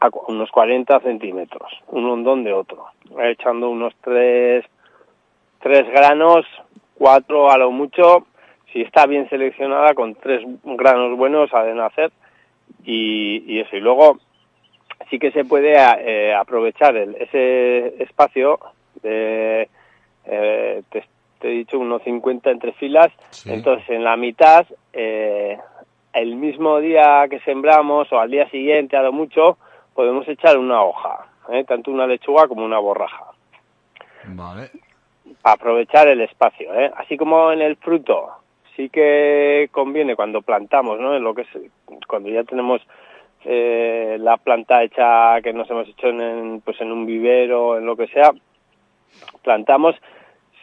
a 0.00 0.10
unos 0.28 0.50
40 0.50 0.98
centímetros, 1.00 1.72
un 1.88 2.06
hondón 2.06 2.42
de 2.42 2.52
otro, 2.52 2.86
echando 3.20 3.70
unos 3.70 3.94
tres, 4.02 4.64
tres 5.60 5.88
granos, 5.90 6.44
cuatro 6.98 7.50
a 7.50 7.56
lo 7.56 7.70
mucho, 7.70 8.26
si 8.72 8.80
está 8.80 9.06
bien 9.06 9.28
seleccionada 9.28 9.94
con 9.94 10.16
tres 10.16 10.42
granos 10.64 11.16
buenos 11.16 11.54
ha 11.54 11.62
de 11.62 11.74
nacer 11.74 12.10
y, 12.84 13.60
eso 13.60 13.76
y 13.76 13.80
luego 13.80 14.18
sí 15.08 15.20
que 15.20 15.30
se 15.30 15.44
puede 15.44 15.74
eh, 15.76 16.34
aprovechar 16.34 16.96
ese 16.96 18.02
espacio 18.02 18.58
de 19.02 19.68
eh, 20.24 20.82
te, 21.42 21.48
he 21.48 21.50
dicho 21.50 21.78
unos 21.78 22.02
50 22.02 22.50
entre 22.50 22.72
filas 22.72 23.10
entonces 23.46 23.88
en 23.90 24.04
la 24.04 24.16
mitad 24.16 24.66
eh, 24.92 25.58
el 26.12 26.36
mismo 26.36 26.78
día 26.78 27.26
que 27.28 27.40
sembramos 27.40 28.12
o 28.12 28.18
al 28.18 28.30
día 28.30 28.48
siguiente 28.50 28.96
a 28.96 29.02
lo 29.02 29.12
mucho 29.12 29.58
podemos 29.94 30.26
echar 30.28 30.56
una 30.58 30.82
hoja 30.82 31.26
¿eh? 31.50 31.64
tanto 31.64 31.90
una 31.90 32.06
lechuga 32.06 32.48
como 32.48 32.64
una 32.64 32.78
borraja 32.78 33.32
Vale. 34.28 34.70
para 35.40 35.54
aprovechar 35.54 36.08
el 36.08 36.20
espacio, 36.20 36.72
¿eh? 36.74 36.90
Así 36.96 37.16
como 37.16 37.52
en 37.52 37.60
el 37.60 37.76
fruto, 37.76 38.30
sí 38.76 38.88
que 38.88 39.68
conviene 39.72 40.16
cuando 40.16 40.42
plantamos, 40.42 41.00
¿no? 41.00 41.14
En 41.16 41.22
lo 41.22 41.34
que 41.34 41.42
es, 41.42 41.48
cuando 42.06 42.28
ya 42.28 42.44
tenemos 42.44 42.80
eh, 43.44 44.16
la 44.20 44.36
planta 44.36 44.82
hecha 44.82 45.40
que 45.42 45.52
nos 45.52 45.68
hemos 45.70 45.88
hecho 45.88 46.08
en, 46.08 46.20
en, 46.20 46.60
pues 46.60 46.80
en 46.80 46.92
un 46.92 47.06
vivero, 47.06 47.78
en 47.78 47.86
lo 47.86 47.96
que 47.96 48.06
sea, 48.08 48.32
plantamos, 49.42 49.96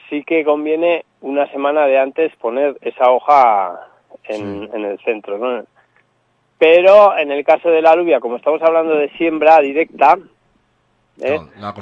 sí 0.10 0.23
que 0.23 0.44
conviene 0.44 1.06
una 1.22 1.45
semana 1.52 1.86
de 1.86 1.98
antes 1.99 2.36
poner 2.38 2.77
esa 2.81 3.11
hoja 3.11 3.80
en, 4.23 4.69
en 4.73 4.86
el 4.86 4.99
centro, 4.99 5.38
¿no? 5.38 5.64
Pero 6.57 7.18
en 7.18 7.31
el 7.31 7.45
caso 7.45 7.69
de 7.69 7.81
la 7.81 7.91
alubia, 7.91 8.19
como 8.19 8.36
estamos 8.36 8.61
hablando 8.61 8.95
de 8.95 9.10
siembra 9.11 9.60
directa, 9.60 10.18
¿eh? 11.22 11.40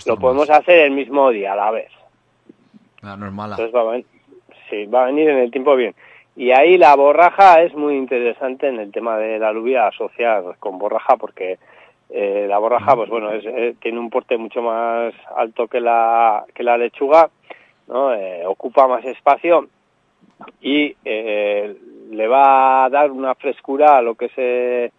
Lo 0.10 0.18
podemos 0.22 0.50
hacer 0.50 0.80
el 0.80 0.92
mismo 0.92 1.30
día 1.32 1.54
a 1.54 1.56
la 1.56 1.72
vez. 1.72 1.92
Ah, 3.02 3.16
no 3.18 3.28
es 3.28 3.34
mala. 3.34 3.56
Entonces 3.56 3.76
va 3.76 3.82
a, 3.82 3.92
ven- 3.94 4.06
sí, 4.70 4.86
va 4.86 5.04
a 5.04 5.06
venir 5.08 5.30
en 5.30 5.38
el 5.40 5.52
tiempo 5.52 5.76
bien. 5.76 5.96
Y 6.36 6.52
ahí 6.52 6.78
la 6.78 6.96
borraja 6.96 7.62
es 7.64 7.74
muy 7.74 7.96
interesante 7.96 8.68
en 8.68 8.80
el 8.80 8.92
tema 8.92 9.18
de 9.18 9.40
la 9.40 9.50
alubia 9.50 9.88
asociar 9.88 10.44
con 10.60 10.78
borraja 10.78 11.18
porque 11.18 11.58
eh, 12.12 12.46
la 12.48 12.60
borraja, 12.60 12.96
pues 12.96 13.10
bueno, 13.10 13.32
es, 13.32 13.44
eh, 13.46 13.76
tiene 13.82 14.00
un 14.00 14.12
porte 14.12 14.38
mucho 14.38 14.62
más 14.62 15.14
alto 15.36 15.68
que 15.68 15.80
la, 15.80 16.46
que 16.54 16.62
la 16.64 16.78
lechuga, 16.78 17.30
¿no? 17.88 18.14
Eh, 18.14 18.46
ocupa 18.46 18.88
más 18.88 19.04
espacio 19.06 19.68
y 20.62 20.96
eh, 21.04 21.76
le 22.12 22.28
va 22.28 22.86
a 22.86 22.90
dar 22.90 23.12
una 23.12 23.36
frescura 23.36 23.98
a 23.98 24.02
lo 24.02 24.16
que 24.16 24.26
es 24.26 24.32
eh, 24.38 24.92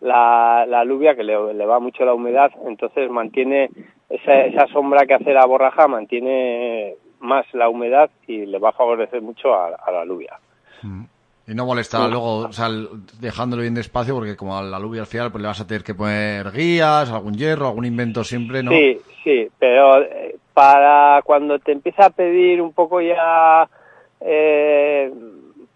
la, 0.00 0.64
la 0.66 0.80
alubia, 0.80 1.14
que 1.14 1.24
le, 1.24 1.54
le 1.54 1.66
va 1.66 1.78
mucho 1.80 2.04
la 2.04 2.14
humedad, 2.14 2.50
entonces 2.66 3.10
mantiene 3.10 3.70
esa, 4.08 4.44
esa 4.44 4.66
sombra 4.68 5.06
que 5.06 5.14
hace 5.14 5.32
la 5.32 5.46
borraja, 5.46 5.88
mantiene 5.88 6.96
más 7.20 7.46
la 7.54 7.68
humedad 7.68 8.10
y 8.26 8.46
le 8.46 8.58
va 8.58 8.70
a 8.70 8.72
favorecer 8.72 9.22
mucho 9.22 9.54
a, 9.54 9.68
a 9.68 9.92
la 9.92 10.00
alubia. 10.02 10.38
Y 11.46 11.54
no 11.54 11.66
molesta 11.66 12.06
luego, 12.08 12.38
o 12.38 12.52
sea, 12.52 12.68
dejándolo 13.20 13.62
bien 13.62 13.74
despacio, 13.74 14.14
porque 14.14 14.36
como 14.36 14.56
a 14.56 14.62
la 14.62 14.76
alubia 14.76 15.02
al 15.02 15.06
final, 15.06 15.30
pues 15.30 15.42
le 15.42 15.48
vas 15.48 15.60
a 15.60 15.66
tener 15.66 15.82
que 15.82 15.94
poner 15.94 16.50
guías, 16.52 17.10
algún 17.10 17.34
hierro, 17.34 17.68
algún 17.68 17.84
invento 17.84 18.24
siempre, 18.24 18.62
¿no? 18.62 18.70
Sí, 18.70 18.98
sí, 19.24 19.48
pero 19.58 20.02
eh, 20.02 20.36
para 20.54 21.22
cuando 21.24 21.58
te 21.58 21.72
empieza 21.72 22.06
a 22.06 22.10
pedir 22.10 22.60
un 22.60 22.72
poco 22.72 23.00
ya 23.00 23.68
eh, 24.20 25.12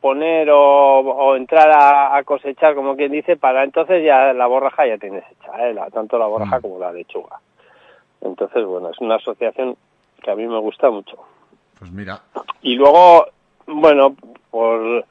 poner 0.01 0.51
o, 0.51 0.59
o 1.01 1.37
entrar 1.37 1.71
a, 1.71 2.17
a 2.17 2.23
cosechar, 2.25 2.75
como 2.75 2.97
quien 2.97 3.11
dice, 3.13 3.37
para 3.37 3.65
entonces 3.65 4.05
ya 4.05 4.33
la 4.33 4.47
borraja 4.47 4.87
ya 4.87 4.99
tienes 4.99 5.25
hecha, 5.33 5.69
¿eh? 5.69 5.75
La- 5.75 5.91
tanto 5.91 6.19
la 6.19 6.27
borraja 6.27 6.61
como 6.61 6.79
la 6.79 6.93
lechuga. 6.93 7.41
Entonces, 8.21 8.65
bueno, 8.65 8.91
es 8.91 8.99
una 9.01 9.17
asociación 9.17 9.77
que 10.23 10.31
a 10.31 10.37
mí 10.37 10.47
me 10.47 10.59
gusta 10.59 10.91
mucho. 10.91 11.17
Pues 11.79 11.91
mira. 11.93 12.21
Y 12.63 12.75
luego, 12.77 13.27
bueno, 13.67 14.15
por 14.51 15.05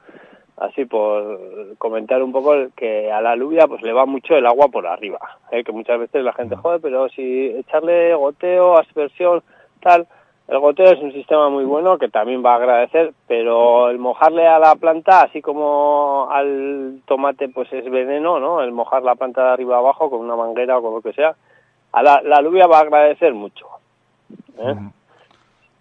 así 0.58 0.86
por 0.86 1.76
comentar 1.76 2.22
un 2.22 2.32
poco 2.32 2.54
que 2.74 3.12
a 3.12 3.20
la 3.20 3.32
alubia 3.32 3.66
pues 3.66 3.82
le 3.82 3.92
va 3.92 4.06
mucho 4.06 4.34
el 4.36 4.46
agua 4.46 4.68
por 4.68 4.86
arriba, 4.86 5.18
¿eh? 5.50 5.62
que 5.62 5.70
muchas 5.72 5.98
veces 6.00 6.24
la 6.24 6.32
gente 6.32 6.56
joder, 6.56 6.80
pero 6.80 7.08
si 7.10 7.48
echarle 7.48 8.14
goteo, 8.14 8.78
aspersión, 8.78 9.42
tal, 9.86 10.06
el 10.48 10.58
goteo 10.58 10.92
es 10.92 11.00
un 11.00 11.12
sistema 11.12 11.48
muy 11.48 11.64
bueno 11.64 11.98
que 11.98 12.08
también 12.08 12.44
va 12.44 12.52
a 12.54 12.56
agradecer, 12.56 13.12
pero 13.28 13.88
el 13.88 13.98
mojarle 13.98 14.46
a 14.46 14.58
la 14.58 14.74
planta, 14.74 15.22
así 15.22 15.40
como 15.40 16.28
al 16.30 17.00
tomate 17.06 17.48
pues 17.48 17.72
es 17.72 17.88
veneno, 17.90 18.40
¿no? 18.40 18.60
El 18.62 18.72
mojar 18.72 19.02
la 19.02 19.14
planta 19.14 19.42
de 19.44 19.52
arriba 19.52 19.78
abajo 19.78 20.10
con 20.10 20.20
una 20.20 20.36
manguera 20.36 20.78
o 20.78 20.82
con 20.82 20.94
lo 20.94 21.00
que 21.00 21.12
sea, 21.12 21.34
a 21.92 22.02
la, 22.02 22.20
la 22.22 22.36
alubia 22.36 22.66
va 22.66 22.78
a 22.78 22.82
agradecer 22.82 23.32
mucho. 23.32 23.66
¿eh? 24.58 24.74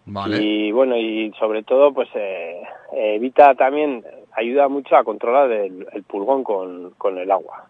Vale. 0.06 0.38
Y 0.42 0.72
bueno, 0.72 0.96
y 0.98 1.34
sobre 1.40 1.64
todo, 1.64 1.92
pues 1.94 2.10
eh, 2.14 2.62
evita 2.94 3.56
también, 3.56 4.04
ayuda 4.34 4.68
mucho 4.68 4.96
a 4.96 5.04
controlar 5.04 5.52
el, 5.52 5.88
el 5.92 6.04
pulgón 6.04 6.44
con, 6.44 6.92
con 6.98 7.18
el 7.18 7.32
agua. 7.32 7.66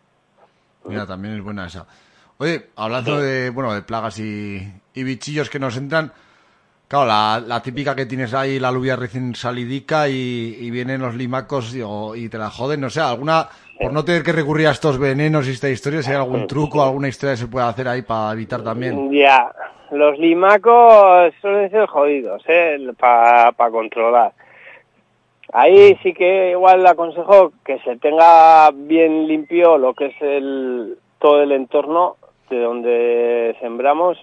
Mira, 0.85 1.05
también 1.05 1.35
es 1.35 1.43
buena 1.43 1.65
esa. 1.65 1.85
Oye, 2.37 2.67
hablando 2.75 3.19
de, 3.19 3.49
bueno, 3.49 3.73
de 3.73 3.81
plagas 3.81 4.19
y, 4.19 4.61
y 4.93 5.03
bichillos 5.03 5.49
que 5.49 5.59
nos 5.59 5.77
entran, 5.77 6.11
claro, 6.87 7.05
la, 7.05 7.41
la 7.45 7.61
típica 7.61 7.95
que 7.95 8.05
tienes 8.05 8.33
ahí, 8.33 8.59
la 8.59 8.69
alubia 8.69 8.95
recién 8.95 9.35
salidica 9.35 10.07
y, 10.09 10.57
y 10.59 10.71
vienen 10.71 11.01
los 11.01 11.15
limacos 11.15 11.75
y, 11.75 11.81
o- 11.83 12.15
y 12.15 12.29
te 12.29 12.37
la 12.37 12.49
joden, 12.49 12.81
no 12.81 12.89
sé, 12.89 13.01
alguna, 13.01 13.47
por 13.79 13.91
no 13.93 14.03
tener 14.05 14.23
que 14.23 14.31
recurrir 14.31 14.67
a 14.67 14.71
estos 14.71 14.97
venenos 14.97 15.47
y 15.47 15.51
esta 15.51 15.69
historia, 15.69 16.01
si 16.01 16.11
hay 16.11 16.17
algún 16.17 16.47
truco, 16.47 16.81
alguna 16.83 17.07
historia 17.07 17.33
que 17.33 17.41
se 17.41 17.47
pueda 17.47 17.67
hacer 17.69 17.87
ahí 17.87 18.01
para 18.01 18.31
evitar 18.33 18.63
también. 18.63 19.11
Ya, 19.11 19.51
los 19.91 20.17
limacos 20.19 21.33
suelen 21.41 21.69
ser 21.71 21.85
jodidos, 21.87 22.41
¿eh? 22.47 22.77
Para 22.97 23.53
controlar. 23.71 24.33
Ahí 25.53 25.95
sí 26.01 26.13
que 26.13 26.51
igual 26.51 26.81
le 26.83 26.89
aconsejo 26.89 27.53
que 27.63 27.77
se 27.79 27.95
tenga 27.97 28.71
bien 28.71 29.27
limpio 29.27 29.77
lo 29.77 29.93
que 29.93 30.07
es 30.07 30.15
el 30.21 30.97
todo 31.19 31.43
el 31.43 31.51
entorno 31.51 32.17
de 32.49 32.59
donde 32.59 33.55
sembramos, 33.61 34.17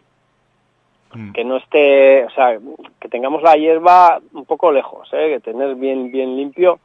que 1.34 1.44
no 1.44 1.56
esté, 1.56 2.24
o 2.24 2.30
sea, 2.30 2.58
que 3.00 3.08
tengamos 3.08 3.42
la 3.42 3.54
hierba 3.54 4.20
un 4.32 4.44
poco 4.44 4.72
lejos, 4.72 5.08
¿eh? 5.12 5.28
que 5.28 5.40
tener 5.40 5.74
bien 5.74 6.10
bien 6.10 6.36
limpio, 6.36 6.78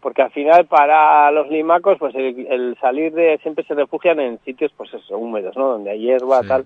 porque 0.00 0.22
al 0.22 0.30
final 0.30 0.66
para 0.66 1.30
los 1.30 1.48
limacos, 1.48 1.98
pues 1.98 2.14
el, 2.14 2.46
el 2.48 2.76
salir 2.80 3.12
de 3.12 3.38
siempre 3.38 3.64
se 3.64 3.74
refugian 3.74 4.20
en 4.20 4.38
sitios, 4.40 4.72
pues 4.76 4.92
eso, 4.94 5.18
húmedos, 5.18 5.56
¿no? 5.56 5.68
Donde 5.68 5.90
hay 5.90 6.00
hierba 6.00 6.42
tal. 6.42 6.64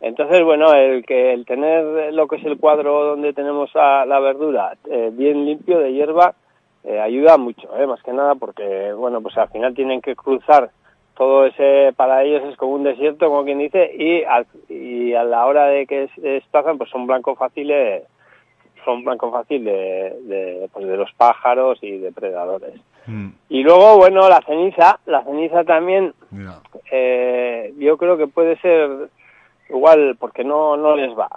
Entonces, 0.00 0.42
bueno, 0.42 0.72
el 0.74 1.06
que 1.06 1.32
el 1.32 1.46
tener 1.46 2.12
lo 2.12 2.26
que 2.26 2.36
es 2.36 2.44
el 2.44 2.58
cuadro 2.58 3.04
donde 3.04 3.32
tenemos 3.32 3.72
la, 3.74 4.04
la 4.04 4.18
verdura 4.18 4.76
eh, 4.90 5.10
bien 5.12 5.44
limpio 5.44 5.78
de 5.78 5.92
hierba 5.92 6.34
eh, 6.82 6.98
ayuda 6.98 7.38
mucho, 7.38 7.68
¿eh? 7.78 7.86
más 7.86 8.02
que 8.02 8.12
nada 8.12 8.34
porque, 8.34 8.92
bueno, 8.92 9.20
pues 9.20 9.38
al 9.38 9.48
final 9.50 9.74
tienen 9.74 10.00
que 10.00 10.16
cruzar 10.16 10.70
todo 11.16 11.46
ese, 11.46 11.92
para 11.96 12.22
ellos 12.24 12.42
es 12.50 12.56
como 12.56 12.72
un 12.72 12.84
desierto, 12.84 13.28
como 13.28 13.44
quien 13.44 13.58
dice, 13.58 13.90
y, 13.96 14.22
al- 14.24 14.46
y 14.68 15.12
a 15.14 15.24
la 15.24 15.46
hora 15.46 15.66
de 15.66 15.86
que 15.86 16.08
desplazan, 16.16 16.78
pues 16.78 16.90
son 16.90 17.06
blanco 17.06 17.34
fáciles, 17.36 18.04
son 18.84 19.04
blanco 19.04 19.30
fácil 19.30 19.64
de, 19.64 20.16
de, 20.22 20.68
pues 20.72 20.86
de 20.86 20.96
los 20.96 21.12
pájaros 21.12 21.78
y 21.82 21.98
depredadores. 21.98 22.74
Y 23.48 23.62
luego, 23.64 23.96
bueno, 23.96 24.28
la 24.28 24.40
ceniza, 24.46 25.00
la 25.06 25.24
ceniza 25.24 25.64
también, 25.64 26.14
eh, 26.90 27.72
yo 27.78 27.96
creo 27.98 28.16
que 28.16 28.26
puede 28.28 28.56
ser 28.58 29.08
igual 29.68 30.16
porque 30.18 30.44
no, 30.44 30.76
no 30.76 30.94
les 30.96 31.10
va. 31.16 31.28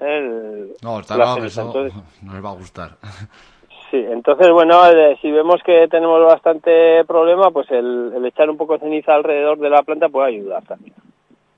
El- 0.00 0.72
No, 0.82 1.00
está 1.00 1.16
la 1.16 1.24
claro 1.24 1.42
que 1.42 1.50
ceniza. 1.50 1.60
eso 1.62 1.66
Entonces, 1.66 2.22
no 2.22 2.32
les 2.34 2.44
va 2.44 2.50
a 2.50 2.54
gustar. 2.54 2.90
Sí, 3.90 3.96
entonces, 3.96 4.50
bueno, 4.52 4.86
eh, 4.86 5.16
si 5.22 5.30
vemos 5.30 5.62
que 5.64 5.88
tenemos 5.88 6.22
bastante 6.24 7.04
problema, 7.06 7.50
pues 7.50 7.70
el, 7.70 8.12
el 8.14 8.26
echar 8.26 8.50
un 8.50 8.56
poco 8.58 8.74
de 8.74 8.80
ceniza 8.80 9.14
alrededor 9.14 9.58
de 9.58 9.70
la 9.70 9.82
planta 9.82 10.08
puede 10.08 10.28
ayudar 10.28 10.62
también. 10.64 10.94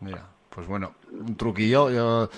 Mira, 0.00 0.22
pues 0.48 0.68
bueno, 0.68 0.92
un 1.12 1.36
truquillo. 1.36 1.90
Yo, 1.90 2.28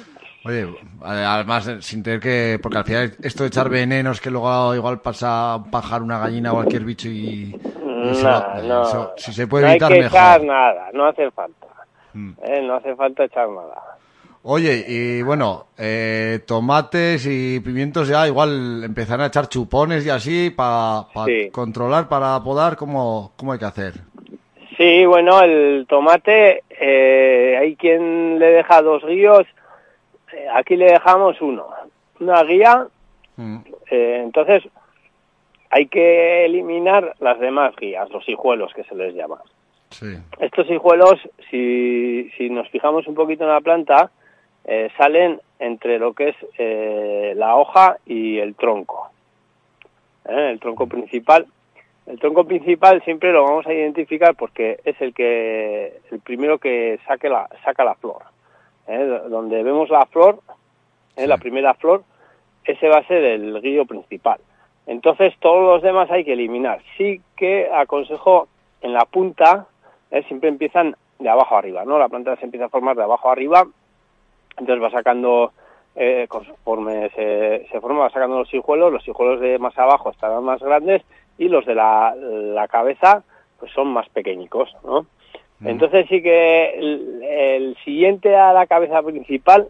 oye, 0.47 0.66
además, 1.02 1.69
eh, 1.69 1.82
sin 1.82 2.02
tener 2.02 2.20
que. 2.20 2.59
Porque 2.62 2.78
al 2.78 2.85
final, 2.85 3.12
esto 3.23 3.43
de 3.44 3.48
echar 3.48 3.69
venenos 3.69 4.20
que 4.20 4.31
luego 4.31 4.74
igual 4.74 5.01
pasa 5.01 5.56
un 5.56 5.70
pájaro, 5.70 6.05
una 6.05 6.19
gallina 6.19 6.52
o 6.52 6.56
cualquier 6.56 6.85
bicho 6.85 7.09
y. 7.09 7.55
y 7.55 8.14
se 8.14 8.24
No, 8.24 8.31
va- 8.31 8.60
no. 8.62 8.82
eso, 8.82 9.12
si 9.19 9.32
se 9.32 9.47
puede 9.47 9.64
no 9.64 9.69
hay 9.69 9.74
evitar, 9.74 9.93
que 9.93 9.98
mejor. 10.01 10.19
echar 10.19 10.43
nada, 10.43 10.89
no 10.94 11.05
hace 11.06 11.31
falta. 11.31 11.66
Mm. 12.14 12.32
Eh, 12.43 12.62
no 12.62 12.74
hace 12.77 12.97
falta 12.97 13.24
echar 13.24 13.48
nada. 13.48 13.91
Oye, 14.44 14.85
y 14.89 15.23
bueno, 15.23 15.66
eh, 15.78 16.40
tomates 16.47 17.27
y 17.27 17.60
pimientos 17.60 18.09
ya 18.09 18.27
igual 18.27 18.82
empezarán 18.82 19.20
a 19.23 19.27
echar 19.27 19.48
chupones 19.48 20.05
y 20.05 20.10
así 20.10 20.51
para 20.51 21.05
Sí. 21.27 21.51
controlar, 21.51 22.09
para 22.09 22.40
podar, 22.43 22.77
¿cómo, 22.77 23.32
¿cómo 23.36 23.52
hay 23.52 23.60
que 23.60 23.66
hacer? 23.66 23.93
Sí, 24.77 25.06
bueno, 25.06 25.40
el 25.43 25.86
tomate, 25.89 26.64
eh, 26.70 27.56
hay 27.60 27.77
quien 27.77 28.40
le 28.40 28.47
deja 28.47 28.82
dos 28.82 29.05
guíos, 29.06 29.47
eh, 30.32 30.47
aquí 30.52 30.74
le 30.77 30.86
dejamos 30.86 31.40
uno, 31.40 31.66
una 32.19 32.43
guía, 32.43 32.86
Mm. 33.36 33.59
eh, 33.90 34.20
entonces 34.24 34.64
hay 35.70 35.86
que 35.86 36.44
eliminar 36.47 37.14
las 37.20 37.39
demás 37.39 37.74
guías, 37.77 38.10
los 38.10 38.28
hijuelos 38.28 38.73
que 38.74 38.82
se 38.85 38.94
les 38.97 39.14
llama. 39.14 39.39
Sí. 39.90 40.16
Estos 40.40 40.69
hijuelos, 40.69 41.20
si, 41.51 42.28
si 42.36 42.51
nos 42.51 42.69
fijamos 42.70 43.06
un 43.06 43.14
poquito 43.14 43.44
en 43.44 43.51
la 43.51 43.60
planta, 43.60 44.10
eh, 44.65 44.91
salen 44.97 45.41
entre 45.59 45.99
lo 45.99 46.13
que 46.13 46.31
es 46.31 46.37
eh, 46.59 47.35
la 47.37 47.57
hoja 47.57 47.99
y 48.07 48.39
el 48.39 48.55
tronco. 48.55 49.11
¿eh? 50.29 50.51
El 50.53 50.61
tronco 50.61 50.87
principal. 50.87 51.47
El 52.07 52.19
tronco 52.19 52.45
principal 52.45 53.03
siempre 53.05 53.33
lo 53.33 53.45
vamos 53.45 53.67
a 53.67 53.73
identificar 53.73 54.35
porque 54.35 54.81
es 54.85 55.01
el 55.01 55.15
que 55.15 56.01
el 56.11 56.21
primero 56.21 56.59
que 56.59 56.99
saque 57.07 57.29
la, 57.29 57.49
saca 57.65 57.85
la 57.85 57.95
flor. 57.95 58.23
Donde 59.31 59.63
vemos 59.63 59.89
la 59.89 60.05
flor, 60.07 60.41
¿eh? 61.17 61.27
la 61.27 61.39
primera 61.39 61.75
flor, 61.75 62.03
ese 62.65 62.89
va 62.89 62.99
a 62.99 63.07
ser 63.07 63.23
el 63.23 63.61
guío 63.63 63.87
principal. 63.87 64.41
Entonces 64.87 65.33
todos 65.39 65.63
los 65.63 65.83
demás 65.83 66.11
hay 66.11 66.25
que 66.25 66.33
eliminar. 66.33 66.83
Sí 66.99 67.21
que 67.37 67.71
aconsejo 67.73 68.49
en 68.81 68.93
la 68.93 69.05
punta, 69.05 69.67
siempre 70.27 70.49
empiezan 70.49 70.97
de 71.21 71.29
abajo 71.29 71.57
arriba, 71.57 71.85
¿no? 71.85 71.99
La 71.99 72.09
planta 72.09 72.35
se 72.37 72.45
empieza 72.45 72.67
a 72.67 72.69
formar 72.69 72.97
de 72.97 73.05
abajo 73.05 73.31
arriba, 73.31 73.65
entonces 74.59 74.83
va 74.83 74.91
sacando, 74.91 75.53
eh, 75.97 76.27
conforme 76.29 77.11
se, 77.11 77.66
se 77.70 77.81
forma, 77.81 78.01
va 78.01 78.11
sacando 78.11 78.39
los 78.39 78.53
hijuelos, 78.53 78.93
los 78.93 79.07
hijuelos 79.07 79.41
de 79.41 79.59
más 79.59 79.77
abajo 79.79 80.11
estarán 80.11 80.45
más 80.45 80.61
grandes 80.61 81.03
y 81.39 81.49
los 81.49 81.66
de 81.66 81.74
la, 81.74 82.15
la 82.16 82.69
cabeza 82.69 83.23
pues 83.59 83.73
son 83.73 83.89
más 83.89 84.09
pequeñicos, 84.09 84.74
¿no? 84.85 85.07
Entonces 85.65 86.07
sí 86.09 86.20
que 86.20 86.70
el, 86.70 87.23
el 87.23 87.77
siguiente 87.85 88.35
a 88.35 88.53
la 88.53 88.66
cabeza 88.66 89.01
principal, 89.01 89.69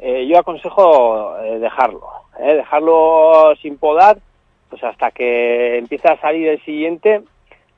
eh, 0.00 0.26
yo 0.26 0.38
aconsejo 0.38 1.36
eh, 1.40 1.58
dejarlo, 1.58 2.06
dejarlo 2.38 3.54
sin 3.60 3.76
podar, 3.76 4.16
pues 4.70 4.82
hasta 4.82 5.10
que 5.10 5.76
empiece 5.76 6.08
a 6.08 6.20
salir 6.20 6.48
el 6.48 6.64
siguiente. 6.64 7.20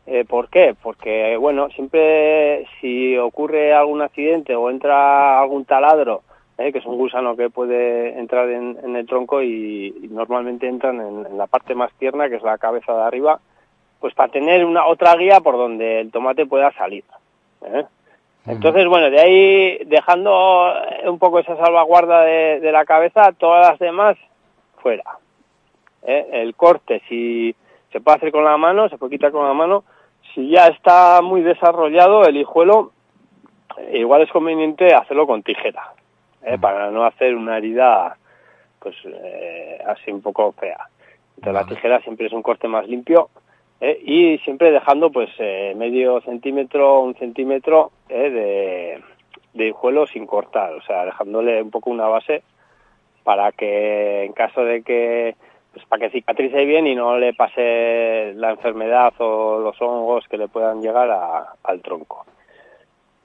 Eh, 0.06 0.24
¿Por 0.24 0.48
qué? 0.48 0.74
Porque, 0.82 1.36
bueno, 1.36 1.68
siempre 1.70 2.66
si 2.80 3.18
ocurre 3.18 3.74
algún 3.74 4.00
accidente 4.00 4.56
o 4.56 4.70
entra 4.70 5.38
algún 5.38 5.66
taladro, 5.66 6.22
eh, 6.58 6.72
que 6.72 6.78
es 6.78 6.86
un 6.86 6.98
gusano 6.98 7.36
que 7.36 7.50
puede 7.50 8.18
entrar 8.18 8.48
en, 8.50 8.78
en 8.82 8.96
el 8.96 9.06
tronco 9.06 9.42
y, 9.42 9.94
y 10.02 10.08
normalmente 10.08 10.68
entran 10.68 11.00
en, 11.00 11.26
en 11.26 11.38
la 11.38 11.46
parte 11.46 11.74
más 11.74 11.92
tierna, 11.94 12.28
que 12.28 12.36
es 12.36 12.42
la 12.42 12.58
cabeza 12.58 12.92
de 12.92 13.02
arriba, 13.02 13.40
pues 14.00 14.14
para 14.14 14.30
tener 14.30 14.64
una 14.64 14.86
otra 14.86 15.14
guía 15.16 15.40
por 15.40 15.56
donde 15.56 16.00
el 16.00 16.10
tomate 16.10 16.46
pueda 16.46 16.72
salir. 16.72 17.04
¿eh? 17.64 17.84
Entonces, 18.46 18.86
bueno, 18.86 19.10
de 19.10 19.20
ahí 19.20 19.78
dejando 19.86 20.72
un 21.04 21.18
poco 21.18 21.38
esa 21.38 21.56
salvaguarda 21.56 22.22
de, 22.22 22.60
de 22.60 22.72
la 22.72 22.84
cabeza, 22.84 23.32
todas 23.32 23.68
las 23.70 23.78
demás 23.78 24.16
fuera. 24.80 25.04
¿eh? 26.02 26.28
El 26.32 26.54
corte, 26.54 27.02
si 27.08 27.54
se 27.92 28.00
puede 28.00 28.16
hacer 28.16 28.32
con 28.32 28.44
la 28.44 28.56
mano, 28.56 28.88
se 28.88 28.96
puede 28.96 29.12
quitar 29.12 29.32
con 29.32 29.46
la 29.46 29.54
mano. 29.54 29.84
Si 30.34 30.48
ya 30.50 30.66
está 30.68 31.20
muy 31.22 31.42
desarrollado 31.42 32.24
el 32.24 32.36
hijuelo, 32.36 32.92
igual 33.92 34.22
es 34.22 34.30
conveniente 34.30 34.94
hacerlo 34.94 35.26
con 35.26 35.42
tijera, 35.42 35.92
¿eh? 36.54 36.58
para 36.58 36.90
no 36.90 37.04
hacer 37.04 37.34
una 37.34 37.58
herida 37.58 38.16
pues 38.80 38.94
eh, 39.04 39.78
así 39.86 40.10
un 40.10 40.22
poco 40.22 40.52
fea. 40.52 40.78
Entonces 41.36 41.54
la 41.54 41.66
tijera 41.66 42.00
siempre 42.00 42.26
es 42.26 42.32
un 42.32 42.42
corte 42.42 42.68
más 42.68 42.86
limpio 42.88 43.28
¿eh? 43.80 43.98
y 44.04 44.38
siempre 44.38 44.70
dejando 44.70 45.10
pues 45.10 45.30
medio 45.76 46.20
centímetro, 46.22 47.00
un 47.00 47.14
centímetro 47.16 47.90
de, 48.08 49.00
de 49.54 49.66
hijuelo 49.68 50.06
sin 50.06 50.26
cortar, 50.26 50.72
o 50.74 50.82
sea, 50.82 51.04
dejándole 51.04 51.62
un 51.62 51.70
poco 51.70 51.90
una 51.90 52.06
base 52.08 52.42
para 53.24 53.52
que 53.52 54.24
en 54.24 54.32
caso 54.32 54.64
de 54.64 54.82
que 54.82 55.36
pues 55.72 55.84
para 55.86 56.00
que 56.08 56.10
cicatrice 56.10 56.64
bien 56.64 56.86
y 56.86 56.94
no 56.94 57.18
le 57.18 57.34
pase 57.34 58.32
la 58.36 58.50
enfermedad 58.52 59.12
o 59.18 59.60
los 59.60 59.80
hongos 59.82 60.26
que 60.28 60.38
le 60.38 60.48
puedan 60.48 60.80
llegar 60.80 61.10
a- 61.10 61.52
al 61.62 61.82
tronco. 61.82 62.24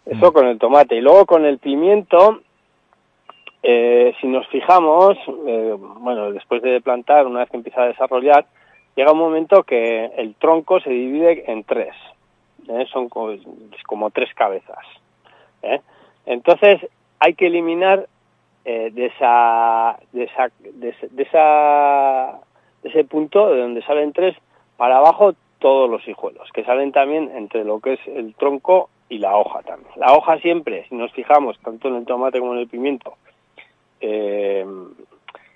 Eso 0.05 0.33
con 0.33 0.45
el 0.47 0.59
tomate. 0.59 0.95
Y 0.95 1.01
luego 1.01 1.25
con 1.25 1.45
el 1.45 1.57
pimiento, 1.59 2.41
eh, 3.65 4.13
si 4.19 4.27
nos 4.27 4.45
fijamos, 4.49 5.17
eh, 5.47 5.73
bueno, 5.77 6.33
después 6.33 6.61
de 6.61 6.81
plantar, 6.81 7.25
una 7.25 7.39
vez 7.39 7.49
que 7.49 7.55
empieza 7.55 7.83
a 7.83 7.87
desarrollar, 7.87 8.45
llega 8.93 9.13
un 9.13 9.17
momento 9.17 9.63
que 9.63 10.11
el 10.17 10.35
tronco 10.35 10.81
se 10.81 10.89
divide 10.89 11.49
en 11.49 11.63
tres. 11.63 11.95
¿eh? 12.67 12.85
Son 12.91 13.07
como 13.07 14.11
tres 14.11 14.33
cabezas. 14.35 14.85
Entonces 16.25 16.85
hay 17.19 17.35
que 17.35 17.47
eliminar 17.47 18.07
de 18.65 19.05
esa 19.05 19.97
de 20.11 20.23
esa 20.23 20.51
de 20.59 21.23
esa 21.23 22.39
de 22.81 22.89
ese 22.89 23.03
punto 23.05 23.49
de 23.49 23.61
donde 23.61 23.81
salen 23.83 24.11
tres 24.11 24.35
para 24.75 24.97
abajo 24.97 25.33
todos 25.59 25.89
los 25.89 26.05
hijuelos 26.07 26.49
que 26.53 26.63
salen 26.63 26.91
también 26.91 27.31
entre 27.35 27.63
lo 27.63 27.79
que 27.79 27.93
es 27.93 27.99
el 28.07 28.35
tronco 28.35 28.89
y 29.09 29.19
la 29.19 29.35
hoja 29.35 29.61
también 29.63 29.91
la 29.97 30.13
hoja 30.13 30.37
siempre 30.39 30.85
si 30.87 30.95
nos 30.95 31.11
fijamos 31.11 31.59
tanto 31.59 31.89
en 31.89 31.95
el 31.95 32.05
tomate 32.05 32.39
como 32.39 32.53
en 32.53 32.59
el 32.59 32.67
pimiento 32.69 33.15
eh, 34.05 34.65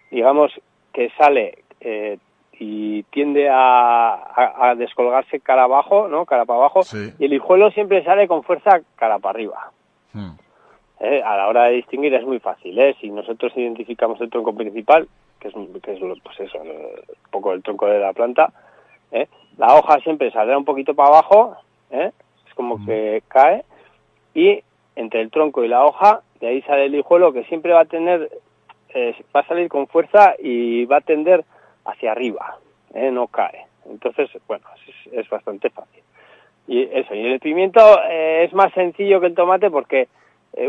digamos 0.09 0.51
que 0.93 1.09
sale 1.17 1.59
eh, 1.81 2.17
y 2.59 3.03
tiende 3.03 3.49
a, 3.49 4.13
a- 4.15 4.69
a 4.69 4.75
descolgarse 4.75 5.39
cara 5.41 5.63
abajo 5.63 6.07
no 6.07 6.25
cara 6.25 6.45
para 6.45 6.59
abajo 6.59 6.81
y 7.19 7.25
el 7.25 7.33
hijuelo 7.33 7.69
siempre 7.71 8.03
sale 8.03 8.27
con 8.27 8.43
fuerza 8.43 8.81
cara 8.95 9.19
para 9.19 9.37
arriba 9.37 9.71
¿eh? 10.99 11.21
a 11.23 11.37
la 11.37 11.47
hora 11.47 11.65
de 11.65 11.73
distinguir 11.73 12.13
es 12.15 12.25
muy 12.25 12.39
fácil. 12.39 12.79
¿eh? 12.79 12.95
Si 12.99 13.11
nosotros 13.11 13.51
identificamos 13.55 14.19
el 14.21 14.31
tronco 14.31 14.55
principal, 14.55 15.07
que 15.39 15.49
es, 15.49 15.53
que 15.83 15.93
es 15.93 15.99
lo- 16.01 16.15
pues 16.23 16.39
eso, 16.39 16.57
un 16.59 16.71
poco 17.29 17.53
el 17.53 17.61
tronco 17.61 17.85
de 17.85 17.99
la 17.99 18.13
planta, 18.13 18.51
¿eh? 19.11 19.27
la 19.57 19.75
hoja 19.75 19.99
siempre 19.99 20.31
saldrá 20.31 20.57
un 20.57 20.65
poquito 20.65 20.95
para 20.95 21.09
abajo, 21.09 21.55
¿eh? 21.91 22.11
es 22.47 22.53
como 22.55 22.83
que 22.85 23.21
cae, 23.27 23.63
y 24.33 24.63
entre 24.95 25.21
el 25.21 25.29
tronco 25.29 25.63
y 25.63 25.67
la 25.67 25.85
hoja, 25.85 26.21
de 26.39 26.47
ahí 26.47 26.61
sale 26.63 26.85
el 26.85 26.95
hijuelo 26.95 27.33
que 27.33 27.43
siempre 27.45 27.73
va 27.73 27.81
a 27.81 27.85
tener, 27.85 28.29
eh, 28.93 29.15
va 29.35 29.41
a 29.41 29.47
salir 29.47 29.69
con 29.69 29.87
fuerza 29.87 30.35
y 30.39 30.85
va 30.85 30.97
a 30.97 31.01
tender 31.01 31.43
hacia 31.85 32.11
arriba, 32.11 32.57
¿eh? 32.93 33.11
no 33.11 33.27
cae. 33.27 33.65
Entonces, 33.89 34.29
bueno, 34.47 34.65
es, 35.11 35.29
bastante 35.29 35.69
fácil. 35.69 36.03
Y 36.67 36.83
eso, 36.83 37.15
y 37.15 37.25
el 37.25 37.39
pimiento 37.39 37.79
eh, 38.09 38.43
es 38.43 38.53
más 38.53 38.73
sencillo 38.73 39.21
que 39.21 39.27
el 39.27 39.35
tomate 39.35 39.71
porque 39.71 40.09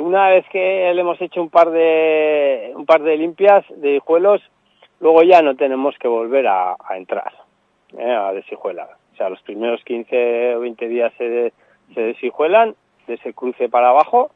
una 0.01 0.29
vez 0.29 0.45
que 0.51 0.93
le 0.93 1.01
hemos 1.01 1.21
hecho 1.21 1.41
un 1.41 1.49
par 1.49 1.71
de 1.71 2.73
un 2.75 2.85
par 2.85 3.03
de 3.03 3.17
limpias 3.17 3.65
de 3.77 3.97
hijuelos, 3.97 4.43
luego 5.01 5.23
ya 5.23 5.41
no 5.41 5.57
tenemos 5.57 5.97
que 5.99 6.09
volver 6.09 6.47
a, 6.47 6.77
a 6.79 6.97
entrar 6.97 7.33
a 7.97 8.33
deshijuelar. 8.33 8.91
O 9.13 9.17
sea, 9.17 9.29
los 9.29 9.41
primeros 9.43 9.83
15 9.85 10.57
o 10.57 10.61
20 10.61 10.89
días 10.89 11.13
se, 11.17 11.53
se 11.95 12.01
deshijuelan 12.01 12.75
de 13.07 13.15
ese 13.15 13.33
cruce 13.33 13.69
para 13.69 13.91
abajo 13.91 14.31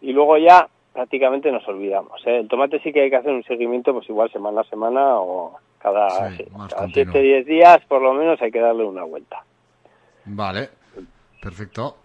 y 0.00 0.12
luego 0.12 0.36
ya 0.38 0.68
prácticamente 0.92 1.52
nos 1.52 1.66
olvidamos. 1.68 2.20
¿eh? 2.26 2.38
El 2.38 2.48
tomate 2.48 2.80
sí 2.80 2.92
que 2.92 3.02
hay 3.02 3.10
que 3.10 3.16
hacer 3.16 3.32
un 3.32 3.44
seguimiento, 3.44 3.92
pues 3.92 4.08
igual 4.08 4.30
semana 4.32 4.62
a 4.62 4.64
semana 4.64 5.16
o, 5.18 5.58
Cada, 5.78 6.30
Sí, 6.36 6.44
cada 6.68 6.82
continuo. 6.86 7.14
7-10 7.14 7.44
días 7.44 7.78
por 7.86 8.02
lo 8.02 8.12
menos 8.14 8.40
hay 8.42 8.50
que 8.50 8.58
darle 8.60 8.84
una 8.84 9.04
vuelta. 9.04 9.44
Vale, 10.24 10.68
perfecto. 11.40 11.98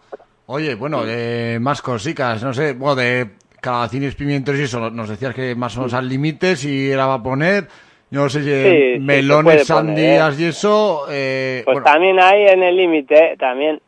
Oye, 0.45 0.75
bueno, 0.75 1.03
eh, 1.07 1.57
más 1.59 1.81
cositas, 1.81 2.43
no 2.43 2.53
sé, 2.53 2.73
bueno, 2.73 2.95
de 2.95 3.29
calabacines, 3.59 4.13
pimientos 4.15 4.57
y 4.59 4.63
eso, 4.63 4.89
nos 4.91 5.09
decías 5.09 5.33
que 5.33 5.55
más 5.55 5.75
o 5.77 5.79
menos 5.81 5.93
al 5.93 6.07
límite, 6.07 6.55
si 6.55 6.91
era 6.91 7.05
para 7.07 7.23
poner, 7.23 7.67
yo 8.11 8.21
no 8.21 8.29
sé 8.29 8.43
si 8.43 8.49
Sí, 8.51 8.93
sí, 8.95 8.99
melones, 8.99 9.43
poner, 9.43 9.65
sandías 9.65 10.39
y 10.39 10.45
eso, 10.45 11.05
eh, 11.09 11.61
Pues 11.65 11.75
bueno, 11.75 11.85
también 11.89 12.19
ahí 12.19 12.45
en 12.45 12.61
el 12.61 12.75
límite, 12.75 13.15
¿eh? 13.33 13.37
también 13.37 13.81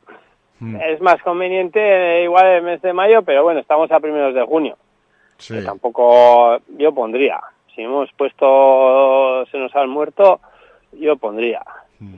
Mm. 0.59 0.77
es 0.77 1.01
más 1.01 1.21
conveniente 1.21 1.79
eh, 1.79 2.23
igual 2.23 2.47
el 2.47 2.63
mes 2.63 2.81
de 2.81 2.93
mayo, 2.93 3.23
pero 3.23 3.43
bueno, 3.43 3.59
estamos 3.59 3.91
a 3.91 3.99
primeros 3.99 4.33
de 4.33 4.43
junio. 4.43 4.77
sí, 5.37 5.55
que 5.55 5.61
tampoco 5.61 6.57
yo 6.77 6.93
pondría. 6.93 7.41
Si 7.75 7.81
hemos 7.81 8.09
puesto 8.13 9.45
se 9.51 9.57
nos 9.57 9.75
ha 9.75 9.85
muerto, 9.85 10.39
yo 10.93 11.17
pondría. 11.17 11.61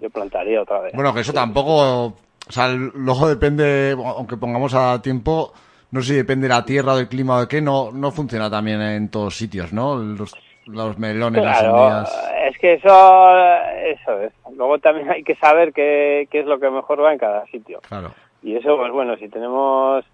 Yo 0.01 0.09
plantaría 0.09 0.61
otra 0.61 0.81
vez. 0.81 0.93
Mm. 0.93 0.97
bueno, 0.97 1.13
que 1.13 1.21
eso 1.21 1.33
tampoco, 1.33 2.05
o 2.05 2.51
sea, 2.51 2.67
luego 2.67 3.27
depende, 3.27 3.95
aunque 3.97 4.37
pongamos 4.37 4.73
a 4.73 5.01
tiempo, 5.01 5.53
no 5.91 6.01
sé 6.01 6.07
si 6.09 6.15
depende 6.15 6.47
de 6.47 6.53
la 6.53 6.65
tierra, 6.65 6.95
del 6.95 7.07
clima 7.07 7.37
o 7.37 7.41
de 7.41 7.47
qué, 7.47 7.61
no, 7.61 7.91
no 7.91 8.11
funciona 8.11 8.49
también 8.49 8.81
en 8.81 9.09
todos 9.09 9.37
sitios, 9.37 9.73
¿no? 9.73 9.95
Los, 9.95 10.35
los 10.65 10.97
melones, 10.97 11.43
las 11.43 11.59
sandías. 11.59 12.29
es 12.49 12.57
que 12.57 12.73
eso, 12.73 13.29
eso 13.77 14.21
es. 14.21 14.33
Luego 14.55 14.79
también 14.79 15.09
hay 15.11 15.23
que 15.23 15.35
saber 15.35 15.73
qué, 15.73 16.27
qué 16.29 16.39
es 16.39 16.45
lo 16.45 16.59
que 16.59 16.69
mejor 16.69 17.03
va 17.03 17.13
en 17.13 17.19
cada 17.19 17.45
sitio. 17.47 17.79
Claro. 17.87 18.11
Y 18.47 18.55
eso, 18.55 18.77
pues 18.77 18.93
bueno, 18.93 19.17
si 19.17 19.27
tenemos 19.27 20.05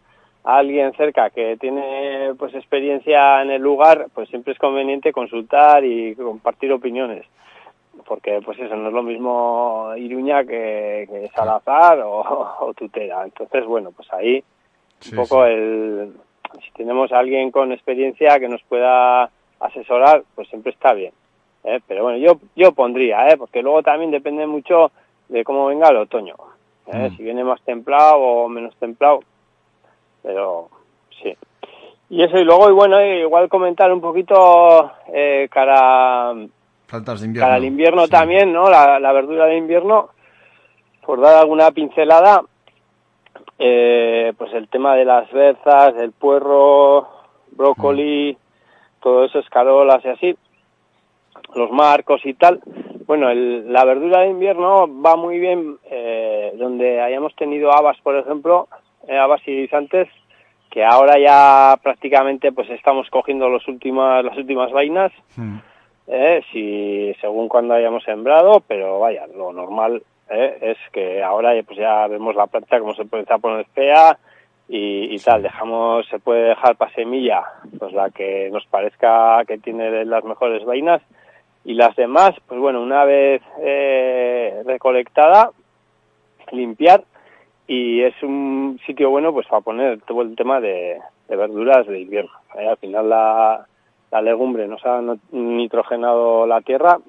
a 0.44 0.58
alguien 0.58 0.92
cerca 0.94 1.30
que 1.30 1.56
tiene 1.58 2.32
pues 2.40 2.56
experiencia 2.56 3.44
en 3.44 3.52
el 3.52 3.62
lugar, 3.62 4.08
pues 4.12 4.28
siempre 4.28 4.54
es 4.54 4.60
conveniente 4.60 5.14
consultar 5.14 5.86
y 5.86 6.16
compartir 6.16 6.74
opiniones. 6.74 7.28
Porque 8.08 8.42
pues 8.44 8.58
eso, 8.58 8.76
no 8.76 8.88
es 8.88 8.94
lo 8.94 9.04
mismo 9.04 9.94
Iruña 9.96 10.46
que, 10.46 11.08
que 11.12 11.30
Salazar 11.36 12.00
o, 12.00 12.22
o 12.62 12.74
Tutera. 12.74 13.24
Entonces, 13.24 13.66
bueno, 13.68 13.92
pues 13.92 14.12
ahí 14.12 14.44
Sí, 15.00 15.12
un 15.12 15.18
poco 15.18 15.46
el... 15.46 16.14
Si 16.66 16.72
tenemos 16.72 17.12
a 17.12 17.20
alguien 17.20 17.52
con 17.52 17.72
experiencia 17.72 18.40
que 18.40 18.50
nos 18.50 18.64
pueda 18.64 19.30
asesorar, 19.60 20.24
pues 20.34 20.48
siempre 20.50 20.72
está 20.72 20.94
bien. 20.94 21.14
¿eh? 21.66 21.82
Pero 21.88 22.02
bueno, 22.02 22.18
yo 22.18 22.40
yo 22.56 22.72
pondría, 22.72 23.30
¿eh? 23.30 23.38
porque 23.38 23.62
luego 23.62 23.84
también 23.84 24.10
depende 24.10 24.48
mucho 24.48 24.92
de 25.30 25.44
cómo 25.44 25.68
venga 25.68 25.90
el 25.90 25.98
otoño. 25.98 26.36
¿Eh? 26.88 27.10
Mm. 27.10 27.18
Si 27.18 27.24
viene 27.24 27.44
más 27.44 27.62
templado 27.62 28.18
o 28.20 28.50
menos 28.50 28.76
templado. 28.78 29.22
Pero 30.22 30.70
sí. 31.22 31.36
Y 32.10 32.24
eso, 32.24 32.38
y 32.38 32.44
luego, 32.44 32.70
y 32.70 32.74
bueno, 32.74 33.04
igual 33.04 33.50
comentar 33.50 33.92
un 33.92 34.02
poquito 34.02 34.92
eh, 35.12 35.48
cara, 35.52 36.34
Plantas 36.88 37.22
de 37.22 37.28
invierno. 37.28 37.46
cara 37.46 37.56
al 37.56 37.66
invierno 37.66 38.08
también, 38.08 38.54
¿no? 38.54 38.70
La, 38.70 39.00
la 39.00 39.12
verdura 39.14 39.46
de 39.46 39.58
invierno, 39.58 40.10
por 41.06 41.20
dar 41.22 41.38
alguna 41.38 41.72
pincelada, 41.72 42.44
eh, 43.58 44.34
pues 44.38 44.54
el 44.54 44.68
tema 44.68 44.96
de 44.96 45.06
las 45.06 45.32
berzas, 45.32 45.96
el 45.98 46.12
puerro, 46.12 47.08
brócoli, 47.52 48.38
todo 49.02 49.26
eso, 49.26 49.40
escarolas 49.40 50.04
y 50.06 50.10
así, 50.10 50.36
los 51.56 51.72
marcos 51.72 52.22
y 52.26 52.34
tal. 52.34 52.62
Bueno, 53.06 53.30
el- 53.30 53.72
la 53.72 53.86
verdura 53.86 54.22
de 54.22 54.30
invierno 54.30 54.88
va 55.02 55.16
muy 55.16 55.40
bien 55.40 55.78
eh, 55.90 56.52
donde 56.56 57.02
hayamos 57.02 57.36
tenido 57.36 57.72
habas, 57.72 58.00
por 58.02 58.16
ejemplo, 58.16 58.68
eh, 59.08 59.18
habas 59.18 59.42
y 59.48 59.62
guisantes, 59.62 60.08
que 60.72 60.84
ahora 60.84 61.20
ya 61.20 61.78
prácticamente 61.84 62.52
pues 62.52 62.70
estamos 62.70 63.10
cogiendo 63.10 63.50
los 63.50 63.68
últimas, 63.68 64.24
las 64.24 64.38
últimas 64.38 64.72
vainas, 64.72 65.12
Mm. 65.38 65.58
eh, 66.08 66.42
si 66.52 67.14
según 67.22 67.48
cuando 67.48 67.74
hayamos 67.74 68.04
sembrado, 68.04 68.62
pero 68.68 69.00
vaya, 69.00 69.28
lo 69.28 69.52
normal 69.54 70.02
eh, 70.30 70.58
es 70.62 70.78
que 70.92 71.22
ahora 71.22 71.52
pues 71.66 71.78
ya 71.78 72.08
vemos 72.08 72.36
la 72.36 72.48
planta 72.48 72.80
como 72.80 72.94
se 72.96 73.06
puede 73.06 73.26
a 73.30 73.38
poner 73.38 73.66
fea 73.74 74.18
y, 74.70 75.14
y 75.14 75.18
tal, 75.20 75.44
dejamos, 75.44 76.08
se 76.08 76.18
puede 76.20 76.50
dejar 76.50 76.76
para 76.78 76.94
semilla, 76.94 77.44
pues 77.78 77.92
la 77.94 78.10
que 78.10 78.50
nos 78.52 78.66
parezca 78.66 79.44
que 79.46 79.58
tiene 79.58 80.06
las 80.06 80.24
mejores 80.24 80.64
vainas 80.66 81.02
y 81.66 81.74
las 81.74 81.96
demás, 81.96 82.32
pues 82.48 82.60
bueno, 82.60 82.82
una 82.82 83.06
vez 83.06 83.42
eh, 83.62 84.62
recolectada, 84.66 85.52
limpiar 86.52 87.04
y 87.68 88.02
es 88.02 88.14
un 88.22 88.80
sitio 88.86 89.10
bueno 89.10 89.32
pues 89.34 89.48
para 89.48 89.62
poner 89.62 90.02
todo 90.02 90.22
el 90.22 90.36
tema 90.36 90.60
de, 90.60 91.00
de 91.28 91.36
verduras 91.36 91.88
de 91.88 92.02
invierno. 92.02 92.32
Eh, 92.58 92.68
al 92.68 92.78
final 92.78 93.10
la, 93.10 93.66
la 94.12 94.22
legumbre 94.22 94.68
nos 94.68 94.86
ha 94.86 95.02
nitrogenado 95.32 96.46
la 96.46 96.62
tierra, 96.62 97.00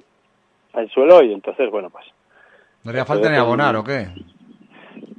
el 0.75 0.89
suelo 0.91 1.23
y 1.23 1.33
entonces 1.33 1.71
bueno 1.71 1.91
pues 1.91 2.07
¿No 2.85 2.91
haría 2.91 3.05
falta 3.05 3.31
ni 3.31 3.37
abonar 3.37 3.77
o 3.77 3.85
qué? 3.85 4.09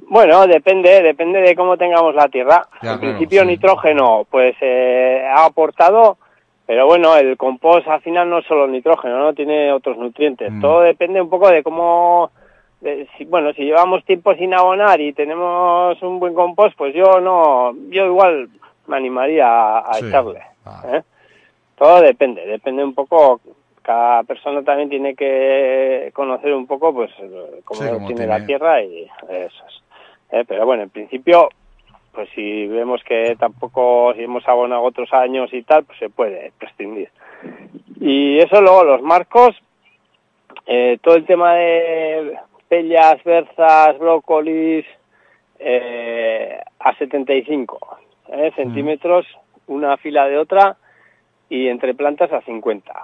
bueno, 0.08 0.46
depende, 0.46 1.02
depende 1.02 1.40
de 1.40 1.56
cómo 1.56 1.76
tengamos 1.76 2.14
la 2.14 2.28
tierra. 2.28 2.62
Ya, 2.80 2.92
en 2.92 2.98
claro, 2.98 3.00
principio 3.00 3.40
sí. 3.42 3.46
nitrógeno, 3.48 4.26
pues 4.30 4.54
eh, 4.60 5.22
ha 5.28 5.44
aportado, 5.46 6.16
pero 6.66 6.86
bueno, 6.86 7.16
el 7.16 7.36
compost 7.36 7.86
al 7.88 8.00
final 8.02 8.28
no 8.28 8.38
es 8.38 8.46
solo 8.46 8.66
nitrógeno, 8.66 9.18
no 9.18 9.32
tiene 9.34 9.72
otros 9.72 9.96
nutrientes. 9.98 10.50
Mm. 10.52 10.60
Todo 10.60 10.80
depende 10.80 11.20
un 11.20 11.30
poco 11.30 11.48
de 11.48 11.62
cómo, 11.62 12.30
de 12.80 13.06
si- 13.16 13.24
bueno, 13.24 13.52
si 13.52 13.62
llevamos 13.64 14.04
tiempo 14.04 14.34
sin 14.34 14.52
abonar 14.54 15.00
y 15.00 15.12
tenemos 15.12 16.00
un 16.02 16.18
buen 16.18 16.34
compost, 16.34 16.76
pues 16.76 16.94
yo 16.94 17.20
no, 17.20 17.72
yo 17.90 18.06
igual 18.06 18.48
me 18.88 18.96
animaría 18.96 19.46
a, 19.48 19.78
a 19.90 19.94
Sí, 19.94 20.06
echarle. 20.08 20.40
¿eh? 20.92 21.02
Todo 21.76 22.00
depende, 22.00 22.44
depende 22.46 22.82
un 22.82 22.94
poco. 22.94 23.40
Cada 23.82 24.24
persona 24.24 24.64
también 24.64 24.88
tiene 24.88 25.14
que 25.14 26.10
conocer 26.12 26.52
un 26.52 26.66
poco, 26.66 26.92
pues, 26.92 27.10
cómo 27.64 27.80
Sí, 27.82 27.88
cómo 27.88 28.06
tiene, 28.08 28.22
tiene. 28.24 28.26
la 28.26 28.44
tierra 28.44 28.82
y 28.82 29.04
eso 29.28 29.64
es. 29.68 29.82
Eh, 30.32 30.44
pero 30.48 30.66
bueno, 30.66 30.82
en 30.82 30.90
principio, 30.90 31.48
pues 32.16 32.30
si 32.34 32.66
vemos 32.66 33.04
que 33.04 33.36
tampoco, 33.38 34.14
si 34.14 34.22
hemos 34.22 34.48
abonado 34.48 34.82
otros 34.82 35.12
años 35.12 35.52
y 35.52 35.62
tal, 35.62 35.84
pues 35.84 35.98
se 35.98 36.08
puede 36.08 36.50
prescindir. 36.58 37.10
Y 38.00 38.38
eso 38.38 38.62
luego, 38.62 38.84
los 38.84 39.02
marcos, 39.02 39.54
eh, 40.66 40.96
todo 41.02 41.16
el 41.16 41.26
tema 41.26 41.52
de 41.56 42.38
pellas, 42.68 43.22
berzas, 43.22 43.98
brócolis, 43.98 44.86
eh, 45.58 46.58
a 46.78 46.96
75 46.96 47.98
eh, 48.32 48.50
centímetros, 48.56 49.26
una 49.66 49.98
fila 49.98 50.26
de 50.26 50.38
otra, 50.38 50.78
y 51.50 51.68
entre 51.68 51.94
plantas 51.94 52.32
a 52.32 52.40
50. 52.40 52.94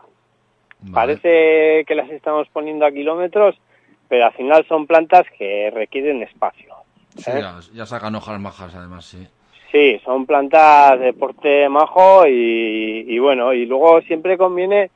Parece 0.91 1.85
que 1.87 1.95
las 1.95 2.09
estamos 2.09 2.49
poniendo 2.49 2.87
a 2.87 2.91
kilómetros, 2.91 3.61
pero 4.09 4.25
al 4.25 4.33
final 4.33 4.67
son 4.67 4.87
plantas 4.87 5.27
que 5.39 5.71
requieren 5.71 6.23
espacio. 6.23 6.82
Sí, 7.17 7.31
¿eh? 7.31 7.41
ya, 7.41 7.59
ya 7.75 7.87
sacan 7.87 8.15
hojas 8.15 8.41
majas 8.41 8.75
además, 8.75 9.05
sí. 9.05 9.27
Sí, 9.71 9.99
son 10.05 10.27
plantas 10.27 11.01
de 11.01 11.15
porte 11.15 11.69
majo 11.69 12.27
y, 12.27 13.07
y 13.09 13.19
bueno, 13.19 13.55
y 13.55 13.65
luego 13.65 14.03
siempre 14.03 14.37
conviene 14.37 14.91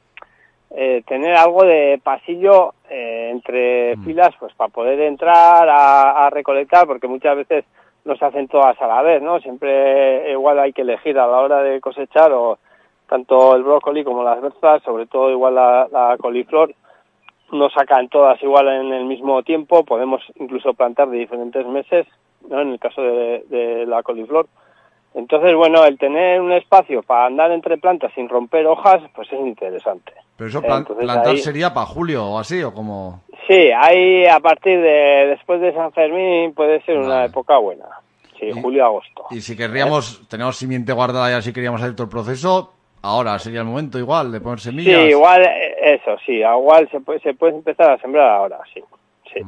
eh, 0.71 1.03
tener 1.07 1.35
algo 1.35 1.65
de 1.65 1.99
pasillo 2.03 2.75
eh, 2.91 3.31
entre 3.33 3.97
filas 4.05 4.35
pues 4.39 4.53
para 4.55 4.69
poder 4.69 5.01
entrar 5.01 5.69
a, 5.69 6.27
a 6.27 6.31
recolectar 6.31 6.87
porque 6.87 7.09
muchas 7.09 7.37
veces 7.37 7.65
no 8.05 8.17
se 8.17 8.25
hacen 8.25 8.49
todas 8.49 8.81
a 8.81 8.87
la 8.87 9.03
vez, 9.03 9.23
¿no? 9.23 9.41
Siempre 9.41 10.31
igual 10.31 10.59
hay 10.59 10.73
que 10.73 10.83
elegir 10.83 11.19
a 11.19 11.27
la 11.27 11.39
hora 11.39 11.63
de 11.63 11.81
cosechar 11.81 12.31
o 12.33 12.59
tanto 13.09 13.57
el 13.57 13.63
brócoli 13.63 14.05
como 14.05 14.23
las 14.23 14.41
berzas, 14.43 14.83
sobre 14.83 15.07
todo 15.07 15.31
igual 15.31 15.55
la, 15.55 15.89
la 15.91 16.17
coliflor, 16.19 16.75
no 17.53 17.71
sacan 17.71 18.09
todas 18.09 18.43
igual 18.43 18.69
en 18.69 18.93
el 18.93 19.05
mismo 19.05 19.43
tiempo, 19.43 19.85
podemos 19.85 20.23
incluso 20.41 20.75
plantar 20.75 21.09
de 21.11 21.19
diferentes 21.19 21.67
meses, 21.67 22.07
¿no? 22.49 22.61
En 22.61 22.73
el 22.73 22.79
caso 22.79 23.03
de, 23.03 23.45
de 23.49 23.87
la 23.87 24.03
coliflor. 24.03 24.47
Entonces, 25.15 25.55
bueno, 25.55 25.85
el 25.87 25.97
tener 25.97 26.41
un 26.43 26.53
espacio 26.53 27.03
para 27.03 27.27
andar 27.27 27.51
entre 27.51 27.79
plantas 27.79 28.13
sin 28.15 28.29
romper 28.29 28.67
hojas, 28.67 29.03
pues 29.15 29.33
es 29.33 29.41
interesante. 29.41 30.13
Pero 30.37 30.51
eso 30.51 30.61
plan- 30.61 30.79
Entonces, 30.81 31.05
plantar 31.07 31.33
ahí- 31.33 31.39
sería 31.39 31.73
para 31.73 31.87
julio 31.87 32.25
o 32.27 32.39
así, 32.39 32.63
o 32.63 32.75
como... 32.75 33.23
Sí, 33.49 33.71
ahí 33.75 34.27
a 34.27 34.41
partir 34.41 34.79
de 34.81 35.27
después 35.29 35.61
de 35.63 35.73
San 35.73 35.93
Fermín 35.93 36.53
puede 36.53 36.83
ser 36.83 36.99
una 36.99 37.25
época 37.25 37.57
buena. 37.59 37.87
Sí, 38.39 38.51
julio-agosto. 38.53 39.25
Y 39.31 39.41
si 39.41 39.57
querríamos, 39.57 40.29
tenemos 40.29 40.57
simiente 40.59 40.93
guardada 40.93 41.31
ya 41.31 41.41
si 41.41 41.55
queríamos 41.55 41.81
hacer 41.81 41.95
todo 41.95 42.05
el 42.05 42.11
proceso, 42.11 42.75
ahora 43.07 43.39
sería 43.39 43.61
el 43.61 43.67
momento 43.67 43.99
igual 43.99 44.33
de 44.33 44.41
poner 44.41 44.59
Sí, 44.61 44.71
semillas. 44.71 45.09
igual, 45.11 45.43
eh, 45.43 45.95
eso, 46.03 46.17
sí, 46.27 46.33
igual 46.43 46.89
se 46.91 47.01
puede, 47.01 47.21
se 47.21 47.35
puede 47.35 47.55
empezar 47.55 47.91
a 47.91 47.99
sembrar 47.99 48.29
ahora, 48.29 48.59
sí. 48.75 48.83
Sí, 49.33 49.41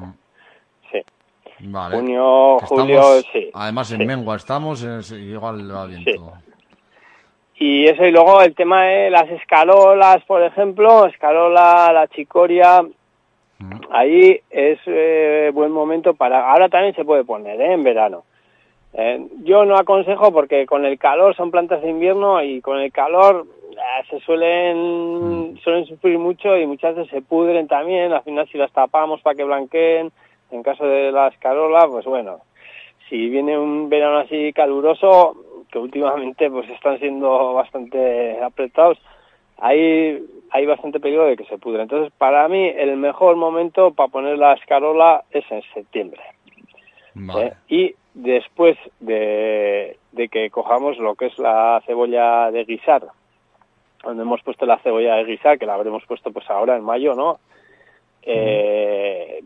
sí. 0.93 1.03
Vale. 1.61 1.97
Junio, 1.97 2.59
julio, 2.61 2.99
estamos- 3.19 3.27
sí. 3.33 3.51
Además 3.53 3.91
en 3.93 3.99
sí. 4.01 4.07
Mengua 4.07 4.37
estamos, 4.37 4.87
sí, 5.03 5.15
igual 5.17 5.75
va 5.75 5.87
bien 5.87 6.05
Sí. 6.05 6.15
todo. 6.15 6.35
Y 7.61 7.87
eso, 7.89 8.05
y 8.05 8.13
luego 8.13 8.41
el 8.43 8.55
tema 8.55 8.85
de 8.85 9.11
las 9.11 9.29
escarolas, 9.31 10.23
por 10.27 10.43
ejemplo, 10.45 11.07
escarola, 11.07 11.91
la 11.93 12.07
chicoria, 12.07 12.85
ahí 13.91 14.41
es 14.51 14.79
eh, 14.87 15.51
buen 15.53 15.73
momento 15.73 16.15
para... 16.15 16.49
Ahora 16.53 16.69
también 16.69 16.95
se 16.95 17.05
puede 17.05 17.25
poner, 17.25 17.61
¿eh? 17.61 17.73
En 17.73 17.83
verano. 17.83 18.23
Eh, 18.94 19.27
yo 19.44 19.65
no 19.65 19.77
aconsejo 19.77 20.32
porque 20.32 20.66
con 20.66 20.85
el 20.85 20.98
calor 20.98 21.36
son 21.36 21.51
plantas 21.51 21.82
de 21.82 21.90
invierno 21.90 22.43
y 22.43 22.60
con 22.60 22.78
el 22.78 22.90
calor 22.90 23.47
eh, 23.73 24.06
se 24.10 24.19
suelen, 24.20 25.59
suelen 25.62 25.86
sufrir 25.86 26.19
mucho 26.19 26.56
y 26.56 26.66
muchas 26.66 26.97
veces 26.97 27.10
se 27.10 27.23
pudren 27.23 27.69
también. 27.69 28.12
Al 28.12 28.23
final, 28.23 28.48
si 28.48 28.59
las 28.59 28.73
tapamos 28.73 29.20
para 29.23 29.36
que 29.36 29.44
blanqueen, 29.44 30.10
en 30.51 30.62
caso 30.62 30.85
de 30.85 31.12
la 31.12 31.28
escarola, 31.28 31.86
pues 31.89 32.06
bueno, 32.06 32.39
si 33.09 33.28
viene 33.28 33.59
un 33.59 33.89
verano 33.89 34.19
así 34.19 34.52
caluroso, 34.52 35.36
que 35.70 35.78
últimamente 35.78 36.51
pues 36.51 36.69
están 36.70 36.98
siendo 36.98 37.55
bastante 37.55 38.43
apretados, 38.43 38.98
hay, 39.59 40.24
hay 40.51 40.66
bastante 40.66 41.01
peligro 41.01 41.27
de 41.27 41.36
que 41.36 41.44
se 41.44 41.59
pudre. 41.59 41.82
Entonces, 41.82 42.12
para 42.16 42.48
mí, 42.48 42.66
el 42.66 42.97
mejor 42.97 43.36
momento 43.36 43.93
para 43.93 44.09
poner 44.09 44.39
la 44.39 44.55
escarola 44.55 45.24
es 45.31 45.44
en 45.51 45.62
septiembre. 45.74 46.23
¿eh? 47.39 47.52
Y 47.69 47.94
después 48.15 48.77
de, 49.01 49.97
de 50.13 50.29
que 50.29 50.51
cojamos 50.51 50.99
lo 50.99 51.15
que 51.15 51.27
es 51.27 51.39
la 51.39 51.81
cebolla 51.87 52.51
de 52.51 52.65
guisar, 52.65 53.07
donde 54.03 54.23
hemos 54.23 54.43
puesto 54.43 54.67
la 54.67 54.79
cebolla 54.79 55.15
de 55.17 55.25
guisar, 55.25 55.59
que 55.59 55.67
la 55.67 55.75
habremos 55.75 56.05
puesto 56.07 56.31
pues 56.33 56.49
ahora 56.51 56.77
en 56.77 56.85
mayo, 56.85 57.15
¿no? 57.15 57.39
Eh, 58.23 59.43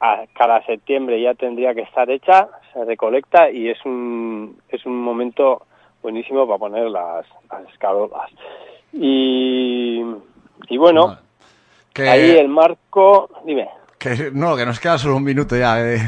a 0.00 0.24
cada 0.32 0.64
septiembre 0.64 1.20
ya 1.20 1.34
tendría 1.34 1.74
que 1.74 1.82
estar 1.82 2.08
hecha, 2.10 2.48
se 2.72 2.84
recolecta 2.84 3.50
y 3.50 3.68
es 3.68 3.84
un, 3.84 4.56
es 4.68 4.84
un 4.86 5.00
momento 5.00 5.62
buenísimo 6.02 6.46
para 6.46 6.58
poner 6.58 6.88
las, 6.90 7.26
las 7.50 7.68
escarolas. 7.72 8.30
Y, 8.92 10.02
y 10.68 10.76
bueno, 10.78 11.18
Que- 11.92 12.08
ahí 12.08 12.30
el 12.36 12.48
marco, 12.48 13.28
dime. 13.44 13.68
Que, 13.98 14.30
no, 14.32 14.56
que 14.56 14.64
nos 14.64 14.78
queda 14.78 14.96
solo 14.96 15.16
un 15.16 15.24
minuto 15.24 15.56
ya 15.56 15.74
de, 15.76 15.98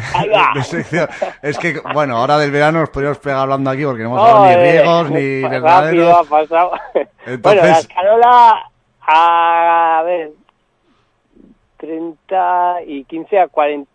de 0.55 0.63
sección. 0.63 1.09
Es 1.43 1.59
que, 1.59 1.81
bueno, 1.93 2.17
ahora 2.19 2.39
del 2.39 2.53
verano 2.53 2.81
nos 2.81 2.91
podríamos 2.91 3.19
pegar 3.19 3.39
hablando 3.41 3.69
aquí 3.71 3.85
porque 3.85 4.05
no 4.05 4.11
hemos 4.11 4.21
hablado 4.29 4.47
ni 4.47 4.55
riegos 4.71 5.11
ni 5.11 5.41
verdaderos. 5.43 6.17
ha 6.19 6.25
pasado. 6.31 6.73
Entonces- 7.27 7.41
Bueno, 7.43 7.63
la 7.63 7.79
escarola, 7.79 8.71
a 9.01 10.03
ver, 10.05 10.31
30 11.79 12.77
y 12.87 13.05
15 13.05 13.39
a 13.41 13.49
40, 13.49 13.91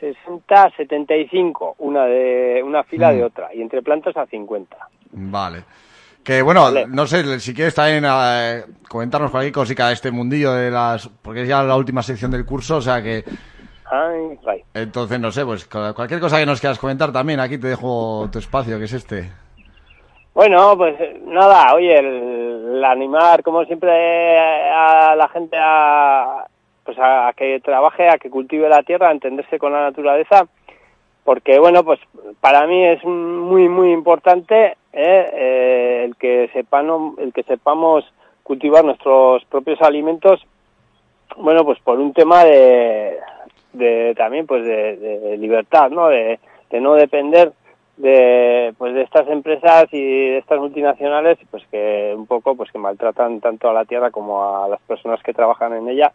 60, 0.00 0.70
75, 0.76 1.76
una 1.78 2.04
de 2.06 2.62
una 2.64 2.82
fila 2.84 3.12
Mm. 3.12 3.16
de 3.16 3.24
otra, 3.24 3.54
y 3.54 3.62
entre 3.62 3.82
plantas 3.82 4.16
a 4.16 4.26
50. 4.26 4.76
Vale. 5.12 5.62
Que 6.26 6.42
bueno, 6.42 6.70
no 6.88 7.06
sé, 7.06 7.38
si 7.38 7.54
quieres 7.54 7.72
también 7.76 8.04
eh, 8.04 8.64
comentarnos 8.88 9.30
cualquier 9.30 9.52
cosica 9.52 9.86
de 9.86 9.94
este 9.94 10.10
mundillo 10.10 10.52
de 10.54 10.72
las... 10.72 11.08
Porque 11.22 11.42
es 11.42 11.48
ya 11.48 11.62
la 11.62 11.76
última 11.76 12.02
sección 12.02 12.32
del 12.32 12.44
curso, 12.44 12.78
o 12.78 12.82
sea 12.82 13.00
que... 13.00 13.22
Ay, 13.88 14.36
right. 14.44 14.64
Entonces, 14.74 15.20
no 15.20 15.30
sé, 15.30 15.44
pues 15.44 15.66
cu- 15.66 15.94
cualquier 15.94 16.18
cosa 16.18 16.38
que 16.40 16.46
nos 16.46 16.58
quieras 16.60 16.80
comentar 16.80 17.12
también, 17.12 17.38
aquí 17.38 17.58
te 17.58 17.68
dejo 17.68 18.28
tu 18.32 18.40
espacio, 18.40 18.76
que 18.76 18.86
es 18.86 18.92
este. 18.92 19.30
Bueno, 20.34 20.76
pues 20.76 20.96
nada, 21.24 21.72
oye, 21.74 21.96
el, 21.96 22.74
el 22.74 22.84
animar, 22.84 23.44
como 23.44 23.64
siempre, 23.64 24.36
a 24.68 25.14
la 25.16 25.28
gente 25.28 25.56
a, 25.60 26.44
pues 26.84 26.98
a, 26.98 27.28
a 27.28 27.32
que 27.34 27.60
trabaje, 27.60 28.08
a 28.08 28.18
que 28.18 28.28
cultive 28.30 28.68
la 28.68 28.82
tierra, 28.82 29.10
a 29.10 29.12
entenderse 29.12 29.60
con 29.60 29.72
la 29.72 29.82
naturaleza, 29.82 30.48
porque 31.26 31.58
bueno, 31.58 31.84
pues 31.84 32.00
para 32.40 32.66
mí 32.66 32.82
es 32.86 33.04
muy, 33.04 33.68
muy 33.68 33.92
importante 33.92 34.76
eh, 34.94 35.30
eh, 35.34 36.02
el, 36.06 36.16
que 36.16 36.48
sepano- 36.54 37.16
el 37.18 37.34
que 37.34 37.42
sepamos 37.42 38.04
cultivar 38.44 38.84
nuestros 38.84 39.44
propios 39.46 39.82
alimentos, 39.82 40.40
bueno, 41.36 41.64
pues 41.64 41.78
por 41.80 41.98
un 41.98 42.14
tema 42.14 42.44
de, 42.44 43.18
también 44.16 44.46
pues 44.46 44.64
de, 44.64 44.96
de 44.96 45.36
libertad, 45.36 45.90
¿no? 45.90 46.08
De, 46.08 46.38
de 46.70 46.80
no 46.80 46.94
depender 46.94 47.52
de 47.96 48.74
pues 48.78 48.94
de 48.94 49.02
estas 49.02 49.26
empresas 49.28 49.86
y 49.90 50.00
de 50.30 50.38
estas 50.38 50.60
multinacionales 50.60 51.38
pues 51.50 51.64
que 51.70 52.14
un 52.16 52.26
poco 52.26 52.54
pues 52.54 52.70
que 52.70 52.78
maltratan 52.78 53.40
tanto 53.40 53.68
a 53.70 53.72
la 53.72 53.84
tierra 53.86 54.10
como 54.10 54.64
a 54.64 54.68
las 54.68 54.80
personas 54.82 55.22
que 55.22 55.32
trabajan 55.32 55.72
en 55.74 55.88
ella 55.88 56.12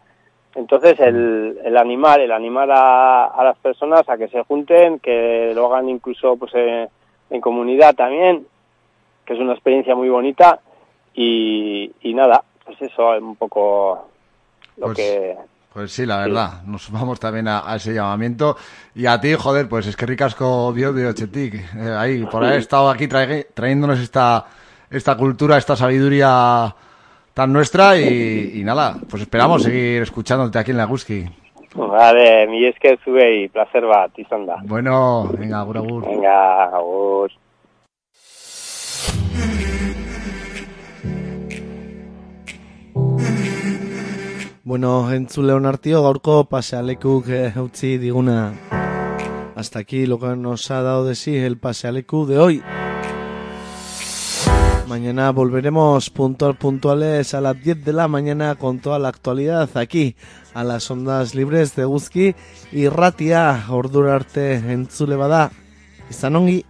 entonces 0.55 0.99
el, 0.99 1.59
el 1.63 1.77
animar 1.77 2.19
el 2.19 2.31
animar 2.31 2.69
a, 2.71 3.25
a 3.25 3.43
las 3.43 3.57
personas 3.59 4.07
a 4.09 4.17
que 4.17 4.27
se 4.27 4.43
junten 4.43 4.99
que 4.99 5.51
lo 5.55 5.67
hagan 5.73 5.89
incluso 5.89 6.35
pues 6.37 6.51
eh, 6.55 6.87
en 7.29 7.41
comunidad 7.41 7.95
también 7.95 8.45
que 9.25 9.33
es 9.33 9.39
una 9.39 9.53
experiencia 9.53 9.95
muy 9.95 10.09
bonita. 10.09 10.59
Y, 11.13 11.91
y 12.01 12.13
nada 12.13 12.41
pues 12.65 12.81
eso 12.81 13.09
un 13.19 13.35
poco 13.35 14.07
lo 14.77 14.87
Pues- 14.87 14.97
que 14.97 15.35
Pues 15.73 15.91
sí, 15.91 16.05
la 16.05 16.19
verdad, 16.19 16.63
nos 16.65 16.89
vamos 16.91 17.19
también 17.19 17.47
a, 17.47 17.69
a 17.69 17.75
ese 17.75 17.93
llamamiento. 17.93 18.55
Y 18.95 19.05
a 19.05 19.19
ti, 19.19 19.33
joder, 19.35 19.67
pues 19.69 19.87
es 19.87 19.95
que 19.95 20.05
ricasco 20.05 20.71
Dios 20.73 20.93
de 20.95 21.07
Ochetic, 21.07 21.53
eh, 21.77 21.95
ahí, 21.97 22.25
por 22.25 22.43
haber 22.45 22.59
estado 22.59 22.89
aquí 22.89 23.07
trae- 23.07 23.47
trayéndonos 23.53 23.99
esta, 23.99 24.45
esta 24.89 25.15
cultura, 25.17 25.57
esta 25.57 25.75
sabiduría 25.75 26.73
tan 27.33 27.51
nuestra 27.53 27.97
y, 27.99 28.51
y 28.55 28.63
nada, 28.63 28.97
pues 29.09 29.23
esperamos 29.23 29.63
seguir 29.63 30.01
escuchándote 30.01 30.59
aquí 30.59 30.71
en 30.71 30.77
la 30.77 30.85
Guski. 30.85 31.25
vale 31.75 32.47
mi 32.47 32.65
es 32.65 32.75
que 32.79 32.97
sube 33.03 33.43
y 33.43 33.47
placer 33.47 33.83
va 33.85 34.09
tizanda 34.09 34.57
Bueno, 34.63 35.29
venga, 35.37 35.61
agur, 35.61 35.77
agur. 35.77 36.05
venga 36.05 36.63
agur. 36.65 37.31
Bueno, 44.63 45.11
entzule 45.11 45.53
honartio, 45.53 46.01
gaurko 46.03 46.43
pasealekuk 46.45 47.27
eh, 47.29 47.51
utzi 47.59 47.97
diguna. 47.97 48.53
Hasta 49.55 49.79
aquí 49.79 50.05
lo 50.05 50.19
que 50.19 50.35
nos 50.35 50.69
ha 50.71 50.81
dado 50.81 51.05
de 51.05 51.15
sí 51.15 51.35
el 51.35 51.57
pasealeku 51.57 52.25
de 52.25 52.37
hoy. 52.39 52.63
Mañana 54.91 55.31
volveremos 55.31 56.09
puntual 56.09 56.57
puntuales 56.57 57.33
a 57.33 57.39
las 57.39 57.57
10 57.63 57.85
de 57.85 57.93
la 57.93 58.09
mañana 58.09 58.55
con 58.55 58.79
toda 58.79 58.99
la 58.99 59.07
actualidad 59.07 59.69
aquí 59.75 60.17
a 60.53 60.65
las 60.65 60.91
ondas 60.91 61.33
libres 61.33 61.77
de 61.77 61.85
Guzki 61.85 62.35
y 62.73 62.89
Ratia 62.89 63.67
ordurarte 63.69 64.55
entzule 64.55 65.15
bada. 65.15 65.53
Izan 66.09 66.35
ongi, 66.35 66.65